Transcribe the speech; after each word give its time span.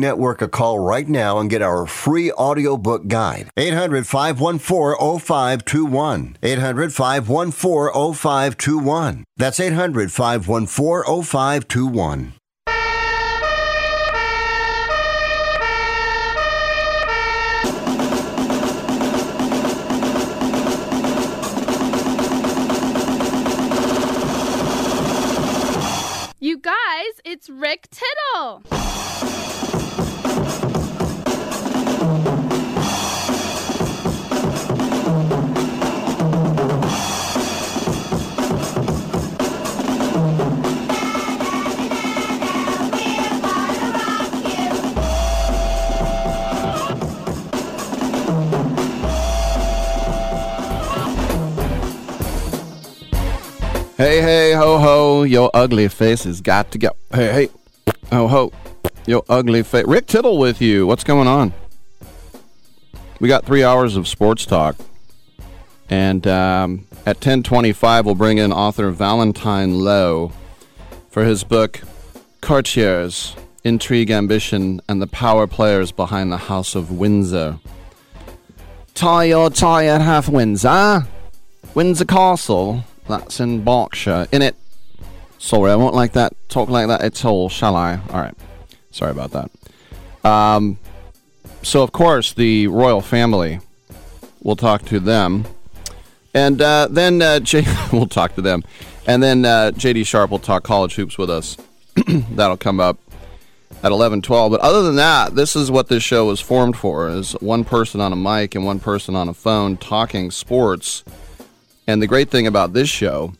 Network 0.00 0.42
a 0.42 0.48
call 0.48 0.78
right 0.78 1.06
now 1.06 1.38
and 1.38 1.50
get 1.50 1.62
our 1.62 1.86
free 1.86 2.32
audiobook 2.32 3.06
guide. 3.06 3.50
800 3.56 4.06
514 4.06 5.20
0521. 5.20 6.36
800 6.42 6.92
514 6.92 8.14
0521. 8.14 9.24
That's 9.36 9.60
800 9.60 10.10
514 10.10 11.22
0521. 11.22 12.32
You 26.42 26.56
guys, 26.56 27.20
it's 27.22 27.50
Rick 27.50 27.88
Tittle. 27.90 28.62
Hey, 54.00 54.22
hey, 54.22 54.52
ho, 54.54 54.78
ho, 54.78 55.22
your 55.24 55.50
ugly 55.52 55.86
face 55.88 56.24
has 56.24 56.40
got 56.40 56.70
to 56.70 56.78
go. 56.78 56.88
Hey, 57.12 57.32
hey, 57.32 57.48
ho, 58.10 58.28
ho, 58.28 58.50
your 59.06 59.22
ugly 59.28 59.62
face. 59.62 59.84
Rick 59.86 60.06
Tittle 60.06 60.38
with 60.38 60.62
you. 60.62 60.86
What's 60.86 61.04
going 61.04 61.28
on? 61.28 61.52
We 63.20 63.28
got 63.28 63.44
three 63.44 63.62
hours 63.62 63.96
of 63.96 64.08
sports 64.08 64.46
talk. 64.46 64.76
And 65.90 66.26
um, 66.26 66.86
at 67.00 67.16
1025, 67.16 68.06
we'll 68.06 68.14
bring 68.14 68.38
in 68.38 68.50
author 68.50 68.90
Valentine 68.90 69.80
Lowe 69.80 70.32
for 71.10 71.24
his 71.24 71.44
book, 71.44 71.82
Courtiers, 72.40 73.36
Intrigue, 73.62 74.10
Ambition, 74.10 74.80
and 74.88 75.02
the 75.02 75.06
Power 75.06 75.46
Players 75.46 75.92
Behind 75.92 76.32
the 76.32 76.38
House 76.38 76.74
of 76.74 76.90
Windsor. 76.90 77.58
Tie 78.94 79.24
your 79.24 79.50
tie 79.50 79.86
at 79.86 80.00
half 80.00 80.28
Windsor. 80.28 81.06
Windsor 81.74 82.06
Castle. 82.06 82.84
That's 83.06 83.38
in 83.38 83.64
Berkshire. 83.64 84.28
In 84.32 84.40
it. 84.40 84.56
Sorry, 85.38 85.70
I 85.70 85.76
won't 85.76 85.94
like 85.94 86.12
that. 86.12 86.32
Talk 86.48 86.70
like 86.70 86.86
that 86.86 87.02
at 87.02 87.24
all, 87.24 87.48
shall 87.48 87.76
I? 87.76 88.00
All 88.10 88.20
right. 88.20 88.34
Sorry 88.92 89.10
about 89.10 89.32
that. 89.32 89.50
Um, 90.28 90.78
so, 91.62 91.82
of 91.82 91.92
course, 91.92 92.32
the 92.32 92.66
royal 92.68 93.00
family. 93.00 93.60
We'll 94.42 94.56
talk 94.56 94.82
to 94.86 95.00
them. 95.00 95.44
And 96.32 96.60
uh, 96.62 96.88
then 96.90 97.20
uh, 97.20 97.40
J- 97.40 97.66
we'll 97.92 98.06
talk 98.06 98.34
to 98.36 98.42
them. 98.42 98.64
And 99.06 99.22
then 99.22 99.44
uh, 99.44 99.72
JD 99.74 100.06
Sharp 100.06 100.30
will 100.30 100.38
talk 100.38 100.62
college 100.62 100.94
hoops 100.94 101.18
with 101.18 101.30
us. 101.30 101.56
That'll 102.06 102.56
come 102.56 102.80
up 102.80 102.98
at 103.82 103.92
11:12. 103.92 104.50
But 104.50 104.60
other 104.60 104.82
than 104.82 104.96
that, 104.96 105.34
this 105.34 105.56
is 105.56 105.70
what 105.70 105.88
this 105.88 106.02
show 106.02 106.26
was 106.26 106.40
formed 106.40 106.76
for: 106.76 107.08
is 107.08 107.32
one 107.40 107.64
person 107.64 108.00
on 108.00 108.12
a 108.12 108.16
mic 108.16 108.54
and 108.54 108.64
one 108.64 108.80
person 108.80 109.14
on 109.16 109.28
a 109.28 109.34
phone 109.34 109.76
talking 109.76 110.30
sports. 110.30 111.04
And 111.86 112.00
the 112.00 112.06
great 112.06 112.30
thing 112.30 112.46
about 112.46 112.72
this 112.72 112.88
show, 112.88 113.32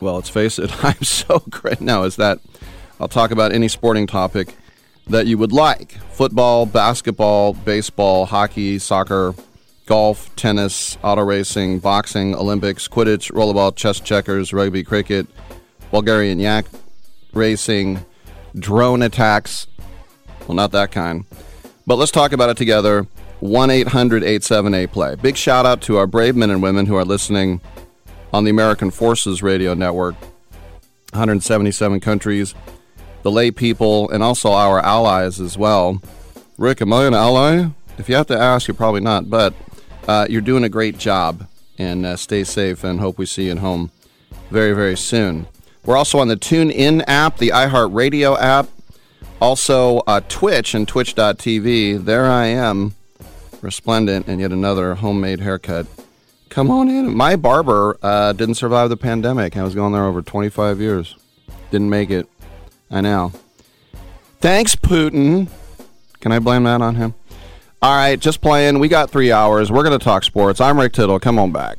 well, 0.00 0.16
let's 0.16 0.28
face 0.28 0.58
it, 0.58 0.72
I'm 0.84 1.02
so 1.02 1.42
great 1.50 1.80
now, 1.80 2.02
is 2.04 2.16
that 2.16 2.40
I'll 3.00 3.08
talk 3.08 3.30
about 3.30 3.52
any 3.52 3.68
sporting 3.68 4.06
topic 4.06 4.56
that 5.06 5.26
you 5.26 5.38
would 5.38 5.52
like: 5.52 5.92
football, 6.10 6.66
basketball, 6.66 7.52
baseball, 7.52 8.26
hockey, 8.26 8.78
soccer 8.78 9.34
golf, 9.86 10.34
tennis, 10.36 10.96
auto 11.02 11.22
racing, 11.22 11.78
boxing, 11.78 12.34
Olympics, 12.34 12.88
Quidditch, 12.88 13.32
rollerball, 13.32 13.74
chess, 13.74 14.00
checkers, 14.00 14.52
rugby, 14.52 14.82
cricket, 14.82 15.26
Bulgarian 15.90 16.38
yak 16.38 16.66
racing, 17.32 18.04
drone 18.54 19.02
attacks. 19.02 19.66
Well, 20.46 20.54
not 20.54 20.72
that 20.72 20.92
kind. 20.92 21.24
But 21.86 21.96
let's 21.96 22.12
talk 22.12 22.32
about 22.32 22.50
it 22.50 22.56
together. 22.56 23.06
1 23.40 23.70
800 23.70 24.22
878 24.22 24.92
Play. 24.92 25.14
Big 25.16 25.36
shout 25.36 25.66
out 25.66 25.80
to 25.82 25.96
our 25.96 26.06
brave 26.06 26.36
men 26.36 26.50
and 26.50 26.62
women 26.62 26.86
who 26.86 26.94
are 26.94 27.04
listening 27.04 27.60
on 28.32 28.44
the 28.44 28.50
American 28.50 28.90
Forces 28.90 29.42
Radio 29.42 29.74
Network, 29.74 30.14
177 31.12 32.00
countries, 32.00 32.54
the 33.22 33.30
lay 33.30 33.50
people, 33.50 34.10
and 34.10 34.22
also 34.22 34.52
our 34.52 34.80
allies 34.80 35.40
as 35.40 35.56
well. 35.56 36.02
Rick, 36.58 36.82
am 36.82 36.92
I 36.92 37.06
an 37.06 37.14
ally? 37.14 37.68
If 37.98 38.08
you 38.08 38.14
have 38.16 38.26
to 38.28 38.38
ask, 38.38 38.68
you're 38.68 38.74
probably 38.74 39.00
not, 39.00 39.30
but 39.30 39.54
uh, 40.08 40.26
you're 40.28 40.40
doing 40.40 40.64
a 40.64 40.68
great 40.68 40.98
job. 40.98 41.46
And 41.78 42.04
uh, 42.04 42.16
stay 42.16 42.44
safe 42.44 42.84
and 42.84 43.00
hope 43.00 43.18
we 43.18 43.26
see 43.26 43.46
you 43.46 43.52
at 43.52 43.58
home 43.58 43.90
very, 44.50 44.72
very 44.72 44.96
soon. 44.96 45.46
We're 45.84 45.96
also 45.96 46.18
on 46.18 46.28
the 46.28 46.36
TuneIn 46.36 47.02
app, 47.08 47.38
the 47.38 47.48
iHeartRadio 47.48 48.40
app, 48.40 48.68
also 49.40 49.98
uh, 50.00 50.20
Twitch 50.28 50.74
and 50.74 50.86
Twitch.tv. 50.86 52.04
There 52.04 52.26
I 52.26 52.46
am, 52.46 52.94
resplendent, 53.60 54.28
and 54.28 54.40
yet 54.40 54.52
another 54.52 54.94
homemade 54.96 55.40
haircut. 55.40 55.86
Come 56.48 56.70
on 56.70 56.88
in. 56.88 57.16
My 57.16 57.34
barber 57.34 57.98
uh, 58.02 58.32
didn't 58.34 58.54
survive 58.54 58.90
the 58.90 58.96
pandemic. 58.96 59.56
I 59.56 59.62
was 59.64 59.74
going 59.74 59.92
there 59.92 60.04
over 60.04 60.22
25 60.22 60.80
years. 60.80 61.16
Didn't 61.70 61.90
make 61.90 62.10
it. 62.10 62.28
I 62.92 63.00
know. 63.00 63.32
Thanks, 64.40 64.76
Putin. 64.76 65.48
Can 66.20 66.30
I 66.30 66.38
blame 66.38 66.64
that 66.64 66.82
on 66.82 66.94
him? 66.94 67.14
All 67.80 67.96
right, 67.96 68.20
just 68.20 68.40
playing. 68.40 68.78
We 68.78 68.86
got 68.88 69.10
three 69.10 69.32
hours. 69.32 69.72
We're 69.72 69.82
going 69.82 69.98
to 69.98 70.04
talk 70.04 70.22
sports. 70.22 70.60
I'm 70.60 70.78
Rick 70.78 70.92
Tittle. 70.92 71.18
Come 71.18 71.38
on 71.38 71.50
back. 71.50 71.78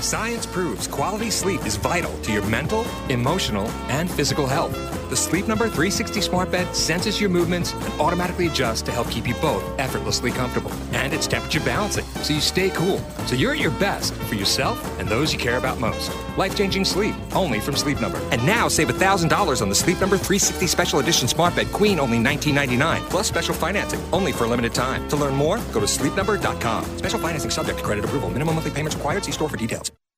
Science 0.00 0.46
proves 0.46 0.86
quality 0.86 1.30
sleep 1.30 1.64
is 1.66 1.76
vital 1.76 2.16
to 2.22 2.32
your 2.32 2.46
mental, 2.46 2.86
emotional, 3.08 3.66
and 3.88 4.10
physical 4.10 4.46
health. 4.46 4.72
The 5.10 5.16
Sleep 5.16 5.48
Number 5.48 5.64
360 5.64 6.20
smart 6.20 6.50
bed 6.50 6.74
senses 6.76 7.18
your 7.18 7.30
movements 7.30 7.72
and 7.72 8.00
automatically 8.00 8.46
adjusts 8.46 8.82
to 8.82 8.92
help 8.92 9.10
keep 9.10 9.26
you 9.26 9.34
both 9.36 9.64
effortlessly 9.78 10.30
comfortable. 10.30 10.70
And 10.92 11.14
it's 11.14 11.26
temperature 11.26 11.60
balancing, 11.60 12.04
so 12.22 12.34
you 12.34 12.40
stay 12.40 12.68
cool. 12.70 12.98
So 13.26 13.34
you're 13.34 13.52
at 13.52 13.58
your 13.58 13.70
best 13.72 14.12
for 14.14 14.34
yourself 14.34 14.78
and 15.00 15.08
those 15.08 15.32
you 15.32 15.38
care 15.38 15.56
about 15.56 15.80
most. 15.80 16.12
Life-changing 16.36 16.84
sleep, 16.84 17.14
only 17.34 17.58
from 17.58 17.74
Sleep 17.74 18.00
Number. 18.00 18.18
And 18.30 18.44
now 18.44 18.68
save 18.68 18.88
$1,000 18.88 19.62
on 19.62 19.68
the 19.68 19.74
Sleep 19.74 19.98
Number 19.98 20.16
360 20.16 20.66
Special 20.66 20.98
Edition 21.00 21.26
smart 21.26 21.56
bed 21.56 21.68
Queen, 21.72 21.98
only 21.98 22.18
$19.99, 22.18 23.08
plus 23.08 23.26
special 23.26 23.54
financing, 23.54 24.00
only 24.12 24.32
for 24.32 24.44
a 24.44 24.48
limited 24.48 24.74
time. 24.74 25.08
To 25.08 25.16
learn 25.16 25.34
more, 25.34 25.56
go 25.72 25.80
to 25.80 25.86
sleepnumber.com. 25.86 26.84
Special 26.98 27.18
financing 27.18 27.50
subject 27.50 27.78
to 27.78 27.84
credit 27.84 28.04
approval. 28.04 28.28
Minimum 28.28 28.56
monthly 28.56 28.72
payments 28.72 28.94
required. 28.94 29.24
See 29.24 29.32
store 29.32 29.48
for 29.48 29.56
details. 29.56 29.87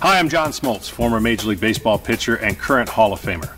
Hi, 0.00 0.20
I'm 0.20 0.28
John 0.28 0.52
Smoltz, 0.52 0.88
former 0.88 1.18
Major 1.18 1.48
League 1.48 1.58
Baseball 1.58 1.98
pitcher 1.98 2.36
and 2.36 2.56
current 2.56 2.88
Hall 2.88 3.12
of 3.12 3.20
Famer. 3.20 3.50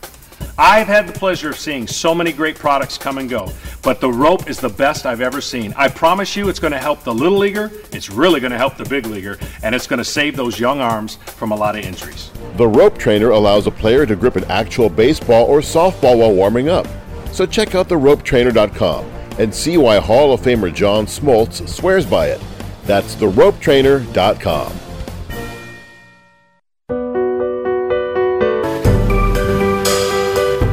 I've 0.56 0.86
had 0.86 1.06
the 1.06 1.12
pleasure 1.12 1.50
of 1.50 1.58
seeing 1.58 1.86
so 1.86 2.14
many 2.14 2.32
great 2.32 2.56
products 2.56 2.96
come 2.96 3.18
and 3.18 3.28
go, 3.28 3.52
but 3.82 4.00
the 4.00 4.10
rope 4.10 4.48
is 4.48 4.58
the 4.58 4.70
best 4.70 5.04
I've 5.04 5.20
ever 5.20 5.42
seen. 5.42 5.74
I 5.76 5.88
promise 5.88 6.34
you 6.36 6.48
it's 6.48 6.58
going 6.58 6.72
to 6.72 6.78
help 6.78 7.04
the 7.04 7.12
little 7.12 7.36
leaguer, 7.36 7.70
it's 7.92 8.08
really 8.08 8.40
going 8.40 8.52
to 8.52 8.56
help 8.56 8.78
the 8.78 8.86
big 8.86 9.04
leaguer, 9.04 9.38
and 9.62 9.74
it's 9.74 9.86
going 9.86 9.98
to 9.98 10.04
save 10.04 10.34
those 10.34 10.58
young 10.58 10.80
arms 10.80 11.16
from 11.26 11.52
a 11.52 11.54
lot 11.54 11.76
of 11.76 11.84
injuries. 11.84 12.30
The 12.56 12.66
rope 12.66 12.96
trainer 12.96 13.32
allows 13.32 13.66
a 13.66 13.70
player 13.70 14.06
to 14.06 14.16
grip 14.16 14.36
an 14.36 14.44
actual 14.44 14.88
baseball 14.88 15.44
or 15.44 15.58
softball 15.58 16.20
while 16.20 16.32
warming 16.32 16.70
up. 16.70 16.88
So 17.32 17.44
check 17.44 17.74
out 17.74 17.90
theropetrainer.com 17.90 19.04
and 19.38 19.54
see 19.54 19.76
why 19.76 19.98
Hall 19.98 20.32
of 20.32 20.40
Famer 20.40 20.72
John 20.72 21.04
Smoltz 21.04 21.68
swears 21.68 22.06
by 22.06 22.28
it. 22.28 22.40
That's 22.84 23.14
theropetrainer.com. 23.14 24.89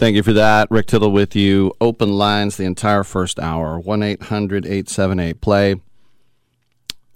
Thank 0.00 0.16
you 0.16 0.22
for 0.22 0.32
that. 0.32 0.70
Rick 0.70 0.86
Tittle 0.86 1.12
with 1.12 1.36
you. 1.36 1.74
Open 1.78 2.14
lines 2.14 2.56
the 2.56 2.64
entire 2.64 3.04
first 3.04 3.38
hour. 3.38 3.78
1 3.78 4.02
800 4.02 4.64
878 4.64 5.42
play. 5.42 5.74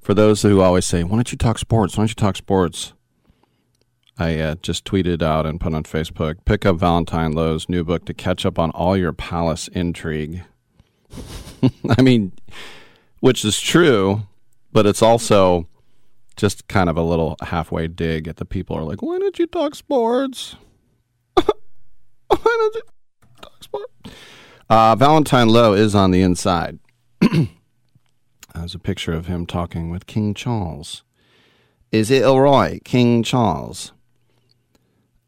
For 0.03 0.13
those 0.13 0.43
who 0.43 0.61
always 0.61 0.85
say, 0.85 1.03
Why 1.03 1.17
don't 1.17 1.33
you 1.33 1.39
talk 1.39 1.59
sports? 1.59 1.97
Why 1.97 2.03
don't 2.03 2.11
you 2.11 2.15
talk 2.15 2.37
sports? 2.37 2.93
I 4.19 4.39
uh, 4.39 4.57
just 4.57 4.85
tweeted 4.85 5.23
out 5.23 5.47
and 5.47 5.59
put 5.59 5.73
on 5.73 5.85
Facebook 5.85 6.45
pick 6.45 6.67
up 6.67 6.77
Valentine 6.77 7.33
Lowe's 7.33 7.71
new 7.71 7.85
book 7.85 8.05
to 8.05 8.13
catch 8.13 8.45
up 8.45 8.59
on 8.59 8.71
all 8.73 8.99
your 8.99 9.15
palace 9.15 9.67
intrigue. 9.69 10.43
I 11.99 12.03
mean, 12.03 12.33
which 13.21 13.47
is 13.47 13.59
true, 13.63 14.25
but 14.73 14.85
it's 14.85 15.01
also 15.01 15.69
just 16.37 16.69
kind 16.69 16.91
of 16.91 16.99
a 16.99 17.03
little 17.03 17.37
halfway 17.45 17.89
dig 17.89 18.29
at 18.29 18.37
the 18.37 18.45
people 18.45 18.77
who 18.77 18.83
are 18.83 18.87
like, 18.87 19.01
Why 19.01 19.19
don't 19.19 19.39
you 19.39 19.47
talk 19.47 19.75
sports? 19.75 20.57
Why 21.37 21.41
don't 21.41 21.47
you 21.47 21.47
talk 21.47 21.47
sport? 21.47 22.24
Uh, 24.69 24.97
Valentine 24.97 25.49
Lowe 25.49 25.75
is 25.75 25.95
on 25.95 26.11
the 26.11 26.23
inside. 26.23 26.79
There's 27.21 28.75
a 28.75 28.79
picture 28.79 29.13
of 29.13 29.27
him 29.27 29.47
talking 29.47 29.91
with 29.91 30.07
King 30.07 30.35
Charles. 30.35 31.03
Is 31.93 32.11
it 32.11 32.25
right, 32.25 32.83
King 32.85 33.23
Charles? 33.23 33.93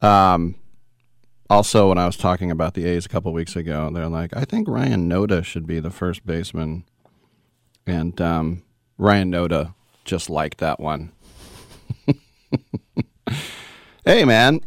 Um, 0.01 0.57
also, 1.49 1.91
when 1.91 1.99
I 1.99 2.07
was 2.07 2.17
talking 2.17 2.51
about 2.51 2.75
the 2.75 2.87
A's 2.87 3.07
a 3.07 3.09
couple 3.09 3.33
weeks 3.33 3.55
ago, 3.55 3.91
they're 3.93 4.09
like, 4.09 4.37
I 4.37 4.45
think 4.45 4.69
Ryan 4.69 5.09
Noda 5.09 5.45
should 5.45 5.67
be 5.67 5.81
the 5.81 5.91
first 5.91 6.27
baseman. 6.27 6.85
And 7.87 8.21
um, 8.21 8.63
Ryan 8.99 9.31
Noda 9.31 9.75
just 10.05 10.29
liked 10.29 10.59
that 10.59 10.81
one. 10.81 11.13
hey, 14.05 14.25
man, 14.25 14.61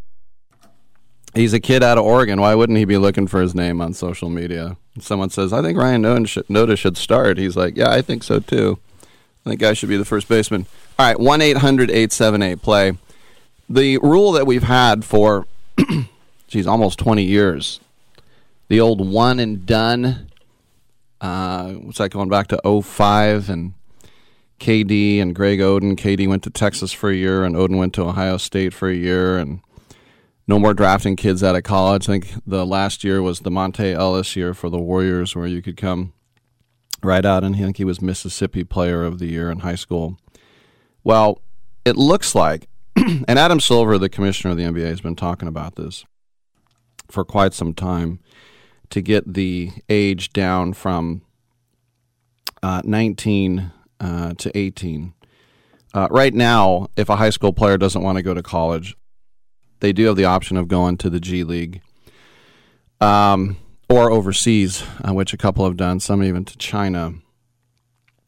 He's 1.35 1.53
a 1.53 1.59
kid 1.59 1.83
out 1.83 1.97
of 1.97 2.05
Oregon. 2.05 2.41
Why 2.41 2.55
wouldn't 2.55 2.77
he 2.77 2.85
be 2.85 2.97
looking 2.97 3.27
for 3.27 3.41
his 3.41 3.53
name 3.53 3.81
on 3.81 3.93
social 3.93 4.29
media? 4.29 4.77
Someone 4.99 5.29
says, 5.29 5.53
I 5.53 5.61
think 5.61 5.77
Ryan 5.77 6.03
Noda 6.03 6.77
should 6.77 6.97
start. 6.97 7.37
He's 7.37 7.55
like, 7.55 7.77
Yeah, 7.77 7.91
I 7.91 8.01
think 8.01 8.23
so 8.23 8.39
too. 8.39 8.79
I 9.45 9.49
think 9.49 9.63
I 9.63 9.73
should 9.73 9.89
be 9.89 9.97
the 9.97 10.05
first 10.05 10.27
baseman. 10.27 10.65
All 10.97 11.05
right, 11.05 11.19
1 11.19 11.41
800 11.41 11.89
878 11.89 12.61
play. 12.61 12.97
The 13.69 13.97
rule 13.99 14.31
that 14.33 14.47
we've 14.47 14.63
had 14.63 15.05
for, 15.05 15.45
geez, 16.47 16.67
almost 16.67 16.99
20 16.99 17.23
years, 17.23 17.79
the 18.67 18.79
old 18.81 19.07
one 19.07 19.39
and 19.39 19.65
done, 19.65 20.27
uh, 21.21 21.73
what's 21.73 21.99
that 21.99 22.11
going 22.11 22.29
back 22.29 22.47
to 22.47 22.81
05 22.81 23.49
and 23.49 23.73
KD 24.59 25.21
and 25.21 25.33
Greg 25.33 25.59
Oden. 25.59 25.95
KD 25.95 26.27
went 26.27 26.43
to 26.43 26.49
Texas 26.49 26.91
for 26.91 27.09
a 27.09 27.15
year 27.15 27.43
and 27.43 27.55
Oden 27.55 27.77
went 27.77 27.93
to 27.93 28.03
Ohio 28.03 28.37
State 28.37 28.73
for 28.73 28.89
a 28.89 28.95
year 28.95 29.37
and 29.37 29.61
no 30.49 30.57
more 30.57 30.73
drafting 30.73 31.15
kids 31.15 31.43
out 31.43 31.55
of 31.55 31.61
college. 31.61 32.09
I 32.09 32.13
think 32.13 32.33
the 32.45 32.65
last 32.65 33.03
year 33.03 33.21
was 33.21 33.41
the 33.41 33.51
Monta 33.51 33.93
Ellis 33.93 34.35
year 34.35 34.55
for 34.55 34.67
the 34.67 34.79
Warriors, 34.79 35.35
where 35.35 35.45
you 35.45 35.61
could 35.61 35.77
come 35.77 36.11
right 37.03 37.23
out, 37.23 37.43
and 37.43 37.55
I 37.55 37.59
think 37.59 37.77
he 37.77 37.85
was 37.85 38.01
Mississippi 38.01 38.63
Player 38.63 39.03
of 39.03 39.19
the 39.19 39.27
Year 39.27 39.51
in 39.51 39.59
high 39.59 39.75
school. 39.75 40.17
Well, 41.03 41.43
it 41.85 41.97
looks 41.97 42.33
like, 42.33 42.67
and 42.95 43.37
Adam 43.37 43.59
Silver, 43.59 43.99
the 43.99 44.09
commissioner 44.09 44.51
of 44.51 44.57
the 44.57 44.63
NBA, 44.63 44.87
has 44.87 45.01
been 45.01 45.15
talking 45.15 45.47
about 45.47 45.75
this 45.75 46.03
for 47.07 47.23
quite 47.23 47.53
some 47.53 47.75
time 47.75 48.19
to 48.89 49.01
get 49.01 49.31
the 49.31 49.69
age 49.87 50.33
down 50.33 50.73
from 50.73 51.21
uh, 52.63 52.81
19 52.83 53.71
uh, 53.99 54.33
to 54.33 54.57
18. 54.57 55.13
Uh, 55.93 56.07
right 56.09 56.33
now, 56.33 56.87
if 56.95 57.07
a 57.07 57.17
high 57.17 57.29
school 57.29 57.53
player 57.53 57.77
doesn't 57.77 58.01
want 58.01 58.17
to 58.17 58.23
go 58.23 58.33
to 58.33 58.41
college, 58.41 58.95
they 59.79 59.93
do 59.93 60.05
have 60.05 60.15
the 60.15 60.25
option 60.25 60.57
of 60.57 60.67
going 60.67 60.97
to 60.97 61.09
the 61.09 61.19
G 61.19 61.43
League 61.43 61.81
um, 63.01 63.57
or 63.89 64.11
overseas, 64.11 64.83
uh, 65.07 65.13
which 65.13 65.33
a 65.33 65.37
couple 65.37 65.65
have 65.65 65.77
done, 65.77 65.99
some 65.99 66.23
even 66.23 66.45
to 66.45 66.57
China. 66.57 67.13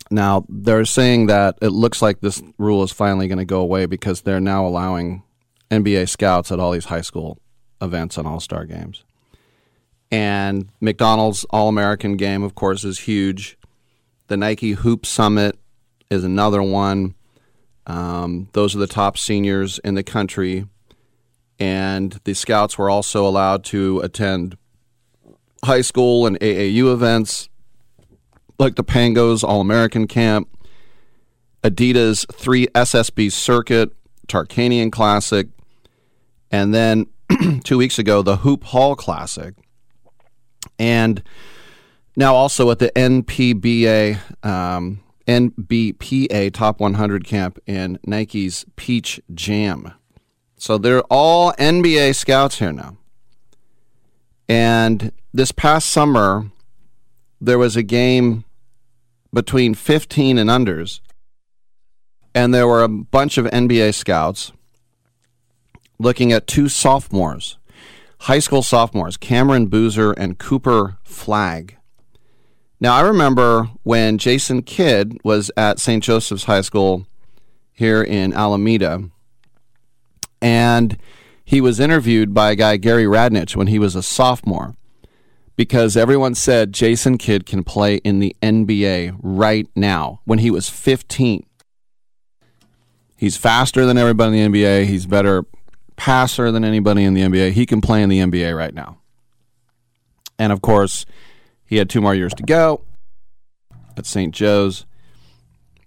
Now, 0.10 0.46
they're 0.50 0.86
saying 0.86 1.28
that 1.28 1.58
it 1.62 1.70
looks 1.70 2.02
like 2.02 2.20
this 2.20 2.42
rule 2.58 2.84
is 2.84 2.92
finally 2.92 3.28
going 3.28 3.38
to 3.38 3.46
go 3.46 3.62
away 3.62 3.86
because 3.86 4.22
they're 4.22 4.42
now 4.42 4.66
allowing 4.66 5.24
NBA 5.70 6.10
scouts 6.10 6.52
at 6.52 6.60
all 6.60 6.72
these 6.72 6.86
high 6.86 7.02
school 7.02 7.38
events 7.82 8.18
and 8.18 8.28
all 8.28 8.40
star 8.40 8.66
games. 8.66 9.04
And 10.12 10.68
McDonald's 10.82 11.46
All 11.52 11.70
American 11.70 12.18
game, 12.18 12.44
of 12.44 12.56
course, 12.56 12.84
is 12.84 13.00
huge. 13.00 13.58
The 14.28 14.36
Nike 14.36 14.72
Hoop 14.72 15.06
Summit 15.06 15.58
is 16.10 16.26
another 16.26 16.62
one. 16.62 17.16
Um, 17.88 18.50
those 18.52 18.76
are 18.76 18.80
the 18.80 18.88
top 18.88 19.18
seniors 19.18 19.80
in 19.80 19.96
the 19.96 20.04
country 20.04 20.68
and 21.62 22.20
the 22.24 22.34
scouts 22.34 22.76
were 22.76 22.90
also 22.90 23.24
allowed 23.24 23.64
to 23.64 24.00
attend 24.00 24.58
high 25.64 25.82
school 25.82 26.26
and 26.26 26.40
AAU 26.40 26.92
events 26.92 27.50
like 28.58 28.76
the 28.76 28.84
Pangos 28.84 29.44
All 29.44 29.62
American 29.62 30.08
Camp, 30.08 30.50
Adidas 31.64 32.26
3 32.34 32.66
SSB 32.70 33.32
Circuit, 33.32 33.92
Tarkanian 34.28 34.92
Classic, 34.92 35.50
and 36.50 36.74
then 36.74 37.06
two 37.64 37.78
weeks 37.78 38.00
ago, 38.00 38.24
the 38.24 38.38
Hoop 38.38 38.64
Hall 38.64 38.96
Classic. 38.96 39.54
And 40.80 41.22
now 42.16 42.34
also 42.34 42.72
at 42.72 42.80
the 42.80 42.92
NPBA, 42.96 44.18
um, 44.44 45.04
NBPA 45.28 46.52
Top 46.54 46.80
100 46.80 47.24
Camp 47.24 47.60
in 47.68 48.00
Nike's 48.04 48.66
Peach 48.76 49.22
Jam. 49.36 49.94
So 50.62 50.78
they're 50.78 51.02
all 51.10 51.54
NBA 51.54 52.16
scouts 52.16 52.60
here 52.60 52.72
now. 52.72 52.98
And 54.48 55.12
this 55.34 55.52
past 55.52 55.90
summer, 55.90 56.52
there 57.42 57.58
was 57.58 57.76
a 57.76 57.82
game 57.82 58.46
between 59.34 59.74
15 59.74 60.38
and 60.38 60.52
unders, 60.52 61.00
and 62.36 62.54
there 62.54 62.68
were 62.68 62.84
a 62.84 62.88
bunch 62.88 63.40
of 63.40 63.48
NBA 63.48 63.96
scouts 63.96 64.52
looking 65.98 66.32
at 66.32 66.46
two 66.46 66.70
sophomores, 66.70 67.58
high 68.20 68.38
school 68.38 68.62
sophomores, 68.62 69.18
Cameron 69.18 69.66
Boozer 69.66 70.12
and 70.12 70.38
Cooper 70.38 71.00
Flagg. 71.04 71.76
Now, 72.80 72.94
I 72.94 73.02
remember 73.02 73.72
when 73.82 74.20
Jason 74.20 74.62
Kidd 74.62 75.18
was 75.24 75.50
at 75.58 75.80
St. 75.80 76.04
Joseph's 76.04 76.44
High 76.44 76.62
School 76.62 77.08
here 77.74 78.04
in 78.04 78.32
Alameda, 78.32 79.10
and 80.42 80.98
he 81.44 81.62
was 81.62 81.80
interviewed 81.80 82.34
by 82.34 82.52
a 82.52 82.56
guy, 82.56 82.78
Gary 82.78 83.06
Radnich, 83.06 83.56
when 83.56 83.68
he 83.68 83.78
was 83.78 83.96
a 83.96 84.04
sophomore, 84.04 84.76
because 85.56 85.98
everyone 85.98 86.34
said 86.34 86.74
Jason 86.74 87.18
Kidd 87.18 87.46
can 87.46 87.64
play 87.64 87.98
in 87.98 88.20
the 88.20 88.36
NBA 88.42 89.18
right 89.22 89.68
now 89.76 90.22
when 90.26 90.40
he 90.40 90.50
was 90.50 90.70
15. 90.70 91.46
He's 93.18 93.38
faster 93.38 93.86
than 93.86 93.98
everybody 93.98 94.40
in 94.40 94.52
the 94.52 94.64
NBA. 94.64 94.86
He's 94.86 95.06
better 95.06 95.46
passer 95.96 96.52
than 96.52 96.64
anybody 96.64 97.04
in 97.04 97.14
the 97.14 97.22
NBA. 97.22 97.52
He 97.52 97.66
can 97.66 97.82
play 97.82 98.02
in 98.02 98.10
the 98.10 98.20
NBA 98.20 98.58
right 98.58 98.74
now. 98.74 98.98
And 100.40 100.52
of 100.52 100.62
course, 100.62 101.06
he 101.66 101.78
had 101.78 101.90
two 101.90 102.02
more 102.02 102.16
years 102.16 102.34
to 102.34 102.44
go 102.44 102.82
at 103.96 104.08
St. 104.08 104.34
Joe's, 104.34 104.86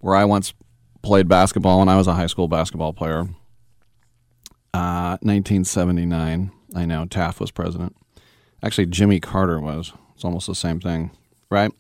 where 0.01 0.15
I 0.15 0.25
once 0.25 0.55
played 1.03 1.27
basketball 1.27 1.81
when 1.81 1.89
I 1.89 1.97
was 1.97 2.07
a 2.07 2.15
high 2.15 2.27
school 2.27 2.47
basketball 2.47 2.93
player. 2.93 3.29
Uh, 4.75 5.19
1979. 5.23 6.51
I 6.75 6.85
know 6.85 7.05
Taft 7.05 7.39
was 7.39 7.53
president. 7.53 7.95
Actually, 8.61 8.87
Jimmy 8.87 9.21
Carter 9.21 9.61
was. 9.61 9.93
It's 10.17 10.25
almost 10.25 10.49
the 10.49 10.55
same 10.57 10.81
thing, 10.81 11.13
right? 11.49 11.71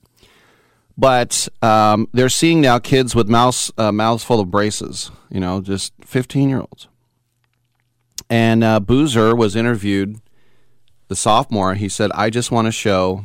But 0.96 1.48
um, 1.60 2.08
they're 2.12 2.28
seeing 2.28 2.60
now 2.60 2.78
kids 2.78 3.16
with 3.16 3.28
mouths 3.28 3.72
uh, 3.76 3.90
mouths 3.90 4.22
full 4.22 4.38
of 4.38 4.52
braces. 4.52 5.10
You 5.28 5.40
know, 5.40 5.60
just 5.60 5.92
15 6.04 6.48
year 6.48 6.60
olds. 6.60 6.86
And 8.30 8.62
uh, 8.62 8.78
Boozer 8.78 9.34
was 9.34 9.56
interviewed, 9.56 10.20
the 11.08 11.16
sophomore. 11.16 11.74
He 11.74 11.88
said, 11.88 12.12
I 12.12 12.30
just 12.30 12.52
want 12.52 12.66
to 12.66 12.72
show 12.72 13.24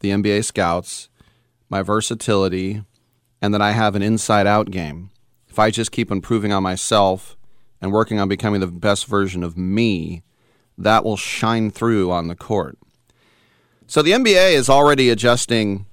the 0.00 0.08
NBA 0.08 0.42
scouts 0.46 1.10
my 1.68 1.82
versatility 1.82 2.82
and 3.42 3.52
that 3.52 3.60
I 3.60 3.72
have 3.72 3.94
an 3.94 4.02
inside 4.02 4.46
out 4.46 4.70
game. 4.70 5.10
If 5.48 5.58
I 5.58 5.70
just 5.70 5.92
keep 5.92 6.10
improving 6.10 6.50
on 6.50 6.62
myself 6.62 7.36
and 7.80 7.92
working 7.92 8.18
on 8.18 8.28
becoming 8.28 8.60
the 8.60 8.66
best 8.66 9.06
version 9.06 9.42
of 9.42 9.56
me, 9.56 10.22
that 10.78 11.04
will 11.04 11.16
shine 11.16 11.70
through 11.70 12.10
on 12.10 12.28
the 12.28 12.36
court. 12.36 12.78
So 13.86 14.02
the 14.02 14.12
NBA 14.12 14.52
is 14.52 14.68
already 14.68 15.10
adjusting 15.10 15.86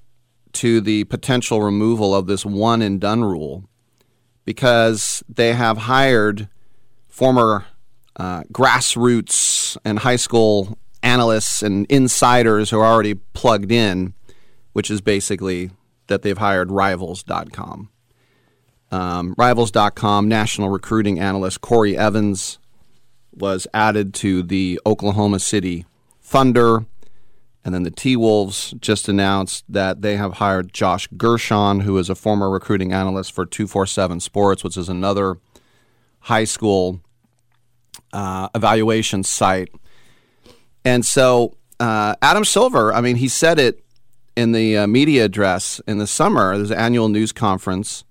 to 0.53 0.81
the 0.81 1.03
potential 1.05 1.61
removal 1.61 2.15
of 2.15 2.27
this 2.27 2.45
one 2.45 2.81
and 2.81 2.99
done 2.99 3.23
rule 3.23 3.65
because 4.45 5.23
they 5.29 5.53
have 5.53 5.77
hired 5.79 6.47
former 7.07 7.65
uh, 8.15 8.43
grassroots 8.51 9.77
and 9.85 9.99
high 9.99 10.15
school 10.15 10.77
analysts 11.01 11.61
and 11.61 11.85
insiders 11.87 12.69
who 12.69 12.79
are 12.79 12.91
already 12.91 13.15
plugged 13.15 13.71
in, 13.71 14.13
which 14.73 14.89
is 14.89 15.01
basically 15.01 15.71
that 16.07 16.21
they've 16.21 16.37
hired 16.37 16.71
Rivals.com. 16.71 17.89
Um, 18.93 19.33
Rivals.com 19.39 20.27
national 20.27 20.69
recruiting 20.69 21.19
analyst 21.19 21.61
Corey 21.61 21.97
Evans 21.97 22.59
was 23.31 23.65
added 23.73 24.13
to 24.13 24.43
the 24.43 24.79
Oklahoma 24.85 25.39
City 25.39 25.87
Thunder. 26.21 26.85
And 27.65 27.73
then 27.73 27.81
the 27.81 27.89
T 27.89 28.15
Wolves 28.15 28.75
just 28.79 29.09
announced 29.09 29.65
that 29.67 30.03
they 30.03 30.15
have 30.17 30.33
hired 30.33 30.73
Josh 30.73 31.07
Gershon, 31.17 31.79
who 31.79 31.97
is 31.97 32.07
a 32.07 32.13
former 32.13 32.51
recruiting 32.51 32.93
analyst 32.93 33.31
for 33.31 33.47
247 33.47 34.19
Sports, 34.19 34.63
which 34.63 34.77
is 34.77 34.89
another 34.89 35.39
high 36.19 36.43
school 36.43 36.99
uh, 38.11 38.49
evaluation 38.53 39.23
site. 39.23 39.69
And 40.85 41.03
so 41.03 41.57
uh, 41.79 42.13
Adam 42.21 42.45
Silver, 42.45 42.93
I 42.93 43.01
mean, 43.01 43.15
he 43.15 43.27
said 43.27 43.57
it 43.57 43.83
in 44.35 44.51
the 44.51 44.77
uh, 44.77 44.87
media 44.87 45.25
address 45.25 45.81
in 45.87 45.97
the 45.97 46.05
summer. 46.05 46.55
There's 46.55 46.69
an 46.69 46.77
annual 46.77 47.09
news 47.09 47.31
conference. 47.31 48.03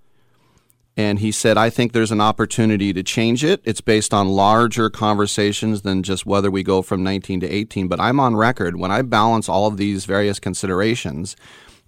And 0.97 1.21
he 1.21 1.33
said, 1.33 1.57
I 1.57 1.71
think 1.71 1.93
there's 1.93 2.13
an 2.13 2.21
opportunity 2.21 2.93
to 2.93 3.03
change 3.03 3.45
it. 3.45 3.63
It's 3.65 3.81
based 3.81 4.13
on 4.13 4.29
larger 4.29 4.91
conversations 4.91 5.83
than 5.83 6.03
just 6.03 6.27
whether 6.27 6.51
we 6.51 6.63
go 6.63 6.83
from 6.83 7.03
19 7.03 7.41
to 7.41 7.49
18. 7.49 7.89
But 7.89 7.99
I'm 7.99 8.21
on 8.21 8.37
record. 8.37 8.77
When 8.77 8.91
I 8.91 9.01
balance 9.01 9.49
all 9.49 9.67
of 9.67 9.79
these 9.79 10.05
various 10.05 10.39
considerations, 10.39 11.35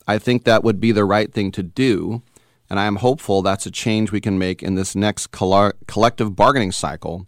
I 0.06 0.18
think 0.18 0.44
that 0.44 0.64
would 0.64 0.80
be 0.80 0.90
the 0.90 1.04
right 1.04 1.30
thing 1.30 1.52
to 1.52 1.62
do. 1.62 2.22
And 2.70 2.80
I 2.80 2.86
am 2.86 2.96
hopeful 2.96 3.42
that's 3.42 3.66
a 3.66 3.70
change 3.70 4.10
we 4.10 4.22
can 4.22 4.38
make 4.38 4.62
in 4.62 4.74
this 4.74 4.96
next 4.96 5.28
collective 5.28 6.34
bargaining 6.34 6.72
cycle 6.72 7.26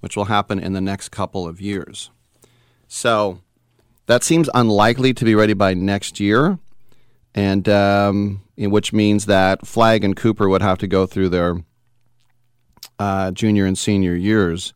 which 0.00 0.16
will 0.16 0.26
happen 0.26 0.58
in 0.58 0.72
the 0.72 0.80
next 0.80 1.08
couple 1.08 1.48
of 1.48 1.60
years. 1.60 2.10
So 2.86 3.40
that 4.06 4.22
seems 4.22 4.48
unlikely 4.54 5.14
to 5.14 5.24
be 5.24 5.34
ready 5.34 5.52
by 5.52 5.74
next 5.74 6.20
year, 6.20 6.60
and 7.36 7.68
um, 7.68 8.42
which 8.56 8.94
means 8.94 9.26
that 9.26 9.66
Flagg 9.66 10.02
and 10.02 10.16
Cooper 10.16 10.48
would 10.48 10.62
have 10.62 10.78
to 10.78 10.86
go 10.86 11.04
through 11.06 11.28
their 11.28 11.62
uh, 12.98 13.30
junior 13.30 13.66
and 13.66 13.76
senior 13.76 14.14
years. 14.14 14.72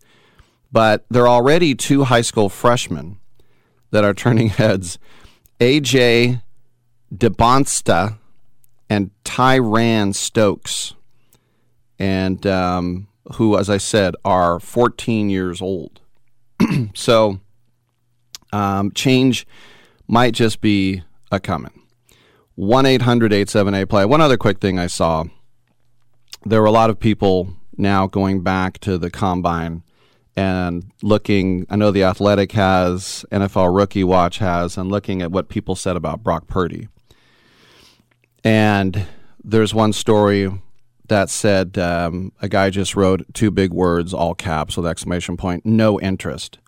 But 0.71 1.05
there 1.11 1.23
are 1.23 1.29
already 1.29 1.75
two 1.75 2.05
high 2.05 2.21
school 2.21 2.51
freshmen 2.51 3.19
that 3.91 4.05
are 4.05 4.15
turning 4.15 4.49
heads. 4.51 4.99
AJ 5.59 6.43
Dybantsa 7.13 8.19
and 8.89 9.11
Tyran 9.25 10.15
Stokes. 10.15 10.95
And 11.99 12.47
um, 12.47 13.09
who, 13.37 13.59
as 13.59 13.69
I 13.71 13.79
said, 13.79 14.15
are 14.25 14.61
14 14.61 15.31
years 15.31 15.61
old. 15.61 16.01
so 16.95 17.41
um, 18.53 18.93
change 18.93 19.47
might 20.07 20.35
just 20.35 20.61
be 20.61 21.03
a 21.33 21.41
coming. 21.41 21.80
1 22.61 22.85
800 22.85 23.33
878 23.33 23.85
play. 23.87 24.05
One 24.05 24.21
other 24.21 24.37
quick 24.37 24.61
thing 24.61 24.79
I 24.79 24.87
saw 24.87 25.25
there 26.45 26.61
were 26.61 26.67
a 26.67 26.71
lot 26.71 26.91
of 26.91 27.01
people 27.01 27.55
now 27.79 28.07
going 28.07 28.43
back 28.43 28.79
to 28.81 28.99
the 28.99 29.11
combine 29.11 29.83
and 30.37 30.93
looking. 31.03 31.67
I 31.71 31.77
know 31.77 31.91
the 31.91 32.05
Athletic 32.05 32.53
has, 32.53 33.25
NFL 33.33 33.75
Rookie 33.75 34.05
Watch 34.05 34.39
has, 34.39 34.77
and 34.77 34.91
looking 34.91 35.23
at 35.23 35.33
what 35.33 35.49
people 35.49 35.75
said 35.75 35.97
about 35.97 36.23
Brock 36.23 36.49
Purdy. 36.49 36.89
And 38.45 39.07
there's 39.43 39.73
one 39.73 39.95
story 39.95 40.53
that 41.09 41.31
said 41.31 41.79
um, 41.79 42.31
a 42.43 42.49
guy 42.49 42.69
just 42.69 42.95
wrote 42.95 43.25
two 43.33 43.51
big 43.51 43.73
words, 43.73 44.13
all 44.13 44.35
caps 44.35 44.77
with 44.77 44.87
exclamation 44.87 45.39
point, 45.39 45.65
no 45.65 45.99
interest. 45.99 46.59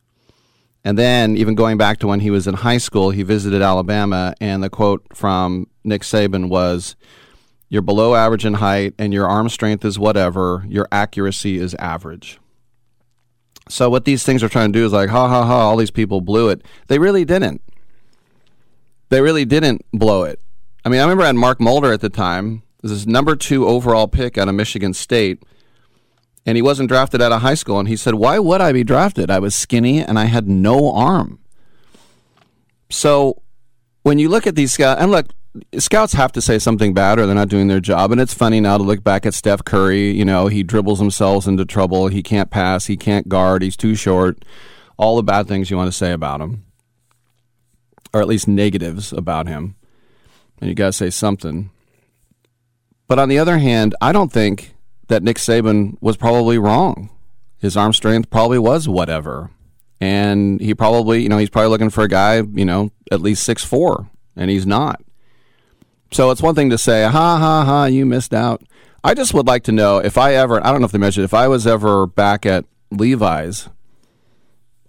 And 0.85 0.99
then, 0.99 1.37
even 1.37 1.55
going 1.55 1.79
back 1.79 1.99
to 1.99 2.09
when 2.09 2.21
he 2.21 2.31
was 2.31 2.47
in 2.47 2.55
high 2.55 2.79
school, 2.79 3.11
he 3.11 3.23
visited 3.23 3.63
Alabama, 3.63 4.35
and 4.41 4.63
the 4.63 4.71
quote 4.71 5.05
from 5.15 5.69
Nick 5.85 6.03
Saban 6.03 6.49
was, 6.49 6.97
You're 7.69 7.83
below 7.83 8.17
average 8.17 8.45
in 8.45 8.55
height, 8.55 8.95
and 8.99 9.13
your 9.13 9.29
arm 9.29 9.49
strength 9.49 9.85
is 9.85 9.99
whatever, 9.99 10.65
your 10.69 10.89
accuracy 10.91 11.57
is 11.57 11.75
average. 11.77 12.41
So, 13.69 13.89
what 13.89 14.05
these 14.05 14.25
things 14.25 14.43
are 14.43 14.49
trying 14.49 14.73
to 14.73 14.79
do 14.79 14.85
is 14.85 14.93
like, 14.93 15.11
ha 15.11 15.29
ha 15.29 15.47
ha, 15.47 15.61
all 15.61 15.77
these 15.77 15.93
people 15.93 16.21
blew 16.21 16.49
it. 16.49 16.63
They 16.89 16.99
really 16.99 17.25
didn't. 17.25 17.63
They 19.09 19.21
really 19.21 19.45
didn't 19.45 19.85
blow 19.93 20.25
it. 20.25 20.41
I 20.85 20.89
mean, 20.89 20.99
I 20.99 21.05
remember 21.05 21.23
I 21.23 21.29
had 21.29 21.37
Mark 21.37 21.61
Mulder 21.61 21.93
at 21.93 22.01
the 22.01 22.09
time, 22.09 22.63
this 22.83 22.91
is 22.91 23.07
number 23.07 23.37
two 23.37 23.67
overall 23.67 24.09
pick 24.09 24.37
out 24.37 24.49
of 24.49 24.57
Michigan 24.57 24.93
State. 24.93 25.45
And 26.45 26.57
he 26.57 26.63
wasn't 26.63 26.89
drafted 26.89 27.23
out 27.23 27.33
of 27.33 27.43
high 27.43 27.55
school. 27.55 27.79
And 27.79 27.89
he 27.89 27.97
said, 27.97 28.15
Why 28.15 28.39
would 28.39 28.61
I 28.61 28.73
be 28.73 28.85
drafted? 28.85 29.31
I 29.31 29.39
was 29.39 29.55
skinny 29.55 30.01
and 30.01 30.19
I 30.19 30.25
had 30.25 30.49
no 30.49 30.93
arm. 30.93 31.39
So 32.91 33.43
when 34.03 34.19
you 34.19 34.29
look 34.29 34.47
at 34.47 34.57
these 34.57 34.73
scouts, 34.73 35.01
and 35.01 35.11
look, 35.11 35.27
scouts 35.79 36.13
have 36.15 36.33
to 36.33 36.41
say 36.41 36.59
something 36.59 36.95
bad 36.95 37.19
or 37.19 37.27
they're 37.27 37.35
not 37.35 37.49
doing 37.49 37.69
their 37.69 37.81
job. 37.81 38.13
And 38.13 38.21
it's 38.21 38.35
funny 38.35 38.61
now 38.61 38.79
to 38.79 38.83
look 38.83 39.05
back 39.05 39.27
at 39.27 39.35
Steph 39.35 39.65
Curry. 39.65 40.11
You 40.11 40.25
know, 40.25 40.49
he 40.49 40.63
dribbles 40.63 40.99
himself 40.99 41.47
into 41.47 41.65
trouble. 41.65 42.09
He 42.09 42.23
can't 42.23 42.51
pass. 42.51 42.87
He 42.87 42.97
can't 42.97 43.29
guard. 43.29 43.63
He's 43.63 43.77
too 43.77 43.95
short. 43.95 44.45
All 44.97 45.17
the 45.17 45.23
bad 45.23 45.49
things 45.49 45.71
you 45.71 45.77
want 45.77 45.89
to 45.89 45.97
say 45.97 46.13
about 46.13 46.41
him, 46.41 46.65
or 48.13 48.21
at 48.21 48.29
least 48.29 48.47
negatives 48.47 49.13
about 49.13 49.49
him. 49.49 49.75
And 50.61 50.69
you 50.69 50.75
got 50.75 50.87
to 50.87 50.93
say 50.93 51.11
something. 51.11 51.71
But 53.09 53.19
on 53.19 53.29
the 53.29 53.39
other 53.39 53.59
hand, 53.59 53.95
I 54.01 54.13
don't 54.13 54.33
think 54.33 54.75
that 55.13 55.23
Nick 55.23 55.37
Saban 55.37 55.99
was 56.01 56.17
probably 56.17 56.57
wrong. 56.57 57.11
His 57.59 57.77
arm 57.77 57.93
strength 57.93 58.31
probably 58.31 58.59
was 58.59 58.89
whatever. 58.89 59.51
And 60.01 60.59
he 60.59 60.75
probably, 60.75 61.23
you 61.23 61.29
know, 61.29 61.37
he's 61.37 61.51
probably 61.51 61.69
looking 61.69 61.91
for 61.91 62.03
a 62.03 62.09
guy, 62.09 62.37
you 62.37 62.65
know, 62.65 62.91
at 63.11 63.21
least 63.21 63.45
six 63.45 63.63
four, 63.63 64.11
and 64.35 64.51
he's 64.51 64.67
not. 64.67 65.03
So 66.11 66.31
it's 66.31 66.43
one 66.43 66.55
thing 66.55 66.71
to 66.71 66.79
say, 66.79 67.03
ha 67.03 67.39
ha 67.39 67.65
ha, 67.65 67.85
you 67.85 68.07
missed 68.07 68.35
out. 68.35 68.63
I 69.05 69.15
just 69.15 69.35
would 69.35 69.47
like 69.47 69.65
to 69.65 69.73
know 69.73 69.99
if 69.99 70.17
I 70.17 70.35
ever, 70.35 70.65
I 70.65 70.71
don't 70.71 70.81
know 70.81 70.87
if 70.87 70.93
they 70.93 70.99
mentioned, 70.99 71.25
if 71.25 71.35
I 71.35 71.47
was 71.47 71.67
ever 71.67 72.07
back 72.07 72.47
at 72.47 72.65
Levi's, 72.91 73.69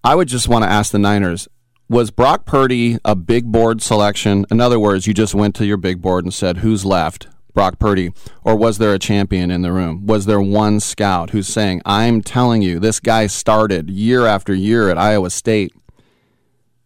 I 0.03 0.15
would 0.15 0.29
just 0.29 0.47
want 0.47 0.63
to 0.63 0.69
ask 0.69 0.91
the 0.91 0.99
Niners, 0.99 1.47
was 1.89 2.11
Brock 2.11 2.45
Purdy 2.45 2.97
a 3.03 3.15
big 3.15 3.51
board 3.51 3.81
selection? 3.81 4.45
In 4.49 4.61
other 4.61 4.79
words, 4.79 5.05
you 5.05 5.13
just 5.13 5.35
went 5.35 5.53
to 5.55 5.65
your 5.65 5.77
big 5.77 6.01
board 6.01 6.23
and 6.23 6.33
said, 6.33 6.57
who's 6.57 6.85
left? 6.85 7.27
Brock 7.53 7.79
Purdy? 7.79 8.12
Or 8.43 8.55
was 8.55 8.77
there 8.77 8.93
a 8.93 9.00
champion 9.00 9.51
in 9.51 9.62
the 9.62 9.72
room? 9.72 10.05
Was 10.05 10.25
there 10.25 10.41
one 10.41 10.79
scout 10.79 11.31
who's 11.31 11.48
saying, 11.48 11.81
I'm 11.86 12.22
telling 12.22 12.62
you, 12.62 12.79
this 12.79 13.00
guy 13.00 13.27
started 13.27 13.89
year 13.89 14.25
after 14.25 14.53
year 14.53 14.89
at 14.89 14.98
Iowa 14.98 15.29
State. 15.29 15.74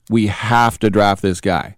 We 0.09 0.27
have 0.27 0.79
to 0.79 0.89
draft 0.89 1.21
this 1.21 1.41
guy. 1.41 1.77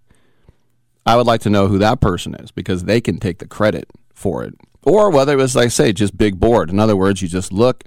I 1.06 1.16
would 1.16 1.26
like 1.26 1.40
to 1.42 1.50
know 1.50 1.68
who 1.68 1.78
that 1.78 2.00
person 2.00 2.34
is 2.34 2.50
because 2.50 2.84
they 2.84 3.00
can 3.00 3.18
take 3.18 3.38
the 3.38 3.46
credit 3.46 3.88
for 4.14 4.44
it. 4.44 4.54
Or 4.82 5.10
whether 5.10 5.32
it 5.32 5.36
was, 5.36 5.56
like 5.56 5.66
I 5.66 5.68
say, 5.68 5.92
just 5.92 6.16
big 6.16 6.38
board. 6.38 6.70
In 6.70 6.78
other 6.78 6.96
words, 6.96 7.22
you 7.22 7.28
just 7.28 7.52
look 7.52 7.84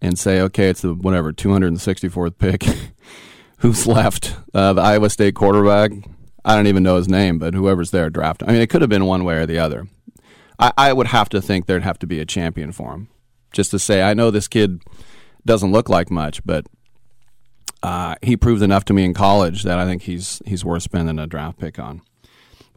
and 0.00 0.18
say, 0.18 0.40
okay, 0.40 0.68
it's 0.68 0.82
the 0.82 0.94
whatever, 0.94 1.32
264th 1.32 2.38
pick. 2.38 2.64
Who's 3.58 3.86
left? 3.86 4.36
Uh, 4.54 4.72
the 4.72 4.80
Iowa 4.80 5.10
State 5.10 5.34
quarterback. 5.34 5.92
I 6.44 6.56
don't 6.56 6.66
even 6.66 6.82
know 6.82 6.96
his 6.96 7.08
name, 7.08 7.38
but 7.38 7.52
whoever's 7.52 7.90
there 7.90 8.08
draft. 8.08 8.42
I 8.42 8.52
mean, 8.52 8.62
it 8.62 8.70
could 8.70 8.80
have 8.80 8.88
been 8.88 9.04
one 9.04 9.24
way 9.24 9.36
or 9.36 9.46
the 9.46 9.58
other. 9.58 9.86
I, 10.60 10.72
I 10.76 10.92
would 10.92 11.08
have 11.08 11.28
to 11.30 11.40
think 11.40 11.66
there'd 11.66 11.82
have 11.82 11.98
to 12.00 12.06
be 12.06 12.20
a 12.20 12.26
champion 12.26 12.72
for 12.72 12.92
him. 12.92 13.08
Just 13.52 13.70
to 13.72 13.78
say, 13.78 14.02
I 14.02 14.14
know 14.14 14.30
this 14.30 14.46
kid 14.46 14.82
doesn't 15.44 15.72
look 15.72 15.88
like 15.88 16.10
much, 16.10 16.44
but 16.44 16.66
uh, 17.82 18.14
he 18.22 18.36
proved 18.36 18.62
enough 18.62 18.84
to 18.86 18.92
me 18.92 19.04
in 19.04 19.14
college 19.14 19.62
that 19.64 19.78
I 19.78 19.86
think 19.86 20.02
he's 20.02 20.40
he's 20.44 20.64
worth 20.64 20.82
spending 20.82 21.18
a 21.18 21.26
draft 21.26 21.58
pick 21.58 21.78
on. 21.78 22.02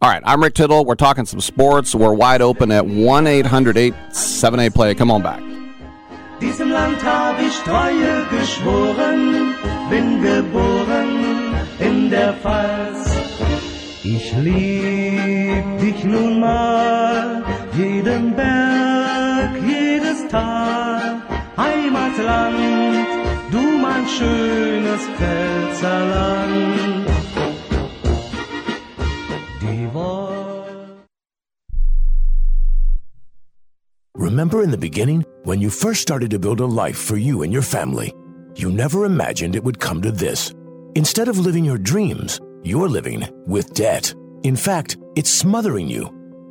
All 0.02 0.10
right, 0.10 0.24
I'm 0.26 0.42
Rick 0.42 0.56
Tittle. 0.56 0.84
We're 0.86 0.96
talking 0.96 1.26
some 1.26 1.42
sports. 1.42 1.94
We're 1.94 2.14
wide 2.14 2.42
open 2.42 2.72
at 2.72 2.86
1 2.86 3.28
800 3.28 3.78
878 3.78 4.74
Play. 4.74 4.96
Come 4.96 5.12
on 5.12 5.22
back. 5.22 5.42
Diesem 6.42 6.72
Land 6.72 7.02
hab 7.02 7.40
ich 7.40 7.56
Treue 7.64 8.26
geschworen, 8.30 9.56
bin 9.90 10.22
geboren 10.22 11.56
in 11.80 12.10
der 12.10 12.34
Pfalz. 12.34 13.10
Ich 14.04 14.34
lieb 14.36 15.80
dich 15.80 16.04
nun 16.04 16.42
mal, 16.42 17.42
jeden 17.78 18.36
Berg, 18.36 19.62
jedes 19.64 20.30
Tal, 20.30 21.22
Heimatland, 21.58 23.08
du 23.52 23.62
mein 23.82 24.08
schönes 24.08 25.02
Pfälzerland. 25.18 26.54
Remember 34.16 34.64
in 34.64 34.72
the 34.72 34.78
beginning, 34.78 35.26
when 35.44 35.60
you 35.60 35.70
first 35.70 36.02
started 36.02 36.32
to 36.32 36.40
build 36.40 36.60
a 36.60 36.66
life 36.66 36.98
for 36.98 37.18
you 37.18 37.44
and 37.44 37.52
your 37.52 37.62
family, 37.62 38.14
you 38.56 38.72
never 38.72 39.06
imagined 39.06 39.56
it 39.56 39.64
would 39.64 39.80
come 39.80 40.02
to 40.02 40.12
this. 40.12 40.54
Instead 40.96 41.28
of 41.28 41.38
living 41.38 41.66
your 41.66 41.78
dreams, 41.78 42.40
you're 42.64 42.88
living 42.88 43.28
with 43.46 43.74
debt. 43.74 44.14
In 44.44 44.56
fact, 44.56 44.98
it's 45.16 45.30
smothering 45.30 45.88
you. 45.88 46.23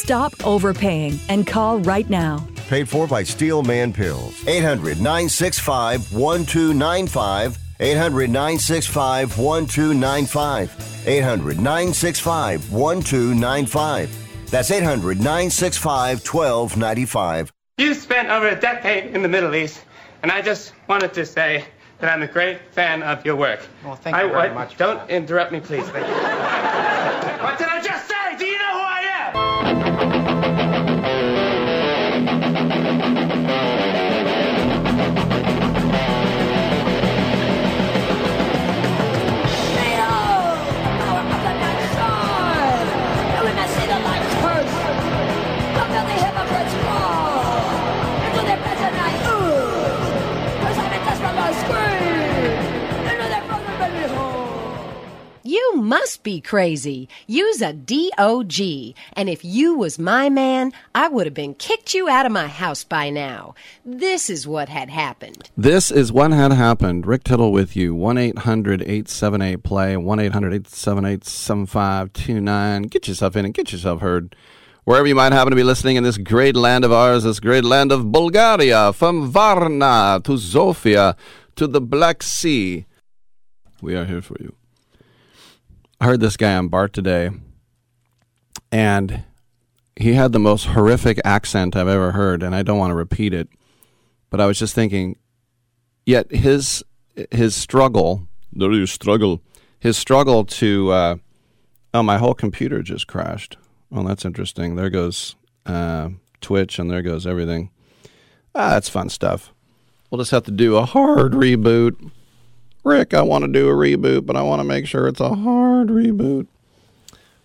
Stop 0.00 0.32
overpaying 0.46 1.20
and 1.28 1.46
call 1.46 1.78
right 1.80 2.08
now. 2.08 2.46
Paid 2.70 2.88
for 2.88 3.06
by 3.06 3.22
Steel 3.22 3.62
Man 3.62 3.92
Pills. 3.92 4.32
800 4.48 4.96
965 4.98 6.10
1295. 6.14 7.58
800 7.78 8.30
965 8.30 9.38
1295. 9.38 11.06
800 11.06 11.56
965 11.60 12.72
1295. 12.72 14.50
That's 14.50 14.70
800 14.70 15.18
965 15.18 16.26
1295. 16.26 17.52
You 17.76 17.92
spent 17.92 18.30
over 18.30 18.48
a 18.48 18.58
decade 18.58 19.14
in 19.14 19.20
the 19.20 19.28
Middle 19.28 19.54
East, 19.54 19.82
and 20.22 20.32
I 20.32 20.40
just 20.40 20.72
wanted 20.88 21.12
to 21.12 21.26
say 21.26 21.66
that 21.98 22.10
I'm 22.10 22.22
a 22.22 22.26
great 22.26 22.58
fan 22.72 23.02
of 23.02 23.22
your 23.26 23.36
work. 23.36 23.60
Well, 23.84 23.96
thank 23.96 24.16
you 24.16 24.22
I, 24.22 24.28
very 24.28 24.48
I- 24.48 24.54
much. 24.54 24.78
Don't 24.78 25.08
interrupt 25.10 25.52
me, 25.52 25.60
please. 25.60 25.86
Thank 25.90 26.06
you. 26.06 26.14
what 27.44 27.58
did 27.58 27.68
I 27.68 27.79
You 55.50 55.72
must 55.74 56.22
be 56.22 56.40
crazy. 56.40 57.08
Use 57.26 57.60
a 57.60 57.72
DOG. 57.72 58.60
And 59.14 59.28
if 59.28 59.44
you 59.44 59.74
was 59.74 59.98
my 59.98 60.28
man, 60.28 60.72
I 60.94 61.08
would 61.08 61.26
have 61.26 61.34
been 61.34 61.54
kicked 61.54 61.92
you 61.92 62.08
out 62.08 62.24
of 62.24 62.30
my 62.30 62.46
house 62.46 62.84
by 62.84 63.10
now. 63.10 63.56
This 63.84 64.30
is 64.30 64.46
what 64.46 64.68
had 64.68 64.90
happened. 64.90 65.50
This 65.56 65.90
is 65.90 66.12
what 66.12 66.30
had 66.30 66.52
happened. 66.52 67.04
Rick 67.04 67.24
Tittle 67.24 67.50
with 67.50 67.74
you. 67.74 67.96
1 67.96 68.16
800 68.16 68.82
878 68.82 69.64
play, 69.64 69.96
1 69.96 70.20
800 70.20 70.52
878 70.54 71.24
7529. 71.24 72.82
Get 72.82 73.08
yourself 73.08 73.34
in 73.34 73.44
and 73.44 73.52
get 73.52 73.72
yourself 73.72 74.00
heard. 74.00 74.36
Wherever 74.84 75.08
you 75.08 75.16
might 75.16 75.32
happen 75.32 75.50
to 75.50 75.56
be 75.56 75.64
listening 75.64 75.96
in 75.96 76.04
this 76.04 76.16
great 76.16 76.54
land 76.54 76.84
of 76.84 76.92
ours, 76.92 77.24
this 77.24 77.40
great 77.40 77.64
land 77.64 77.90
of 77.90 78.12
Bulgaria, 78.12 78.92
from 78.92 79.28
Varna 79.28 80.20
to 80.22 80.38
Sofia 80.38 81.16
to 81.56 81.66
the 81.66 81.80
Black 81.80 82.22
Sea. 82.22 82.86
We 83.82 83.96
are 83.96 84.04
here 84.04 84.22
for 84.22 84.36
you. 84.38 84.54
I 86.00 86.06
heard 86.06 86.20
this 86.20 86.38
guy 86.38 86.54
on 86.54 86.68
BART 86.68 86.94
today, 86.94 87.28
and 88.72 89.24
he 89.96 90.14
had 90.14 90.32
the 90.32 90.38
most 90.38 90.68
horrific 90.68 91.20
accent 91.26 91.76
I've 91.76 91.88
ever 91.88 92.12
heard, 92.12 92.42
and 92.42 92.54
I 92.54 92.62
don't 92.62 92.78
want 92.78 92.90
to 92.90 92.94
repeat 92.94 93.34
it, 93.34 93.48
but 94.30 94.40
I 94.40 94.46
was 94.46 94.58
just 94.58 94.74
thinking, 94.74 95.18
yet 96.06 96.30
his 96.30 96.82
his 97.30 97.54
struggle, 97.54 98.26
the 98.50 98.86
struggle, 98.86 99.42
his 99.78 99.98
struggle 99.98 100.44
to, 100.46 100.90
uh, 100.90 101.16
oh, 101.92 102.02
my 102.02 102.16
whole 102.16 102.32
computer 102.34 102.80
just 102.82 103.06
crashed. 103.06 103.58
Oh, 103.92 104.02
that's 104.02 104.24
interesting. 104.24 104.76
There 104.76 104.88
goes 104.88 105.34
uh, 105.66 106.10
Twitch, 106.40 106.78
and 106.78 106.90
there 106.90 107.02
goes 107.02 107.26
everything. 107.26 107.68
Ah, 108.54 108.70
that's 108.70 108.88
fun 108.88 109.10
stuff. 109.10 109.52
We'll 110.10 110.20
just 110.20 110.30
have 110.30 110.44
to 110.44 110.50
do 110.50 110.76
a 110.76 110.86
hard 110.86 111.32
reboot. 111.32 112.10
Rick, 112.84 113.12
I 113.14 113.22
want 113.22 113.44
to 113.44 113.48
do 113.52 113.68
a 113.68 113.72
reboot, 113.72 114.24
but 114.26 114.36
I 114.36 114.42
want 114.42 114.60
to 114.60 114.64
make 114.64 114.86
sure 114.86 115.06
it's 115.06 115.20
a 115.20 115.34
hard 115.34 115.88
reboot. 115.88 116.46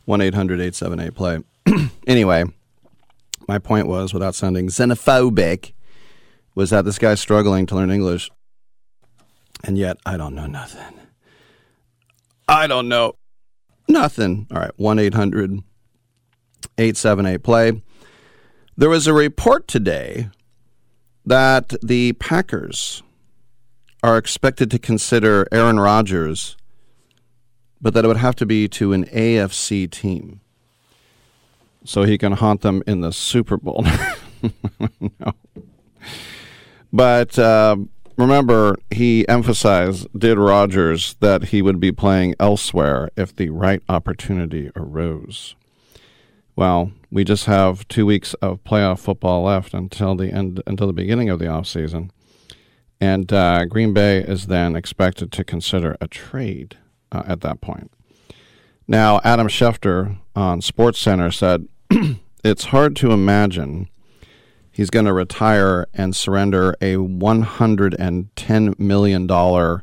1 0.06 0.22
800 0.22 0.62
878 0.62 1.16
play. 1.16 1.40
Anyway, 2.08 2.44
my 3.48 3.58
point 3.58 3.88
was, 3.88 4.14
without 4.14 4.36
sounding 4.36 4.68
xenophobic, 4.68 5.74
was 6.54 6.70
that 6.70 6.86
this 6.86 7.00
guy's 7.00 7.20
struggling 7.20 7.66
to 7.66 7.74
learn 7.74 7.90
English, 7.90 8.30
and 9.64 9.76
yet 9.76 9.98
I 10.06 10.16
don't 10.16 10.36
know 10.36 10.46
nothing. 10.46 11.00
I 12.48 12.68
don't 12.68 12.88
know 12.88 13.16
nothing. 13.88 14.46
All 14.52 14.60
right, 14.60 14.72
1 14.78 15.00
800 15.00 15.64
878 16.78 17.44
play. 17.44 17.82
There 18.78 18.90
was 18.90 19.08
a 19.08 19.14
report 19.14 19.68
today 19.68 20.30
that 21.26 21.74
the 21.82 22.14
Packers 22.14 23.02
are 24.04 24.18
expected 24.18 24.70
to 24.72 24.80
consider 24.80 25.48
Aaron 25.52 25.80
Rodgers, 25.80 26.58
but 27.82 27.94
that 27.94 28.06
it 28.06 28.08
would 28.08 28.18
have 28.18 28.36
to 28.38 28.46
be 28.46 28.68
to 28.70 28.94
an 28.94 29.06
AFC 29.06 29.90
team 29.90 30.42
so 31.86 32.04
he 32.04 32.18
can 32.18 32.34
haunt 32.34 32.62
them 32.62 32.84
in 32.88 33.02
the 33.02 33.14
Super 33.14 33.58
Bowl. 33.58 33.86
no. 35.00 35.34
But 36.92 37.38
uh, 37.38 37.78
remember, 38.18 38.78
he 38.90 39.28
emphasized, 39.28 40.08
did 40.18 40.38
Rodgers, 40.38 41.16
that 41.20 41.46
he 41.46 41.62
would 41.62 41.80
be 41.80 41.92
playing 41.92 42.36
elsewhere 42.40 43.10
if 43.16 43.36
the 43.36 43.50
right 43.50 43.82
opportunity 43.88 44.72
arose. 44.76 45.56
Well, 46.56 46.92
we 47.12 47.24
just 47.24 47.46
have 47.46 47.88
two 47.88 48.06
weeks 48.06 48.34
of 48.36 48.64
playoff 48.64 49.00
football 49.00 49.44
left 49.44 49.74
until 49.74 50.16
the 50.16 50.32
end, 50.32 50.64
until 50.66 50.88
the 50.88 50.94
beginning 50.94 51.30
of 51.30 51.40
the 51.40 51.46
offseason. 51.46 52.12
And 53.00 53.32
uh, 53.32 53.66
Green 53.66 53.94
Bay 53.94 54.20
is 54.20 54.48
then 54.48 54.76
expected 54.76 55.32
to 55.34 55.44
consider 55.44 55.98
a 56.00 56.08
trade 56.08 56.78
uh, 57.12 57.24
at 57.26 57.42
that 57.42 57.62
point. 57.62 57.92
Now, 58.88 59.20
Adam 59.24 59.48
Schefter 59.48 60.18
on 60.36 60.62
Sports 60.62 61.00
Center 61.00 61.32
said 61.32 61.68
it's 62.44 62.66
hard 62.66 62.96
to 62.98 63.12
imagine 63.12 63.90
he's 64.72 64.90
going 64.90 65.06
to 65.06 65.14
retire 65.14 65.88
and 65.94 66.16
surrender 66.16 66.76
a 66.82 66.96
$110 66.96 68.80
million 68.80 69.82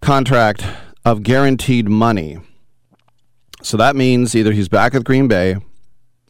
contract 0.00 0.64
of 1.04 1.22
guaranteed 1.22 1.88
money. 1.88 2.38
So 3.62 3.76
that 3.76 3.94
means 3.94 4.34
either 4.34 4.52
he's 4.52 4.68
back 4.68 4.94
at 4.94 5.04
Green 5.04 5.28
Bay 5.28 5.56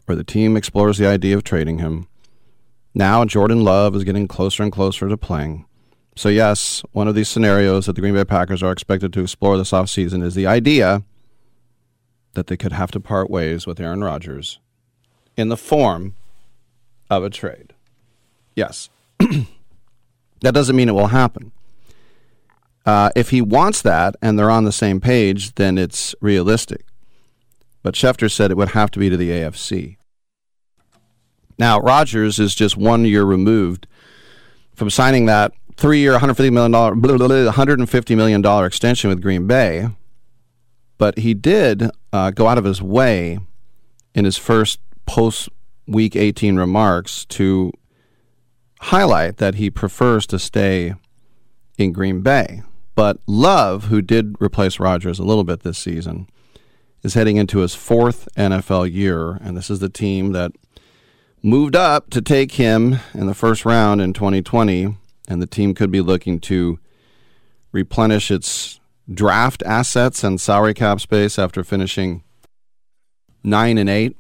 or 0.08 0.14
the 0.14 0.24
team 0.24 0.56
explores 0.56 0.98
the 0.98 1.06
idea 1.06 1.36
of 1.36 1.44
trading 1.44 1.78
him. 1.78 2.08
Now, 2.94 3.24
Jordan 3.24 3.62
Love 3.62 3.94
is 3.94 4.04
getting 4.04 4.26
closer 4.26 4.62
and 4.62 4.72
closer 4.72 5.08
to 5.08 5.16
playing. 5.16 5.66
So, 6.16 6.28
yes, 6.28 6.82
one 6.92 7.08
of 7.08 7.14
these 7.14 7.28
scenarios 7.28 7.86
that 7.86 7.94
the 7.94 8.00
Green 8.00 8.14
Bay 8.14 8.24
Packers 8.24 8.62
are 8.62 8.72
expected 8.72 9.12
to 9.12 9.20
explore 9.20 9.56
this 9.56 9.70
offseason 9.70 10.22
is 10.22 10.34
the 10.34 10.46
idea 10.46 11.04
that 12.34 12.48
they 12.48 12.56
could 12.56 12.72
have 12.72 12.90
to 12.92 13.00
part 13.00 13.30
ways 13.30 13.66
with 13.66 13.80
Aaron 13.80 14.02
Rodgers 14.02 14.58
in 15.36 15.48
the 15.48 15.56
form 15.56 16.14
of 17.08 17.24
a 17.24 17.30
trade. 17.30 17.74
Yes. 18.54 18.90
that 19.18 20.52
doesn't 20.52 20.76
mean 20.76 20.88
it 20.88 20.94
will 20.94 21.08
happen. 21.08 21.52
Uh, 22.84 23.10
if 23.14 23.30
he 23.30 23.40
wants 23.40 23.82
that 23.82 24.16
and 24.22 24.38
they're 24.38 24.50
on 24.50 24.64
the 24.64 24.72
same 24.72 25.00
page, 25.00 25.54
then 25.54 25.78
it's 25.78 26.14
realistic. 26.20 26.84
But 27.82 27.94
Schefter 27.94 28.30
said 28.30 28.50
it 28.50 28.56
would 28.56 28.70
have 28.70 28.90
to 28.92 28.98
be 28.98 29.10
to 29.10 29.16
the 29.16 29.30
AFC. 29.30 29.96
Now, 31.60 31.78
Rodgers 31.78 32.40
is 32.40 32.54
just 32.54 32.78
one 32.78 33.04
year 33.04 33.22
removed 33.22 33.86
from 34.74 34.88
signing 34.88 35.26
that 35.26 35.52
three-year, 35.76 36.18
$150 36.18 36.50
million, 36.50 36.72
blah, 36.72 36.90
blah, 36.94 37.18
blah, 37.18 37.52
$150 37.52 38.16
million 38.16 38.64
extension 38.64 39.10
with 39.10 39.20
Green 39.20 39.46
Bay. 39.46 39.88
But 40.96 41.18
he 41.18 41.34
did 41.34 41.90
uh, 42.14 42.30
go 42.30 42.48
out 42.48 42.56
of 42.56 42.64
his 42.64 42.80
way 42.80 43.40
in 44.14 44.24
his 44.24 44.38
first 44.38 44.80
post-Week 45.04 46.16
18 46.16 46.56
remarks 46.56 47.26
to 47.26 47.72
highlight 48.80 49.36
that 49.36 49.56
he 49.56 49.68
prefers 49.68 50.26
to 50.28 50.38
stay 50.38 50.94
in 51.76 51.92
Green 51.92 52.22
Bay. 52.22 52.62
But 52.94 53.18
Love, 53.26 53.84
who 53.84 54.00
did 54.00 54.34
replace 54.40 54.80
Rodgers 54.80 55.18
a 55.18 55.24
little 55.24 55.44
bit 55.44 55.60
this 55.60 55.78
season, 55.78 56.26
is 57.02 57.12
heading 57.12 57.36
into 57.36 57.58
his 57.58 57.74
fourth 57.74 58.28
NFL 58.34 58.90
year, 58.90 59.32
and 59.32 59.58
this 59.58 59.68
is 59.68 59.80
the 59.80 59.90
team 59.90 60.32
that 60.32 60.52
moved 61.42 61.74
up 61.74 62.10
to 62.10 62.20
take 62.20 62.52
him 62.52 62.98
in 63.14 63.26
the 63.26 63.34
first 63.34 63.64
round 63.64 64.00
in 64.00 64.12
2020, 64.12 64.96
and 65.28 65.42
the 65.42 65.46
team 65.46 65.74
could 65.74 65.90
be 65.90 66.00
looking 66.00 66.38
to 66.40 66.78
replenish 67.72 68.30
its 68.30 68.80
draft 69.12 69.62
assets 69.64 70.22
and 70.22 70.40
salary 70.40 70.74
cap 70.74 71.00
space 71.00 71.38
after 71.38 71.64
finishing 71.64 72.22
nine 73.42 73.78
and 73.78 73.88
eight. 73.88 74.16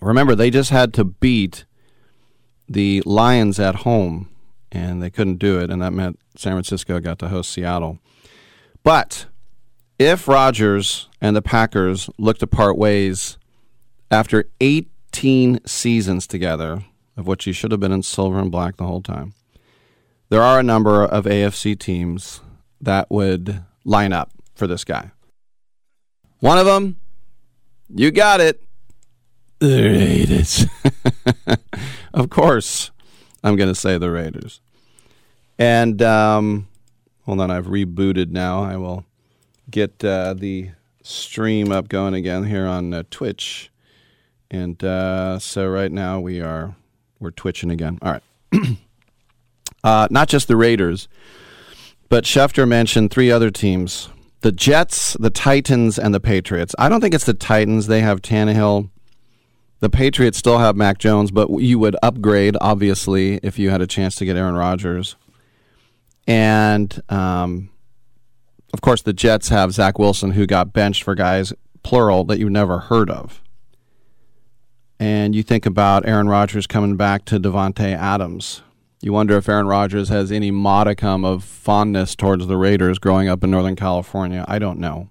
Remember, 0.00 0.34
they 0.34 0.50
just 0.50 0.70
had 0.70 0.94
to 0.94 1.04
beat 1.04 1.64
the 2.68 3.02
Lions 3.04 3.58
at 3.58 3.76
home, 3.76 4.28
and 4.70 5.02
they 5.02 5.10
couldn't 5.10 5.38
do 5.38 5.58
it, 5.58 5.70
and 5.70 5.82
that 5.82 5.92
meant 5.92 6.18
San 6.36 6.52
Francisco 6.52 7.00
got 7.00 7.18
to 7.18 7.28
host 7.28 7.50
Seattle. 7.50 7.98
But 8.82 9.26
if 9.98 10.28
Rodgers 10.28 11.08
and 11.20 11.34
the 11.34 11.42
Packers 11.42 12.08
look 12.18 12.38
to 12.38 12.46
part 12.46 12.78
ways 12.78 13.36
after 14.10 14.48
18 15.12 15.64
seasons 15.66 16.26
together, 16.26 16.84
of 17.16 17.26
which 17.26 17.44
he 17.44 17.52
should 17.52 17.72
have 17.72 17.80
been 17.80 17.92
in 17.92 18.02
silver 18.02 18.38
and 18.38 18.50
black 18.50 18.76
the 18.76 18.86
whole 18.86 19.02
time, 19.02 19.34
there 20.28 20.42
are 20.42 20.60
a 20.60 20.62
number 20.62 21.04
of 21.04 21.24
AFC 21.24 21.78
teams 21.78 22.40
that 22.80 23.10
would 23.10 23.64
line 23.84 24.12
up 24.12 24.30
for 24.54 24.66
this 24.66 24.84
guy. 24.84 25.10
One 26.40 26.58
of 26.58 26.66
them, 26.66 26.96
you 27.88 28.10
got 28.10 28.40
it. 28.40 28.62
The 29.58 29.82
Raiders. 29.82 30.66
of 32.14 32.30
course, 32.30 32.90
I'm 33.42 33.56
going 33.56 33.70
to 33.70 33.74
say 33.74 33.98
the 33.98 34.10
Raiders. 34.10 34.60
And 35.58 36.00
um, 36.02 36.68
hold 37.24 37.40
on, 37.40 37.50
I've 37.50 37.66
rebooted 37.66 38.30
now. 38.30 38.62
I 38.62 38.76
will 38.76 39.04
get 39.68 40.04
uh, 40.04 40.34
the 40.34 40.70
stream 41.02 41.72
up 41.72 41.88
going 41.88 42.14
again 42.14 42.44
here 42.44 42.66
on 42.66 42.94
uh, 42.94 43.02
Twitch. 43.10 43.70
And 44.50 44.82
uh, 44.82 45.38
so 45.38 45.68
right 45.68 45.92
now 45.92 46.20
we 46.20 46.40
are 46.40 46.74
we're 47.20 47.30
twitching 47.30 47.70
again. 47.70 47.98
All 48.00 48.12
right. 48.12 48.22
uh, 49.84 50.08
not 50.10 50.28
just 50.28 50.48
the 50.48 50.56
Raiders, 50.56 51.08
but 52.08 52.24
Schefter 52.24 52.66
mentioned 52.66 53.10
three 53.10 53.30
other 53.30 53.50
teams: 53.50 54.08
the 54.40 54.52
Jets, 54.52 55.14
the 55.20 55.30
Titans, 55.30 55.98
and 55.98 56.14
the 56.14 56.20
Patriots. 56.20 56.74
I 56.78 56.88
don't 56.88 57.00
think 57.00 57.14
it's 57.14 57.26
the 57.26 57.34
Titans. 57.34 57.88
They 57.88 58.00
have 58.00 58.22
Tannehill. 58.22 58.90
The 59.80 59.90
Patriots 59.90 60.38
still 60.38 60.58
have 60.58 60.76
Mac 60.76 60.98
Jones, 60.98 61.30
but 61.30 61.50
you 61.60 61.78
would 61.78 61.96
upgrade 62.02 62.56
obviously 62.60 63.36
if 63.42 63.58
you 63.58 63.70
had 63.70 63.80
a 63.80 63.86
chance 63.86 64.16
to 64.16 64.24
get 64.24 64.36
Aaron 64.36 64.56
Rodgers. 64.56 65.14
And 66.26 67.00
um, 67.08 67.70
of 68.72 68.80
course, 68.80 69.02
the 69.02 69.12
Jets 69.12 69.50
have 69.50 69.72
Zach 69.72 69.98
Wilson, 69.98 70.32
who 70.32 70.46
got 70.46 70.72
benched 70.72 71.04
for 71.04 71.14
guys 71.14 71.52
plural 71.84 72.24
that 72.24 72.38
you 72.38 72.50
never 72.50 72.80
heard 72.80 73.08
of 73.08 73.40
and 74.98 75.34
you 75.34 75.42
think 75.42 75.66
about 75.66 76.06
Aaron 76.06 76.28
Rodgers 76.28 76.66
coming 76.66 76.96
back 76.96 77.24
to 77.26 77.38
Davante 77.38 77.94
Adams. 77.94 78.62
You 79.00 79.12
wonder 79.12 79.36
if 79.36 79.48
Aaron 79.48 79.68
Rodgers 79.68 80.08
has 80.08 80.32
any 80.32 80.50
modicum 80.50 81.24
of 81.24 81.44
fondness 81.44 82.16
towards 82.16 82.46
the 82.48 82.56
Raiders 82.56 82.98
growing 82.98 83.28
up 83.28 83.44
in 83.44 83.50
Northern 83.50 83.76
California. 83.76 84.44
I 84.48 84.58
don't 84.58 84.80
know. 84.80 85.10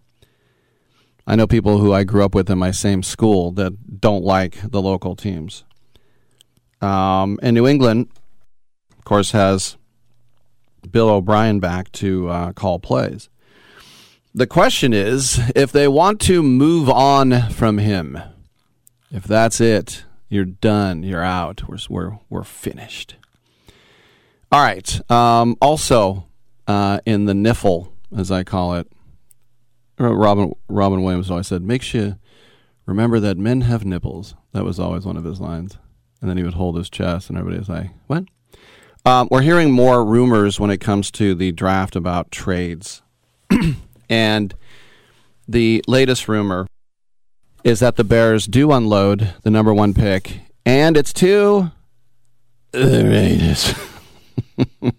I 1.26 1.36
know 1.36 1.48
people 1.48 1.80
who 1.80 1.94
I 1.94 2.04
grew 2.04 2.24
up 2.24 2.36
with 2.36 2.50
in 2.50 2.58
my 2.58 2.72
same 2.72 3.02
school 3.04 3.52
that 3.54 4.02
don't 4.02 4.24
like 4.24 4.72
the 4.72 4.82
local 4.82 5.16
teams. 5.16 5.64
Um, 6.82 7.40
and 7.42 7.54
New 7.54 7.68
England, 7.68 8.10
of 8.98 9.06
course, 9.06 9.32
has 9.32 9.78
Bill 10.90 11.10
O'Brien 11.10 11.60
back 11.60 11.92
to 11.94 12.30
uh, 12.30 12.54
call 12.54 12.80
plays. 12.80 13.30
The 14.34 14.48
question 14.48 14.94
is 14.94 15.40
if 15.56 15.72
they 15.72 15.88
want 15.88 16.22
to 16.22 16.44
move 16.44 16.90
on 16.90 17.50
from 17.50 17.78
him, 17.78 18.20
if 19.12 19.24
that's 19.24 19.62
it, 19.62 20.06
you're 20.30 20.46
done. 20.46 21.04
You're 21.04 21.24
out. 21.24 21.68
We're 21.68 21.78
we're 21.90 22.20
we're 22.30 22.44
finished. 22.44 23.16
All 24.52 24.62
right. 24.62 25.12
Um, 25.12 25.58
also, 25.62 26.28
uh, 26.68 27.00
in 27.06 27.26
the 27.26 27.34
niffle, 27.34 27.92
as 28.16 28.32
I 28.32 28.44
call 28.44 28.76
it, 28.76 28.88
Robin 29.98 30.54
Robin 30.68 31.04
Williams 31.04 31.32
always 31.32 31.48
said, 31.48 31.62
"Makes 31.62 31.94
you 31.94 32.18
remember 32.86 33.20
that 33.20 33.38
men 33.38 33.62
have 33.62 33.86
nipples." 33.86 34.36
That 34.54 34.66
was 34.66 34.80
always 34.80 35.06
one 35.06 35.18
of 35.18 35.24
his 35.24 35.40
lines. 35.40 35.78
And 36.20 36.30
then 36.30 36.38
he 36.38 36.44
would 36.44 36.56
hold 36.56 36.78
his 36.78 36.90
chest, 36.90 37.30
and 37.30 37.38
everybody 37.38 37.60
was 37.60 37.70
like, 37.70 37.92
"What?" 38.08 38.26
Um, 39.06 39.28
we're 39.32 39.44
hearing 39.44 39.72
more 39.72 40.04
rumors 40.04 40.60
when 40.60 40.72
it 40.72 40.80
comes 40.80 41.12
to 41.12 41.36
the 41.36 41.52
draft 41.52 41.96
about 41.96 42.32
trades, 42.32 43.02
and 44.10 44.54
the 45.48 45.84
latest 45.88 46.28
rumor 46.28 46.68
is 47.68 47.82
that 47.82 47.98
the 47.98 48.04
Bears 48.06 48.46
do 48.46 48.72
unload 48.72 49.34
the 49.44 49.50
number 49.50 49.74
one 49.74 49.94
pick, 49.94 50.40
and 50.66 50.96
it's 50.96 51.12
to 51.12 51.70
the 52.72 53.04
Raiders, 53.04 53.74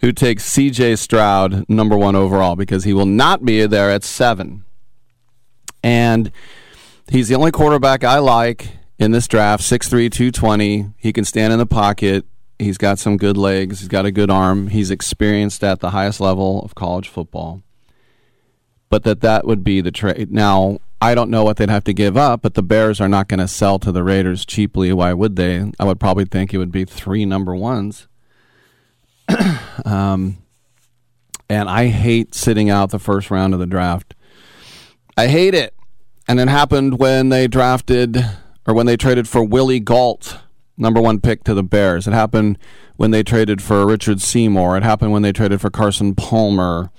who 0.00 0.12
takes 0.12 0.44
C.J. 0.44 0.94
Stroud 0.94 1.68
number 1.68 1.96
one 1.96 2.14
overall 2.14 2.54
because 2.54 2.84
he 2.84 2.92
will 2.92 3.04
not 3.04 3.44
be 3.44 3.66
there 3.66 3.90
at 3.90 4.04
seven, 4.04 4.64
and 5.82 6.30
he's 7.10 7.26
the 7.26 7.34
only 7.34 7.50
quarterback 7.50 8.04
I 8.04 8.20
like 8.20 8.68
in 9.00 9.10
this 9.10 9.26
draft. 9.26 9.64
6'3", 9.64 9.90
220. 10.12 10.92
He 10.96 11.12
can 11.12 11.24
stand 11.24 11.52
in 11.52 11.58
the 11.58 11.66
pocket. 11.66 12.24
He's 12.60 12.78
got 12.78 13.00
some 13.00 13.16
good 13.16 13.36
legs. 13.36 13.80
He's 13.80 13.88
got 13.88 14.06
a 14.06 14.12
good 14.12 14.30
arm. 14.30 14.68
He's 14.68 14.92
experienced 14.92 15.64
at 15.64 15.80
the 15.80 15.90
highest 15.90 16.20
level 16.20 16.62
of 16.62 16.76
college 16.76 17.08
football. 17.08 17.64
But 18.96 19.02
that 19.02 19.20
that 19.20 19.46
would 19.46 19.62
be 19.62 19.82
the 19.82 19.90
trade. 19.90 20.32
Now, 20.32 20.78
I 21.02 21.14
don't 21.14 21.28
know 21.28 21.44
what 21.44 21.58
they'd 21.58 21.68
have 21.68 21.84
to 21.84 21.92
give 21.92 22.16
up, 22.16 22.40
but 22.40 22.54
the 22.54 22.62
Bears 22.62 22.98
are 22.98 23.10
not 23.10 23.28
going 23.28 23.40
to 23.40 23.46
sell 23.46 23.78
to 23.80 23.92
the 23.92 24.02
Raiders 24.02 24.46
cheaply. 24.46 24.90
Why 24.90 25.12
would 25.12 25.36
they? 25.36 25.70
I 25.78 25.84
would 25.84 26.00
probably 26.00 26.24
think 26.24 26.54
it 26.54 26.56
would 26.56 26.72
be 26.72 26.86
three 26.86 27.26
number 27.26 27.54
ones. 27.54 28.08
um, 29.84 30.38
and 31.46 31.68
I 31.68 31.88
hate 31.88 32.34
sitting 32.34 32.70
out 32.70 32.88
the 32.88 32.98
first 32.98 33.30
round 33.30 33.52
of 33.52 33.60
the 33.60 33.66
draft. 33.66 34.14
I 35.14 35.26
hate 35.26 35.52
it. 35.52 35.74
And 36.26 36.40
it 36.40 36.48
happened 36.48 36.98
when 36.98 37.28
they 37.28 37.48
drafted 37.48 38.24
or 38.66 38.72
when 38.72 38.86
they 38.86 38.96
traded 38.96 39.28
for 39.28 39.44
Willie 39.44 39.78
Gault, 39.78 40.38
number 40.78 41.02
one 41.02 41.20
pick 41.20 41.44
to 41.44 41.52
the 41.52 41.62
Bears. 41.62 42.06
It 42.06 42.14
happened 42.14 42.56
when 42.96 43.10
they 43.10 43.22
traded 43.22 43.60
for 43.60 43.86
Richard 43.86 44.22
Seymour. 44.22 44.78
It 44.78 44.84
happened 44.84 45.12
when 45.12 45.20
they 45.20 45.32
traded 45.32 45.60
for 45.60 45.68
Carson 45.68 46.14
Palmer 46.14 46.90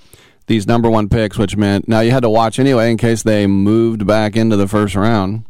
these 0.48 0.66
number 0.66 0.90
one 0.90 1.08
picks, 1.08 1.38
which 1.38 1.56
meant 1.56 1.86
now 1.86 2.00
you 2.00 2.10
had 2.10 2.22
to 2.22 2.30
watch 2.30 2.58
anyway 2.58 2.90
in 2.90 2.96
case 2.96 3.22
they 3.22 3.46
moved 3.46 4.06
back 4.06 4.34
into 4.34 4.56
the 4.56 4.66
first 4.66 4.94
round. 4.94 5.44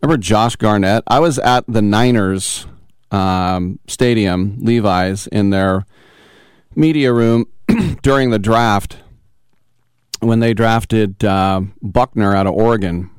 Remember 0.00 0.22
Josh 0.22 0.54
Garnett? 0.56 1.02
I 1.06 1.18
was 1.18 1.38
at 1.38 1.64
the 1.66 1.82
Niners 1.82 2.66
um, 3.10 3.80
stadium, 3.88 4.58
Levi's, 4.60 5.26
in 5.28 5.50
their 5.50 5.86
media 6.74 7.12
room 7.12 7.46
during 8.02 8.30
the 8.30 8.38
draft 8.38 8.98
when 10.20 10.40
they 10.40 10.52
drafted 10.52 11.24
uh, 11.24 11.62
Buckner 11.82 12.36
out 12.36 12.46
of 12.46 12.52
Oregon, 12.52 13.10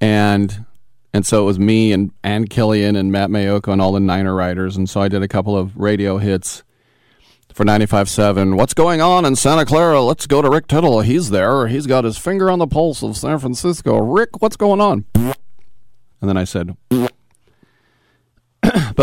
and 0.00 0.64
and 1.12 1.26
so 1.26 1.42
it 1.42 1.46
was 1.46 1.58
me 1.58 1.92
and 1.92 2.12
and 2.22 2.48
Killian 2.48 2.94
and 2.94 3.10
Matt 3.10 3.30
Maiocco 3.30 3.72
and 3.72 3.82
all 3.82 3.92
the 3.92 4.00
Niner 4.00 4.34
writers, 4.34 4.76
and 4.76 4.88
so 4.88 5.00
I 5.00 5.08
did 5.08 5.22
a 5.22 5.28
couple 5.28 5.56
of 5.56 5.76
radio 5.76 6.18
hits 6.18 6.62
for 7.54 7.64
95.7. 7.64 8.56
What's 8.56 8.74
going 8.74 9.00
on 9.00 9.24
in 9.24 9.36
Santa 9.36 9.64
Clara? 9.64 10.00
Let's 10.00 10.26
go 10.26 10.42
to 10.42 10.50
Rick 10.50 10.68
Tittle. 10.68 11.00
He's 11.00 11.30
there. 11.30 11.66
He's 11.66 11.86
got 11.86 12.04
his 12.04 12.18
finger 12.18 12.50
on 12.50 12.58
the 12.58 12.66
pulse 12.66 13.02
of 13.02 13.16
San 13.16 13.38
Francisco. 13.38 13.98
Rick, 13.98 14.40
what's 14.40 14.56
going 14.56 14.80
on? 14.80 15.04
And 15.14 15.34
then 16.20 16.36
I 16.36 16.44
said, 16.44 16.76
but 16.90 17.08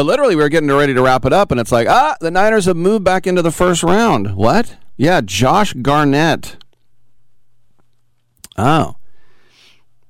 literally, 0.06 0.36
we 0.36 0.42
were 0.42 0.50
getting 0.50 0.72
ready 0.72 0.94
to 0.94 1.02
wrap 1.02 1.26
it 1.26 1.34
up, 1.34 1.52
and 1.52 1.60
it's 1.60 1.72
like, 1.72 1.88
ah, 1.88 2.16
the 2.22 2.32
Niners 2.32 2.66
have 2.66 2.78
moved 2.78 3.04
back 3.04 3.28
into 3.28 3.42
the 3.42 3.52
first 3.52 3.84
round. 3.84 4.36
What? 4.36 4.78
Yeah, 4.98 5.22
Josh 5.22 5.74
Garnett. 5.74 6.58
Oh. 8.58 8.96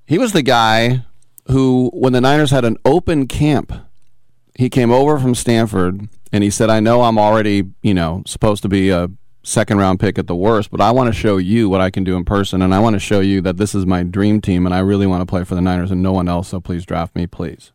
He 0.06 0.17
was 0.17 0.34
the 0.34 0.41
guy 0.41 1.06
who, 1.47 1.91
when 1.93 2.13
the 2.13 2.21
Niners 2.21 2.52
had 2.52 2.65
an 2.65 2.78
open 2.86 3.28
camp, 3.28 3.71
he 4.56 4.69
came 4.69 4.91
over 4.91 5.19
from 5.19 5.36
Stanford 5.36 6.10
and 6.32 6.44
he 6.44 6.50
said, 6.50 6.70
I 6.70 6.80
know 6.80 7.04
I'm 7.04 7.18
already, 7.18 7.63
you 7.82 7.94
know, 7.94 8.24
supposed 8.26 8.62
to 8.63 8.70
be 8.70 8.89
a 8.89 9.10
second 9.44 9.78
round 9.78 10.00
pick 10.00 10.20
at 10.20 10.28
the 10.28 10.36
worst, 10.36 10.70
but 10.72 10.82
I 10.82 10.92
want 10.92 11.08
to 11.08 11.20
show 11.20 11.38
you 11.38 11.70
what 11.70 11.82
I 11.82 11.89
can 11.89 12.04
do 12.04 12.15
in 12.15 12.26
person, 12.26 12.62
and 12.62 12.74
I 12.74 12.80
want 12.80 12.96
to 12.96 13.00
show 13.00 13.20
you 13.20 13.42
that 13.42 13.58
this 13.58 13.74
is 13.74 13.86
my 13.86 14.04
dream 14.04 14.42
team, 14.42 14.65
and 14.65 14.76
I 14.76 14.80
really 14.80 15.08
want 15.08 15.22
to 15.22 15.26
play 15.26 15.44
for 15.44 15.56
the 15.56 15.62
Niners 15.62 15.92
and 15.92 16.04
no 16.04 16.12
one 16.12 16.28
else, 16.28 16.50
so 16.50 16.60
please 16.60 16.86
draft 16.86 17.15
me, 17.15 17.28
please. 17.28 17.72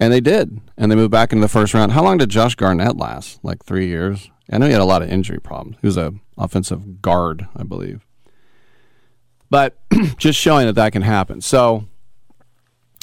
And 0.00 0.12
they 0.12 0.20
did, 0.20 0.60
and 0.76 0.90
they 0.90 0.96
moved 0.96 1.12
back 1.12 1.32
into 1.32 1.42
the 1.42 1.48
first 1.48 1.74
round. 1.74 1.92
How 1.92 2.02
long 2.02 2.18
did 2.18 2.28
Josh 2.28 2.56
Garnett 2.56 2.96
last? 2.96 3.38
Like 3.44 3.64
three 3.64 3.86
years? 3.86 4.30
I 4.50 4.58
know 4.58 4.66
he 4.66 4.72
had 4.72 4.80
a 4.80 4.86
lot 4.86 5.02
of 5.02 5.08
injury 5.08 5.38
problems. 5.38 5.76
He 5.80 5.86
was 5.86 5.96
a 5.96 6.12
offensive 6.36 7.00
guard, 7.00 7.46
I 7.54 7.62
believe. 7.62 8.04
But 9.48 9.78
just 10.16 10.38
showing 10.40 10.66
that 10.66 10.74
that 10.74 10.92
can 10.92 11.02
happen. 11.02 11.40
So 11.40 11.86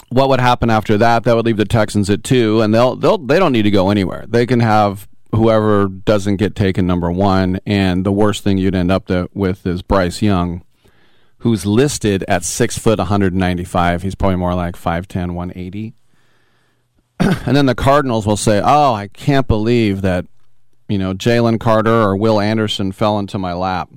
what 0.10 0.30
would 0.30 0.40
happen 0.40 0.70
after 0.70 0.98
that? 0.98 1.24
That 1.24 1.36
would 1.36 1.46
leave 1.46 1.58
the 1.58 1.66
Texans 1.66 2.10
at 2.10 2.24
two, 2.24 2.62
and 2.62 2.74
they'll 2.74 2.96
they'll 2.96 3.18
they 3.18 3.40
don't 3.40 3.52
need 3.52 3.64
to 3.64 3.72
go 3.72 3.90
anywhere. 3.90 4.26
They 4.28 4.46
can 4.46 4.60
have 4.60 5.08
whoever 5.32 5.88
doesn't 5.88 6.38
get 6.38 6.56
taken 6.56 6.88
number 6.88 7.12
one, 7.12 7.60
and 7.66 8.06
the 8.06 8.12
worst 8.12 8.44
thing 8.44 8.58
you'd 8.58 8.76
end 8.76 8.92
up 8.92 9.08
to, 9.08 9.30
with 9.34 9.66
is 9.66 9.82
Bryce 9.82 10.22
Young, 10.22 10.64
who's 11.40 11.66
listed 11.66 12.24
at 12.28 12.44
six 12.44 12.78
foot 12.78 12.98
195. 12.98 14.02
He's 14.02 14.16
probably 14.16 14.38
more 14.38 14.56
like 14.56 14.76
5'10", 14.76 15.34
180. 15.34 15.94
and 17.20 17.56
then 17.56 17.68
the 17.68 17.76
Cardinals 17.76 18.26
will 18.26 18.38
say, 18.38 18.62
"Oh, 18.64 18.94
I 18.94 19.08
can't 19.08 19.48
believe 19.48 20.02
that, 20.02 20.26
you 20.88 20.98
know, 20.98 21.14
Jalen 21.14 21.60
Carter 21.60 22.02
or 22.02 22.16
Will 22.16 22.40
Anderson 22.40 22.92
fell 22.92 23.20
into 23.20 23.38
my 23.38 23.54
lap. 23.54 23.90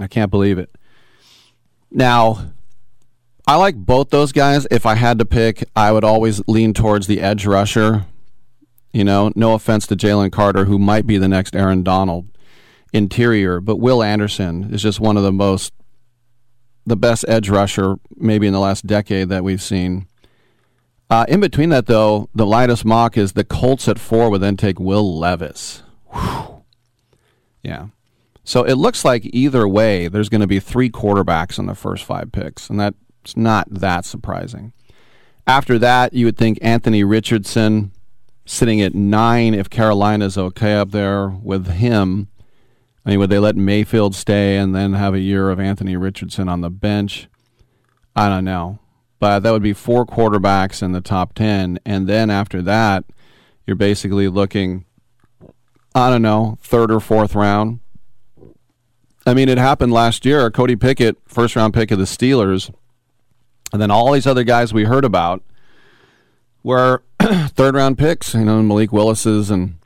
I 0.00 0.08
can't 0.08 0.30
believe 0.30 0.58
it." 0.58 0.70
Now, 1.92 2.52
I 3.50 3.56
like 3.56 3.74
both 3.74 4.10
those 4.10 4.30
guys. 4.30 4.68
If 4.70 4.86
I 4.86 4.94
had 4.94 5.18
to 5.18 5.24
pick, 5.24 5.64
I 5.74 5.90
would 5.90 6.04
always 6.04 6.40
lean 6.46 6.72
towards 6.72 7.08
the 7.08 7.20
edge 7.20 7.44
rusher. 7.44 8.06
You 8.92 9.02
know, 9.02 9.32
no 9.34 9.54
offense 9.54 9.88
to 9.88 9.96
Jalen 9.96 10.30
Carter, 10.30 10.66
who 10.66 10.78
might 10.78 11.04
be 11.04 11.18
the 11.18 11.26
next 11.26 11.56
Aaron 11.56 11.82
Donald 11.82 12.28
interior, 12.92 13.60
but 13.60 13.78
Will 13.78 14.04
Anderson 14.04 14.72
is 14.72 14.80
just 14.80 15.00
one 15.00 15.16
of 15.16 15.24
the 15.24 15.32
most, 15.32 15.72
the 16.86 16.94
best 16.94 17.24
edge 17.26 17.48
rusher 17.48 17.96
maybe 18.14 18.46
in 18.46 18.52
the 18.52 18.60
last 18.60 18.86
decade 18.86 19.30
that 19.30 19.42
we've 19.42 19.60
seen. 19.60 20.06
Uh, 21.10 21.26
in 21.26 21.40
between 21.40 21.70
that, 21.70 21.86
though, 21.86 22.28
the 22.32 22.46
lightest 22.46 22.84
mock 22.84 23.18
is 23.18 23.32
the 23.32 23.42
Colts 23.42 23.88
at 23.88 23.98
four 23.98 24.30
would 24.30 24.42
then 24.42 24.56
take 24.56 24.78
Will 24.78 25.18
Levis. 25.18 25.82
Whew. 26.12 26.62
Yeah. 27.64 27.86
So 28.44 28.62
it 28.62 28.74
looks 28.74 29.04
like 29.04 29.28
either 29.32 29.66
way, 29.66 30.06
there's 30.06 30.28
going 30.28 30.40
to 30.40 30.46
be 30.46 30.60
three 30.60 30.88
quarterbacks 30.88 31.58
in 31.58 31.66
the 31.66 31.74
first 31.74 32.04
five 32.04 32.30
picks, 32.30 32.70
and 32.70 32.78
that 32.78 32.94
it's 33.22 33.36
not 33.36 33.68
that 33.70 34.04
surprising. 34.04 34.72
After 35.46 35.78
that, 35.78 36.12
you 36.12 36.26
would 36.26 36.36
think 36.36 36.58
Anthony 36.62 37.04
Richardson 37.04 37.92
sitting 38.44 38.80
at 38.80 38.94
nine 38.94 39.54
if 39.54 39.70
Carolina's 39.70 40.36
okay 40.36 40.74
up 40.74 40.90
there 40.90 41.28
with 41.28 41.66
him. 41.68 42.28
I 43.04 43.10
mean, 43.10 43.18
would 43.20 43.30
they 43.30 43.38
let 43.38 43.56
Mayfield 43.56 44.14
stay 44.14 44.56
and 44.56 44.74
then 44.74 44.92
have 44.94 45.14
a 45.14 45.20
year 45.20 45.50
of 45.50 45.58
Anthony 45.58 45.96
Richardson 45.96 46.48
on 46.48 46.60
the 46.60 46.70
bench? 46.70 47.28
I 48.14 48.28
don't 48.28 48.44
know. 48.44 48.78
But 49.18 49.40
that 49.40 49.50
would 49.50 49.62
be 49.62 49.72
four 49.72 50.06
quarterbacks 50.06 50.82
in 50.82 50.92
the 50.92 51.00
top 51.00 51.34
10. 51.34 51.78
And 51.84 52.08
then 52.08 52.30
after 52.30 52.62
that, 52.62 53.04
you're 53.66 53.76
basically 53.76 54.28
looking, 54.28 54.84
I 55.94 56.10
don't 56.10 56.22
know, 56.22 56.58
third 56.60 56.90
or 56.90 57.00
fourth 57.00 57.34
round. 57.34 57.80
I 59.26 59.34
mean, 59.34 59.48
it 59.48 59.58
happened 59.58 59.92
last 59.92 60.24
year. 60.24 60.50
Cody 60.50 60.76
Pickett, 60.76 61.16
first 61.26 61.54
round 61.54 61.74
pick 61.74 61.90
of 61.90 61.98
the 61.98 62.04
Steelers. 62.04 62.72
And 63.72 63.80
then 63.80 63.90
all 63.90 64.12
these 64.12 64.26
other 64.26 64.44
guys 64.44 64.74
we 64.74 64.84
heard 64.84 65.04
about 65.04 65.42
were 66.62 67.02
third 67.20 67.74
round 67.74 67.98
picks, 67.98 68.34
you 68.34 68.44
know, 68.44 68.62
Malik 68.62 68.92
Willis's 68.92 69.50
and 69.50 69.76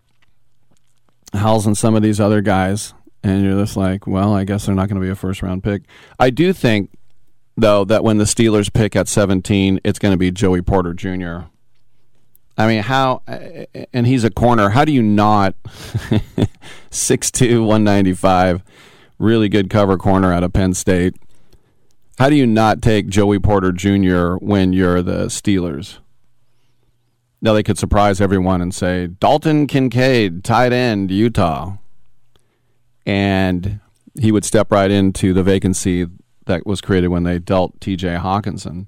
Hal's 1.32 1.66
and 1.66 1.76
some 1.76 1.94
of 1.94 2.02
these 2.02 2.20
other 2.20 2.40
guys. 2.40 2.94
And 3.22 3.44
you're 3.44 3.60
just 3.60 3.76
like, 3.76 4.06
well, 4.06 4.34
I 4.34 4.44
guess 4.44 4.66
they're 4.66 4.74
not 4.74 4.88
going 4.88 5.00
to 5.00 5.04
be 5.04 5.10
a 5.10 5.16
first 5.16 5.42
round 5.42 5.64
pick. 5.64 5.82
I 6.18 6.30
do 6.30 6.52
think, 6.52 6.90
though, 7.56 7.84
that 7.84 8.04
when 8.04 8.18
the 8.18 8.24
Steelers 8.24 8.72
pick 8.72 8.94
at 8.94 9.08
17, 9.08 9.80
it's 9.82 9.98
going 9.98 10.12
to 10.12 10.18
be 10.18 10.30
Joey 10.30 10.62
Porter 10.62 10.92
Jr. 10.92 11.46
I 12.56 12.68
mean, 12.68 12.82
how, 12.82 13.22
and 13.92 14.06
he's 14.06 14.24
a 14.24 14.30
corner. 14.30 14.68
How 14.70 14.84
do 14.84 14.92
you 14.92 15.02
not, 15.02 15.54
6'2, 16.90 17.60
195, 17.60 18.62
really 19.18 19.48
good 19.48 19.70
cover 19.70 19.96
corner 19.96 20.32
out 20.32 20.44
of 20.44 20.52
Penn 20.52 20.74
State? 20.74 21.16
How 22.18 22.28
do 22.28 22.36
you 22.36 22.46
not 22.46 22.80
take 22.80 23.08
Joey 23.08 23.40
Porter 23.40 23.72
Jr. 23.72 24.34
when 24.34 24.72
you're 24.72 25.02
the 25.02 25.26
Steelers? 25.26 25.98
Now 27.42 27.52
they 27.52 27.64
could 27.64 27.76
surprise 27.76 28.20
everyone 28.20 28.62
and 28.62 28.72
say 28.72 29.08
Dalton 29.08 29.66
Kincaid, 29.66 30.44
tight 30.44 30.72
end, 30.72 31.10
Utah, 31.10 31.76
and 33.04 33.80
he 34.18 34.30
would 34.30 34.44
step 34.44 34.70
right 34.70 34.90
into 34.90 35.34
the 35.34 35.42
vacancy 35.42 36.06
that 36.46 36.64
was 36.64 36.80
created 36.80 37.08
when 37.08 37.24
they 37.24 37.38
dealt 37.40 37.80
T.J. 37.80 38.16
Hockenson. 38.16 38.86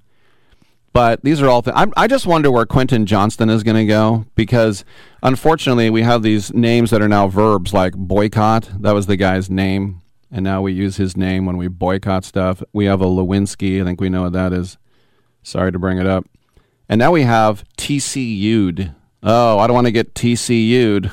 But 0.93 1.21
these 1.23 1.41
are 1.41 1.49
all 1.49 1.61
things. 1.61 1.77
I 1.95 2.07
just 2.07 2.25
wonder 2.25 2.49
where 2.49 2.65
Quentin 2.65 3.05
Johnston 3.05 3.49
is 3.49 3.61
going 3.61 3.75
to 3.75 3.85
go 3.85 4.25
because, 4.35 4.85
unfortunately, 5.21 5.89
we 5.89 6.01
have 6.01 6.23
these 6.23 6.51
names 6.53 6.89
that 6.91 7.01
are 7.01 7.07
now 7.07 7.27
verbs 7.27 7.73
like 7.73 7.93
boycott. 7.93 8.71
That 8.79 8.93
was 8.93 9.05
the 9.05 9.17
guy's 9.17 9.49
name, 9.49 10.01
and 10.31 10.43
now 10.43 10.61
we 10.61 10.73
use 10.73 10.97
his 10.97 11.15
name 11.15 11.45
when 11.45 11.57
we 11.57 11.67
boycott 11.67 12.25
stuff. 12.25 12.61
We 12.73 12.85
have 12.85 13.01
a 13.01 13.05
Lewinsky. 13.05 13.81
I 13.81 13.85
think 13.85 14.01
we 14.01 14.09
know 14.09 14.23
what 14.23 14.33
that 14.33 14.53
is. 14.53 14.77
Sorry 15.43 15.71
to 15.71 15.79
bring 15.79 15.97
it 15.97 16.07
up. 16.07 16.25
And 16.89 16.99
now 16.99 17.11
we 17.11 17.23
have 17.23 17.63
TCU'd. 17.77 18.93
Oh, 19.23 19.59
I 19.59 19.67
don't 19.67 19.73
want 19.73 19.87
to 19.87 19.91
get 19.91 20.13
TCU'd. 20.13 21.11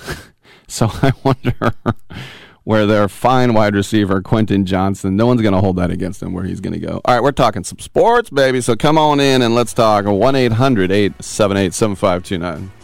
so 0.69 0.89
I 0.91 1.13
wonder 1.23 1.75
where 2.65 2.87
their 2.87 3.09
fine 3.09 3.55
wide 3.55 3.75
receiver, 3.75 4.23
Quentin 4.23 4.67
Johnston, 4.67 5.17
no 5.17 5.27
one's 5.27 5.43
going 5.43 5.55
to 5.55 5.61
hold 5.61 5.77
that 5.77 5.91
against 5.91 6.23
him 6.23 6.33
where 6.33 6.45
he's 6.45 6.61
going 6.61 6.73
to 6.73 6.85
go. 6.85 7.01
All 7.05 7.15
right, 7.15 7.23
we're 7.23 7.33
talking 7.33 7.65
some 7.65 7.79
sports, 7.79 8.31
baby. 8.31 8.61
So 8.61 8.75
come 8.75 8.99
on 8.99 9.21
in 9.21 9.43
and 9.43 9.55
let's 9.55 9.73
talk 9.73 10.07
1 10.07 10.35
800 10.35 10.91
878 10.91 11.75
7529. 11.75 12.84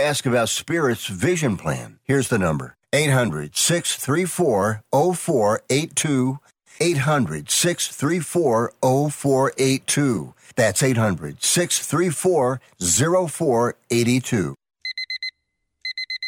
ask 0.00 0.26
about 0.26 0.48
Spirit's 0.48 1.06
vision 1.06 1.56
plan. 1.56 1.98
Here's 2.04 2.28
the 2.28 2.38
number 2.38 2.76
800 2.92 3.56
634 3.56 4.82
0482. 4.92 6.38
800 6.82 7.50
634 7.50 8.72
0482. 8.80 10.34
That's 10.56 10.82
800 10.82 11.42
634 11.42 12.60
0482. 12.80 14.54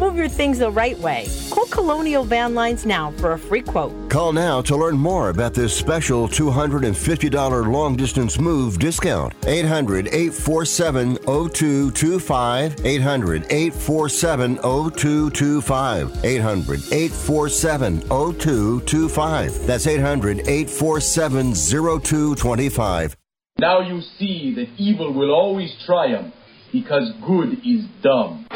Move 0.00 0.16
your 0.16 0.30
things 0.30 0.58
the 0.60 0.70
right 0.70 0.98
way. 0.98 1.26
Call 1.50 1.66
Colonial 1.66 2.24
Van 2.24 2.54
Lines 2.54 2.86
now 2.86 3.10
for 3.18 3.32
a 3.32 3.38
free 3.38 3.60
quote. 3.60 3.92
Call 4.08 4.32
now 4.32 4.62
to 4.62 4.74
learn 4.74 4.96
more 4.96 5.28
about 5.28 5.52
this 5.52 5.76
special 5.76 6.26
$250 6.26 7.70
long 7.70 7.96
distance 7.96 8.38
move 8.38 8.78
discount. 8.78 9.34
800 9.46 10.06
847 10.06 11.16
0225. 11.16 12.86
800 12.86 13.44
847 13.50 14.56
0225. 14.56 16.24
800 16.24 16.80
847 16.80 18.00
0225. 18.00 19.66
That's 19.66 19.86
800 19.86 20.38
847 20.48 21.52
0225. 21.54 23.16
Now 23.58 23.80
you 23.80 24.00
see 24.18 24.54
that 24.54 24.68
evil 24.78 25.12
will 25.12 25.30
always 25.30 25.70
triumph 25.84 26.32
because 26.72 27.12
good 27.26 27.58
is 27.66 27.84
dumb. 28.02 28.46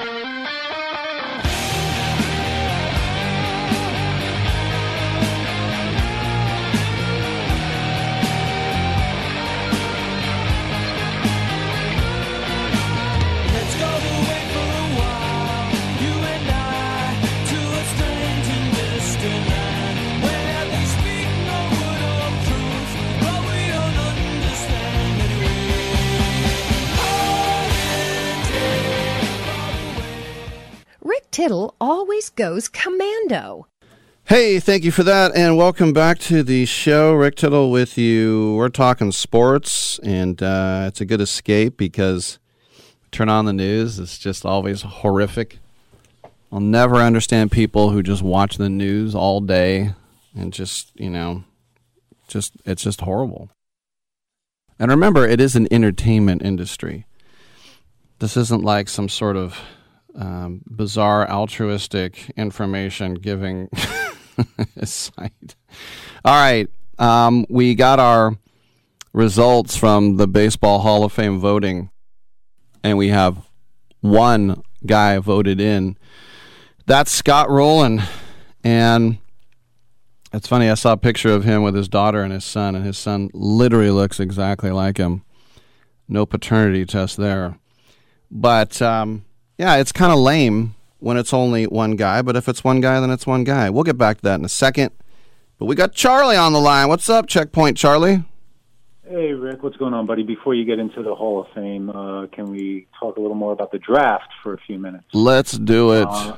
Tittle 31.35 31.75
always 31.81 32.31
goes 32.31 32.69
commando. 32.69 33.67
Hey, 34.27 34.61
thank 34.61 34.85
you 34.85 34.93
for 34.93 35.03
that, 35.03 35.35
and 35.35 35.57
welcome 35.57 35.93
back 35.93 36.21
to 36.21 36.45
the 36.45 36.65
show. 36.65 37.13
Rick 37.13 37.35
Tittle 37.35 37.73
with 37.73 37.99
you. 37.99 38.55
We're 38.55 38.69
talking 38.69 39.11
sports, 39.11 39.99
and 40.05 40.41
uh, 40.41 40.85
it's 40.87 41.01
a 41.01 41.05
good 41.05 41.21
escape 41.21 41.77
because 41.77 42.39
turn 43.11 43.29
on 43.29 43.47
the 43.47 43.53
news, 43.53 43.99
it's 43.99 44.17
just 44.17 44.47
always 44.47 44.83
horrific. 44.83 45.59
I'll 46.53 46.61
never 46.61 46.99
understand 46.99 47.51
people 47.51 47.91
who 47.91 48.01
just 48.01 48.23
watch 48.23 48.57
the 48.57 48.71
news 48.71 49.17
all 49.17 49.41
day 49.41 49.93
and 50.37 50.53
just, 50.53 50.93
you 50.95 51.11
know, 51.11 51.43
just 52.29 52.53
it's 52.65 52.85
just 52.85 53.01
horrible. 53.01 53.51
And 54.79 54.89
remember, 54.89 55.27
it 55.27 55.41
is 55.41 55.57
an 55.57 55.67
entertainment 55.73 56.43
industry. 56.43 57.07
This 58.21 58.37
isn't 58.37 58.63
like 58.63 58.89
some 58.89 59.09
sort 59.09 59.37
of 59.37 59.59
um, 60.15 60.63
bizarre 60.67 61.29
altruistic 61.29 62.31
information 62.37 63.15
giving 63.15 63.69
site. 64.85 65.55
All 66.25 66.35
right, 66.35 66.69
um, 66.99 67.47
we 67.49 67.75
got 67.75 67.99
our 67.99 68.37
results 69.13 69.77
from 69.77 70.17
the 70.17 70.27
Baseball 70.27 70.81
Hall 70.81 71.05
of 71.05 71.13
Fame 71.13 71.39
voting, 71.39 71.91
and 72.83 72.99
we 72.99 73.09
have 73.09 73.49
one 74.01 74.63
guy 74.87 75.19
voted 75.19 75.61
in. 75.61 75.97
That's 76.87 77.11
Scott 77.11 77.49
Rolen, 77.49 78.03
and 78.63 79.19
it's 80.33 80.49
funny. 80.49 80.69
I 80.69 80.75
saw 80.75 80.93
a 80.93 80.97
picture 80.99 81.31
of 81.31 81.45
him 81.45 81.63
with 81.63 81.75
his 81.75 81.89
daughter 81.89 82.23
and 82.23 82.33
his 82.33 82.45
son, 82.45 82.75
and 82.75 82.85
his 82.85 82.99
son 82.99 83.31
literally 83.33 83.91
looks 83.91 84.21
exactly 84.21 84.71
like 84.71 84.99
him. 84.99 85.23
No 86.07 86.27
paternity 86.27 86.85
test 86.85 87.17
there, 87.17 87.59
but 88.31 88.83
um, 88.83 89.25
yeah, 89.59 89.77
it's 89.77 89.93
kind 89.93 90.13
of 90.13 90.19
lame 90.19 90.75
when 90.99 91.17
it's 91.17 91.33
only 91.33 91.67
one 91.67 91.97
guy. 91.97 92.23
But 92.23 92.37
if 92.37 92.49
it's 92.49 92.65
one 92.65 92.81
guy, 92.81 93.01
then 93.01 93.11
it's 93.11 93.27
one 93.27 93.45
guy. 93.45 93.71
We'll 93.71 93.85
get 93.85 93.99
back 93.99 94.19
to 94.19 94.23
that 94.25 94.39
in 94.39 94.45
a 94.45 94.49
second. 94.49 94.93
But 95.59 95.67
we 95.67 95.75
got 95.75 95.93
Charlie 95.93 96.37
on 96.37 96.53
the 96.53 96.61
line. 96.61 96.89
What's 96.89 97.09
up, 97.09 97.27
Checkpoint 97.29 97.77
Charlie? 97.77 98.25
Hey, 99.09 99.33
Rick, 99.33 99.63
what's 99.63 99.77
going 99.77 99.93
on, 99.93 100.07
buddy? 100.07 100.23
Before 100.23 100.55
you 100.55 100.65
get 100.65 100.79
into 100.79 101.03
the 101.03 101.15
Hall 101.15 101.43
of 101.43 101.49
Fame, 101.55 101.91
uh, 101.91 102.27
can 102.29 102.51
we 102.51 102.87
talk 102.99 103.19
a 103.19 103.21
little 103.21 103.37
more 103.37 103.53
about 103.53 103.71
the 103.71 103.79
draft 103.79 104.31
for 104.43 104.55
a 104.55 104.59
few 104.59 104.79
minutes? 104.79 105.05
Let's 105.13 105.53
do 105.53 105.93
it. 105.93 106.09
Uh, 106.09 106.37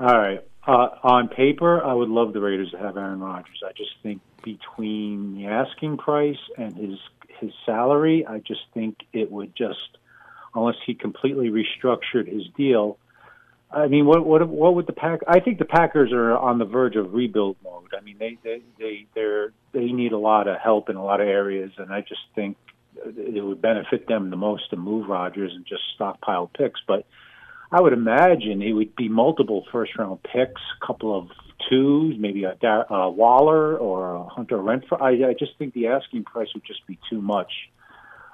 all 0.00 0.18
right. 0.18 0.44
Uh, 0.66 0.88
on 1.02 1.28
paper, 1.28 1.84
I 1.84 1.92
would 1.92 2.08
love 2.08 2.32
the 2.32 2.40
Raiders 2.40 2.70
to 2.72 2.78
have 2.78 2.96
Aaron 2.96 3.20
Rodgers. 3.20 3.62
I 3.64 3.70
just 3.76 3.92
think 4.02 4.20
between 4.42 5.36
the 5.36 5.46
asking 5.46 5.98
price 5.98 6.38
and 6.58 6.74
his 6.74 6.98
his 7.40 7.52
salary, 7.64 8.26
I 8.26 8.38
just 8.38 8.62
think 8.72 8.96
it 9.12 9.30
would 9.30 9.54
just, 9.56 9.98
unless 10.54 10.76
he 10.86 10.94
completely 10.94 11.50
restructured 11.50 12.32
his 12.32 12.44
deal. 12.56 12.98
I 13.70 13.88
mean, 13.88 14.06
what 14.06 14.24
what 14.24 14.46
what 14.48 14.74
would 14.76 14.86
the 14.86 14.92
pack? 14.92 15.20
I 15.26 15.40
think 15.40 15.58
the 15.58 15.64
Packers 15.64 16.12
are 16.12 16.36
on 16.36 16.58
the 16.58 16.64
verge 16.64 16.96
of 16.96 17.12
rebuild 17.12 17.56
mode. 17.64 17.92
I 17.96 18.02
mean, 18.02 18.16
they 18.18 18.38
they 18.44 18.62
they 18.78 19.06
they're 19.14 19.52
they 19.72 19.86
need 19.86 20.12
a 20.12 20.18
lot 20.18 20.46
of 20.46 20.58
help 20.60 20.88
in 20.88 20.96
a 20.96 21.04
lot 21.04 21.20
of 21.20 21.26
areas, 21.26 21.72
and 21.78 21.92
I 21.92 22.00
just 22.00 22.20
think 22.34 22.56
it 23.04 23.44
would 23.44 23.60
benefit 23.60 24.06
them 24.06 24.30
the 24.30 24.36
most 24.36 24.70
to 24.70 24.76
move 24.76 25.08
Rodgers 25.08 25.52
and 25.54 25.66
just 25.66 25.82
stockpile 25.94 26.50
picks. 26.56 26.80
But 26.86 27.04
I 27.72 27.80
would 27.80 27.92
imagine 27.92 28.62
it 28.62 28.72
would 28.72 28.94
be 28.94 29.08
multiple 29.08 29.64
first 29.72 29.96
round 29.98 30.22
picks, 30.22 30.62
a 30.80 30.86
couple 30.86 31.16
of 31.18 31.28
twos, 31.68 32.14
maybe 32.18 32.44
a, 32.44 32.56
a 32.62 32.92
uh, 32.92 33.08
Waller 33.08 33.76
or 33.76 34.14
a 34.14 34.24
Hunter 34.24 34.58
Renfrow. 34.58 35.00
I, 35.00 35.30
I 35.30 35.34
just 35.36 35.58
think 35.58 35.74
the 35.74 35.88
asking 35.88 36.24
price 36.24 36.48
would 36.54 36.64
just 36.64 36.86
be 36.86 36.98
too 37.10 37.20
much. 37.20 37.50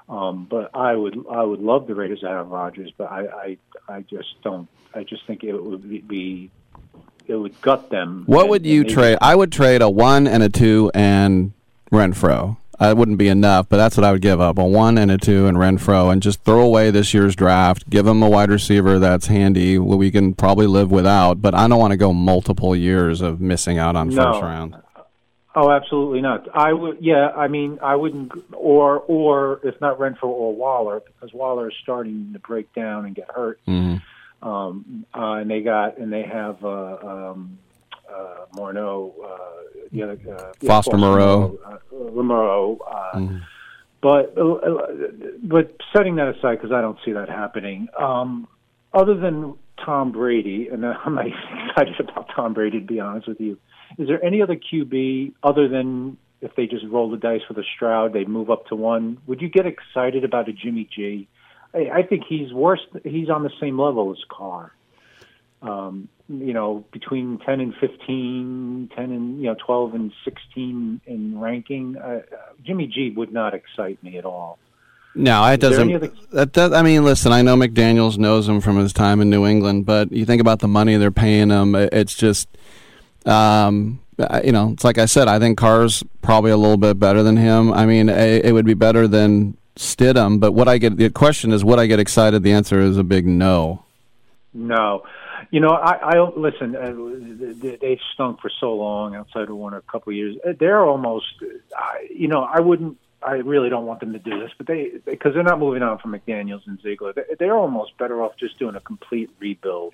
Um, 0.09 0.45
but 0.49 0.71
I 0.75 0.93
would 0.95 1.17
I 1.31 1.41
would 1.43 1.61
love 1.61 1.87
the 1.87 1.95
Raiders 1.95 2.19
to 2.21 2.27
have 2.27 2.47
Rodgers, 2.49 2.91
but 2.97 3.11
I, 3.11 3.25
I 3.27 3.57
I 3.97 4.01
just 4.01 4.41
don't. 4.43 4.67
I 4.93 5.03
just 5.03 5.25
think 5.25 5.43
it 5.43 5.53
would 5.57 6.07
be 6.07 6.49
it 7.27 7.35
would 7.35 7.59
gut 7.61 7.89
them. 7.89 8.23
What 8.25 8.41
And- 8.41 8.49
would 8.49 8.65
you 8.65 8.83
trade? 8.83 9.17
I 9.21 9.35
would 9.35 9.51
trade 9.51 9.81
a 9.81 9.89
one 9.89 10.27
and 10.27 10.43
a 10.43 10.49
two 10.49 10.91
and 10.93 11.53
Renfrow. 11.91 12.57
That 12.79 12.97
wouldn't 12.97 13.19
be 13.19 13.27
enough, 13.27 13.69
but 13.69 13.77
that's 13.77 13.95
what 13.95 14.03
I 14.03 14.11
would 14.11 14.23
give 14.23 14.41
up: 14.41 14.57
a 14.57 14.65
one 14.65 14.97
and 14.97 15.11
a 15.11 15.17
two 15.17 15.45
and 15.45 15.55
Renfrow, 15.55 16.11
and 16.11 16.21
just 16.21 16.43
throw 16.43 16.61
away 16.61 16.89
this 16.89 17.13
year's 17.13 17.35
draft. 17.35 17.87
Give 17.89 18.05
them 18.05 18.23
a 18.23 18.29
wide 18.29 18.49
receiver 18.49 18.97
that's 18.97 19.27
handy, 19.27 19.77
what 19.77 19.99
we 19.99 20.09
can 20.09 20.33
probably 20.33 20.65
live 20.65 20.89
without. 20.91 21.43
But 21.43 21.53
I 21.53 21.67
don't 21.67 21.77
want 21.79 21.91
to 21.91 21.97
go 21.97 22.11
multiple 22.11 22.75
years 22.75 23.21
of 23.21 23.39
missing 23.39 23.77
out 23.77 23.95
on 23.95 24.09
No. 24.09 24.23
first 24.33 24.41
round. 24.41 24.75
Oh, 25.53 25.69
absolutely 25.69 26.21
not. 26.21 26.47
I 26.55 26.71
would, 26.71 26.97
yeah. 27.01 27.29
I 27.35 27.47
mean, 27.49 27.79
I 27.83 27.95
wouldn't, 27.95 28.31
or 28.53 28.99
or 28.99 29.59
if 29.63 29.79
not 29.81 29.99
Renfrow 29.99 30.23
or 30.29 30.55
Waller, 30.55 31.01
because 31.01 31.33
Waller 31.33 31.69
is 31.69 31.75
starting 31.83 32.29
to 32.33 32.39
break 32.39 32.73
down 32.73 33.05
and 33.05 33.13
get 33.13 33.29
hurt. 33.29 33.59
Mhm. 33.67 34.01
Um, 34.41 35.05
uh, 35.13 35.33
and 35.33 35.51
they 35.51 35.61
got 35.61 35.97
and 35.97 36.11
they 36.11 36.23
have 36.23 36.63
uh, 36.63 36.97
um, 37.03 37.57
uh, 38.09 38.45
Morneau, 38.55 39.13
uh, 39.23 39.37
the 39.91 40.03
other 40.03 40.13
uh, 40.13 40.51
yeah, 40.61 40.67
Foster 40.69 40.97
Moreau. 40.97 41.57
uh, 41.65 41.77
Moreau. 42.21 42.79
Uh, 42.89 43.17
Mhm. 43.19 43.41
but 44.01 44.37
uh, 44.37 44.87
but 45.43 45.75
setting 45.93 46.15
that 46.15 46.29
aside, 46.29 46.55
because 46.61 46.71
I 46.71 46.79
don't 46.81 46.97
see 47.03 47.11
that 47.11 47.27
happening. 47.29 47.89
Um, 47.99 48.47
other 48.93 49.15
than 49.15 49.55
Tom 49.85 50.11
Brady, 50.11 50.69
and 50.71 50.85
I'm 51.05 51.15
not 51.15 51.25
excited 51.27 51.99
about 51.99 52.29
Tom 52.35 52.53
Brady 52.53 52.79
to 52.79 52.85
be 52.85 52.99
honest 52.99 53.27
with 53.27 53.39
you. 53.39 53.57
Is 53.97 54.07
there 54.07 54.23
any 54.23 54.41
other 54.41 54.55
QB 54.55 55.33
other 55.43 55.67
than 55.67 56.17
if 56.41 56.55
they 56.55 56.65
just 56.65 56.85
roll 56.89 57.09
the 57.11 57.17
dice 57.17 57.41
with 57.47 57.57
a 57.57 57.63
Stroud, 57.75 58.13
they 58.13 58.25
move 58.25 58.49
up 58.49 58.67
to 58.67 58.75
one? 58.75 59.17
Would 59.27 59.41
you 59.41 59.49
get 59.49 59.65
excited 59.65 60.23
about 60.23 60.49
a 60.49 60.53
Jimmy 60.53 60.89
G? 60.93 61.27
I, 61.73 61.89
I 61.99 62.03
think 62.03 62.23
he's 62.27 62.51
worse. 62.51 62.81
He's 63.03 63.29
on 63.29 63.43
the 63.43 63.51
same 63.59 63.79
level 63.79 64.11
as 64.11 64.17
Carr. 64.29 64.73
Um, 65.61 66.09
you 66.27 66.53
know, 66.53 66.85
between 66.91 67.37
10 67.45 67.59
and 67.59 67.75
15, 67.79 68.89
10 68.95 69.03
and, 69.03 69.37
you 69.41 69.47
know, 69.47 69.55
12 69.63 69.93
and 69.93 70.11
16 70.23 71.01
in 71.05 71.39
ranking, 71.39 71.97
uh, 71.97 72.21
Jimmy 72.65 72.87
G 72.87 73.13
would 73.15 73.31
not 73.31 73.53
excite 73.53 74.01
me 74.01 74.17
at 74.17 74.25
all. 74.25 74.57
No, 75.13 75.45
it 75.45 75.59
doesn't. 75.59 75.93
other- 75.93 76.11
That 76.31 76.53
does, 76.53 76.71
I 76.71 76.81
mean, 76.83 77.03
listen, 77.03 77.31
I 77.31 77.41
know 77.41 77.55
McDaniels 77.55 78.17
knows 78.17 78.47
him 78.47 78.61
from 78.61 78.77
his 78.77 78.93
time 78.93 79.19
in 79.21 79.29
New 79.29 79.45
England, 79.45 79.85
but 79.85 80.11
you 80.11 80.25
think 80.25 80.39
about 80.41 80.59
the 80.59 80.67
money 80.67 80.95
they're 80.97 81.11
paying 81.11 81.49
him. 81.49 81.75
it- 81.75 81.89
It's 81.93 82.15
just, 82.15 82.47
um, 83.25 83.99
you 84.43 84.51
know, 84.51 84.69
it's 84.71 84.83
like 84.83 84.97
I 84.97 85.05
said. 85.05 85.27
I 85.27 85.39
think 85.39 85.57
Carr's 85.57 86.03
probably 86.21 86.51
a 86.51 86.57
little 86.57 86.77
bit 86.77 86.99
better 86.99 87.23
than 87.23 87.37
him. 87.37 87.73
I 87.73 87.85
mean, 87.85 88.07
it, 88.09 88.45
it 88.45 88.51
would 88.53 88.65
be 88.65 88.73
better 88.73 89.07
than 89.07 89.57
Stidham. 89.77 90.39
But 90.39 90.53
what 90.53 90.67
I 90.67 90.77
get, 90.77 90.97
the 90.97 91.09
question 91.09 91.51
is, 91.51 91.63
would 91.65 91.79
I 91.79 91.87
get 91.87 91.99
excited? 91.99 92.43
The 92.43 92.51
answer 92.53 92.79
is 92.79 92.97
a 92.97 93.03
big 93.03 93.25
no. 93.27 93.83
No, 94.53 95.03
you 95.49 95.59
know, 95.61 95.69
I, 95.71 95.93
I 96.17 96.29
listen. 96.35 96.75
Uh, 96.75 96.93
they- 97.61 97.77
they've 97.77 97.99
stunk 98.13 98.41
for 98.41 98.49
so 98.59 98.75
long 98.75 99.15
outside 99.15 99.49
of 99.49 99.55
one 99.55 99.73
or 99.73 99.77
a 99.77 99.81
couple 99.81 100.11
of 100.11 100.15
years. 100.17 100.35
Uh, 100.47 100.51
They're 100.59 100.83
almost, 100.85 101.25
I 101.75 102.07
you 102.13 102.27
know, 102.27 102.43
I 102.43 102.59
wouldn't. 102.59 102.97
I 103.23 103.33
really 103.35 103.69
don't 103.69 103.85
want 103.85 103.99
them 103.99 104.13
to 104.13 104.19
do 104.19 104.39
this, 104.39 104.51
but 104.57 104.67
they 104.67 104.91
because 105.05 105.33
they're 105.33 105.43
not 105.43 105.59
moving 105.59 105.83
on 105.83 105.97
from 105.99 106.11
McDaniels 106.13 106.65
and 106.67 106.79
Ziegler. 106.81 107.13
They- 107.13 107.35
They're 107.39 107.55
almost 107.57 107.97
better 107.97 108.21
off 108.23 108.33
just 108.37 108.57
doing 108.59 108.75
a 108.75 108.79
complete 108.79 109.29
rebuild. 109.39 109.93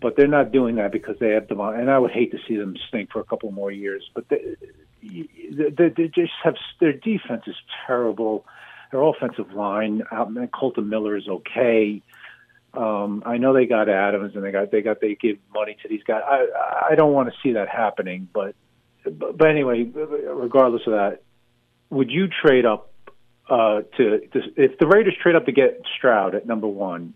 But 0.00 0.16
they're 0.16 0.26
not 0.26 0.50
doing 0.50 0.76
that 0.76 0.90
because 0.90 1.16
they 1.20 1.30
have 1.30 1.48
money, 1.50 1.80
and 1.80 1.90
I 1.90 1.98
would 1.98 2.10
hate 2.10 2.32
to 2.32 2.38
see 2.48 2.56
them 2.56 2.76
stink 2.88 3.12
for 3.12 3.20
a 3.20 3.24
couple 3.24 3.52
more 3.52 3.70
years. 3.70 4.10
But 4.14 4.28
they, 4.28 4.56
they, 5.02 5.88
they 5.96 6.08
just 6.08 6.32
have 6.42 6.56
their 6.80 6.92
defense 6.92 7.44
is 7.46 7.54
terrible. 7.86 8.44
Their 8.90 9.02
offensive 9.02 9.52
line, 9.52 10.02
out, 10.10 10.28
Kolton 10.52 10.88
Miller 10.88 11.16
is 11.16 11.28
okay 11.28 12.02
Um, 12.74 13.22
I 13.26 13.36
know 13.36 13.52
they 13.52 13.66
got 13.66 13.88
Adams 13.88 14.34
and 14.34 14.42
they 14.42 14.50
got 14.50 14.70
they 14.70 14.80
got 14.80 15.00
they 15.00 15.14
give 15.14 15.36
money 15.52 15.76
to 15.82 15.88
these 15.88 16.02
guys. 16.04 16.22
I 16.26 16.46
I 16.92 16.94
don't 16.94 17.12
want 17.12 17.28
to 17.32 17.34
see 17.42 17.52
that 17.52 17.68
happening, 17.68 18.28
but 18.32 18.54
but, 19.04 19.36
but 19.36 19.48
anyway, 19.48 19.84
regardless 19.84 20.82
of 20.86 20.92
that, 20.94 21.22
would 21.92 22.10
you 22.10 22.26
trade 22.26 22.64
up 22.64 22.90
uh, 23.48 23.82
to, 23.98 24.20
to 24.32 24.40
if 24.56 24.78
the 24.78 24.86
Raiders 24.86 25.14
trade 25.22 25.36
up 25.36 25.44
to 25.44 25.52
get 25.52 25.82
Stroud 25.96 26.34
at 26.34 26.46
number 26.46 26.66
one? 26.66 27.12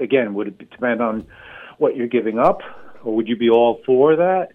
Again, 0.00 0.34
would 0.34 0.48
it 0.48 0.58
depend 0.58 1.02
on 1.02 1.26
what 1.76 1.94
you're 1.94 2.08
giving 2.08 2.38
up, 2.38 2.62
or 3.04 3.14
would 3.16 3.28
you 3.28 3.36
be 3.36 3.50
all 3.50 3.80
for 3.84 4.16
that? 4.16 4.48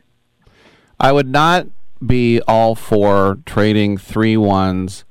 I 1.00 1.12
would 1.12 1.28
not 1.28 1.68
be 2.06 2.42
all 2.48 2.76
for 2.76 3.38
trading 3.46 3.98
three 3.98 4.38
ones 4.38 5.06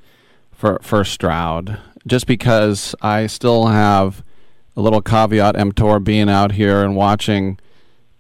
for 0.51 0.81
for 0.83 1.05
Stroud, 1.05 1.79
just 2.07 2.27
because 2.27 2.95
I 3.01 3.29
still 3.29 3.69
have 3.69 4.25
a 4.75 4.81
little 4.81 5.03
caveat 5.03 5.57
emptor 5.57 6.01
being 6.01 6.29
out 6.29 6.53
here 6.53 6.83
and 6.83 6.97
watching 6.97 7.59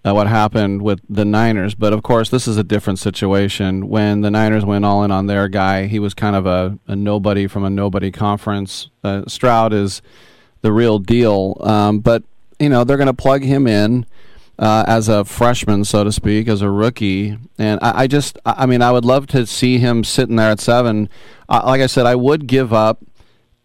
uh, 0.04 0.14
what 0.14 0.26
happened 0.26 0.82
with 0.82 1.00
the 1.08 1.24
Niners. 1.24 1.74
But 1.74 1.92
of 1.92 2.02
course, 2.02 2.28
this 2.30 2.48
is 2.48 2.56
a 2.56 2.64
different 2.64 2.98
situation. 2.98 3.88
When 3.88 4.20
the 4.20 4.30
Niners 4.30 4.64
went 4.64 4.84
all 4.84 5.04
in 5.04 5.10
on 5.10 5.26
their 5.26 5.48
guy, 5.48 5.86
he 5.86 5.98
was 5.98 6.14
kind 6.14 6.36
of 6.36 6.46
a, 6.46 6.78
a 6.86 6.96
nobody 6.96 7.46
from 7.46 7.64
a 7.64 7.70
nobody 7.70 8.10
conference. 8.10 8.88
Uh, 9.04 9.22
Stroud 9.26 9.72
is 9.72 10.02
the 10.62 10.72
real 10.72 10.98
deal. 10.98 11.56
Um, 11.60 12.00
but 12.00 12.22
you 12.58 12.68
know 12.68 12.84
they're 12.84 12.96
going 12.96 13.06
to 13.06 13.14
plug 13.14 13.42
him 13.42 13.66
in 13.66 14.06
uh, 14.58 14.84
as 14.86 15.08
a 15.08 15.24
freshman, 15.24 15.84
so 15.84 16.04
to 16.04 16.12
speak, 16.12 16.48
as 16.48 16.62
a 16.62 16.70
rookie. 16.70 17.36
And 17.58 17.80
I, 17.82 18.02
I 18.02 18.06
just, 18.06 18.38
I 18.44 18.66
mean, 18.66 18.82
I 18.82 18.92
would 18.92 19.04
love 19.04 19.26
to 19.28 19.46
see 19.46 19.78
him 19.78 20.04
sitting 20.04 20.36
there 20.36 20.50
at 20.50 20.60
seven. 20.60 21.08
Uh, 21.48 21.62
like 21.66 21.80
I 21.80 21.86
said, 21.86 22.06
I 22.06 22.14
would 22.14 22.46
give 22.46 22.72
up 22.72 22.98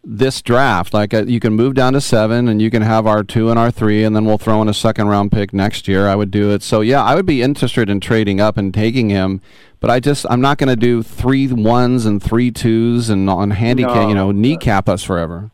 this 0.10 0.42
draft. 0.42 0.94
Like 0.94 1.14
uh, 1.14 1.26
you 1.26 1.40
can 1.40 1.54
move 1.54 1.74
down 1.74 1.94
to 1.94 2.02
seven, 2.02 2.48
and 2.48 2.62
you 2.62 2.72
can 2.72 2.82
have 2.82 3.06
our 3.06 3.24
two 3.24 3.50
and 3.50 3.60
our 3.60 3.70
three, 3.70 4.04
and 4.04 4.16
then 4.16 4.26
we'll 4.26 4.38
throw 4.38 4.62
in 4.62 4.70
a 4.70 4.74
second 4.74 5.10
round 5.10 5.32
pick 5.32 5.54
next 5.54 5.88
year. 5.88 6.08
I 6.08 6.16
would 6.16 6.32
do 6.32 6.52
it. 6.52 6.64
So 6.64 6.82
yeah, 6.82 7.04
I 7.04 7.14
would 7.14 7.26
be 7.26 7.42
interested 7.42 7.90
in 7.90 8.00
trading 8.00 8.40
up 8.40 8.58
and 8.58 8.74
taking 8.74 9.10
him. 9.10 9.42
But 9.80 9.92
I 9.92 10.00
just, 10.00 10.26
I'm 10.28 10.42
not 10.42 10.58
going 10.58 10.70
to 10.70 10.76
do 10.76 11.04
three 11.04 11.48
ones 11.48 12.08
and 12.08 12.24
three 12.24 12.50
twos 12.50 13.10
and 13.12 13.30
on 13.30 13.52
handicap, 13.52 13.96
No. 13.96 14.08
you 14.10 14.16
know, 14.16 14.32
kneecap 14.32 14.90
us 14.90 15.04
forever. 15.04 15.52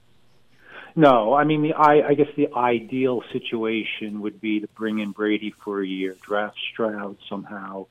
No, 0.96 1.34
I 1.34 1.44
mean 1.44 1.64
the 1.64 1.74
I, 1.74 2.10
I 2.10 2.14
guess 2.14 2.28
the 2.38 2.54
ideal 2.56 3.24
situation 3.34 4.22
would 4.22 4.40
be 4.40 4.60
to 4.60 4.68
bring 4.76 5.00
in 5.00 5.12
Brady 5.12 5.54
for 5.64 5.82
a 5.82 5.88
year, 5.88 6.16
draft 6.22 6.58
Stroud 6.72 7.18
somehow, 7.28 7.88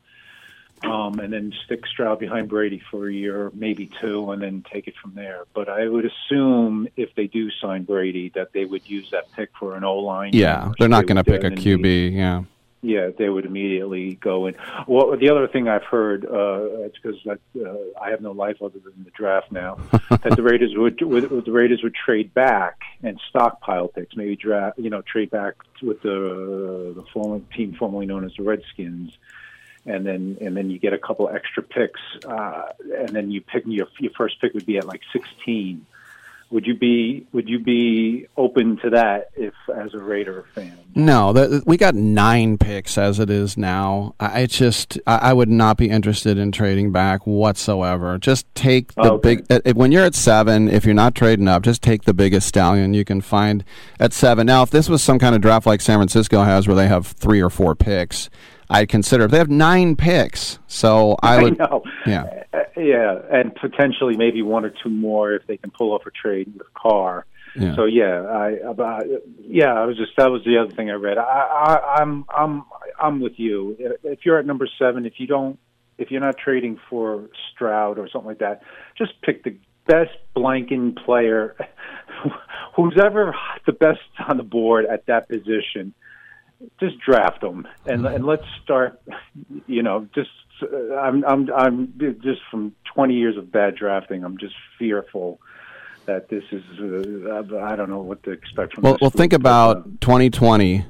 um, 0.85 1.19
and 1.21 1.33
then 1.33 1.53
stick 1.65 1.87
Stroud 1.87 2.19
behind 2.19 2.49
Brady 2.49 2.83
for 2.91 3.09
a 3.09 3.13
year, 3.13 3.51
maybe 3.55 3.91
two, 4.01 4.31
and 4.33 4.43
then 4.43 4.65
take 4.73 4.89
it 4.89 4.95
from 5.01 5.15
there. 5.15 5.45
But 5.55 5.69
I 5.69 5.89
would 5.89 6.05
assume 6.05 6.89
if 6.97 7.15
they 7.15 7.27
do 7.27 7.51
sign 7.51 7.85
Brady, 7.85 8.31
that 8.35 8.53
they 8.53 8.65
would 8.65 8.89
use 8.89 9.11
that 9.11 9.31
pick 9.33 9.51
for 9.59 9.77
an 9.77 9.85
O 9.85 9.99
line. 9.99 10.31
Yeah, 10.33 10.73
they're 10.79 10.89
not 10.89 11.07
going 11.07 11.17
to 11.17 11.25
pick 11.25 11.45
a 11.45 11.51
QB. 11.51 12.13
Yeah. 12.13 12.45
Yeah, 12.85 13.11
they 13.17 13.29
would 13.29 13.47
immediately 13.47 14.17
go 14.17 14.47
in. 14.47 14.57
Well, 14.89 15.17
the 15.17 15.31
other 15.31 15.47
thing 15.47 15.69
I've 15.69 15.85
heard, 15.85 16.25
uh, 16.25 16.83
it's 16.83 16.99
because 16.99 17.17
uh, 17.25 17.71
I 18.01 18.11
have 18.11 18.21
no 18.21 18.33
life 18.33 18.57
other 18.61 18.81
than 18.81 19.05
the 19.05 19.11
draft 19.11 19.53
now, 19.53 19.79
that 20.11 20.35
the 20.35 20.43
Raiders 20.43 20.73
would, 20.75 21.01
would 21.01 21.45
the 21.45 21.53
Raiders 21.53 21.85
would 21.85 21.95
trade 21.95 22.35
back 22.35 22.81
and 23.05 23.21
stockpile 23.29 23.87
picks, 23.87 24.17
maybe 24.17 24.35
draft, 24.35 24.81
you 24.81 24.91
know, 24.91 25.01
trade 25.03 25.31
back 25.31 25.55
with 25.81 26.03
the 26.03 26.93
the 26.97 27.05
former 27.13 27.41
team 27.55 27.73
formerly 27.79 28.05
known 28.05 28.25
as 28.25 28.33
the 28.37 28.43
Redskins, 28.43 29.17
and 29.87 30.07
then 30.07 30.39
and 30.41 30.57
then 30.57 30.71
you 30.71 30.79
get 30.79 30.93
a 30.93 30.99
couple 30.99 31.29
extra 31.29 31.63
picks, 31.63 32.01
uh, 32.27 32.73
and 32.99 33.09
then 33.11 33.31
you 33.31 33.41
pick 33.41 33.65
your 33.67 33.89
your 33.99 34.13
first 34.17 34.41
pick 34.41 34.55
would 34.55 34.67
be 34.67 34.79
at 34.79 34.87
like 34.87 35.01
sixteen. 35.13 35.87
Would 36.51 36.67
you 36.67 36.75
be 36.75 37.27
Would 37.33 37.49
you 37.49 37.61
be 37.61 38.27
open 38.37 38.77
to 38.83 38.91
that 38.91 39.31
if, 39.35 39.55
as 39.75 39.95
a 39.95 39.99
Raider 39.99 40.45
fan? 40.55 40.77
No, 40.95 41.33
that 41.33 41.63
we 41.67 41.79
got 41.79 41.95
nine 41.95 42.59
picks 42.59 42.99
as 42.99 43.19
it 43.19 43.31
is 43.31 43.57
now. 43.57 44.15
I 44.21 44.45
just 44.45 44.99
I, 45.07 45.33
would 45.33 45.49
not 45.49 45.79
be 45.79 45.89
interested 45.89 46.37
in 46.37 46.53
trading 46.53 46.93
back 46.93 47.27
whatsoever. 47.27 48.19
Just 48.19 48.55
take 48.55 48.93
the 48.97 49.13
Okay. 49.15 49.37
big 49.37 49.51
uh, 49.51 49.73
when 49.73 49.93
you're 49.93 50.05
at 50.05 50.15
seven. 50.15 50.69
If 50.69 50.85
you're 50.85 50.93
not 50.93 51.15
trading 51.15 51.49
up, 51.49 51.63
just 51.63 51.81
take 51.81 52.03
the 52.03 52.13
biggest 52.13 52.49
stallion 52.49 52.93
you 52.93 53.07
can 53.07 53.23
find 53.23 53.65
at 53.99 54.13
seven. 54.13 54.47
Now, 54.47 54.63
if 54.63 54.71
this 54.71 54.91
was 54.91 55.03
some 55.03 55.19
kind 55.19 55.35
of 55.35 55.41
draft 55.41 55.65
like 55.65 55.81
San 55.81 55.97
Francisco 55.99 56.43
has, 56.43 56.69
where 56.69 56.77
they 56.77 56.87
have 56.87 57.07
three 57.07 57.41
or 57.41 57.49
four 57.49 57.75
picks, 57.75 58.29
I'd 58.73 58.89
consider. 58.89 59.29
They 59.29 59.39
have 59.39 59.51
nine 59.51 59.97
picks, 59.97 60.59
so 60.67 61.17
I 61.23 61.43
would. 61.43 61.59
know. 61.59 61.83
Yeah. 62.07 62.45
Uh, 62.53 62.59
yeah, 62.77 63.21
and 63.31 63.55
potentially 63.55 64.17
maybe 64.17 64.43
one 64.43 64.65
or 64.65 64.71
two 64.71 64.91
more 64.91 65.33
if 65.35 65.47
they 65.47 65.57
can 65.57 65.71
pull 65.71 65.93
off 65.93 66.03
a 66.07 66.11
trade 66.11 66.53
with 66.57 66.73
Carr. 66.75 67.27
Yeah. 67.55 67.77
So 67.77 67.85
yeah, 67.85 68.23
I 68.23 68.51
about 68.69 69.05
yeah, 69.41 69.75
I 69.75 69.85
was 69.85 69.97
just 69.97 70.13
that 70.17 70.31
was 70.31 70.43
the 70.45 70.59
other 70.59 70.75
thing 70.75 70.91
I 70.91 70.95
read. 70.95 71.19
I, 71.19 71.23
I 71.23 72.01
I'm 72.01 72.25
I'm 72.35 72.65
I'm 73.01 73.21
with 73.21 73.35
you. 73.37 73.77
If 74.03 74.21
you're 74.25 74.39
at 74.39 74.47
number 74.47 74.67
seven, 74.79 75.05
if 75.05 75.15
you 75.19 75.27
don't, 75.27 75.59
if 75.99 76.11
you're 76.11 76.23
not 76.23 76.39
trading 76.39 76.79
for 76.89 77.29
Stroud 77.53 77.99
or 77.99 78.09
something 78.09 78.29
like 78.29 78.39
that, 78.39 78.63
just 78.97 79.21
pick 79.23 79.45
the 79.45 79.57
best 79.87 80.17
blanking 80.35 80.97
player, 81.05 81.57
who's 82.77 82.99
ever 83.03 83.35
the 83.67 83.73
best 83.73 84.01
on 84.29 84.37
the 84.37 84.43
board 84.43 84.87
at 84.87 85.07
that 85.07 85.29
position. 85.29 85.93
Just 86.81 86.99
draft 87.01 87.41
them 87.41 87.67
and 87.87 88.07
and 88.07 88.25
let's 88.25 88.45
start. 88.63 89.01
You 89.67 89.83
know, 89.83 90.07
just 90.15 90.31
uh, 90.63 90.95
I'm 90.97 91.25
I'm 91.25 91.53
I'm 91.53 91.93
just 92.23 92.41
from 92.51 92.75
20 92.95 93.15
years 93.15 93.37
of 93.37 93.51
bad 93.51 93.75
drafting. 93.77 94.23
I'm 94.25 94.39
just 94.39 94.55
fearful 94.79 95.41
that 96.07 96.29
this 96.29 96.45
is 96.53 96.63
uh, 96.81 97.43
I 97.61 97.75
don't 97.77 97.91
know 97.91 98.01
what 98.03 98.23
to 98.25 98.31
expect 98.31 98.75
from 98.75 98.83
Well, 98.85 98.93
this. 98.95 99.01
well, 99.01 99.11
think 99.11 99.33
about 99.33 100.01
2020. 100.01 100.85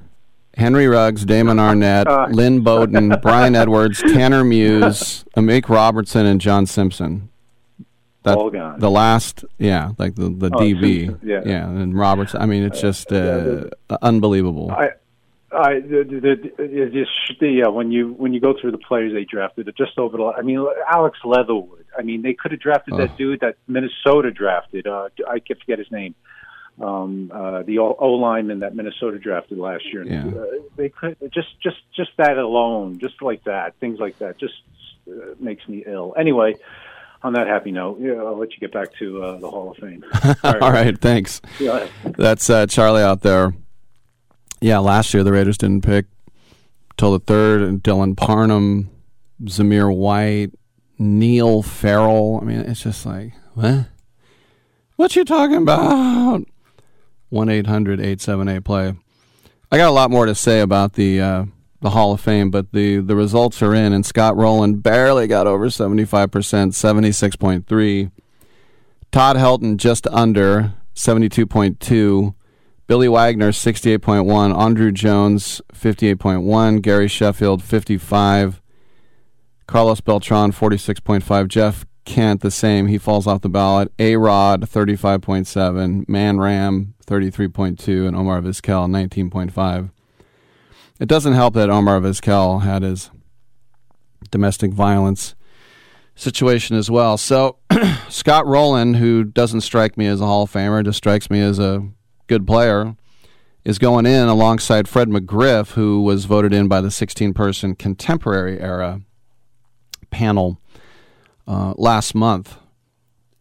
Henry 0.58 0.86
Ruggs, 0.86 1.24
Damon 1.24 1.56
Arnette, 1.68 2.06
Uh, 2.06 2.26
Lynn 2.30 2.60
Bowden, 2.62 3.08
Bryan 3.22 3.54
Edwards, 3.54 4.00
Tanner 4.02 4.44
Muse, 4.44 5.24
Amik 5.36 5.68
Robertson, 5.70 6.26
and 6.26 6.38
John 6.40 6.66
Simpson. 6.66 7.30
That, 8.24 8.36
All 8.36 8.50
gone. 8.50 8.78
The 8.78 8.90
last, 8.90 9.44
yeah, 9.58 9.92
like 9.98 10.14
the 10.16 10.28
the 10.28 10.50
Oh, 10.54 10.58
DB, 10.60 11.06
Simpson, 11.06 11.28
yeah. 11.28 11.66
and 11.68 11.98
Roberts. 11.98 12.34
I 12.34 12.44
mean, 12.46 12.62
it's 12.62 12.80
just 12.80 13.10
uh, 13.12 13.64
unbelievable. 14.02 14.70
I, 14.70 14.90
I 15.54 15.80
the, 15.80 16.04
the, 16.08 16.50
the, 16.56 16.90
just 16.92 17.40
the 17.40 17.48
yeah, 17.48 17.68
when 17.68 17.92
you 17.92 18.12
when 18.12 18.32
you 18.32 18.40
go 18.40 18.54
through 18.58 18.72
the 18.72 18.78
players 18.78 19.12
they 19.12 19.24
drafted, 19.24 19.68
it 19.68 19.76
just 19.76 19.98
over 19.98 20.16
the. 20.16 20.24
I 20.24 20.42
mean, 20.42 20.66
Alex 20.90 21.18
Leatherwood. 21.24 21.84
I 21.96 22.02
mean, 22.02 22.22
they 22.22 22.32
could 22.32 22.52
have 22.52 22.60
drafted 22.60 22.96
that 22.96 23.16
dude 23.18 23.40
that 23.40 23.56
Minnesota 23.66 24.30
drafted. 24.30 24.86
Uh, 24.86 25.10
I 25.28 25.40
can't 25.40 25.60
forget 25.60 25.78
his 25.78 25.90
name. 25.90 26.14
Um, 26.80 27.30
uh, 27.34 27.62
the 27.64 27.78
O 27.80 28.12
lineman 28.14 28.60
that 28.60 28.74
Minnesota 28.74 29.18
drafted 29.18 29.58
last 29.58 29.84
year. 29.92 30.04
Yeah. 30.04 30.26
Uh, 30.26 30.44
they 30.76 30.88
could 30.88 31.16
just 31.32 31.60
just 31.62 31.76
just 31.94 32.10
that 32.16 32.38
alone, 32.38 32.98
just 32.98 33.20
like 33.20 33.44
that, 33.44 33.76
things 33.76 33.98
like 33.98 34.18
that, 34.20 34.38
just 34.38 34.54
uh, 35.08 35.34
makes 35.38 35.66
me 35.68 35.84
ill. 35.86 36.14
Anyway. 36.18 36.56
On 37.24 37.34
that 37.34 37.46
happy 37.46 37.70
note, 37.70 38.00
yeah, 38.00 38.14
I'll 38.14 38.36
let 38.36 38.50
you 38.50 38.58
get 38.58 38.72
back 38.72 38.94
to 38.94 39.22
uh, 39.22 39.38
the 39.38 39.48
Hall 39.48 39.70
of 39.70 39.76
Fame. 39.76 40.04
All 40.42 40.72
right, 40.72 40.98
thanks. 40.98 41.40
Yeah. 41.60 41.86
That's 42.04 42.50
uh, 42.50 42.66
Charlie 42.66 43.04
out 43.04 43.20
there. 43.20 43.54
Yeah, 44.62 44.78
last 44.78 45.12
year 45.12 45.24
the 45.24 45.32
Raiders 45.32 45.58
didn't 45.58 45.84
pick 45.84 46.06
till 46.96 47.12
the 47.12 47.18
third. 47.18 47.62
and 47.62 47.82
Dylan 47.82 48.16
Parham, 48.16 48.90
Zamir 49.44 49.94
White, 49.94 50.52
Neil 50.98 51.62
Farrell. 51.62 52.38
I 52.40 52.44
mean, 52.44 52.60
it's 52.60 52.82
just 52.82 53.04
like 53.04 53.32
what? 53.54 53.86
What 54.96 55.16
you 55.16 55.24
talking 55.24 55.56
about? 55.56 56.44
One 57.28 57.48
878 57.48 58.62
play. 58.62 58.94
I 59.70 59.76
got 59.78 59.88
a 59.88 59.90
lot 59.90 60.10
more 60.10 60.26
to 60.26 60.34
say 60.34 60.60
about 60.60 60.92
the 60.92 61.20
uh, 61.20 61.44
the 61.80 61.90
Hall 61.90 62.12
of 62.12 62.20
Fame, 62.20 62.50
but 62.50 62.72
the 62.72 62.98
the 62.98 63.16
results 63.16 63.62
are 63.62 63.74
in, 63.74 63.92
and 63.92 64.04
Scott 64.04 64.36
Rolen 64.36 64.76
barely 64.76 65.26
got 65.26 65.46
over 65.46 65.70
seventy 65.70 66.04
five 66.04 66.30
percent, 66.30 66.74
seventy 66.74 67.10
six 67.10 67.36
point 67.36 67.66
three. 67.66 68.10
Todd 69.10 69.36
Helton 69.36 69.76
just 69.76 70.06
under 70.08 70.72
72.2. 70.94 72.34
Billy 72.92 73.08
Wagner 73.08 73.52
68.1. 73.52 74.54
Andruw 74.54 74.92
Jones 74.92 75.62
58.1. 75.72 76.82
Gary 76.82 77.08
Sheffield 77.08 77.62
55. 77.62 78.60
Carlos 79.66 80.02
Beltran 80.02 80.52
46.5. 80.52 81.48
Jeff 81.48 81.86
Kent 82.04 82.42
the 82.42 82.50
same. 82.50 82.88
He 82.88 82.98
falls 82.98 83.26
off 83.26 83.40
the 83.40 83.48
ballot. 83.48 83.90
A 83.98 84.16
Rod 84.16 84.68
35.7. 84.68 86.06
Man 86.06 86.38
Ram 86.38 86.92
33.2. 87.06 88.06
And 88.06 88.14
Omar 88.14 88.42
Vizquel 88.42 88.90
19.5. 88.90 89.90
It 91.00 91.08
doesn't 91.08 91.32
help 91.32 91.54
that 91.54 91.70
Omar 91.70 91.98
Vizquel 91.98 92.60
had 92.60 92.82
his 92.82 93.10
domestic 94.30 94.70
violence 94.70 95.34
situation 96.14 96.76
as 96.76 96.90
well. 96.90 97.16
So 97.16 97.56
Scott 98.10 98.46
Rolen, 98.46 98.92
who 98.92 99.24
doesn't 99.24 99.62
strike 99.62 99.96
me 99.96 100.06
as 100.08 100.20
a 100.20 100.26
Hall 100.26 100.42
of 100.42 100.52
Famer, 100.52 100.84
just 100.84 100.98
strikes 100.98 101.30
me 101.30 101.40
as 101.40 101.58
a 101.58 101.88
good 102.32 102.46
player, 102.46 102.96
is 103.62 103.78
going 103.78 104.06
in 104.06 104.26
alongside 104.26 104.88
Fred 104.88 105.10
McGriff, 105.10 105.72
who 105.72 106.00
was 106.00 106.24
voted 106.24 106.50
in 106.54 106.66
by 106.66 106.80
the 106.80 106.88
16-person 106.88 107.74
contemporary 107.74 108.58
era 108.58 109.02
panel 110.08 110.58
uh, 111.46 111.74
last 111.76 112.14
month. 112.14 112.56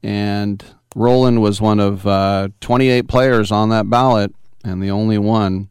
And 0.04 0.62
Rolen 0.94 1.40
was 1.40 1.62
one 1.62 1.80
of 1.80 2.06
uh, 2.06 2.50
28 2.60 3.08
players 3.08 3.50
on 3.50 3.70
that 3.70 3.90
ballot 3.90 4.36
and 4.62 4.84
the 4.84 4.92
only 4.92 5.18
one 5.18 5.70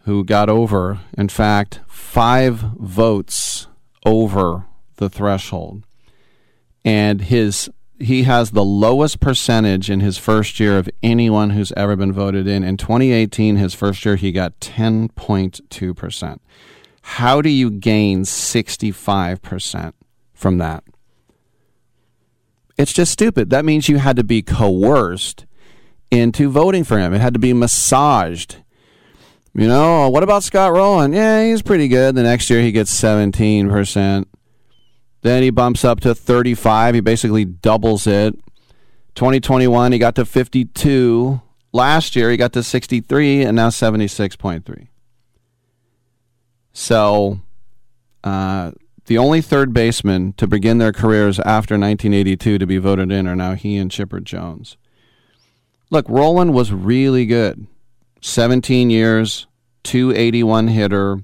who 0.00 0.24
got 0.24 0.48
over, 0.48 0.98
in 1.16 1.28
fact, 1.28 1.78
five 1.86 2.56
votes 2.56 3.68
over 4.04 4.64
the 4.96 5.08
threshold. 5.08 5.84
And 6.84 7.20
his 7.20 7.70
he 8.02 8.24
has 8.24 8.50
the 8.50 8.64
lowest 8.64 9.20
percentage 9.20 9.90
in 9.90 10.00
his 10.00 10.18
first 10.18 10.58
year 10.58 10.78
of 10.78 10.90
anyone 11.02 11.50
who's 11.50 11.72
ever 11.76 11.96
been 11.96 12.12
voted 12.12 12.46
in. 12.46 12.64
In 12.64 12.76
2018, 12.76 13.56
his 13.56 13.74
first 13.74 14.04
year, 14.04 14.16
he 14.16 14.32
got 14.32 14.58
10.2%. 14.60 16.38
How 17.02 17.40
do 17.40 17.48
you 17.48 17.70
gain 17.70 18.22
65% 18.22 19.92
from 20.34 20.58
that? 20.58 20.84
It's 22.78 22.92
just 22.92 23.12
stupid. 23.12 23.50
That 23.50 23.64
means 23.64 23.88
you 23.88 23.98
had 23.98 24.16
to 24.16 24.24
be 24.24 24.42
coerced 24.42 25.46
into 26.10 26.50
voting 26.50 26.84
for 26.84 26.98
him. 26.98 27.14
It 27.14 27.20
had 27.20 27.34
to 27.34 27.40
be 27.40 27.52
massaged. 27.52 28.56
You 29.54 29.68
know, 29.68 30.04
oh, 30.04 30.08
what 30.08 30.22
about 30.22 30.42
Scott 30.42 30.72
Rolen? 30.72 31.12
Yeah, 31.12 31.44
he's 31.44 31.60
pretty 31.60 31.88
good. 31.88 32.14
The 32.14 32.22
next 32.22 32.48
year 32.48 32.62
he 32.62 32.72
gets 32.72 32.90
17%. 32.98 34.26
Then 35.22 35.42
he 35.42 35.50
bumps 35.50 35.84
up 35.84 36.00
to 36.00 36.14
35. 36.14 36.96
He 36.96 37.00
basically 37.00 37.44
doubles 37.44 38.06
it. 38.06 38.34
2021 39.14 39.92
he 39.92 39.98
got 39.98 40.14
to 40.16 40.24
52. 40.24 41.40
Last 41.72 42.14
year 42.14 42.30
he 42.30 42.36
got 42.36 42.52
to 42.52 42.62
63 42.62 43.42
and 43.42 43.56
now 43.56 43.68
76.3. 43.68 44.88
So, 46.74 47.40
uh, 48.24 48.72
the 49.06 49.18
only 49.18 49.40
third 49.40 49.72
baseman 49.72 50.32
to 50.34 50.46
begin 50.46 50.78
their 50.78 50.92
careers 50.92 51.38
after 51.40 51.74
1982 51.74 52.58
to 52.58 52.66
be 52.66 52.78
voted 52.78 53.10
in 53.10 53.26
are 53.26 53.36
now 53.36 53.54
he 53.54 53.76
and 53.76 53.90
Chipper 53.90 54.20
Jones. 54.20 54.76
Look, 55.90 56.08
Rolen 56.08 56.52
was 56.52 56.72
really 56.72 57.26
good. 57.26 57.66
17 58.22 58.88
years, 58.88 59.46
281 59.82 60.68
hitter, 60.68 61.22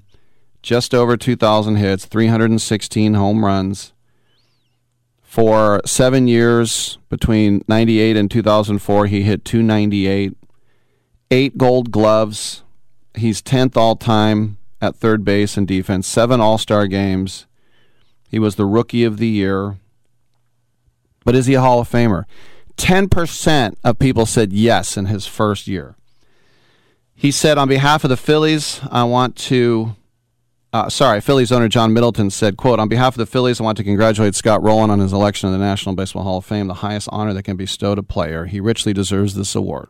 just 0.61 0.93
over 0.93 1.17
2,000 1.17 1.75
hits, 1.75 2.05
316 2.05 3.13
home 3.13 3.45
runs. 3.45 3.93
For 5.21 5.81
seven 5.85 6.27
years 6.27 6.97
between 7.09 7.63
98 7.67 8.17
and 8.17 8.31
2004, 8.31 9.05
he 9.05 9.21
hit 9.21 9.45
298, 9.45 10.35
eight 11.29 11.57
gold 11.57 11.91
gloves. 11.91 12.63
He's 13.15 13.41
10th 13.41 13.77
all 13.77 13.95
time 13.95 14.57
at 14.81 14.95
third 14.95 15.23
base 15.23 15.55
and 15.55 15.67
defense, 15.67 16.07
seven 16.07 16.41
all 16.41 16.57
star 16.57 16.87
games. 16.87 17.45
He 18.29 18.39
was 18.39 18.55
the 18.55 18.65
rookie 18.65 19.03
of 19.03 19.17
the 19.17 19.27
year. 19.27 19.77
But 21.25 21.35
is 21.35 21.45
he 21.45 21.53
a 21.53 21.61
Hall 21.61 21.79
of 21.79 21.89
Famer? 21.89 22.25
10% 22.77 23.75
of 23.83 23.99
people 23.99 24.25
said 24.25 24.53
yes 24.53 24.97
in 24.97 25.05
his 25.07 25.27
first 25.27 25.67
year. 25.67 25.95
He 27.13 27.31
said, 27.31 27.57
on 27.57 27.67
behalf 27.67 28.03
of 28.05 28.09
the 28.09 28.17
Phillies, 28.17 28.79
I 28.89 29.03
want 29.03 29.35
to. 29.35 29.95
Uh, 30.71 30.87
sorry, 30.87 31.19
Phillies 31.19 31.51
owner 31.51 31.67
John 31.67 31.93
Middleton 31.93 32.29
said, 32.29 32.55
"quote 32.55 32.79
On 32.79 32.87
behalf 32.87 33.15
of 33.15 33.17
the 33.17 33.25
Phillies, 33.25 33.59
I 33.59 33.63
want 33.63 33.77
to 33.77 33.83
congratulate 33.83 34.35
Scott 34.35 34.61
Rolen 34.61 34.91
on 34.91 34.99
his 34.99 35.11
election 35.11 35.49
to 35.49 35.51
the 35.51 35.63
National 35.63 35.95
Baseball 35.95 36.23
Hall 36.23 36.37
of 36.37 36.45
Fame, 36.45 36.67
the 36.67 36.75
highest 36.75 37.09
honor 37.11 37.33
that 37.33 37.43
can 37.43 37.57
be 37.57 37.63
bestowed 37.63 37.97
a 37.97 38.03
player. 38.03 38.45
He 38.45 38.59
richly 38.59 38.93
deserves 38.93 39.33
this 39.33 39.55
award." 39.55 39.89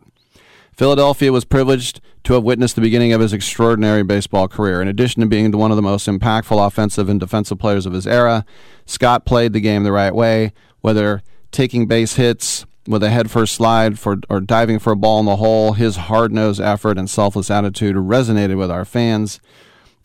Philadelphia 0.72 1.34
was 1.34 1.44
privileged 1.44 2.00
to 2.24 2.34
have 2.36 2.44
witnessed 2.46 2.76
the 2.76 2.82
beginning 2.82 3.12
of 3.12 3.20
his 3.20 3.34
extraordinary 3.34 4.02
baseball 4.02 4.48
career. 4.48 4.82
In 4.82 4.88
addition 4.88 5.20
to 5.20 5.28
being 5.28 5.52
one 5.52 5.72
of 5.72 5.76
the 5.76 5.82
most 5.82 6.08
impactful 6.08 6.66
offensive 6.66 7.10
and 7.10 7.20
defensive 7.20 7.60
players 7.60 7.86
of 7.86 7.92
his 7.92 8.08
era, 8.08 8.46
Scott 8.86 9.26
played 9.26 9.52
the 9.52 9.60
game 9.60 9.84
the 9.84 9.92
right 9.92 10.16
way, 10.16 10.54
whether 10.80 11.22
taking 11.52 11.86
base 11.88 12.16
hits 12.16 12.66
with 12.88 13.04
a 13.04 13.10
headfirst 13.10 13.56
slide 13.56 14.00
for 14.00 14.20
or 14.30 14.40
diving 14.40 14.80
for 14.80 14.94
a 14.94 14.96
ball 14.96 15.20
in 15.20 15.26
the 15.26 15.36
hole. 15.36 15.74
His 15.74 15.98
hard-nosed 15.98 16.62
effort 16.62 16.98
and 16.98 17.10
selfless 17.10 17.52
attitude 17.52 17.98
resonated 17.98 18.58
with 18.58 18.72
our 18.72 18.86
fans. 18.86 19.42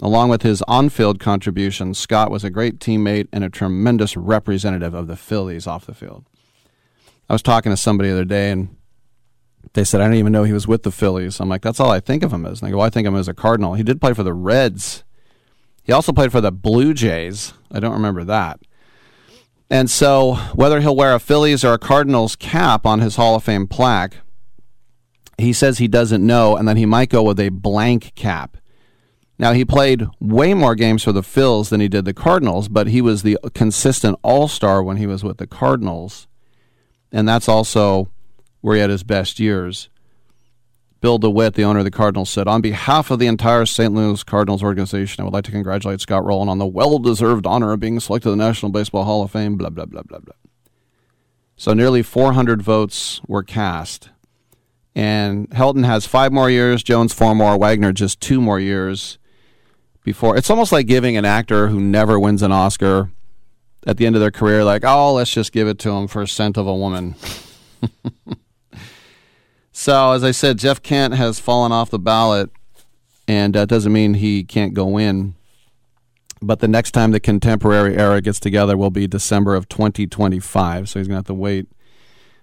Along 0.00 0.28
with 0.28 0.42
his 0.42 0.62
on-field 0.62 1.20
contributions, 1.20 1.98
Scott 1.98 2.30
was 2.30 2.44
a 2.44 2.50
great 2.50 2.78
teammate 2.78 3.28
and 3.32 3.44
a 3.44 3.48
tremendous 3.48 4.16
representative 4.16 4.92
of 4.92 5.06
the 5.06 5.16
Phillies 5.16 5.66
off 5.66 5.86
the 5.86 5.94
field. 5.94 6.24
I 7.28 7.32
was 7.32 7.42
talking 7.42 7.70
to 7.70 7.76
somebody 7.76 8.10
the 8.10 8.16
other 8.16 8.24
day 8.24 8.50
and 8.50 8.76
they 9.72 9.84
said, 9.84 10.00
I 10.00 10.04
didn't 10.04 10.18
even 10.18 10.32
know 10.32 10.44
he 10.44 10.52
was 10.52 10.68
with 10.68 10.82
the 10.82 10.90
Phillies. 10.90 11.40
I'm 11.40 11.48
like, 11.48 11.62
that's 11.62 11.80
all 11.80 11.90
I 11.90 12.00
think 12.00 12.22
of 12.22 12.32
him 12.32 12.44
as. 12.44 12.60
And 12.60 12.68
they 12.68 12.72
go, 12.72 12.78
well, 12.78 12.86
I 12.86 12.90
think 12.90 13.06
of 13.06 13.14
him 13.14 13.20
as 13.20 13.28
a 13.28 13.34
Cardinal. 13.34 13.74
He 13.74 13.82
did 13.82 14.00
play 14.00 14.12
for 14.12 14.22
the 14.22 14.34
Reds. 14.34 15.04
He 15.82 15.92
also 15.92 16.12
played 16.12 16.32
for 16.32 16.40
the 16.40 16.52
Blue 16.52 16.92
Jays. 16.92 17.54
I 17.72 17.80
don't 17.80 17.92
remember 17.92 18.24
that. 18.24 18.60
And 19.70 19.90
so, 19.90 20.34
whether 20.54 20.80
he'll 20.80 20.94
wear 20.94 21.14
a 21.14 21.18
Phillies 21.18 21.64
or 21.64 21.72
a 21.72 21.78
Cardinals 21.78 22.36
cap 22.36 22.84
on 22.84 23.00
his 23.00 23.16
Hall 23.16 23.34
of 23.34 23.44
Fame 23.44 23.66
plaque, 23.66 24.18
he 25.38 25.52
says 25.52 25.78
he 25.78 25.88
doesn't 25.88 26.24
know, 26.24 26.56
and 26.56 26.68
then 26.68 26.76
he 26.76 26.86
might 26.86 27.08
go 27.08 27.22
with 27.22 27.40
a 27.40 27.48
blank 27.48 28.14
cap. 28.14 28.56
Now, 29.38 29.52
he 29.52 29.64
played 29.64 30.06
way 30.20 30.54
more 30.54 30.74
games 30.74 31.02
for 31.02 31.12
the 31.12 31.20
Phils 31.20 31.68
than 31.68 31.80
he 31.80 31.88
did 31.88 32.04
the 32.04 32.14
Cardinals, 32.14 32.68
but 32.68 32.86
he 32.86 33.00
was 33.00 33.22
the 33.22 33.36
consistent 33.52 34.18
all 34.22 34.46
star 34.46 34.82
when 34.82 34.96
he 34.96 35.06
was 35.06 35.24
with 35.24 35.38
the 35.38 35.46
Cardinals. 35.46 36.28
And 37.10 37.28
that's 37.28 37.48
also 37.48 38.10
where 38.60 38.76
he 38.76 38.80
had 38.80 38.90
his 38.90 39.02
best 39.02 39.40
years. 39.40 39.88
Bill 41.00 41.18
DeWitt, 41.18 41.54
the 41.54 41.64
owner 41.64 41.80
of 41.80 41.84
the 41.84 41.90
Cardinals, 41.90 42.30
said, 42.30 42.46
On 42.46 42.60
behalf 42.60 43.10
of 43.10 43.18
the 43.18 43.26
entire 43.26 43.66
St. 43.66 43.92
Louis 43.92 44.22
Cardinals 44.22 44.62
organization, 44.62 45.20
I 45.20 45.24
would 45.24 45.34
like 45.34 45.44
to 45.44 45.50
congratulate 45.50 46.00
Scott 46.00 46.24
Rolen 46.24 46.48
on 46.48 46.58
the 46.58 46.66
well 46.66 46.98
deserved 46.98 47.46
honor 47.46 47.72
of 47.72 47.80
being 47.80 48.00
selected 48.00 48.26
to 48.26 48.30
the 48.30 48.36
National 48.36 48.72
Baseball 48.72 49.04
Hall 49.04 49.22
of 49.22 49.32
Fame, 49.32 49.56
blah, 49.56 49.68
blah, 49.68 49.84
blah, 49.84 50.02
blah, 50.02 50.20
blah. 50.20 50.34
So 51.56 51.74
nearly 51.74 52.02
400 52.02 52.62
votes 52.62 53.20
were 53.26 53.42
cast. 53.42 54.10
And 54.94 55.50
Helton 55.50 55.84
has 55.84 56.06
five 56.06 56.32
more 56.32 56.48
years, 56.48 56.84
Jones 56.84 57.12
four 57.12 57.34
more, 57.34 57.58
Wagner 57.58 57.92
just 57.92 58.20
two 58.20 58.40
more 58.40 58.60
years 58.60 59.18
before. 60.04 60.36
It's 60.36 60.50
almost 60.50 60.70
like 60.70 60.86
giving 60.86 61.16
an 61.16 61.24
actor 61.24 61.68
who 61.68 61.80
never 61.80 62.20
wins 62.20 62.42
an 62.42 62.52
Oscar 62.52 63.10
at 63.86 63.96
the 63.96 64.06
end 64.06 64.14
of 64.14 64.20
their 64.20 64.30
career, 64.30 64.64
like, 64.64 64.84
oh, 64.84 65.14
let's 65.14 65.32
just 65.32 65.52
give 65.52 65.66
it 65.66 65.78
to 65.80 65.90
him 65.90 66.06
for 66.06 66.22
a 66.22 66.28
Scent 66.28 66.56
of 66.56 66.66
a 66.66 66.74
Woman. 66.74 67.16
so, 69.72 70.12
as 70.12 70.24
I 70.24 70.30
said, 70.30 70.58
Jeff 70.58 70.82
Kent 70.82 71.14
has 71.14 71.40
fallen 71.40 71.72
off 71.72 71.90
the 71.90 71.98
ballot, 71.98 72.50
and 73.26 73.54
that 73.54 73.68
doesn't 73.68 73.92
mean 73.92 74.14
he 74.14 74.44
can't 74.44 74.74
go 74.74 74.98
in. 74.98 75.34
But 76.40 76.60
the 76.60 76.68
next 76.68 76.92
time 76.92 77.10
the 77.10 77.20
contemporary 77.20 77.96
era 77.96 78.20
gets 78.20 78.40
together 78.40 78.76
will 78.76 78.90
be 78.90 79.06
December 79.06 79.54
of 79.54 79.68
2025, 79.68 80.88
so 80.88 80.98
he's 80.98 81.08
going 81.08 81.14
to 81.14 81.18
have 81.18 81.26
to 81.26 81.34
wait 81.34 81.66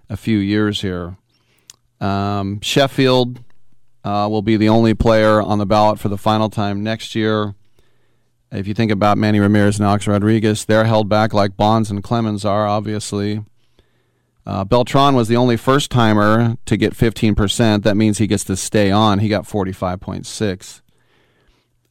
a 0.09 0.17
few 0.17 0.37
years 0.37 0.81
here. 0.81 1.17
Um, 1.99 2.59
Sheffield 2.61 3.43
uh, 4.03 4.27
will 4.29 4.41
be 4.41 4.57
the 4.57 4.69
only 4.69 4.93
player 4.93 5.41
on 5.41 5.59
the 5.59 5.65
ballot 5.65 5.99
for 5.99 6.09
the 6.09 6.17
final 6.17 6.49
time 6.49 6.83
next 6.83 7.15
year. 7.15 7.55
If 8.51 8.67
you 8.67 8.73
think 8.73 8.91
about 8.91 9.17
Manny 9.17 9.39
Ramirez 9.39 9.79
and 9.79 9.87
Alex 9.87 10.07
Rodriguez, 10.07 10.65
they're 10.65 10.83
held 10.83 11.07
back 11.07 11.33
like 11.33 11.55
Bonds 11.55 11.89
and 11.89 12.03
Clemens 12.03 12.43
are, 12.43 12.67
obviously. 12.67 13.43
Uh, 14.45 14.63
Beltran 14.65 15.15
was 15.15 15.27
the 15.27 15.37
only 15.37 15.55
first 15.55 15.91
timer 15.91 16.57
to 16.65 16.75
get 16.75 16.93
15%. 16.93 17.83
That 17.83 17.95
means 17.95 18.17
he 18.17 18.27
gets 18.27 18.43
to 18.45 18.57
stay 18.57 18.91
on. 18.91 19.19
He 19.19 19.29
got 19.29 19.43
45.6. 19.43 20.81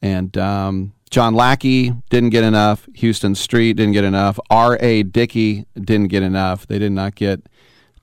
And 0.01 0.37
um, 0.37 0.93
John 1.09 1.33
Lackey 1.33 1.93
didn't 2.09 2.29
get 2.31 2.43
enough. 2.43 2.87
Huston 2.99 3.35
Street 3.35 3.73
didn't 3.73 3.93
get 3.93 4.03
enough. 4.03 4.39
R.A. 4.49 5.03
Dickey 5.03 5.65
didn't 5.75 6.09
get 6.09 6.23
enough. 6.23 6.67
They 6.67 6.77
did 6.77 6.91
not 6.91 7.15
get 7.15 7.47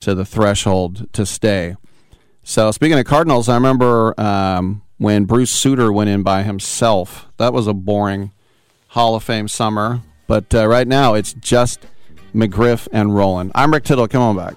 to 0.00 0.14
the 0.14 0.24
threshold 0.24 1.12
to 1.12 1.26
stay. 1.26 1.76
So 2.48 2.70
speaking 2.70 2.98
of 2.98 3.04
Cardinals, 3.04 3.50
I 3.50 3.56
remember 3.56 4.18
um, 4.18 4.80
when 4.96 5.26
Bruce 5.26 5.50
Sutter 5.50 5.92
went 5.92 6.08
in 6.08 6.22
by 6.22 6.44
himself. 6.44 7.28
That 7.36 7.52
was 7.52 7.66
a 7.66 7.74
boring 7.74 8.32
Hall 8.86 9.14
of 9.14 9.22
Fame 9.22 9.48
summer. 9.48 10.00
But 10.26 10.54
uh, 10.54 10.66
right 10.66 10.88
now, 10.88 11.12
it's 11.12 11.34
just 11.34 11.80
McGriff 12.34 12.88
and 12.90 13.14
Rolen. 13.14 13.52
I'm 13.54 13.70
Rick 13.70 13.84
Tittle. 13.84 14.08
Come 14.08 14.22
on 14.22 14.36
back. 14.38 14.54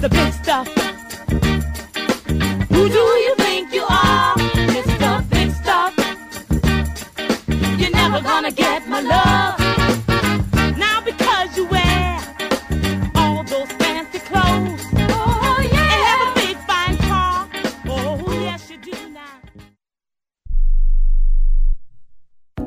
the 0.00 0.08
big 0.08 0.32
stuff. 0.32 0.81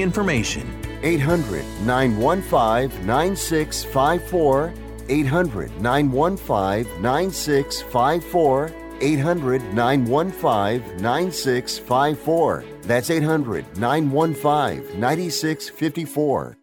information. 0.00 0.66
800 1.02 1.64
915 1.84 3.06
9654. 3.06 4.72
800 5.08 5.80
915 5.80 7.02
9654. 7.02 8.72
800 9.00 9.62
915 9.74 11.02
9654. 11.02 12.64
That's 12.82 13.10
800 13.10 13.78
915 13.78 15.00
9654. 15.00 16.56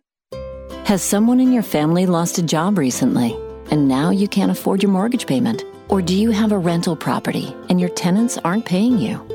Has 0.85 1.01
someone 1.01 1.39
in 1.39 1.51
your 1.51 1.63
family 1.63 2.05
lost 2.05 2.37
a 2.37 2.43
job 2.43 2.77
recently 2.77 3.35
and 3.71 3.87
now 3.87 4.09
you 4.09 4.27
can't 4.27 4.51
afford 4.51 4.83
your 4.83 4.91
mortgage 4.91 5.25
payment? 5.25 5.63
Or 5.89 6.01
do 6.01 6.15
you 6.15 6.31
have 6.31 6.51
a 6.51 6.57
rental 6.57 6.95
property 6.95 7.55
and 7.69 7.79
your 7.79 7.89
tenants 7.89 8.37
aren't 8.39 8.65
paying 8.65 8.97
you? 8.97 9.34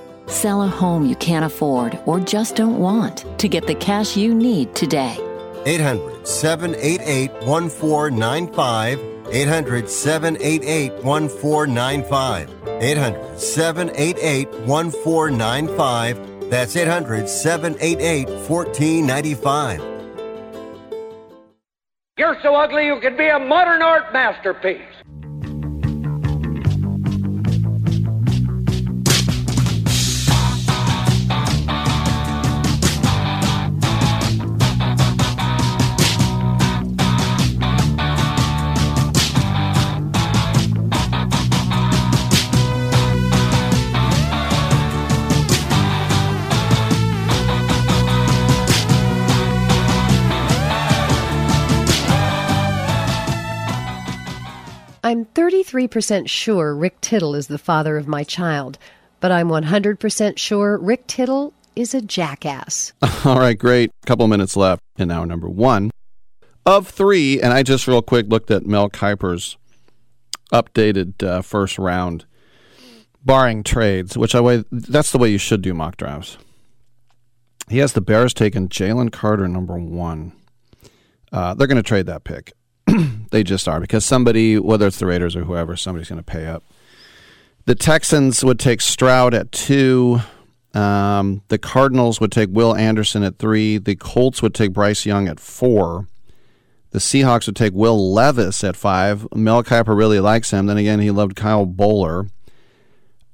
Sell 0.31 0.63
a 0.63 0.67
home 0.67 1.05
you 1.05 1.17
can't 1.17 1.43
afford 1.43 1.99
or 2.05 2.17
just 2.21 2.55
don't 2.55 2.79
want 2.79 3.25
to 3.37 3.49
get 3.49 3.67
the 3.67 3.75
cash 3.75 4.15
you 4.15 4.33
need 4.33 4.73
today. 4.73 5.17
800 5.65 6.25
788 6.25 7.31
1495. 7.43 8.99
800 9.29 9.89
788 9.89 11.03
1495. 11.03 12.49
800 12.81 13.39
788 13.39 14.49
1495. 14.65 16.49
That's 16.49 16.75
800 16.77 17.27
788 17.27 18.29
1495. 18.29 19.81
You're 22.17 22.37
so 22.41 22.55
ugly 22.55 22.85
you 22.85 23.01
could 23.01 23.17
be 23.17 23.27
a 23.27 23.37
modern 23.37 23.81
art 23.81 24.13
masterpiece. 24.13 24.90
33% 55.33 56.29
sure 56.29 56.75
Rick 56.75 57.01
Tittle 57.01 57.35
is 57.35 57.47
the 57.47 57.57
father 57.57 57.97
of 57.97 58.07
my 58.07 58.23
child, 58.23 58.77
but 59.19 59.31
I'm 59.31 59.47
100% 59.47 60.37
sure 60.37 60.77
Rick 60.77 61.07
Tittle 61.07 61.53
is 61.75 61.93
a 61.93 62.01
jackass. 62.01 62.93
All 63.25 63.39
right, 63.39 63.57
great. 63.57 63.91
A 64.03 64.07
couple 64.07 64.27
minutes 64.27 64.55
left 64.55 64.81
in 64.97 65.11
hour 65.11 65.25
number 65.25 65.49
one 65.49 65.91
of 66.65 66.87
three. 66.87 67.41
And 67.41 67.53
I 67.53 67.63
just 67.63 67.87
real 67.87 68.01
quick 68.01 68.27
looked 68.27 68.51
at 68.51 68.65
Mel 68.65 68.89
Kiper's 68.89 69.57
updated 70.51 71.23
uh, 71.23 71.41
first 71.41 71.79
round, 71.79 72.25
barring 73.23 73.63
trades, 73.63 74.17
which 74.17 74.35
I 74.35 74.41
way 74.41 74.63
that's 74.71 75.11
the 75.11 75.17
way 75.17 75.29
you 75.29 75.37
should 75.37 75.61
do 75.61 75.73
mock 75.73 75.97
drafts. 75.97 76.37
He 77.69 77.77
has 77.77 77.93
the 77.93 78.01
Bears 78.01 78.33
taking 78.33 78.67
Jalen 78.67 79.11
Carter 79.11 79.47
number 79.47 79.77
one. 79.77 80.33
Uh, 81.31 81.53
they're 81.53 81.67
going 81.67 81.77
to 81.77 81.83
trade 81.83 82.07
that 82.07 82.25
pick. 82.25 82.51
they 83.31 83.43
just 83.43 83.67
are 83.67 83.79
because 83.79 84.05
somebody, 84.05 84.57
whether 84.57 84.87
it's 84.87 84.99
the 84.99 85.05
Raiders 85.05 85.35
or 85.35 85.43
whoever, 85.43 85.75
somebody's 85.75 86.09
going 86.09 86.19
to 86.19 86.23
pay 86.23 86.45
up. 86.45 86.63
The 87.65 87.75
Texans 87.75 88.43
would 88.43 88.59
take 88.59 88.81
Stroud 88.81 89.33
at 89.33 89.51
two. 89.51 90.21
Um, 90.73 91.41
the 91.49 91.57
Cardinals 91.57 92.19
would 92.19 92.31
take 92.31 92.49
Will 92.49 92.75
Anderson 92.75 93.23
at 93.23 93.37
three. 93.37 93.77
The 93.77 93.95
Colts 93.95 94.41
would 94.41 94.53
take 94.53 94.73
Bryce 94.73 95.05
Young 95.05 95.27
at 95.27 95.39
four. 95.39 96.07
The 96.91 96.99
Seahawks 96.99 97.45
would 97.45 97.55
take 97.55 97.73
Will 97.73 98.13
Levis 98.13 98.63
at 98.63 98.75
five. 98.75 99.27
Mel 99.33 99.63
Kiper 99.63 99.95
really 99.95 100.19
likes 100.19 100.51
him. 100.51 100.65
Then 100.65 100.77
again, 100.77 100.99
he 100.99 101.11
loved 101.11 101.35
Kyle 101.35 101.65
Boller. 101.65 102.29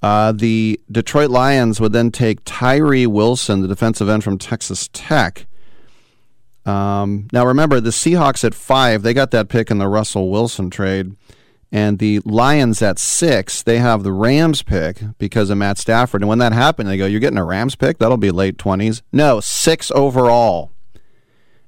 Uh, 0.01 0.31
the 0.31 0.79
Detroit 0.91 1.31
Lions 1.31 1.81
would 1.81 1.91
then 1.91 2.11
take 2.11 2.39
Tyree 2.45 3.07
Wilson, 3.07 3.61
the 3.61 3.67
defensive 3.67 4.09
end 4.09 4.23
from 4.23 4.37
Texas 4.37 4.89
Tech. 4.93 5.47
Um, 6.67 7.29
now 7.31 7.45
remember, 7.45 7.79
the 7.79 7.91
Seahawks 7.91 8.43
at 8.43 8.53
five, 8.53 9.01
they 9.01 9.13
got 9.13 9.31
that 9.31 9.47
pick 9.47 9.71
in 9.71 9.77
the 9.77 9.87
Russell 9.87 10.29
Wilson 10.29 10.69
trade. 10.69 11.15
And 11.71 11.99
the 11.99 12.19
Lions 12.19 12.81
at 12.81 12.97
six, 12.97 13.61
they 13.61 13.79
have 13.79 14.03
the 14.03 14.13
Rams 14.13 14.63
pick 14.63 15.01
because 15.17 15.49
of 15.49 15.57
Matt 15.57 15.77
Stafford. 15.77 16.21
And 16.21 16.29
when 16.29 16.39
that 16.39 16.53
happened, 16.53 16.87
they 16.87 16.97
go, 16.97 17.05
You're 17.05 17.19
getting 17.19 17.37
a 17.37 17.43
Rams 17.43 17.75
pick? 17.75 17.97
That'll 17.97 18.17
be 18.17 18.31
late 18.31 18.57
20s. 18.57 19.01
No, 19.11 19.39
six 19.39 19.91
overall. 19.91 20.71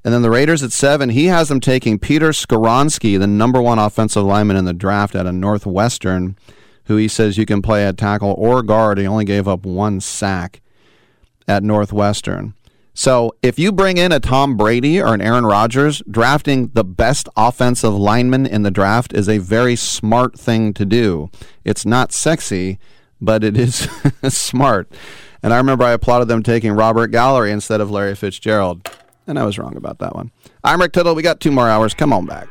And 0.03 0.13
then 0.13 0.21
the 0.21 0.29
Raiders 0.29 0.63
at 0.63 0.71
seven, 0.71 1.09
he 1.09 1.25
has 1.25 1.49
them 1.49 1.59
taking 1.59 1.99
Peter 1.99 2.29
Skoronski, 2.29 3.19
the 3.19 3.27
number 3.27 3.61
one 3.61 3.79
offensive 3.79 4.23
lineman 4.23 4.55
in 4.55 4.63
the 4.63 4.73
draft 4.73 5.13
at 5.13 5.25
a 5.25 5.33
Northwestern, 5.33 6.37
who 6.85 6.95
he 6.95 7.09
says 7.09 7.37
you 7.37 7.45
can 7.45 7.61
play 7.61 7.85
at 7.85 7.97
tackle 7.97 8.33
or 8.37 8.63
guard. 8.63 8.97
He 8.97 9.05
only 9.05 9.25
gave 9.25 9.47
up 9.47 9.65
one 9.65 9.99
sack 9.99 10.61
at 11.49 11.63
Northwestern. 11.63 12.53
So 12.99 13.33
if 13.41 13.57
you 13.57 13.71
bring 13.71 13.95
in 13.95 14.11
a 14.11 14.19
Tom 14.19 14.57
Brady 14.57 15.01
or 15.01 15.13
an 15.13 15.21
Aaron 15.21 15.45
Rodgers, 15.45 16.03
drafting 16.11 16.67
the 16.73 16.83
best 16.83 17.29
offensive 17.37 17.93
lineman 17.93 18.45
in 18.45 18.63
the 18.63 18.71
draft 18.71 19.13
is 19.13 19.29
a 19.29 19.37
very 19.37 19.77
smart 19.77 20.37
thing 20.37 20.73
to 20.73 20.83
do. 20.83 21.29
It's 21.63 21.85
not 21.85 22.11
sexy, 22.11 22.77
but 23.21 23.41
it 23.41 23.55
is 23.55 23.87
smart. 24.27 24.91
And 25.41 25.53
I 25.53 25.57
remember 25.59 25.85
I 25.85 25.91
applauded 25.91 26.27
them 26.27 26.43
taking 26.43 26.73
Robert 26.73 27.07
Gallery 27.07 27.53
instead 27.53 27.79
of 27.79 27.89
Larry 27.89 28.15
Fitzgerald. 28.15 28.85
And 29.25 29.39
I 29.39 29.45
was 29.45 29.57
wrong 29.57 29.77
about 29.77 29.99
that 29.99 30.13
one. 30.13 30.31
I'm 30.61 30.81
Rick 30.81 30.91
Tittle. 30.91 31.15
We 31.15 31.23
got 31.23 31.39
two 31.39 31.51
more 31.51 31.69
hours. 31.69 31.93
Come 31.93 32.11
on 32.11 32.25
back. 32.25 32.49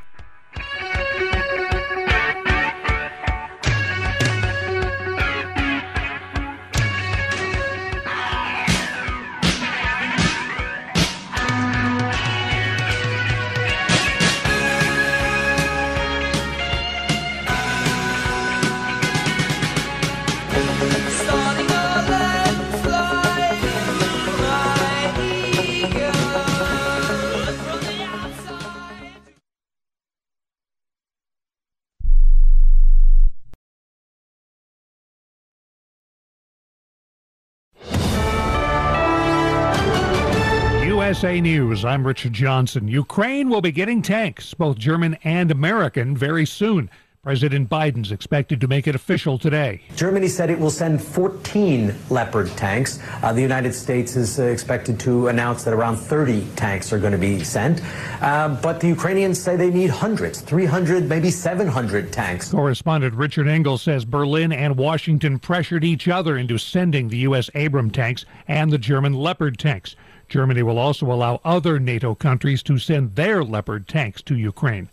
USA 41.09 41.41
News, 41.41 41.87
I'm 41.87 42.07
Richard 42.07 42.35
Johnson. 42.35 42.87
Ukraine 42.87 43.49
will 43.49 43.63
be 43.63 43.73
getting 43.73 44.03
tanks, 44.03 44.53
both 44.53 44.77
German 44.77 45.17
and 45.25 45.51
American, 45.51 46.15
very 46.15 46.45
soon. 46.45 46.91
President 47.23 47.71
Biden's 47.71 48.13
expected 48.13 48.61
to 48.61 48.69
make 48.69 48.87
it 48.87 48.95
official 48.95 49.39
today. 49.39 49.81
Germany 49.97 50.29
said 50.29 50.51
it 50.51 50.59
will 50.59 50.69
send 50.69 51.03
14 51.03 51.95
Leopard 52.11 52.49
tanks. 52.59 53.01
Uh, 53.23 53.33
the 53.33 53.41
United 53.41 53.73
States 53.73 54.17
is 54.17 54.39
uh, 54.39 54.43
expected 54.43 55.01
to 55.01 55.29
announce 55.29 55.65
that 55.65 55.73
around 55.73 55.97
30 55.97 56.47
tanks 56.57 56.93
are 56.93 56.99
going 56.99 57.13
to 57.13 57.19
be 57.19 57.43
sent. 57.43 57.81
Uh, 58.21 58.51
but 58.61 58.79
the 58.79 58.89
Ukrainians 58.89 59.41
say 59.41 59.57
they 59.57 59.71
need 59.71 59.89
hundreds, 59.89 60.43
300, 60.43 61.09
maybe 61.09 61.31
700 61.31 62.13
tanks. 62.13 62.51
Correspondent 62.51 63.15
Richard 63.15 63.49
Engel 63.49 63.79
says 63.79 64.05
Berlin 64.05 64.53
and 64.53 64.77
Washington 64.77 65.39
pressured 65.39 65.85
each 65.85 66.07
other 66.07 66.37
into 66.37 66.59
sending 66.59 67.09
the 67.09 67.19
U.S. 67.29 67.49
Abram 67.55 67.91
tanks 67.91 68.27
and 68.47 68.71
the 68.71 68.79
German 68.79 69.15
Leopard 69.15 69.59
tanks. 69.59 69.97
Germany 70.29 70.63
will 70.63 70.79
also 70.79 71.11
allow 71.11 71.41
other 71.45 71.79
NATO 71.79 72.15
countries 72.15 72.63
to 72.65 72.79
send 72.79 73.15
their 73.15 73.43
Leopard 73.43 73.89
tanks 73.89 74.23
to 74.23 74.37
Ukraine. 74.37 74.91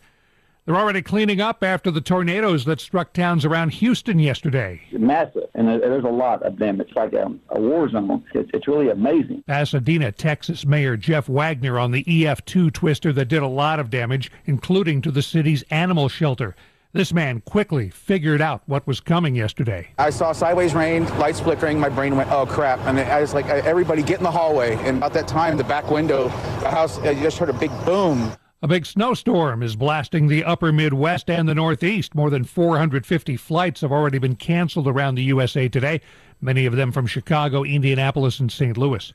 They're 0.66 0.76
already 0.76 1.04
cleaning 1.04 1.42
up 1.42 1.64
after 1.64 1.92
the 1.92 2.02
tornadoes 2.02 2.66
that 2.66 2.80
struck 2.80 3.14
towns 3.14 3.46
around 3.46 3.74
Houston 3.74 4.18
yesterday. 4.18 4.82
massive, 4.92 5.44
and 5.54 5.68
there's 5.68 6.04
a 6.04 6.08
lot 6.10 6.42
of 6.42 6.58
them. 6.58 6.82
It's 6.82 6.96
like 6.96 7.14
a, 7.14 7.32
a 7.50 7.62
war 7.62 7.88
zone. 7.88 8.24
It's, 8.34 8.50
it's 8.52 8.68
really 8.68 8.90
amazing. 8.90 9.44
Pasadena, 9.46 10.12
Texas 10.12 10.66
Mayor 10.66 10.98
Jeff 10.98 11.30
Wagner 11.30 11.78
on 11.78 11.92
the 11.92 12.04
EF2 12.06 12.74
twister 12.74 13.14
that 13.14 13.26
did 13.26 13.44
a 13.44 13.48
lot 13.48 13.80
of 13.80 13.92
damage, 13.92 14.32
including 14.46 15.04
to 15.04 15.12
the 15.12 15.22
city's 15.22 15.64
animal 15.70 16.10
shelter. 16.10 16.56
This 16.96 17.12
man 17.12 17.42
quickly 17.42 17.90
figured 17.90 18.40
out 18.40 18.62
what 18.68 18.88
was 18.88 19.02
coming 19.02 19.36
yesterday. 19.36 19.90
I 19.98 20.10
saw 20.12 20.32
sideways 20.32 20.74
rain, 20.74 21.04
lights 21.18 21.42
flickering. 21.42 21.78
My 21.78 21.90
brain 21.90 22.16
went, 22.16 22.32
"Oh 22.32 22.46
crap!" 22.46 22.80
And 22.86 22.98
I 22.98 23.20
was 23.20 23.34
like, 23.34 23.48
"Everybody, 23.48 24.02
get 24.02 24.20
in 24.20 24.24
the 24.24 24.32
hallway!" 24.32 24.78
And 24.78 25.00
about 25.00 25.12
that 25.12 25.28
time, 25.28 25.58
the 25.58 25.66
back 25.66 25.92
window, 25.92 26.30
the 26.62 26.72
house, 26.72 26.98
I 27.00 27.14
just 27.16 27.38
heard 27.38 27.50
a 27.50 27.54
big 27.54 27.70
boom. 27.84 28.32
A 28.62 28.70
big 28.70 28.86
snowstorm 28.86 29.62
is 29.62 29.76
blasting 29.76 30.30
the 30.30 30.46
upper 30.46 30.72
Midwest 30.72 31.30
and 31.30 31.50
the 31.50 31.54
Northeast. 31.54 32.16
More 32.16 32.30
than 32.30 32.46
450 32.46 33.36
flights 33.36 33.82
have 33.82 33.92
already 33.92 34.18
been 34.18 34.38
canceled 34.38 34.88
around 34.88 35.16
the 35.16 35.24
USA 35.24 35.68
today, 35.68 36.00
many 36.40 36.66
of 36.66 36.78
them 36.78 36.94
from 36.94 37.08
Chicago, 37.08 37.66
Indianapolis, 37.66 38.40
and 38.40 38.50
St. 38.50 38.78
Louis. 38.78 39.12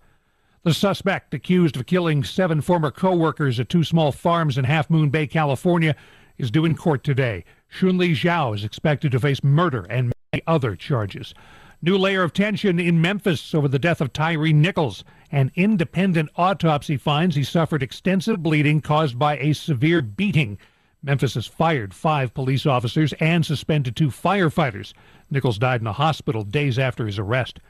The 0.64 0.74
suspect, 0.74 1.32
accused 1.32 1.76
of 1.76 1.86
killing 1.86 2.24
seven 2.24 2.60
former 2.60 2.90
co-workers 2.90 3.58
at 3.58 3.70
two 3.70 3.84
small 3.84 4.12
farms 4.12 4.58
in 4.58 4.66
Half 4.66 4.90
Moon 4.90 5.08
Bay, 5.08 5.26
California, 5.26 5.96
is 6.36 6.50
due 6.50 6.66
in 6.66 6.74
court 6.74 7.02
today. 7.02 7.42
Chunli 7.72 8.12
Zhao 8.12 8.54
is 8.54 8.64
expected 8.64 9.12
to 9.12 9.20
face 9.20 9.44
murder 9.44 9.86
and 9.88 10.12
many 10.32 10.42
other 10.46 10.76
charges. 10.76 11.34
New 11.82 11.96
layer 11.96 12.22
of 12.22 12.32
tension 12.32 12.78
in 12.78 13.00
Memphis 13.00 13.54
over 13.54 13.68
the 13.68 13.78
death 13.78 14.00
of 14.00 14.12
Tyre 14.12 14.52
Nichols. 14.52 15.02
An 15.30 15.50
independent 15.54 16.28
autopsy 16.36 16.96
finds 16.96 17.36
he 17.36 17.44
suffered 17.44 17.82
extensive 17.82 18.42
bleeding 18.42 18.80
caused 18.80 19.18
by 19.18 19.38
a 19.38 19.54
severe 19.54 20.02
beating. 20.02 20.58
Memphis 21.02 21.34
has 21.34 21.46
fired 21.46 21.94
five 21.94 22.34
police 22.34 22.66
officers 22.66 23.14
and 23.14 23.46
suspended 23.46 23.96
two 23.96 24.08
firefighters. 24.08 24.92
Nichols 25.30 25.58
died 25.58 25.80
in 25.80 25.86
a 25.86 25.92
hospital 25.92 26.42
days 26.42 26.78
after 26.78 27.06
his 27.06 27.18
arrest. 27.18 27.60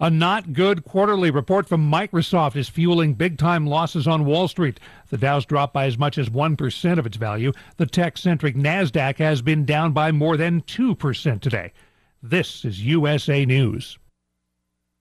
A 0.00 0.10
not 0.10 0.52
good 0.52 0.84
quarterly 0.84 1.28
report 1.32 1.68
from 1.68 1.90
Microsoft 1.90 2.54
is 2.54 2.68
fueling 2.68 3.14
big 3.14 3.36
time 3.36 3.66
losses 3.66 4.06
on 4.06 4.24
Wall 4.24 4.46
Street. 4.46 4.78
The 5.08 5.18
Dow's 5.18 5.44
dropped 5.44 5.74
by 5.74 5.86
as 5.86 5.98
much 5.98 6.18
as 6.18 6.28
1% 6.28 6.98
of 7.00 7.06
its 7.06 7.16
value. 7.16 7.52
The 7.78 7.86
tech 7.86 8.16
centric 8.16 8.54
NASDAQ 8.54 9.16
has 9.16 9.42
been 9.42 9.64
down 9.64 9.90
by 9.92 10.12
more 10.12 10.36
than 10.36 10.62
2% 10.62 11.40
today. 11.40 11.72
This 12.22 12.64
is 12.64 12.84
USA 12.84 13.44
News. 13.44 13.98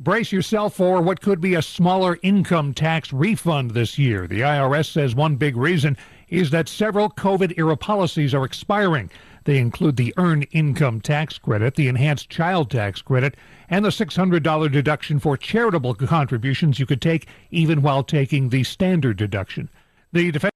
Brace 0.00 0.30
yourself 0.30 0.76
for 0.76 1.02
what 1.02 1.20
could 1.20 1.40
be 1.40 1.56
a 1.56 1.62
smaller 1.62 2.20
income 2.22 2.72
tax 2.72 3.12
refund 3.12 3.72
this 3.72 3.98
year. 3.98 4.28
The 4.28 4.42
IRS 4.42 4.92
says 4.92 5.16
one 5.16 5.34
big 5.34 5.56
reason 5.56 5.96
is 6.28 6.50
that 6.50 6.68
several 6.68 7.10
COVID 7.10 7.58
era 7.58 7.76
policies 7.76 8.32
are 8.32 8.44
expiring. 8.44 9.10
They 9.42 9.58
include 9.58 9.96
the 9.96 10.14
Earned 10.16 10.46
Income 10.52 11.00
Tax 11.00 11.36
Credit, 11.38 11.74
the 11.74 11.88
Enhanced 11.88 12.30
Child 12.30 12.70
Tax 12.70 13.02
Credit, 13.02 13.34
and 13.68 13.84
the 13.84 13.88
$600 13.88 14.70
deduction 14.70 15.18
for 15.18 15.36
charitable 15.36 15.96
contributions 15.96 16.78
you 16.78 16.86
could 16.86 17.02
take 17.02 17.26
even 17.50 17.82
while 17.82 18.04
taking 18.04 18.50
the 18.50 18.62
standard 18.62 19.16
deduction. 19.16 19.68
The 20.12 20.30
defense 20.30 20.52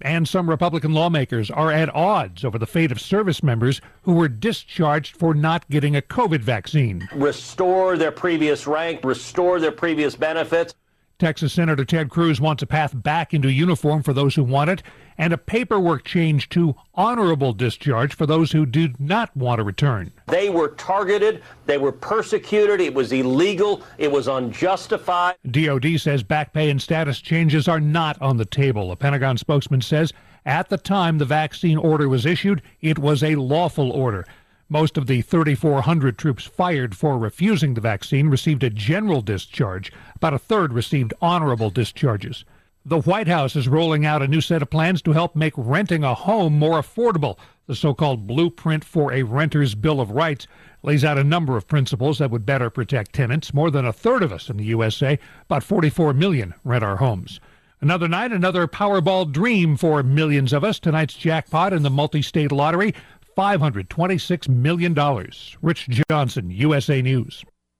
and 0.00 0.28
some 0.28 0.48
Republican 0.48 0.92
lawmakers 0.92 1.50
are 1.50 1.70
at 1.70 1.94
odds 1.94 2.44
over 2.44 2.58
the 2.58 2.66
fate 2.66 2.92
of 2.92 3.00
service 3.00 3.42
members 3.42 3.80
who 4.02 4.12
were 4.14 4.28
discharged 4.28 5.16
for 5.16 5.34
not 5.34 5.68
getting 5.68 5.96
a 5.96 6.02
COVID 6.02 6.40
vaccine. 6.40 7.08
restore 7.14 7.96
their 7.96 8.12
previous 8.12 8.66
rank, 8.66 9.00
restore 9.04 9.60
their 9.60 9.72
previous 9.72 10.16
benefits. 10.16 10.74
Texas 11.18 11.52
Senator 11.52 11.84
Ted 11.84 12.10
Cruz 12.10 12.40
wants 12.40 12.62
a 12.62 12.66
path 12.66 12.92
back 12.94 13.32
into 13.32 13.50
uniform 13.50 14.02
for 14.02 14.12
those 14.12 14.34
who 14.34 14.42
want 14.42 14.70
it, 14.70 14.82
and 15.18 15.32
a 15.32 15.38
paperwork 15.38 16.04
change 16.04 16.48
to 16.50 16.74
honorable 16.94 17.52
discharge 17.52 18.14
for 18.14 18.26
those 18.26 18.52
who 18.52 18.66
do 18.66 18.94
not 18.98 19.36
want 19.36 19.58
to 19.58 19.64
return. 19.64 20.12
They 20.26 20.50
were 20.50 20.68
targeted, 20.68 21.42
they 21.66 21.78
were 21.78 21.92
persecuted, 21.92 22.80
it 22.80 22.94
was 22.94 23.12
illegal, 23.12 23.82
it 23.98 24.10
was 24.10 24.28
unjustified. 24.28 25.36
DOD 25.50 26.00
says 26.00 26.22
back 26.22 26.52
pay 26.52 26.70
and 26.70 26.80
status 26.80 27.20
changes 27.20 27.68
are 27.68 27.80
not 27.80 28.20
on 28.20 28.36
the 28.36 28.44
table. 28.44 28.92
A 28.92 28.96
Pentagon 28.96 29.38
spokesman 29.38 29.80
says 29.80 30.12
at 30.46 30.68
the 30.68 30.76
time 30.76 31.18
the 31.18 31.24
vaccine 31.24 31.78
order 31.78 32.08
was 32.08 32.26
issued, 32.26 32.62
it 32.80 32.98
was 32.98 33.22
a 33.22 33.36
lawful 33.36 33.90
order. 33.90 34.26
Most 34.68 34.96
of 34.96 35.06
the 35.06 35.20
3,400 35.22 36.18
troops 36.18 36.44
fired 36.44 36.96
for 36.96 37.18
refusing 37.18 37.74
the 37.74 37.80
vaccine 37.80 38.28
received 38.28 38.62
a 38.62 38.70
general 38.70 39.20
discharge. 39.20 39.92
About 40.16 40.34
a 40.34 40.38
third 40.38 40.72
received 40.72 41.14
honorable 41.20 41.70
discharges. 41.70 42.44
The 42.86 43.00
White 43.00 43.28
House 43.28 43.56
is 43.56 43.66
rolling 43.66 44.04
out 44.04 44.20
a 44.20 44.28
new 44.28 44.42
set 44.42 44.60
of 44.60 44.68
plans 44.68 45.00
to 45.02 45.12
help 45.12 45.34
make 45.34 45.54
renting 45.56 46.04
a 46.04 46.12
home 46.12 46.58
more 46.58 46.78
affordable. 46.78 47.38
The 47.66 47.74
so 47.74 47.94
called 47.94 48.26
Blueprint 48.26 48.84
for 48.84 49.10
a 49.10 49.22
Renter's 49.22 49.74
Bill 49.74 50.02
of 50.02 50.10
Rights 50.10 50.46
lays 50.82 51.02
out 51.02 51.16
a 51.16 51.24
number 51.24 51.56
of 51.56 51.66
principles 51.66 52.18
that 52.18 52.30
would 52.30 52.44
better 52.44 52.68
protect 52.68 53.14
tenants. 53.14 53.54
More 53.54 53.70
than 53.70 53.86
a 53.86 53.92
third 53.92 54.22
of 54.22 54.34
us 54.34 54.50
in 54.50 54.58
the 54.58 54.64
USA, 54.64 55.18
about 55.44 55.64
44 55.64 56.12
million, 56.12 56.52
rent 56.62 56.84
our 56.84 56.96
homes. 56.96 57.40
Another 57.80 58.06
night, 58.06 58.32
another 58.32 58.66
Powerball 58.66 59.32
dream 59.32 59.78
for 59.78 60.02
millions 60.02 60.52
of 60.52 60.62
us. 60.62 60.78
Tonight's 60.78 61.14
jackpot 61.14 61.72
in 61.72 61.84
the 61.84 61.90
multi 61.90 62.20
state 62.20 62.52
lottery 62.52 62.92
$526 63.34 64.46
million. 64.50 64.94
Rich 65.62 65.88
Johnson, 66.10 66.50
USA 66.50 67.00
News. 67.00 67.44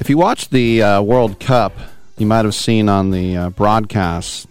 if 0.00 0.08
you 0.08 0.16
watch 0.16 0.50
the 0.50 0.82
uh, 0.82 1.02
World 1.02 1.40
Cup, 1.40 1.76
you 2.16 2.26
might 2.26 2.44
have 2.44 2.54
seen 2.54 2.88
on 2.88 3.10
the 3.10 3.36
uh, 3.36 3.50
broadcast, 3.50 4.48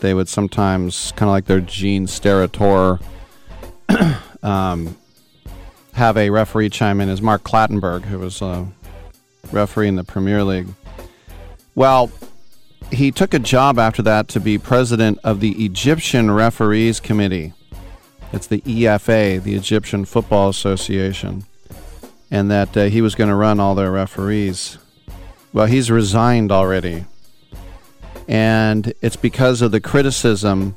they 0.00 0.14
would 0.14 0.28
sometimes, 0.28 1.12
kind 1.12 1.28
of 1.28 1.32
like 1.32 1.46
their 1.46 1.60
Gene 1.60 2.06
Steratore, 2.06 3.00
um, 4.42 4.96
have 5.94 6.16
a 6.16 6.30
referee 6.30 6.70
chime 6.70 7.00
in 7.00 7.08
as 7.08 7.20
Mark 7.20 7.42
Clattenburg, 7.42 8.04
who 8.04 8.18
was 8.18 8.40
a 8.40 8.66
referee 9.50 9.88
in 9.88 9.96
the 9.96 10.04
Premier 10.04 10.44
League. 10.44 10.68
Well, 11.74 12.10
he 12.90 13.10
took 13.10 13.34
a 13.34 13.38
job 13.38 13.78
after 13.78 14.02
that 14.02 14.28
to 14.28 14.40
be 14.40 14.58
president 14.58 15.18
of 15.24 15.40
the 15.40 15.64
Egyptian 15.64 16.30
Referees 16.30 17.00
Committee. 17.00 17.52
It's 18.32 18.46
the 18.46 18.60
EFA, 18.60 19.42
the 19.42 19.54
Egyptian 19.54 20.04
Football 20.04 20.48
Association 20.48 21.44
and 22.30 22.50
that 22.50 22.76
uh, 22.76 22.84
he 22.84 23.00
was 23.00 23.14
going 23.14 23.28
to 23.28 23.34
run 23.34 23.60
all 23.60 23.74
their 23.74 23.90
referees. 23.90 24.78
Well, 25.52 25.66
he's 25.66 25.90
resigned 25.90 26.52
already. 26.52 27.04
And 28.26 28.92
it's 29.00 29.16
because 29.16 29.62
of 29.62 29.70
the 29.70 29.80
criticism 29.80 30.76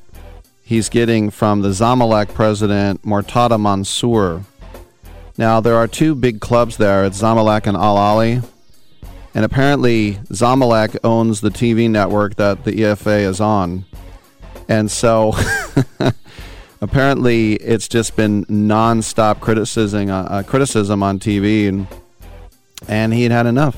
he's 0.63 0.87
getting 0.87 1.29
from 1.29 1.61
the 1.61 1.69
Zamalek 1.69 2.33
president, 2.33 3.03
Mortada 3.03 3.59
Mansour. 3.59 4.45
Now, 5.37 5.59
there 5.59 5.75
are 5.75 5.87
two 5.87 6.15
big 6.15 6.39
clubs 6.39 6.77
there 6.77 7.03
it's 7.03 7.21
Zamalek 7.21 7.67
and 7.67 7.75
Al 7.75 7.97
Ahly. 7.97 8.47
And 9.33 9.45
apparently, 9.45 10.15
Zamalek 10.29 10.97
owns 11.03 11.41
the 11.41 11.49
TV 11.49 11.89
network 11.89 12.35
that 12.35 12.63
the 12.63 12.71
EFA 12.71 13.21
is 13.21 13.39
on. 13.39 13.85
And 14.67 14.89
so 14.89 15.33
apparently 16.81 17.55
it's 17.55 17.87
just 17.87 18.15
been 18.15 18.45
nonstop 18.45 19.39
criticism, 19.41 20.09
uh, 20.09 20.23
uh, 20.23 20.43
criticism 20.43 21.03
on 21.03 21.19
TV, 21.19 21.67
and 21.67 21.87
and 22.87 23.13
he 23.13 23.23
had 23.23 23.31
had 23.31 23.45
enough. 23.45 23.77